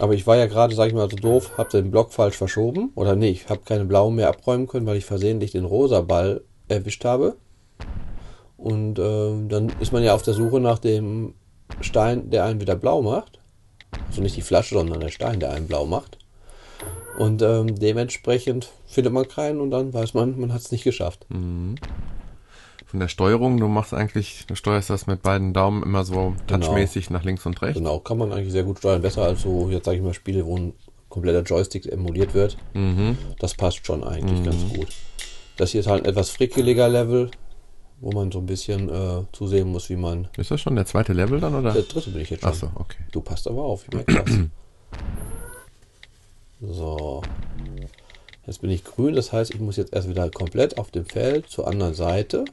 Aber 0.00 0.14
ich 0.14 0.26
war 0.28 0.36
ja 0.36 0.46
gerade, 0.46 0.74
sag 0.76 0.86
ich 0.88 0.94
mal, 0.94 1.10
so 1.10 1.16
doof, 1.16 1.52
habe 1.58 1.70
den 1.70 1.90
Block 1.90 2.12
falsch 2.12 2.36
verschoben. 2.36 2.92
Oder 2.94 3.16
nee, 3.16 3.30
ich 3.30 3.48
habe 3.48 3.60
keine 3.64 3.84
blauen 3.84 4.14
mehr 4.14 4.28
abräumen 4.28 4.68
können, 4.68 4.86
weil 4.86 4.96
ich 4.96 5.04
versehentlich 5.04 5.50
den 5.52 5.64
rosa 5.64 6.00
Ball 6.02 6.42
erwischt 6.68 7.04
habe. 7.04 7.34
Und 8.58 8.98
ähm, 8.98 9.48
dann 9.48 9.72
ist 9.80 9.92
man 9.92 10.02
ja 10.02 10.14
auf 10.14 10.22
der 10.22 10.34
Suche 10.34 10.60
nach 10.60 10.78
dem 10.78 11.34
Stein, 11.80 12.28
der 12.30 12.44
einen 12.44 12.60
wieder 12.60 12.76
blau 12.76 13.00
macht. 13.00 13.38
Also 14.08 14.20
nicht 14.20 14.36
die 14.36 14.42
Flasche, 14.42 14.74
sondern 14.74 15.00
der 15.00 15.08
Stein, 15.08 15.40
der 15.40 15.52
einen 15.52 15.68
blau 15.68 15.86
macht. 15.86 16.18
Und 17.18 17.40
ähm, 17.42 17.74
dementsprechend 17.78 18.68
findet 18.86 19.12
man 19.12 19.26
keinen 19.26 19.60
und 19.60 19.70
dann 19.70 19.94
weiß 19.94 20.14
man, 20.14 20.38
man 20.38 20.52
hat 20.52 20.60
es 20.60 20.70
nicht 20.72 20.84
geschafft. 20.84 21.26
Von 22.86 23.00
der 23.00 23.08
Steuerung, 23.08 23.58
du 23.58 23.68
machst 23.68 23.94
eigentlich, 23.94 24.44
du 24.46 24.54
steuerst 24.54 24.90
das 24.90 25.06
mit 25.06 25.22
beiden 25.22 25.52
Daumen 25.52 25.82
immer 25.82 26.04
so 26.04 26.34
touchmäßig 26.46 27.10
nach 27.10 27.24
links 27.24 27.44
und 27.46 27.60
rechts. 27.62 27.78
Genau, 27.78 27.98
kann 27.98 28.18
man 28.18 28.32
eigentlich 28.32 28.52
sehr 28.52 28.64
gut 28.64 28.78
steuern. 28.78 29.02
Besser 29.02 29.22
als 29.22 29.42
so, 29.42 29.68
jetzt 29.70 29.84
sage 29.84 29.98
ich 29.98 30.02
mal, 30.02 30.14
Spiele, 30.14 30.46
wo 30.46 30.56
ein 30.56 30.72
kompletter 31.08 31.42
Joystick 31.42 31.86
emuliert 31.86 32.34
wird. 32.34 32.56
Das 33.38 33.54
passt 33.54 33.86
schon 33.86 34.04
eigentlich 34.04 34.44
ganz 34.44 34.72
gut. 34.72 34.88
Das 35.56 35.70
hier 35.70 35.80
ist 35.80 35.86
halt 35.86 36.04
ein 36.04 36.08
etwas 36.10 36.30
frickeliger 36.30 36.88
Level, 36.88 37.30
wo 38.00 38.12
man 38.12 38.30
so 38.30 38.38
ein 38.38 38.46
bisschen 38.46 38.88
äh, 38.88 39.24
zusehen 39.32 39.68
muss, 39.68 39.88
wie 39.90 39.96
man. 39.96 40.28
Ist 40.36 40.50
das 40.50 40.60
schon 40.60 40.76
der 40.76 40.86
zweite 40.86 41.12
Level 41.12 41.40
dann, 41.40 41.54
oder? 41.54 41.72
Der 41.72 41.82
dritte 41.82 42.10
bin 42.10 42.22
ich 42.22 42.30
jetzt 42.30 42.42
schon. 42.42 42.50
Ach 42.50 42.54
so, 42.54 42.70
okay. 42.74 43.02
Du 43.12 43.20
passt 43.20 43.48
aber 43.48 43.62
auf, 43.62 43.84
ich 43.84 43.94
merke 43.94 44.22
das. 44.24 44.34
So. 46.60 47.22
Jetzt 48.46 48.62
bin 48.62 48.70
ich 48.70 48.84
grün, 48.84 49.14
das 49.14 49.32
heißt, 49.32 49.54
ich 49.54 49.60
muss 49.60 49.76
jetzt 49.76 49.92
erst 49.92 50.08
wieder 50.08 50.30
komplett 50.30 50.78
auf 50.78 50.90
dem 50.90 51.04
Feld 51.04 51.48
zur 51.48 51.68
anderen 51.68 51.94
Seite 51.94 52.44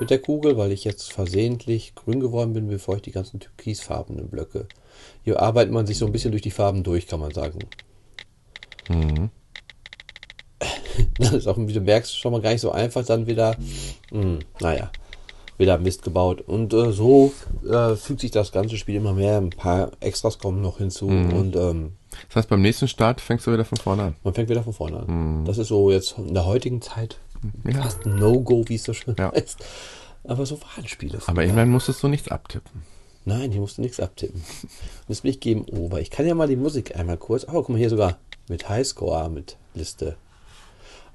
mit 0.00 0.10
der 0.10 0.20
Kugel, 0.20 0.56
weil 0.56 0.70
ich 0.70 0.84
jetzt 0.84 1.12
versehentlich 1.12 1.94
grün 1.94 2.20
geworden 2.20 2.52
bin, 2.52 2.68
bevor 2.68 2.96
ich 2.96 3.02
die 3.02 3.10
ganzen 3.10 3.40
türkisfarbenen 3.40 4.28
Blöcke. 4.28 4.66
Hier 5.24 5.42
arbeitet 5.42 5.72
man 5.72 5.86
sich 5.86 5.98
so 5.98 6.06
ein 6.06 6.12
bisschen 6.12 6.30
durch 6.30 6.42
die 6.42 6.52
Farben 6.52 6.84
durch, 6.84 7.06
kann 7.06 7.20
man 7.20 7.32
sagen. 7.32 7.58
Das 11.18 11.32
ist 11.32 11.46
auch, 11.46 11.56
wie 11.58 11.72
du 11.72 11.80
merkst, 11.80 12.16
schon 12.18 12.32
mal 12.32 12.40
gar 12.40 12.50
nicht 12.52 12.60
so 12.60 12.70
einfach, 12.72 13.04
dann 13.04 13.26
wieder, 13.26 13.56
mh, 14.12 14.38
naja, 14.60 14.90
wieder 15.56 15.78
Mist 15.78 16.02
gebaut. 16.02 16.40
Und 16.42 16.72
äh, 16.72 16.92
so 16.92 17.32
äh, 17.68 17.96
fügt 17.96 18.20
sich 18.20 18.30
das 18.30 18.52
ganze 18.52 18.76
Spiel 18.76 18.96
immer 18.96 19.12
mehr. 19.12 19.38
Ein 19.38 19.50
paar 19.50 19.90
Extras 20.00 20.38
kommen 20.38 20.60
noch 20.62 20.78
hinzu 20.78 21.06
und 21.08 21.56
ähm, 21.56 21.92
Das 22.28 22.36
heißt, 22.36 22.48
beim 22.48 22.62
nächsten 22.62 22.86
Start 22.88 23.20
fängst 23.20 23.46
du 23.46 23.52
wieder 23.52 23.64
von 23.64 23.78
vorne 23.78 24.02
an. 24.04 24.16
man 24.22 24.34
fängt 24.34 24.48
wieder 24.48 24.62
von 24.62 24.72
vorne 24.72 25.00
an. 25.00 25.44
Das 25.44 25.58
ist 25.58 25.68
so 25.68 25.90
jetzt 25.90 26.16
in 26.18 26.34
der 26.34 26.46
heutigen 26.46 26.80
Zeit 26.82 27.18
Ja. 27.64 27.82
fast 27.82 28.06
No-Go, 28.06 28.64
wie 28.68 28.76
es 28.76 28.84
so 28.84 28.92
schön 28.92 29.16
Ja. 29.18 29.32
heißt. 29.32 29.58
Aber 30.24 30.46
so 30.46 30.60
waren 30.60 30.86
Spiele. 30.86 31.18
Aber 31.26 31.42
immerhin 31.44 31.70
musstest 31.70 32.02
du 32.02 32.08
nichts 32.08 32.28
abtippen. 32.28 32.82
Nein, 33.24 33.50
ich 33.52 33.58
musste 33.58 33.80
nichts 33.80 33.98
abtippen. 34.00 34.42
Jetzt 35.08 35.22
bin 35.22 35.30
ich 35.32 35.40
geben 35.40 35.64
over. 35.70 36.00
Ich 36.00 36.10
kann 36.10 36.26
ja 36.26 36.34
mal 36.34 36.48
die 36.48 36.56
Musik 36.56 36.96
einmal 36.96 37.16
kurz. 37.16 37.44
Oh, 37.48 37.52
guck 37.54 37.68
mal 37.70 37.78
hier 37.78 37.90
sogar 37.90 38.18
mit 38.48 38.68
Highscore 38.68 39.28
mit 39.30 39.56
Liste. 39.74 40.16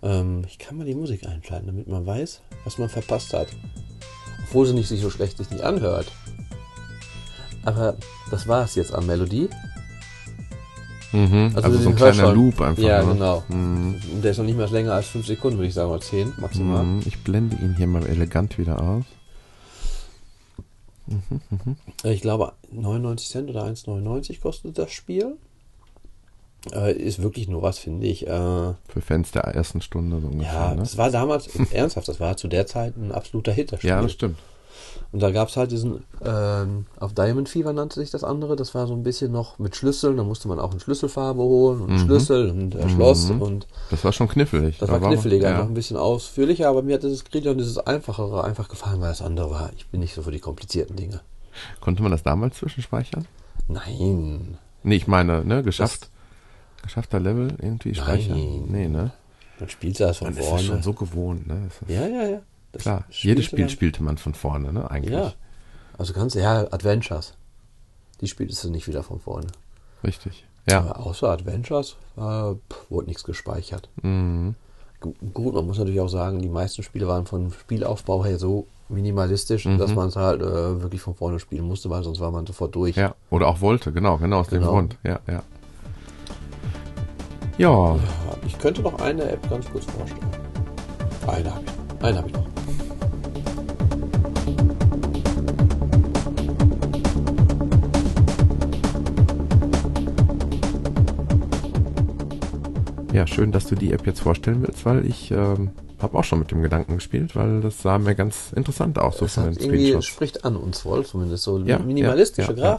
Ähm, 0.03 0.43
ich 0.47 0.59
kann 0.59 0.77
mal 0.77 0.85
die 0.85 0.95
Musik 0.95 1.25
einschalten, 1.25 1.67
damit 1.67 1.88
man 1.88 2.05
weiß, 2.05 2.41
was 2.65 2.77
man 2.77 2.89
verpasst 2.89 3.34
hat. 3.34 3.47
Obwohl 4.43 4.67
sie 4.67 4.73
nicht 4.73 4.89
sich 4.89 5.01
so 5.01 5.09
schlecht 5.09 5.38
sich 5.38 5.49
nicht 5.49 5.63
anhört. 5.63 6.11
Aber 7.63 7.95
das 8.30 8.47
war 8.47 8.65
es 8.65 8.75
jetzt 8.75 8.93
an 8.93 9.05
Melodie. 9.05 9.49
Mhm. 11.13 11.51
Also, 11.55 11.77
so 11.77 11.89
ein 11.89 11.95
kleiner 11.95 12.13
schon. 12.15 12.35
Loop 12.35 12.59
einfach. 12.59 12.84
Ja, 12.84 13.03
ne? 13.03 13.13
genau. 13.13 13.43
Und 13.47 14.01
Der 14.23 14.31
ist 14.31 14.38
noch 14.38 14.45
nicht 14.45 14.57
mehr 14.57 14.67
länger 14.67 14.93
als 14.93 15.07
5 15.07 15.25
Sekunden, 15.25 15.57
würde 15.57 15.67
ich 15.67 15.73
sagen, 15.73 15.91
oder 15.91 16.01
10 16.01 16.34
maximal. 16.38 16.84
Mhm. 16.84 17.01
Ich 17.05 17.23
blende 17.23 17.55
ihn 17.57 17.75
hier 17.77 17.88
mal 17.88 18.05
elegant 18.05 18.57
wieder 18.57 18.81
aus. 18.81 19.05
Ich 22.03 22.21
glaube, 22.21 22.53
99 22.71 23.30
Cent 23.30 23.49
oder 23.49 23.65
1,99 23.65 24.41
kostet 24.41 24.77
das 24.77 24.91
Spiel. 24.91 25.38
Äh, 26.72 26.94
ist 26.94 27.22
wirklich 27.22 27.48
nur 27.49 27.61
was, 27.61 27.77
finde 27.77 28.07
ich. 28.07 28.26
Äh, 28.26 28.30
Für 28.30 29.02
Fans 29.02 29.31
der 29.31 29.44
ersten 29.44 29.81
Stunde 29.81 30.22
so 30.22 30.27
ungefähr. 30.27 30.53
ja, 30.53 30.69
ne? 30.72 30.77
das 30.77 30.98
war 30.98 31.10
damals, 31.11 31.48
ernsthaft, 31.72 32.07
das 32.07 32.19
war 32.19 32.38
zu 32.38 32.48
der 32.48 32.65
Zeit 32.68 32.95
ein 32.95 33.11
absoluter 33.11 33.52
Hit, 33.52 33.73
das 33.73 33.84
ja, 33.84 34.02
das 34.02 34.14
stimmt. 34.14 34.38
Und 35.11 35.22
da 35.22 35.30
gab 35.31 35.49
es 35.49 35.57
halt 35.57 35.72
diesen, 35.72 36.03
ähm, 36.26 36.85
auf 36.99 37.14
Diamond 37.14 37.48
Fever 37.49 37.72
nannte 37.73 37.99
sich 37.99 38.10
das 38.10 38.23
andere, 38.23 38.56
das 38.56 38.73
war 38.73 38.88
so 38.88 38.94
ein 38.94 39.03
bisschen 39.03 39.31
noch 39.31 39.60
mit 39.60 39.76
Schlüsseln, 39.76 40.18
da 40.18 40.23
musste 40.23 40.48
man 40.48 40.60
auch 40.60 40.72
eine 40.72 40.80
Schlüsselfarbe 40.80 41.41
holen 41.41 41.81
und 41.81 41.90
einen 41.90 41.99
Schlüssel 41.99 42.49
und 42.49 42.73
äh, 42.73 42.90
Schloss 42.90 43.30
und 43.30 43.68
Das 43.91 44.03
war 44.03 44.11
schon 44.11 44.27
knifflig. 44.27 44.77
das 44.80 44.90
war 44.90 44.99
kniffliger, 44.99 45.49
ja. 45.49 45.56
einfach 45.56 45.68
ein 45.68 45.73
bisschen 45.76 45.98
ausführlicher, 45.98 46.68
aber 46.69 46.81
mir 46.81 46.95
hat 46.95 47.03
dieses 47.03 47.26
Grillon, 47.26 47.57
dieses 47.57 47.77
Einfachere 47.77 48.44
einfach 48.44 48.69
gefallen, 48.69 49.02
weil 49.02 49.10
das 49.10 49.22
andere 49.22 49.52
war, 49.52 49.72
ich 49.76 49.85
bin 49.88 49.99
nicht 49.99 50.15
so 50.15 50.23
für 50.23 50.31
die 50.31 50.40
komplizierten 50.40 50.95
Dinge. 50.95 51.22
Konnte 51.81 52.02
man 52.02 52.11
das 52.11 52.23
damals 52.23 52.57
zwischenspeichern? 52.57 53.27
Nein, 53.68 54.57
Nee, 54.84 54.95
ich 54.95 55.07
meine, 55.07 55.45
ne, 55.45 55.64
geschafft. 55.64 56.10
Geschaffter 56.84 57.19
Level 57.19 57.55
irgendwie 57.61 57.95
speichern? 57.95 58.65
Nee, 58.68 58.88
ne? 58.88 59.11
man 59.60 59.69
spielt 59.69 59.99
das 59.99 60.18
von 60.18 60.27
Man 60.27 60.34
ist 60.38 60.43
ja 60.43 60.49
vorne. 60.49 60.64
schon 60.64 60.84
so 60.84 60.93
gewohnt, 60.93 61.47
ne? 61.47 61.68
Ist 61.68 61.89
Ja, 61.89 62.05
ja, 62.07 62.23
ja. 62.30 62.39
Das 62.73 62.81
Klar, 62.84 63.05
jedes 63.10 63.45
Spiel 63.45 63.60
dann- 63.60 63.69
spielte 63.69 64.03
man 64.03 64.18
von 64.18 64.34
vorne, 64.34 64.72
ne? 64.73 64.89
Eigentlich. 64.91 65.14
Ja. 65.14 65.34
Also 65.97 66.14
ganz, 66.14 66.34
ja, 66.34 66.61
Adventures. 66.72 67.34
Die 68.22 68.27
spieltest 68.27 68.64
du 68.64 68.69
nicht 68.69 68.88
wieder 68.88 69.03
von 69.03 69.19
vorne. 69.19 69.47
Richtig. 70.03 70.45
Ja. 70.69 70.80
Aber 70.80 70.99
außer 71.05 71.30
Adventures 71.30 71.95
äh, 72.18 72.19
pff, 72.22 72.89
wurde 72.89 73.07
nichts 73.07 73.23
gespeichert. 73.23 73.89
Mhm. 74.01 74.55
Gu- 75.01 75.14
Gut, 75.34 75.53
man 75.53 75.68
muss 75.68 75.77
natürlich 75.77 75.99
auch 75.99 76.07
sagen, 76.10 76.41
die 76.41 76.49
meisten 76.49 76.84
Spiele 76.84 77.07
waren 77.07 77.26
vom 77.26 77.51
Spielaufbau 77.51 78.26
her 78.26 78.38
so 78.39 78.65
minimalistisch, 78.89 79.65
Mhm. 79.65 79.77
dass 79.77 79.93
man 79.93 80.07
es 80.10 80.15
halt 80.15 80.41
äh, 80.41 80.81
wirklich 80.81 81.01
von 81.01 81.15
vorne 81.15 81.39
spielen 81.39 81.65
musste, 81.65 81.89
weil 81.89 82.03
sonst 82.03 82.19
war 82.19 82.31
man 82.31 82.45
sofort 82.45 82.73
durch. 82.76 82.95
Ja, 82.95 83.14
oder 83.30 83.47
auch 83.47 83.61
wollte, 83.61 83.91
genau, 83.91 84.18
genau 84.18 84.39
aus 84.39 84.47
dem 84.49 84.60
Genau. 84.60 84.72
Grund. 84.72 84.97
Ja, 85.03 85.19
ja. 85.27 85.43
Ja, 87.57 87.69
Ja, 87.69 87.99
Ich 88.45 88.57
könnte 88.57 88.81
noch 88.81 88.99
eine 88.99 89.23
App 89.23 89.49
ganz 89.49 89.69
kurz 89.69 89.85
vorstellen. 89.85 90.30
Eine 91.27 91.53
habe 91.53 91.63
ich. 91.65 92.03
Eine 92.05 92.17
habe 92.17 92.27
ich 92.27 92.34
noch. 92.34 92.43
ja, 103.13 103.27
schön, 103.27 103.51
dass 103.51 103.67
du 103.67 103.75
die 103.75 103.93
App 103.93 104.05
jetzt 104.05 104.21
vorstellen 104.21 104.63
willst, 104.63 104.85
weil 104.85 105.05
ich 105.05 105.31
ähm, 105.31 105.71
habe 106.01 106.17
auch 106.17 106.23
schon 106.23 106.39
mit 106.39 106.51
dem 106.51 106.61
Gedanken 106.61 106.95
gespielt, 106.95 107.35
weil 107.35 107.61
das 107.61 107.81
sah 107.81 107.99
mir 107.99 108.15
ganz 108.15 108.51
interessant 108.53 108.99
aus, 108.99 109.17
so 109.17 109.25
Das 109.25 109.35
von 109.35 109.45
den 109.45 109.53
irgendwie 109.53 110.01
spricht 110.01 110.43
an 110.43 110.55
uns 110.55 110.84
wohl, 110.84 111.05
zumindest 111.05 111.43
so 111.43 111.59
Ja, 111.59 111.80
minimalistische 111.80 112.53
ja, 112.53 112.57
ja, 112.57 112.63
ja. 112.63 112.71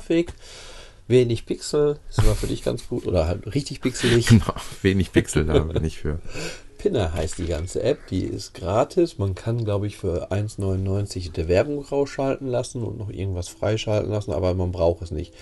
Wenig 1.07 1.45
Pixel, 1.45 1.99
ist 2.09 2.21
aber 2.21 2.35
für 2.35 2.47
dich 2.47 2.65
ganz 2.65 2.89
gut 2.89 3.07
oder 3.07 3.27
halt 3.27 3.55
richtig 3.55 3.83
pixelig. 3.83 4.27
Genau, 4.27 4.55
wenig 4.83 5.13
Pixel, 5.13 5.45
da 5.45 5.59
bin 5.59 5.85
ich 5.85 5.99
für. 5.99 6.19
Pinner 6.79 7.15
heißt 7.15 7.39
die 7.39 7.47
ganze 7.47 7.83
App, 7.83 8.09
die 8.09 8.25
ist 8.25 8.53
gratis. 8.53 9.17
Man 9.17 9.35
kann, 9.35 9.65
glaube 9.65 9.87
ich, 9.87 9.97
für 9.97 10.31
1,99 10.31 11.33
der 11.33 11.49
Werbung 11.49 11.83
rausschalten 11.83 12.47
lassen 12.47 12.83
und 12.83 12.99
noch 12.99 13.09
irgendwas 13.09 13.49
freischalten 13.49 14.11
lassen, 14.11 14.33
aber 14.33 14.53
man 14.53 14.71
braucht 14.71 15.01
es 15.01 15.11
nicht. 15.11 15.33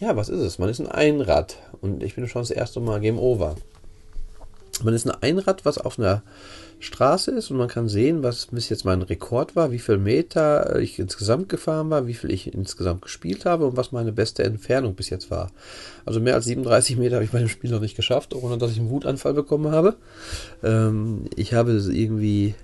Ja, 0.00 0.16
was 0.16 0.28
ist 0.28 0.40
es? 0.40 0.58
Man 0.58 0.68
ist 0.68 0.80
ein 0.80 0.88
Einrad 0.88 1.56
und 1.80 2.02
ich 2.02 2.16
bin 2.16 2.26
schon 2.26 2.42
das 2.42 2.50
erste 2.50 2.80
Mal 2.80 3.00
Game 3.00 3.18
Over. 3.18 3.54
Man 4.82 4.92
ist 4.92 5.08
ein 5.08 5.22
Einrad, 5.22 5.64
was 5.64 5.78
auf 5.78 6.00
einer 6.00 6.22
Straße 6.80 7.32
ist 7.32 7.50
und 7.50 7.56
man 7.56 7.68
kann 7.68 7.88
sehen, 7.88 8.22
was 8.22 8.46
bis 8.46 8.68
jetzt 8.68 8.84
mein 8.84 9.02
Rekord 9.02 9.56
war, 9.56 9.72
wie 9.72 9.80
viel 9.80 9.98
Meter 9.98 10.78
ich 10.78 10.98
insgesamt 10.98 11.48
gefahren 11.48 11.90
war, 11.90 12.06
wie 12.06 12.14
viel 12.14 12.30
ich 12.30 12.52
insgesamt 12.54 13.02
gespielt 13.02 13.44
habe 13.44 13.66
und 13.66 13.76
was 13.76 13.90
meine 13.90 14.12
beste 14.12 14.44
Entfernung 14.44 14.94
bis 14.94 15.10
jetzt 15.10 15.30
war. 15.30 15.50
Also 16.04 16.20
mehr 16.20 16.34
als 16.34 16.44
37 16.44 16.96
Meter 16.96 17.16
habe 17.16 17.24
ich 17.24 17.32
bei 17.32 17.40
dem 17.40 17.48
Spiel 17.48 17.70
noch 17.70 17.80
nicht 17.80 17.96
geschafft, 17.96 18.34
ohne 18.34 18.58
dass 18.58 18.70
ich 18.70 18.78
einen 18.78 18.90
Wutanfall 18.90 19.34
bekommen 19.34 19.72
habe. 19.72 19.96
Ähm, 20.62 21.24
ich 21.34 21.54
habe 21.54 21.72
es 21.72 21.88
irgendwie. 21.88 22.54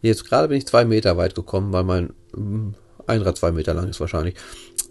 Jetzt 0.00 0.24
gerade 0.24 0.48
bin 0.48 0.56
ich 0.56 0.66
zwei 0.66 0.84
Meter 0.84 1.16
weit 1.16 1.34
gekommen, 1.34 1.72
weil 1.72 1.84
mein 1.84 2.14
ähm, 2.34 2.74
Einrad 3.06 3.36
zwei 3.36 3.52
Meter 3.52 3.74
lang 3.74 3.88
ist 3.88 4.00
wahrscheinlich. 4.00 4.36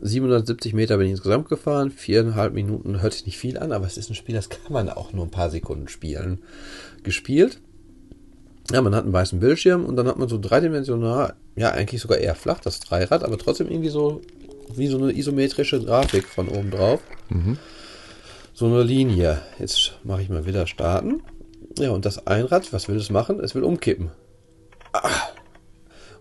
770 0.01 0.73
Meter 0.73 0.97
bin 0.97 1.07
ich 1.07 1.11
insgesamt 1.11 1.49
gefahren. 1.49 1.91
Viereinhalb 1.91 2.53
Minuten 2.53 3.01
hört 3.01 3.13
sich 3.13 3.25
nicht 3.25 3.37
viel 3.37 3.57
an, 3.57 3.71
aber 3.71 3.85
es 3.85 3.97
ist 3.97 4.09
ein 4.09 4.15
Spiel, 4.15 4.35
das 4.35 4.49
kann 4.49 4.71
man 4.71 4.89
auch 4.89 5.13
nur 5.13 5.25
ein 5.25 5.31
paar 5.31 5.49
Sekunden 5.49 5.87
spielen. 5.87 6.39
Gespielt. 7.03 7.59
Ja, 8.71 8.81
man 8.81 8.93
hat 8.93 9.05
einen 9.05 9.13
weißen 9.13 9.39
Bildschirm 9.39 9.85
und 9.85 9.95
dann 9.95 10.07
hat 10.07 10.17
man 10.17 10.27
so 10.27 10.37
dreidimensional, 10.37 11.35
ja, 11.55 11.71
eigentlich 11.71 12.01
sogar 12.01 12.17
eher 12.17 12.35
flach, 12.35 12.59
das 12.59 12.79
Dreirad, 12.81 13.23
aber 13.23 13.37
trotzdem 13.37 13.69
irgendwie 13.69 13.89
so 13.89 14.21
wie 14.75 14.87
so 14.87 14.97
eine 14.97 15.17
isometrische 15.17 15.81
Grafik 15.81 16.27
von 16.27 16.49
oben 16.49 16.71
drauf. 16.71 16.99
So 18.53 18.65
eine 18.65 18.83
Linie. 18.83 19.41
Jetzt 19.59 19.93
mache 20.03 20.21
ich 20.21 20.29
mal 20.29 20.45
wieder 20.45 20.67
starten. 20.67 21.21
Ja, 21.79 21.91
und 21.91 22.05
das 22.05 22.27
Einrad, 22.27 22.73
was 22.73 22.89
will 22.89 22.97
es 22.97 23.09
machen? 23.09 23.39
Es 23.39 23.55
will 23.55 23.63
umkippen. 23.63 24.11
Ah. 24.93 25.09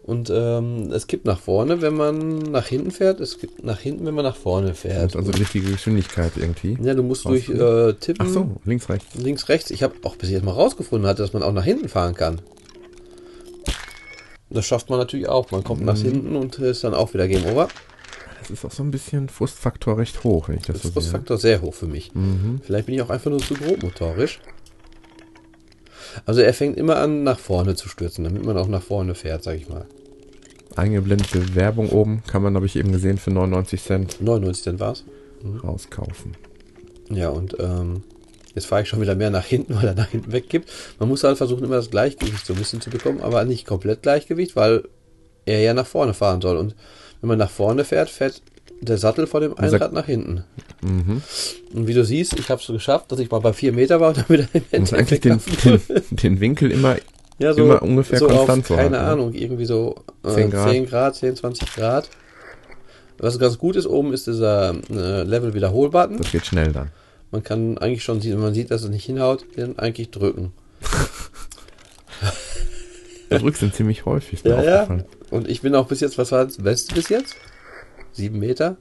Und 0.07 0.31
ähm, 0.33 0.93
es 0.93 1.09
kippt 1.09 1.24
nach 1.24 1.41
vorne, 1.41 1.83
wenn 1.83 1.95
man 1.95 2.39
nach 2.39 2.66
hinten 2.66 2.93
fährt. 2.93 3.19
Es 3.19 3.41
kippt 3.41 3.65
nach 3.65 3.81
hinten, 3.81 4.07
wenn 4.07 4.15
man 4.15 4.24
nach 4.24 4.37
vorne 4.37 4.74
fährt. 4.74 5.16
Also 5.16 5.33
richtige 5.33 5.73
Geschwindigkeit 5.73 6.33
irgendwie. 6.37 6.78
Ja, 6.81 6.95
du 6.95 7.03
musst 7.03 7.24
durch 7.24 7.49
äh, 7.49 7.93
Tippen. 7.95 8.24
Ach 8.24 8.28
so, 8.28 8.53
links, 8.65 8.89
rechts. 8.89 9.15
Links, 9.16 9.49
rechts. 9.49 9.70
Ich 9.73 9.83
habe 9.83 9.95
auch 10.05 10.15
bis 10.15 10.31
jetzt 10.31 10.45
mal 10.45 10.53
rausgefunden, 10.53 11.09
hatte, 11.09 11.23
dass 11.23 11.33
man 11.33 11.43
auch 11.43 11.53
nach 11.53 11.65
hinten 11.65 11.89
fahren 11.89 12.15
kann. 12.15 12.41
Das 14.49 14.65
schafft 14.65 14.91
man 14.91 15.01
natürlich 15.01 15.28
auch. 15.28 15.51
Man 15.51 15.65
kommt 15.65 15.83
nach 15.85 15.99
hinten 15.99 16.37
und 16.37 16.57
ist 16.61 16.85
dann 16.85 16.95
auch 16.95 17.12
wieder 17.12 17.27
Game 17.27 17.45
Over. 17.47 17.66
Das 18.39 18.51
ist 18.51 18.65
auch 18.65 18.70
so 18.70 18.85
ein 18.85 18.93
bisschen 18.93 19.28
Frustfaktor 19.28 19.99
recht 19.99 20.23
hoch, 20.23 20.49
wenn 20.49 20.59
ich 20.59 20.62
das, 20.62 20.74
Das 20.74 20.83
so 20.83 20.89
sehe. 20.89 20.93
Frustfaktor 20.93 21.37
sehr 21.37 21.62
hoch 21.62 21.74
für 21.74 21.89
mich. 21.89 22.12
Vielleicht 22.62 22.87
bin 22.87 22.95
ich 22.95 23.03
auch 23.03 23.11
einfach 23.11 23.31
nur 23.31 23.41
zu 23.41 23.55
grobmotorisch. 23.55 24.39
Also 26.24 26.43
er 26.43 26.55
fängt 26.55 26.77
immer 26.77 26.97
an, 26.97 27.24
nach 27.24 27.41
vorne 27.41 27.74
zu 27.74 27.89
stürzen, 27.89 28.23
damit 28.23 28.45
man 28.45 28.57
auch 28.57 28.69
nach 28.69 28.83
vorne 28.83 29.16
fährt, 29.16 29.43
sag 29.43 29.57
ich 29.57 29.69
mal. 29.69 29.87
Eingeblendete 30.77 31.55
Werbung 31.55 31.90
oben 31.90 32.23
kann 32.27 32.43
man, 32.43 32.55
habe 32.55 32.66
ich 32.66 32.77
eben 32.77 32.93
gesehen, 32.93 33.19
für 33.19 33.31
99 33.31 33.82
Cent 33.82 34.20
99 34.20 34.62
Cent 34.62 34.81
war's. 34.81 35.05
rauskaufen. 35.65 36.36
Ja, 37.11 37.31
und 37.31 37.57
ähm, 37.59 38.03
jetzt 38.55 38.66
fahre 38.66 38.82
ich 38.82 38.89
schon 38.89 39.01
wieder 39.01 39.15
mehr 39.15 39.31
nach 39.31 39.44
hinten, 39.44 39.74
weil 39.77 39.86
er 39.86 39.94
nach 39.94 40.09
hinten 40.09 40.32
weggibt. 40.32 40.70
Man 40.98 41.09
muss 41.09 41.24
halt 41.24 41.39
versuchen, 41.39 41.65
immer 41.65 41.77
das 41.77 41.90
Gleichgewicht 41.90 42.44
so 42.44 42.53
ein 42.53 42.59
bisschen 42.59 42.81
zu 42.81 42.90
bekommen, 42.90 43.20
aber 43.20 43.44
nicht 43.44 43.66
komplett 43.66 44.03
Gleichgewicht, 44.03 44.57
weil 44.57 44.85
er 45.47 45.61
ja 45.61 45.74
nach 45.74 45.86
vorne 45.86 46.15
fahren 46.15 46.40
soll. 46.40 46.57
Und 46.57 46.74
wenn 47.20 47.28
man 47.28 47.39
nach 47.39 47.51
vorne 47.51 47.85
fährt, 47.85 48.11
fährt 48.11 48.43
der 48.81 48.98
Sattel 48.98 49.27
vor 49.27 49.40
dem 49.40 49.57
Einrad 49.57 49.93
nach 49.93 50.07
hinten. 50.07 50.44
Mhm. 50.82 51.23
Und 51.73 51.86
wie 51.86 51.94
du 51.94 52.05
siehst, 52.05 52.39
ich 52.39 52.51
habe 52.51 52.61
es 52.61 52.66
geschafft, 52.66 53.11
dass 53.11 53.19
ich 53.19 53.31
mal 53.31 53.39
bei 53.39 53.53
vier 53.53 53.73
Meter 53.73 54.01
war 54.01 54.09
und 54.09 54.19
dann 54.19 54.28
wieder 54.28 54.48
im 54.53 54.81
musst 54.81 54.93
eigentlich 54.93 55.24
Endeffekt 55.24 55.65
den, 55.65 55.81
den, 55.89 56.03
den 56.11 56.40
Winkel 56.40 56.70
immer 56.70 56.97
ja, 57.39 57.53
immer 57.53 57.83
ungefähr 57.83 58.19
so 58.19 58.27
konstant 58.27 58.71
auf, 58.71 58.77
Keine 58.77 58.81
halten, 58.81 58.93
ne? 58.93 59.01
Ahnung, 59.01 59.35
irgendwie 59.35 59.67
so 59.67 59.97
äh, 60.25 60.31
10 60.31 60.51
10 60.51 60.51
Grad. 60.51 60.89
Grad. 60.89 61.15
10 61.17 61.37
20 61.37 61.75
Grad. 61.75 62.09
Was 63.19 63.39
ganz 63.39 63.59
gut 63.59 63.77
ist, 63.77 63.87
oben 63.87 64.13
ist 64.13 64.27
dieser 64.27 64.75
äh, 64.91 65.23
Level 65.23 65.55
Wiederholbutton. 65.55 66.19
Das 66.19 66.33
geht 66.33 66.47
schnell 66.47 66.73
dann. 66.73 66.91
Man 67.31 67.43
kann 67.43 67.79
eigentlich 67.79 68.05
schon, 68.05 68.21
sehen, 68.21 68.35
wenn 68.35 68.41
man 68.41 68.55
sieht, 68.55 68.71
dass 68.71 68.83
es 68.83 68.91
nicht 68.91 69.05
hinhaut, 69.05 69.45
den 69.57 69.79
eigentlich 69.79 70.11
drücken. 70.11 70.53
Du 73.29 73.39
drückst 73.39 73.63
ihn 73.63 73.73
ziemlich 73.73 74.07
häufig, 74.07 74.43
Ja, 74.45 74.63
ja. 74.63 75.05
Und 75.31 75.49
ich 75.49 75.61
bin 75.61 75.75
auch 75.75 75.89
bis 75.89 76.01
jetzt, 76.01 76.17
was 76.19 76.31
war 76.31 76.45
das 76.45 76.59
Beste 76.59 76.95
bis 76.95 77.09
jetzt? 77.09 77.35
Sieben 78.13 78.39
Meter. 78.39 78.77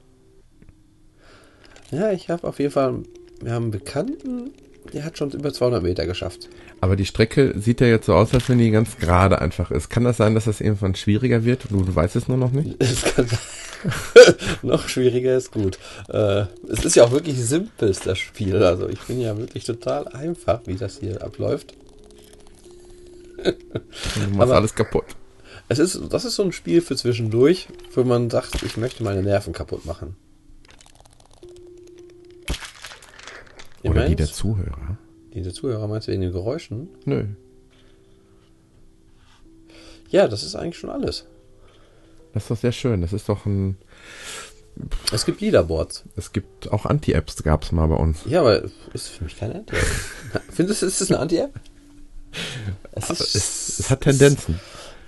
Ja, 1.90 2.12
ich 2.12 2.30
habe 2.30 2.46
auf 2.46 2.58
jeden 2.58 2.70
Fall, 2.70 3.02
wir 3.40 3.52
haben 3.52 3.64
einen 3.64 3.70
Bekannten, 3.72 4.52
der 4.92 5.04
hat 5.04 5.18
schon 5.18 5.30
über 5.32 5.52
200 5.52 5.82
Meter 5.82 6.06
geschafft. 6.06 6.48
Aber 6.80 6.94
die 6.96 7.06
Strecke 7.06 7.54
sieht 7.58 7.80
ja 7.80 7.86
jetzt 7.86 8.06
so 8.06 8.14
aus, 8.14 8.34
als 8.34 8.48
wenn 8.48 8.58
die 8.58 8.70
ganz 8.70 8.98
gerade 8.98 9.40
einfach 9.40 9.70
ist. 9.70 9.88
Kann 9.88 10.04
das 10.04 10.18
sein, 10.18 10.34
dass 10.34 10.44
das 10.44 10.60
irgendwann 10.60 10.94
schwieriger 10.94 11.44
wird? 11.44 11.70
Du, 11.70 11.82
du 11.82 11.94
weißt 11.94 12.16
es 12.16 12.28
nur 12.28 12.36
noch 12.36 12.52
nicht? 12.52 12.76
Es 12.82 13.02
kann 13.02 13.26
noch 14.62 14.88
schwieriger 14.88 15.36
ist 15.36 15.52
gut. 15.52 15.78
Äh, 16.08 16.44
es 16.68 16.84
ist 16.84 16.96
ja 16.96 17.04
auch 17.04 17.12
wirklich 17.12 17.42
simpel, 17.42 17.94
das 18.04 18.18
Spiel. 18.18 18.62
Also 18.62 18.88
ich 18.88 19.00
bin 19.00 19.20
ja 19.20 19.36
wirklich 19.38 19.64
total 19.64 20.06
einfach, 20.08 20.60
wie 20.66 20.76
das 20.76 20.98
hier 20.98 21.22
abläuft. 21.24 21.74
Du 23.42 23.50
machst 24.30 24.40
Aber- 24.40 24.56
alles 24.56 24.74
kaputt. 24.74 25.04
Es 25.68 25.80
ist, 25.80 26.00
das 26.10 26.24
ist 26.24 26.36
so 26.36 26.44
ein 26.44 26.52
Spiel 26.52 26.80
für 26.80 26.94
zwischendurch, 26.94 27.66
wo 27.94 28.04
man 28.04 28.30
sagt, 28.30 28.62
ich 28.62 28.76
möchte 28.76 29.02
meine 29.02 29.22
Nerven 29.22 29.52
kaputt 29.52 29.84
machen. 29.84 30.14
Oder 33.82 33.92
die 33.94 33.98
meint? 34.08 34.20
der 34.20 34.26
Zuhörer. 34.26 34.98
Die 35.36 35.42
der 35.42 35.52
Zuhörer 35.52 35.86
meinst 35.86 36.08
du 36.08 36.12
wegen 36.12 36.22
den 36.22 36.32
Geräuschen? 36.32 36.88
Nö. 37.04 37.26
Ja, 40.08 40.28
das 40.28 40.42
ist 40.42 40.54
eigentlich 40.54 40.78
schon 40.78 40.88
alles. 40.88 41.26
Das 42.32 42.44
ist 42.44 42.50
doch 42.50 42.56
sehr 42.56 42.72
schön. 42.72 43.02
Das 43.02 43.12
ist 43.12 43.28
doch 43.28 43.44
ein. 43.44 43.76
Es 45.12 45.26
gibt 45.26 45.42
Leaderboards. 45.42 46.04
Es 46.16 46.32
gibt 46.32 46.72
auch 46.72 46.86
Anti-Apps, 46.86 47.42
gab 47.42 47.64
es 47.64 47.72
mal 47.72 47.86
bei 47.86 47.96
uns. 47.96 48.20
Ja, 48.24 48.40
aber 48.40 48.62
ist 48.94 49.08
für 49.08 49.24
mich 49.24 49.36
keine 49.38 49.56
Anti-App. 49.56 50.42
Findest 50.50 50.80
du, 50.80 50.86
ist 50.86 51.02
das 51.02 51.10
eine 51.10 51.20
Anti-App? 51.20 51.52
Es 52.92 53.10
Es, 53.10 53.78
es 53.78 53.90
hat 53.90 54.00
Tendenzen. 54.02 54.58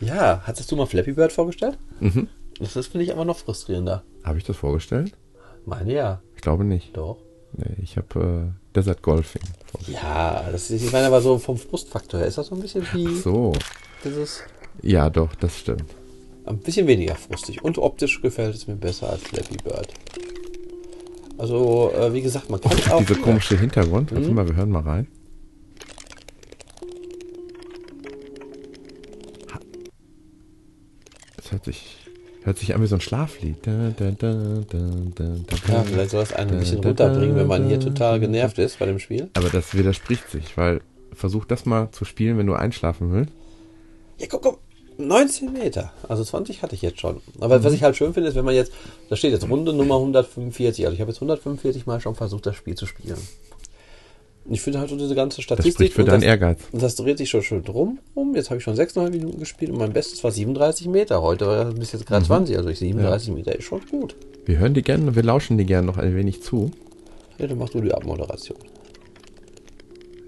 Ja, 0.00 0.42
hattest 0.44 0.70
du 0.70 0.76
mal 0.76 0.86
Flappy 0.86 1.12
Bird 1.12 1.32
vorgestellt? 1.32 1.78
Mhm. 2.00 2.28
Das 2.58 2.76
ist, 2.76 2.88
finde 2.88 3.04
ich, 3.04 3.12
aber 3.12 3.24
noch 3.24 3.38
frustrierender. 3.38 4.02
Habe 4.24 4.36
ich 4.36 4.44
das 4.44 4.56
vorgestellt? 4.58 5.12
Meine 5.64 5.92
ja, 5.94 6.22
Ich 6.36 6.42
glaube 6.42 6.64
nicht. 6.64 6.94
doch. 6.96 7.18
Nee, 7.56 7.76
ich 7.82 7.96
habe 7.96 8.52
äh, 8.52 8.74
Desert 8.74 9.02
Golfing. 9.02 9.42
Ja, 9.86 10.44
das 10.52 10.70
ist, 10.70 10.82
ich 10.82 10.92
meine 10.92 11.06
aber 11.06 11.20
so 11.20 11.38
vom 11.38 11.56
Frustfaktor 11.56 12.20
her. 12.20 12.28
Ist 12.28 12.38
das 12.38 12.48
so 12.48 12.54
ein 12.54 12.60
bisschen 12.60 12.86
wie 12.92 13.14
So. 13.16 13.52
dieses, 14.04 14.42
Ja, 14.82 15.10
doch, 15.10 15.34
das 15.36 15.58
stimmt. 15.58 15.84
ein 16.44 16.58
bisschen 16.58 16.86
weniger 16.86 17.14
frustig. 17.16 17.64
Und 17.64 17.78
optisch 17.78 18.20
gefällt 18.22 18.54
es 18.54 18.66
mir 18.68 18.76
besser 18.76 19.10
als 19.10 19.22
Flappy 19.22 19.56
Bird. 19.64 19.88
Also, 21.38 21.92
äh, 21.96 22.12
wie 22.12 22.22
gesagt, 22.22 22.50
man 22.50 22.60
kann 22.60 22.72
auch. 22.92 22.98
Dieser 22.98 23.14
komische 23.20 23.56
Hintergrund. 23.58 24.12
Warte 24.12 24.30
mal, 24.30 24.46
wir 24.48 24.56
hören 24.56 24.70
mal 24.70 24.82
rein. 24.82 25.06
Das 31.36 31.52
hört 31.52 31.64
sich, 31.64 31.96
hört 32.48 32.58
sich 32.58 32.74
an 32.74 32.82
wie 32.82 32.86
so 32.86 32.96
ein 32.96 33.00
Schlaflied. 33.00 33.56
Da, 33.62 33.92
da, 33.96 34.10
da, 34.10 35.24
Ja, 35.68 35.82
vielleicht 35.84 36.10
soll 36.10 36.20
das 36.20 36.32
einen 36.32 36.52
ein 36.52 36.58
bisschen 36.58 36.82
runterbringen, 36.82 37.36
wenn 37.36 37.46
man 37.46 37.68
hier 37.68 37.78
total 37.78 38.18
genervt 38.20 38.58
ist 38.58 38.78
bei 38.78 38.86
dem 38.86 38.98
Spiel. 38.98 39.28
Aber 39.34 39.50
das 39.50 39.74
widerspricht 39.76 40.30
sich, 40.30 40.56
weil 40.56 40.80
versuch 41.12 41.44
das 41.44 41.66
mal 41.66 41.90
zu 41.92 42.04
spielen, 42.04 42.38
wenn 42.38 42.46
du 42.46 42.54
einschlafen 42.54 43.12
willst. 43.12 43.32
Ja, 44.18 44.26
guck, 44.30 44.42
guck. 44.42 44.58
19 45.00 45.52
Meter. 45.52 45.92
Also 46.08 46.24
20 46.24 46.62
hatte 46.62 46.74
ich 46.74 46.82
jetzt 46.82 46.98
schon. 47.00 47.20
Aber 47.38 47.58
Mhm. 47.60 47.64
was 47.64 47.72
ich 47.72 47.82
halt 47.84 47.96
schön 47.96 48.14
finde, 48.14 48.30
ist, 48.30 48.34
wenn 48.34 48.44
man 48.44 48.54
jetzt, 48.54 48.72
da 49.08 49.14
steht 49.14 49.30
jetzt 49.32 49.48
Runde 49.48 49.72
Nummer 49.72 49.96
145. 50.00 50.86
Also 50.86 50.94
ich 50.94 51.00
habe 51.00 51.12
jetzt 51.12 51.18
145 51.20 51.86
Mal 51.86 52.00
schon 52.00 52.16
versucht, 52.16 52.46
das 52.46 52.56
Spiel 52.56 52.74
zu 52.76 52.86
spielen. 52.86 53.16
Und 54.48 54.54
ich 54.54 54.62
finde 54.62 54.78
halt 54.80 54.88
so 54.88 54.96
diese 54.96 55.14
ganze 55.14 55.36
Das 55.36 55.44
Statistik. 55.44 55.74
spricht 55.74 55.92
für 55.92 56.00
und 56.02 56.08
deinen 56.08 56.20
das, 56.22 56.28
Ehrgeiz. 56.28 56.58
Und 56.72 56.82
das 56.82 56.96
dreht 56.96 57.18
sich 57.18 57.28
schon 57.28 57.42
schön 57.42 57.62
drum 57.62 57.98
rum. 58.16 58.34
Jetzt 58.34 58.48
habe 58.48 58.58
ich 58.58 58.64
schon 58.64 58.74
6,5 58.74 59.10
Minuten 59.10 59.38
gespielt 59.38 59.70
und 59.70 59.78
mein 59.78 59.92
Bestes 59.92 60.24
war 60.24 60.30
37 60.32 60.88
Meter. 60.88 61.20
Heute 61.22 61.46
war 61.46 61.64
bis 61.66 61.92
jetzt 61.92 62.02
Mhm. 62.02 62.06
gerade 62.06 62.24
20. 62.24 62.56
Also 62.56 62.70
ich 62.70 62.78
37 62.78 63.32
Meter 63.34 63.54
ist 63.54 63.64
schon 63.64 63.80
gut. 63.90 64.16
Wir 64.46 64.58
hören 64.58 64.72
die 64.72 64.82
gerne, 64.82 65.14
wir 65.14 65.22
lauschen 65.22 65.58
die 65.58 65.66
gerne 65.66 65.86
noch 65.86 65.98
ein 65.98 66.16
wenig 66.16 66.42
zu. 66.42 66.70
Ja, 67.38 67.46
dann 67.46 67.58
machst 67.58 67.74
du 67.74 67.80
die 67.82 67.92
Abmoderation. 67.92 68.58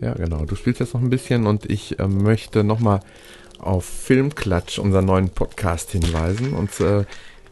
Ja, 0.00 0.12
genau. 0.14 0.44
Du 0.44 0.54
spielst 0.54 0.80
jetzt 0.80 0.94
noch 0.94 1.00
ein 1.02 1.10
bisschen 1.10 1.46
und 1.46 1.68
ich 1.70 1.98
äh, 1.98 2.06
möchte 2.06 2.62
nochmal 2.64 3.00
auf 3.58 3.84
Filmklatsch, 3.84 4.78
unseren 4.78 5.04
neuen 5.06 5.30
Podcast, 5.30 5.90
hinweisen. 5.92 6.52
Und 6.54 6.78
äh, 6.80 7.04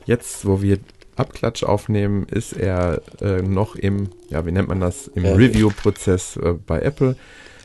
jetzt, 0.06 0.46
wo 0.46 0.62
wir 0.62 0.78
Abklatsch 1.18 1.62
aufnehmen, 1.64 2.26
ist 2.30 2.52
er 2.52 3.00
äh, 3.20 3.42
noch 3.42 3.74
im, 3.76 4.08
ja, 4.30 4.44
wie 4.46 4.52
nennt 4.52 4.68
man 4.68 4.80
das, 4.80 5.08
im 5.08 5.24
Ja. 5.24 5.34
Review-Prozess 5.34 6.36
äh, 6.36 6.54
bei 6.66 6.80
Apple. 6.80 7.16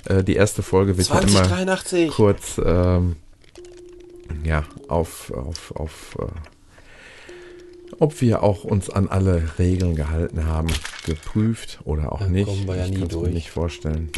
Äh, 0.08 0.24
die 0.24 0.36
erste 0.36 0.64
Folge 0.64 0.98
wird 0.98 1.08
ja 1.10 1.20
immer 1.20 1.28
2083. 1.44 2.12
kurz 2.12 2.60
ähm, 2.64 3.16
ja, 4.44 4.64
auf, 4.88 5.32
auf, 5.32 5.72
auf 5.76 6.18
äh, 6.20 6.26
ob 8.00 8.20
wir 8.22 8.42
auch 8.44 8.64
uns 8.64 8.90
an 8.90 9.08
alle 9.08 9.52
Regeln 9.60 9.96
gehalten 9.96 10.46
haben, 10.46 10.68
geprüft 11.06 11.80
oder 11.86 12.12
auch 12.12 12.20
Da 12.20 12.28
nicht. 12.28 12.48
kommen 12.48 12.68
wir 12.68 12.76
ja 12.76 12.86
ich 12.86 12.92
nie 12.92 13.00
kann's 13.02 13.14
mir 13.14 13.20
durch. 13.22 13.34
nicht 13.34 13.52
vorstellen. 13.52 14.10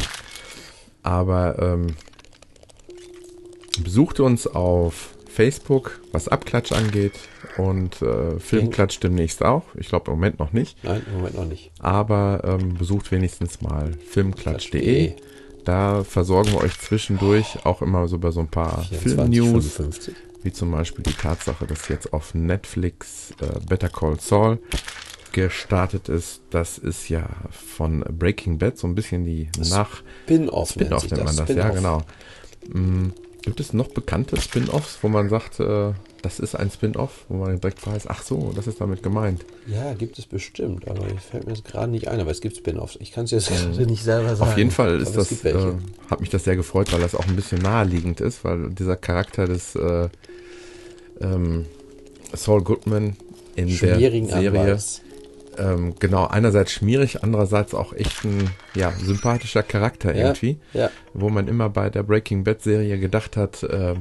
Aber 1.02 1.58
ähm, 1.60 1.94
besucht 3.82 4.20
uns 4.20 4.46
auf 4.46 5.10
Facebook, 5.36 6.00
was 6.12 6.28
Abklatsch 6.28 6.72
angeht 6.72 7.12
und 7.58 8.00
äh, 8.00 8.40
Filmklatsch 8.40 8.98
demnächst 9.02 9.44
auch. 9.44 9.64
Ich 9.74 9.88
glaube 9.88 10.10
im 10.10 10.16
Moment 10.16 10.38
noch 10.38 10.54
nicht. 10.54 10.82
Nein, 10.82 11.02
im 11.06 11.18
Moment 11.18 11.34
noch 11.36 11.44
nicht. 11.44 11.72
Aber 11.78 12.40
ähm, 12.44 12.72
besucht 12.74 13.12
wenigstens 13.12 13.60
mal 13.60 13.92
filmklatsch.de. 14.08 15.08
Klatsch.de. 15.10 15.26
Da 15.66 16.04
versorgen 16.04 16.52
wir 16.52 16.62
euch 16.62 16.78
zwischendurch 16.78 17.58
auch 17.66 17.82
immer 17.82 18.08
so 18.08 18.18
bei 18.18 18.30
so 18.30 18.40
ein 18.40 18.48
paar 18.48 18.82
24, 18.84 19.02
Filmnews, 19.02 19.74
55. 19.74 20.14
wie 20.42 20.52
zum 20.52 20.70
Beispiel 20.70 21.04
die 21.04 21.12
Tatsache, 21.12 21.66
dass 21.66 21.88
jetzt 21.88 22.14
auf 22.14 22.34
Netflix 22.34 23.32
äh, 23.42 23.58
Better 23.68 23.90
Call 23.90 24.18
Saul 24.18 24.58
gestartet 25.32 26.08
ist. 26.08 26.40
Das 26.48 26.78
ist 26.78 27.10
ja 27.10 27.28
von 27.50 28.02
Breaking 28.08 28.56
Bad 28.56 28.78
so 28.78 28.86
ein 28.86 28.94
bisschen 28.94 29.24
die 29.26 29.50
Nach 29.68 30.02
Spin-off 30.24 30.70
Spin-off 30.70 31.10
nennt 31.10 31.24
man 31.24 31.36
das, 31.36 31.48
ja 31.50 31.68
Spin-off. 31.68 31.74
genau. 31.74 32.02
Gibt 33.46 33.60
es 33.60 33.72
noch 33.72 33.86
bekannte 33.86 34.40
Spin-offs, 34.40 34.98
wo 35.02 35.08
man 35.08 35.28
sagt, 35.28 35.60
äh, 35.60 35.92
das 36.20 36.40
ist 36.40 36.56
ein 36.56 36.68
Spin-off, 36.68 37.26
wo 37.28 37.36
man 37.36 37.60
direkt 37.60 37.86
weiß, 37.86 38.08
ach 38.08 38.22
so, 38.22 38.52
das 38.56 38.66
ist 38.66 38.80
damit 38.80 39.04
gemeint. 39.04 39.44
Ja, 39.68 39.94
gibt 39.94 40.18
es 40.18 40.26
bestimmt, 40.26 40.88
aber 40.88 41.06
ich 41.06 41.20
fällt 41.20 41.46
mir 41.46 41.52
jetzt 41.52 41.64
gerade 41.64 41.92
nicht 41.92 42.08
ein, 42.08 42.18
aber 42.18 42.32
es 42.32 42.40
gibt 42.40 42.56
Spin-offs. 42.56 42.98
Ich 43.00 43.12
kann 43.12 43.26
es 43.26 43.30
jetzt 43.30 43.48
gerade 43.48 43.86
nicht 43.86 44.02
selber 44.02 44.34
sagen. 44.34 44.50
Auf 44.50 44.58
jeden 44.58 44.72
Fall 44.72 45.00
ist 45.00 45.16
das, 45.16 45.44
äh, 45.44 45.74
hat 46.10 46.20
mich 46.20 46.30
das 46.30 46.42
sehr 46.42 46.56
gefreut, 46.56 46.92
weil 46.92 47.00
das 47.00 47.14
auch 47.14 47.24
ein 47.28 47.36
bisschen 47.36 47.62
naheliegend 47.62 48.20
ist, 48.20 48.42
weil 48.44 48.70
dieser 48.70 48.96
Charakter 48.96 49.46
des 49.46 49.76
äh, 49.76 50.08
ähm, 51.20 51.66
Saul 52.32 52.64
Goodman 52.64 53.16
in 53.54 53.68
der 53.68 53.76
Serie 53.76 54.34
Anwalts. 54.34 55.02
Ähm, 55.58 55.94
genau 55.98 56.26
einerseits 56.26 56.72
schmierig, 56.72 57.22
andererseits 57.22 57.74
auch 57.74 57.92
echt 57.92 58.24
ein 58.24 58.50
ja, 58.74 58.92
sympathischer 58.92 59.62
Charakter 59.62 60.14
Ja, 60.14 60.26
irgendwie, 60.26 60.58
ja. 60.72 60.90
wo 61.14 61.28
man 61.28 61.48
immer 61.48 61.68
bei 61.68 61.90
der 61.90 62.02
Breaking 62.02 62.44
Bad 62.44 62.62
Serie 62.62 62.98
gedacht 62.98 63.36
hat, 63.36 63.62
äh, 63.62 63.94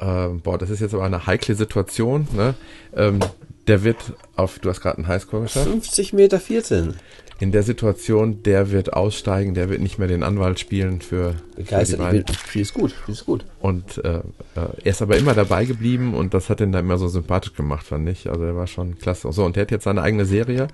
ähm, 0.00 0.40
boah, 0.40 0.58
das 0.58 0.70
ist 0.70 0.80
jetzt 0.80 0.94
aber 0.94 1.04
eine 1.04 1.26
heikle 1.26 1.54
Situation, 1.54 2.26
ne? 2.32 2.54
Ähm, 2.96 3.20
der 3.68 3.84
wird 3.84 4.14
auf, 4.34 4.58
du 4.58 4.68
hast 4.70 4.80
gerade 4.80 4.98
einen 4.98 5.06
Highscore 5.06 5.42
geschafft. 5.44 5.68
50 5.68 6.12
Meter 6.12 6.40
14. 6.40 6.94
In 7.42 7.50
der 7.50 7.64
Situation, 7.64 8.44
der 8.44 8.70
wird 8.70 8.92
aussteigen, 8.92 9.54
der 9.54 9.68
wird 9.68 9.80
nicht 9.80 9.98
mehr 9.98 10.06
den 10.06 10.22
Anwalt 10.22 10.60
spielen 10.60 11.00
für, 11.00 11.34
Begeistert. 11.56 12.30
für 12.30 12.60
ist 12.60 12.72
gut, 12.72 12.92
Spiel 12.92 13.14
ist 13.14 13.26
gut. 13.26 13.44
Und 13.58 13.98
äh, 14.04 14.18
äh, 14.18 14.22
er 14.54 14.76
ist 14.84 15.02
aber 15.02 15.16
immer 15.16 15.34
dabei 15.34 15.64
geblieben 15.64 16.14
und 16.14 16.34
das 16.34 16.48
hat 16.50 16.60
ihn 16.60 16.70
da 16.70 16.78
immer 16.78 16.98
so 16.98 17.08
sympathisch 17.08 17.54
gemacht, 17.54 17.84
fand 17.84 18.08
ich. 18.08 18.30
Also 18.30 18.44
er 18.44 18.54
war 18.54 18.68
schon 18.68 18.96
klasse. 18.96 19.32
So, 19.32 19.44
und 19.44 19.56
der 19.56 19.62
hat 19.62 19.72
jetzt 19.72 19.82
seine 19.82 20.02
eigene 20.02 20.24
Serie. 20.24 20.68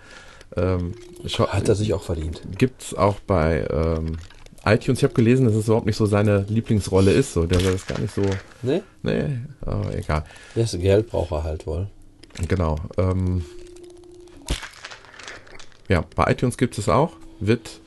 Ähm, 0.58 0.92
Hat 1.38 1.70
er 1.70 1.74
sich 1.74 1.94
auch 1.94 2.02
verdient. 2.02 2.42
gibt's 2.58 2.92
auch 2.92 3.18
bei 3.20 3.66
ähm, 3.70 4.18
iTunes. 4.66 4.98
Ich 4.98 5.04
habe 5.04 5.14
gelesen, 5.14 5.46
dass 5.46 5.54
es 5.54 5.68
überhaupt 5.68 5.86
nicht 5.86 5.96
so 5.96 6.04
seine 6.04 6.44
Lieblingsrolle 6.50 7.12
ist. 7.12 7.32
So, 7.32 7.46
der 7.46 7.60
ist 7.60 7.88
gar 7.88 7.98
nicht 7.98 8.14
so. 8.14 8.20
Ne? 8.60 8.82
Nee, 9.02 9.38
aber 9.62 9.96
egal. 9.96 10.22
Das 10.54 10.72
Geld 10.72 11.08
braucht 11.08 11.32
er 11.32 11.44
halt 11.44 11.66
wohl. 11.66 11.86
Genau. 12.46 12.76
Ähm, 12.98 13.42
ja, 15.88 16.04
bei 16.14 16.30
iTunes 16.30 16.56
gibt 16.58 16.78
es 16.78 16.88
auch. 16.88 17.12
Wird, 17.40 17.80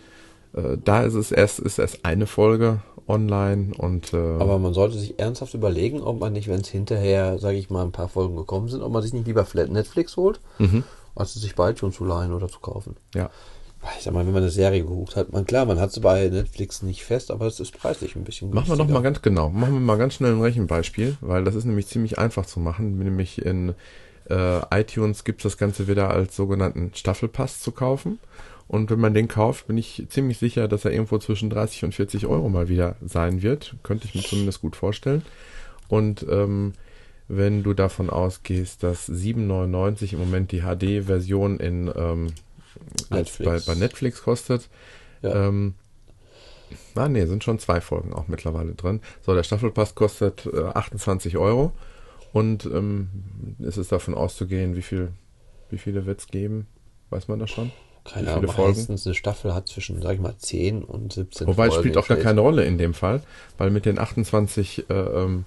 äh, 0.53 0.77
da 0.83 1.03
ist 1.03 1.13
es 1.13 1.31
erst, 1.31 1.59
ist 1.59 1.79
erst 1.79 2.05
eine 2.05 2.27
Folge 2.27 2.81
online 3.07 3.73
und 3.77 4.13
äh, 4.13 4.17
Aber 4.17 4.57
man 4.59 4.73
sollte 4.73 4.97
sich 4.97 5.19
ernsthaft 5.19 5.53
überlegen, 5.53 6.01
ob 6.01 6.19
man 6.19 6.33
nicht, 6.33 6.47
wenn 6.47 6.61
es 6.61 6.69
hinterher, 6.69 7.37
sage 7.39 7.57
ich 7.57 7.69
mal, 7.69 7.83
ein 7.83 7.91
paar 7.91 8.07
Folgen 8.09 8.35
gekommen 8.35 8.69
sind, 8.69 8.81
ob 8.81 8.91
man 8.91 9.01
sich 9.01 9.13
nicht 9.13 9.27
lieber 9.27 9.45
Flat 9.45 9.69
Netflix 9.69 10.15
holt, 10.17 10.39
mhm, 10.59 10.83
als 11.15 11.35
es 11.35 11.41
sich 11.41 11.55
bei 11.55 11.71
iTunes 11.71 11.95
zu 11.95 12.05
leihen 12.05 12.33
oder 12.33 12.47
zu 12.47 12.59
kaufen. 12.59 12.95
ja. 13.15 13.29
Ich 13.97 14.03
sag 14.03 14.13
mal, 14.13 14.23
wenn 14.27 14.33
man 14.33 14.43
eine 14.43 14.51
Serie 14.51 14.81
geguckt 14.83 15.15
hat, 15.15 15.33
man 15.33 15.43
klar, 15.47 15.65
man 15.65 15.79
hat 15.79 15.91
sie 15.91 16.01
bei 16.01 16.29
Netflix 16.29 16.83
nicht 16.83 17.03
fest, 17.03 17.31
aber 17.31 17.47
es 17.47 17.59
ist 17.59 17.75
preislich 17.75 18.15
ein 18.15 18.23
bisschen 18.23 18.51
Machen 18.51 18.67
wir 18.67 18.75
doch 18.75 18.85
günstiger. 18.85 18.93
mal 18.99 19.01
ganz 19.01 19.21
genau. 19.23 19.49
Machen 19.49 19.73
wir 19.73 19.79
mal 19.79 19.97
ganz 19.97 20.13
schnell 20.13 20.33
ein 20.33 20.41
Rechenbeispiel, 20.41 21.17
weil 21.19 21.43
das 21.43 21.55
ist 21.55 21.65
nämlich 21.65 21.87
ziemlich 21.87 22.19
einfach 22.19 22.45
zu 22.45 22.59
machen. 22.59 22.99
Nämlich 22.99 23.43
in 23.43 23.73
äh, 24.29 24.61
iTunes 24.79 25.23
gibt 25.23 25.39
es 25.41 25.43
das 25.43 25.57
Ganze 25.57 25.87
wieder 25.87 26.09
als 26.09 26.35
sogenannten 26.35 26.91
Staffelpass 26.93 27.59
zu 27.61 27.71
kaufen. 27.71 28.19
Und 28.67 28.89
wenn 28.89 28.99
man 29.01 29.13
den 29.13 29.27
kauft, 29.27 29.67
bin 29.67 29.77
ich 29.77 30.05
ziemlich 30.09 30.37
sicher, 30.37 30.67
dass 30.69 30.85
er 30.85 30.91
irgendwo 30.91 31.17
zwischen 31.17 31.49
30 31.49 31.83
und 31.83 31.95
40 31.95 32.25
Euro 32.27 32.47
mal 32.47 32.69
wieder 32.69 32.95
sein 33.05 33.41
wird. 33.41 33.75
Könnte 33.83 34.05
ich 34.07 34.15
mir 34.15 34.21
zumindest 34.21 34.61
gut 34.61 34.77
vorstellen. 34.77 35.23
Und 35.89 36.25
ähm, 36.29 36.73
wenn 37.27 37.63
du 37.63 37.73
davon 37.73 38.09
ausgehst, 38.09 38.83
dass 38.83 39.09
7,99 39.09 40.13
im 40.13 40.19
Moment 40.19 40.51
die 40.53 40.61
HD-Version 40.61 41.59
in 41.59 41.91
ähm, 41.95 42.27
jetzt 43.09 43.09
bei, 43.09 43.17
Netflix. 43.51 43.65
bei 43.65 43.75
Netflix 43.75 44.23
kostet, 44.23 44.69
Ja. 45.21 45.47
ähm, 45.47 45.73
ah 46.95 47.09
nee, 47.09 47.25
sind 47.25 47.43
schon 47.43 47.59
zwei 47.59 47.81
Folgen 47.81 48.13
auch 48.13 48.27
mittlerweile 48.29 48.73
drin. 48.73 49.01
So, 49.25 49.33
der 49.33 49.43
Staffelpass 49.43 49.95
kostet 49.95 50.45
äh, 50.45 50.63
28 50.63 51.37
Euro 51.37 51.73
und 52.33 52.65
ähm, 52.65 53.09
es 53.59 53.77
ist 53.77 53.91
davon 53.91 54.13
auszugehen, 54.13 54.75
wie 54.75 54.81
viel, 54.81 55.09
wie 55.69 55.77
viele 55.77 56.05
wird 56.05 56.19
es 56.19 56.27
geben? 56.27 56.67
Weiß 57.09 57.27
man 57.27 57.39
das 57.39 57.49
schon? 57.49 57.71
Keine 58.03 58.33
Ahnung, 58.33 58.51
meistens 58.57 59.05
eine 59.05 59.13
Staffel 59.13 59.53
hat 59.53 59.67
zwischen, 59.67 60.01
sag 60.01 60.15
ich 60.15 60.21
mal, 60.21 60.35
10 60.35 60.83
und 60.83 61.13
17 61.13 61.45
Wobei 61.45 61.67
es 61.67 61.73
Folgen 61.73 61.89
spielt 61.89 61.97
auch 61.97 62.07
gar 62.07 62.17
keine 62.17 62.41
Rolle 62.41 62.65
in 62.65 62.77
dem 62.77 62.95
Fall, 62.95 63.21
weil 63.57 63.69
mit 63.69 63.85
den 63.85 63.99
28, 63.99 64.89
äh, 64.89 64.93
ähm, 64.93 65.45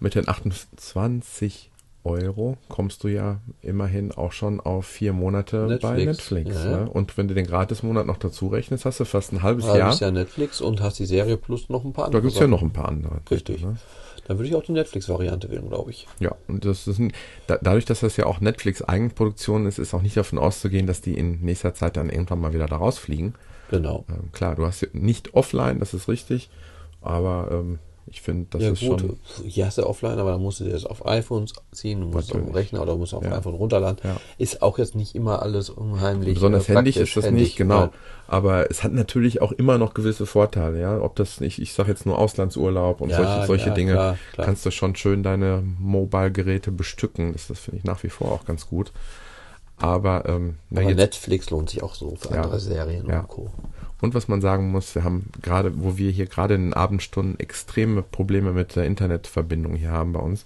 mit 0.00 0.16
den 0.16 0.28
28 0.28 1.70
Euro 2.04 2.56
kommst 2.68 3.04
du 3.04 3.08
ja 3.08 3.40
immerhin 3.60 4.12
auch 4.12 4.32
schon 4.32 4.60
auf 4.60 4.86
vier 4.86 5.12
Monate 5.12 5.78
bei 5.80 6.04
Netflix. 6.04 6.30
Netflix. 6.30 6.64
Ja, 6.64 6.70
ja. 6.70 6.76
Ne? 6.78 6.90
Und 6.90 7.16
wenn 7.16 7.28
du 7.28 7.34
den 7.34 7.46
Gratismonat 7.46 8.06
noch 8.06 8.16
dazu 8.16 8.48
rechnest, 8.48 8.84
hast 8.84 9.00
du 9.00 9.04
fast 9.04 9.32
ein 9.32 9.42
halbes. 9.42 9.66
Halbes 9.66 10.00
Jahr. 10.00 10.08
Jahr 10.08 10.10
Netflix 10.10 10.60
und 10.60 10.80
hast 10.80 10.98
die 10.98 11.06
Serie 11.06 11.36
plus 11.36 11.68
noch 11.68 11.84
ein 11.84 11.92
paar 11.92 12.04
Da 12.04 12.06
andere 12.06 12.22
gibt's 12.22 12.38
ja 12.38 12.46
noch 12.46 12.62
ein 12.62 12.72
paar 12.72 12.88
andere. 12.88 13.20
Richtig. 13.30 13.62
Ne? 13.62 13.76
Dann 14.28 14.36
würde 14.36 14.48
ich 14.50 14.54
auch 14.54 14.62
die 14.62 14.72
Netflix-Variante 14.72 15.50
wählen, 15.50 15.68
glaube 15.68 15.90
ich. 15.90 16.06
Ja, 16.20 16.36
und 16.48 16.66
das 16.66 16.86
ist 16.86 16.98
ein, 16.98 17.12
da, 17.46 17.58
dadurch, 17.60 17.86
dass 17.86 18.00
das 18.00 18.18
ja 18.18 18.26
auch 18.26 18.40
Netflix 18.40 18.82
Eigenproduktion 18.82 19.64
ist, 19.64 19.78
ist 19.78 19.94
auch 19.94 20.02
nicht 20.02 20.18
davon 20.18 20.38
auszugehen, 20.38 20.86
dass 20.86 21.00
die 21.00 21.14
in 21.14 21.40
nächster 21.40 21.72
Zeit 21.72 21.96
dann 21.96 22.10
irgendwann 22.10 22.40
mal 22.40 22.52
wieder 22.52 22.66
da 22.66 22.76
rausfliegen. 22.76 23.34
Genau. 23.70 24.04
Ähm, 24.10 24.30
klar, 24.32 24.54
du 24.54 24.66
hast 24.66 24.82
ja 24.82 24.88
nicht 24.92 25.32
offline, 25.32 25.80
das 25.80 25.94
ist 25.94 26.08
richtig, 26.08 26.50
aber 27.00 27.48
ähm, 27.50 27.78
ich 28.10 28.20
finde, 28.22 28.46
das 28.50 28.62
ja 28.62 28.70
ist 28.72 28.80
gut, 28.80 29.00
schon. 29.00 29.18
hier 29.46 29.66
hast 29.66 29.78
du 29.78 29.86
offline, 29.86 30.18
aber 30.18 30.32
dann 30.32 30.42
musst 30.42 30.60
du 30.60 30.64
dir 30.64 30.72
das 30.72 30.84
auf 30.84 31.06
iPhones 31.06 31.52
ziehen, 31.72 32.00
musst 32.02 32.28
es 32.28 32.32
auf 32.32 32.38
dem 32.38 32.40
Natürlich. 32.46 32.56
Rechner 32.56 32.82
oder 32.82 32.96
musst 32.96 33.14
auf 33.14 33.22
dem 33.22 33.30
Ja. 33.32 33.38
iPhone 33.38 33.54
runterladen. 33.54 33.98
Ja. 34.02 34.16
Ist 34.38 34.62
auch 34.62 34.78
jetzt 34.78 34.94
nicht 34.94 35.14
immer 35.14 35.42
alles 35.42 35.70
unheimlich. 35.70 36.34
Besonders 36.34 36.68
äh, 36.68 36.74
händig 36.74 36.96
ist 36.96 37.16
das 37.16 37.24
händig, 37.26 37.42
nicht, 37.44 37.56
genau. 37.56 37.80
weil- 37.82 37.90
Aber 38.26 38.70
es 38.70 38.84
hat 38.84 38.92
natürlich 38.92 39.40
auch 39.40 39.52
immer 39.52 39.78
noch 39.78 39.94
gewisse 39.94 40.26
Vorteile, 40.26 40.80
ja. 40.80 41.00
Ob 41.00 41.16
das 41.16 41.40
nicht, 41.40 41.58
ich 41.60 41.72
sage 41.72 41.90
jetzt 41.90 42.04
nur 42.06 42.18
Auslandsurlaub 42.18 43.00
und 43.00 43.10
Ja, 43.10 43.16
solche, 43.16 43.46
solche 43.46 43.70
Dinge, 43.72 43.92
klar, 43.92 44.18
klar. 44.34 44.46
kannst 44.46 44.66
du 44.66 44.70
schon 44.70 44.94
schön 44.96 45.22
deine 45.22 45.62
Mobile-Geräte 45.78 46.70
bestücken. 46.70 47.32
Das, 47.32 47.46
das 47.48 47.58
finde 47.60 47.78
ich 47.78 47.84
nach 47.84 48.02
wie 48.02 48.10
vor 48.10 48.30
auch 48.32 48.44
ganz 48.44 48.66
gut. 48.66 48.92
Aber, 49.80 50.24
ähm, 50.26 50.56
na 50.70 50.80
Aber 50.80 50.90
jetzt, 50.90 50.98
Netflix 50.98 51.50
lohnt 51.50 51.70
sich 51.70 51.82
auch 51.82 51.94
so 51.94 52.16
für 52.16 52.34
Ja. 52.34 52.42
andere 52.42 52.60
Serien 52.60 53.06
Ja. 53.08 53.20
und 53.20 53.28
Co. 53.28 53.50
Und 54.00 54.14
was 54.14 54.28
man 54.28 54.40
sagen 54.40 54.70
muss, 54.70 54.94
wir 54.94 55.02
haben 55.04 55.30
gerade, 55.42 55.72
wo 55.82 55.96
wir 55.96 56.10
hier 56.10 56.26
gerade 56.26 56.54
in 56.54 56.66
den 56.66 56.74
Abendstunden 56.74 57.38
extreme 57.40 58.02
Probleme 58.02 58.52
mit 58.52 58.76
der 58.76 58.84
Internetverbindung 58.84 59.74
hier 59.74 59.90
haben 59.90 60.12
bei 60.12 60.20
uns, 60.20 60.44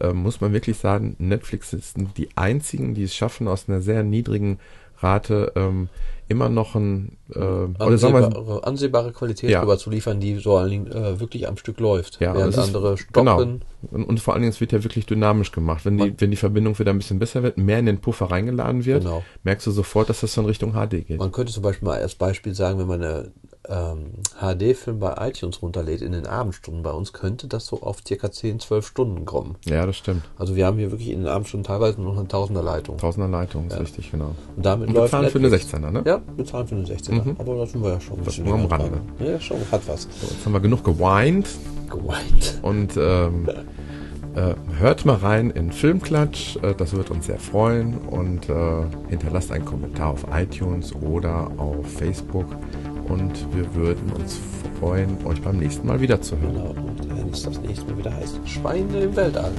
äh, 0.00 0.12
muss 0.12 0.40
man 0.40 0.52
wirklich 0.52 0.78
sagen, 0.78 1.16
Netflix 1.18 1.72
ist 1.72 1.96
die 2.16 2.28
einzigen, 2.36 2.94
die 2.94 3.04
es 3.04 3.14
schaffen, 3.14 3.48
aus 3.48 3.68
einer 3.68 3.80
sehr 3.80 4.02
niedrigen 4.02 4.58
Rate 5.02 5.52
ähm, 5.56 5.88
immer 6.28 6.48
noch 6.48 6.74
ein, 6.76 7.18
äh, 7.34 7.38
oder 7.38 7.98
sagen 7.98 8.14
wir, 8.14 8.66
Ansehbare, 8.66 9.12
Qualität 9.12 9.50
Ja. 9.50 9.76
zu 9.76 9.90
liefern, 9.90 10.18
die 10.20 10.36
so 10.36 10.56
allen 10.56 10.70
Dingen, 10.70 10.86
äh, 10.90 11.20
wirklich 11.20 11.46
am 11.46 11.56
Stück 11.58 11.78
läuft. 11.80 12.20
Ja, 12.20 12.34
Während 12.34 12.56
andere 12.56 12.96
stoppen. 12.96 13.12
genau. 13.26 13.42
Und, 13.90 14.04
und 14.04 14.20
vor 14.20 14.32
allen 14.32 14.42
Dingen, 14.42 14.52
es 14.52 14.60
wird 14.60 14.72
ja 14.72 14.82
wirklich 14.82 15.04
dynamisch 15.04 15.52
gemacht. 15.52 15.84
Wenn 15.84 15.98
die, 15.98 16.04
Man- 16.10 16.14
wenn 16.18 16.30
die 16.30 16.36
Verbindung 16.36 16.78
wieder 16.78 16.92
ein 16.92 16.98
bisschen 16.98 17.18
besser 17.18 17.42
wird, 17.42 17.58
mehr 17.58 17.78
in 17.80 17.86
den 17.86 17.98
Puffer 17.98 18.30
reingeladen 18.30 18.84
wird, 18.86 19.02
Genau. 19.02 19.22
merkst 19.42 19.66
du 19.66 19.72
sofort, 19.72 20.08
dass 20.08 20.20
das 20.20 20.32
so 20.32 20.40
in 20.40 20.46
Richtung 20.46 20.72
HD 20.72 21.02
geht. 21.06 21.18
Man 21.18 21.32
könnte 21.32 21.52
zum 21.52 21.64
Beispiel 21.64 21.86
mal 21.88 21.98
als 22.00 22.14
Beispiel 22.14 22.54
sagen, 22.54 22.78
wenn 22.78 22.86
man 22.86 23.02
eine 23.02 23.30
ähm, 23.68 24.12
HD-Film 24.40 24.98
bei 24.98 25.14
iTunes 25.28 25.62
runterlädt 25.62 26.02
in 26.02 26.12
den 26.12 26.26
Abendstunden 26.26 26.82
bei 26.82 26.90
uns, 26.90 27.12
könnte 27.12 27.46
das 27.48 27.66
so 27.66 27.80
auf 27.82 27.98
circa 28.06 28.30
10, 28.30 28.60
12 28.60 28.86
Stunden 28.86 29.24
kommen. 29.24 29.56
ja, 29.64 29.86
das 29.86 29.96
stimmt. 29.96 30.22
Also 30.38 30.56
wir 30.56 30.66
haben 30.66 30.78
hier 30.78 30.90
wirklich 30.90 31.10
in 31.10 31.20
den 31.20 31.28
Abendstunden 31.28 31.64
teilweise 31.66 32.00
noch 32.02 32.16
eine 32.18 32.26
Tausender-Leitung. 32.28 32.98
Tausender 32.98 33.28
Leitung, 33.28 33.66
ist 33.68 33.74
Ja. 33.74 33.78
richtig, 33.80 34.10
genau. 34.10 34.34
Und 34.56 34.66
damit 34.66 34.88
Und 34.88 34.94
wir 34.94 35.00
läuft 35.02 35.12
zahlen 35.12 35.30
für 35.30 35.38
eine 35.38 35.48
Netflix. 35.48 35.74
16er, 35.74 35.90
ne? 35.90 36.02
Ja, 36.04 36.20
wir 36.36 36.44
zahlen 36.44 36.66
für 36.66 36.74
eine 36.74 36.84
16er. 36.86 37.24
Mhm. 37.24 37.36
Aber 37.38 37.56
da 37.56 37.66
sind 37.66 37.82
wir 37.82 37.90
ja 37.90 38.00
schon 38.00 38.18
ein 38.18 38.24
bisschen 38.24 38.44
nur 38.44 38.54
am 38.54 38.66
Rande. 38.66 38.90
dran. 39.18 39.26
Ja, 39.28 39.40
schon, 39.40 39.58
hat 39.70 39.82
was. 39.86 40.02
So, 40.02 40.26
jetzt 40.26 40.44
haben 40.44 40.52
wir 40.52 40.60
genug 40.60 40.82
geweint 40.84 41.48
Geweint. 41.88 42.58
und 42.62 42.96
ähm, 42.96 43.48
äh, 44.34 44.54
hört 44.78 45.04
mal 45.04 45.16
rein 45.16 45.50
in 45.50 45.70
Filmklatsch, 45.72 46.56
äh, 46.62 46.74
das 46.74 46.94
wird 46.94 47.10
uns 47.10 47.26
sehr 47.26 47.38
freuen 47.38 47.98
und 47.98 48.48
äh, 48.48 48.54
hinterlasst 49.10 49.52
einen 49.52 49.66
Kommentar 49.66 50.08
auf 50.10 50.24
iTunes 50.32 50.94
oder 50.94 51.50
auf 51.58 51.86
Facebook 51.86 52.46
und 53.08 53.32
wir 53.54 53.74
würden 53.74 54.12
uns 54.12 54.40
freuen, 54.80 55.16
euch 55.24 55.40
beim 55.42 55.58
nächsten 55.58 55.86
Mal 55.86 56.00
wiederzuhören. 56.00 56.54
Genau, 56.54 56.70
und 56.70 57.08
wenn 57.08 57.28
es 57.30 57.42
das 57.42 57.60
nächste 57.60 57.90
Mal 57.90 57.98
wieder 57.98 58.14
heißt, 58.14 58.40
Schweine 58.44 59.00
im 59.00 59.16
Weltall. 59.16 59.52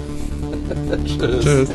Tschüss. 1.05 1.43
Tschüss. 1.43 1.69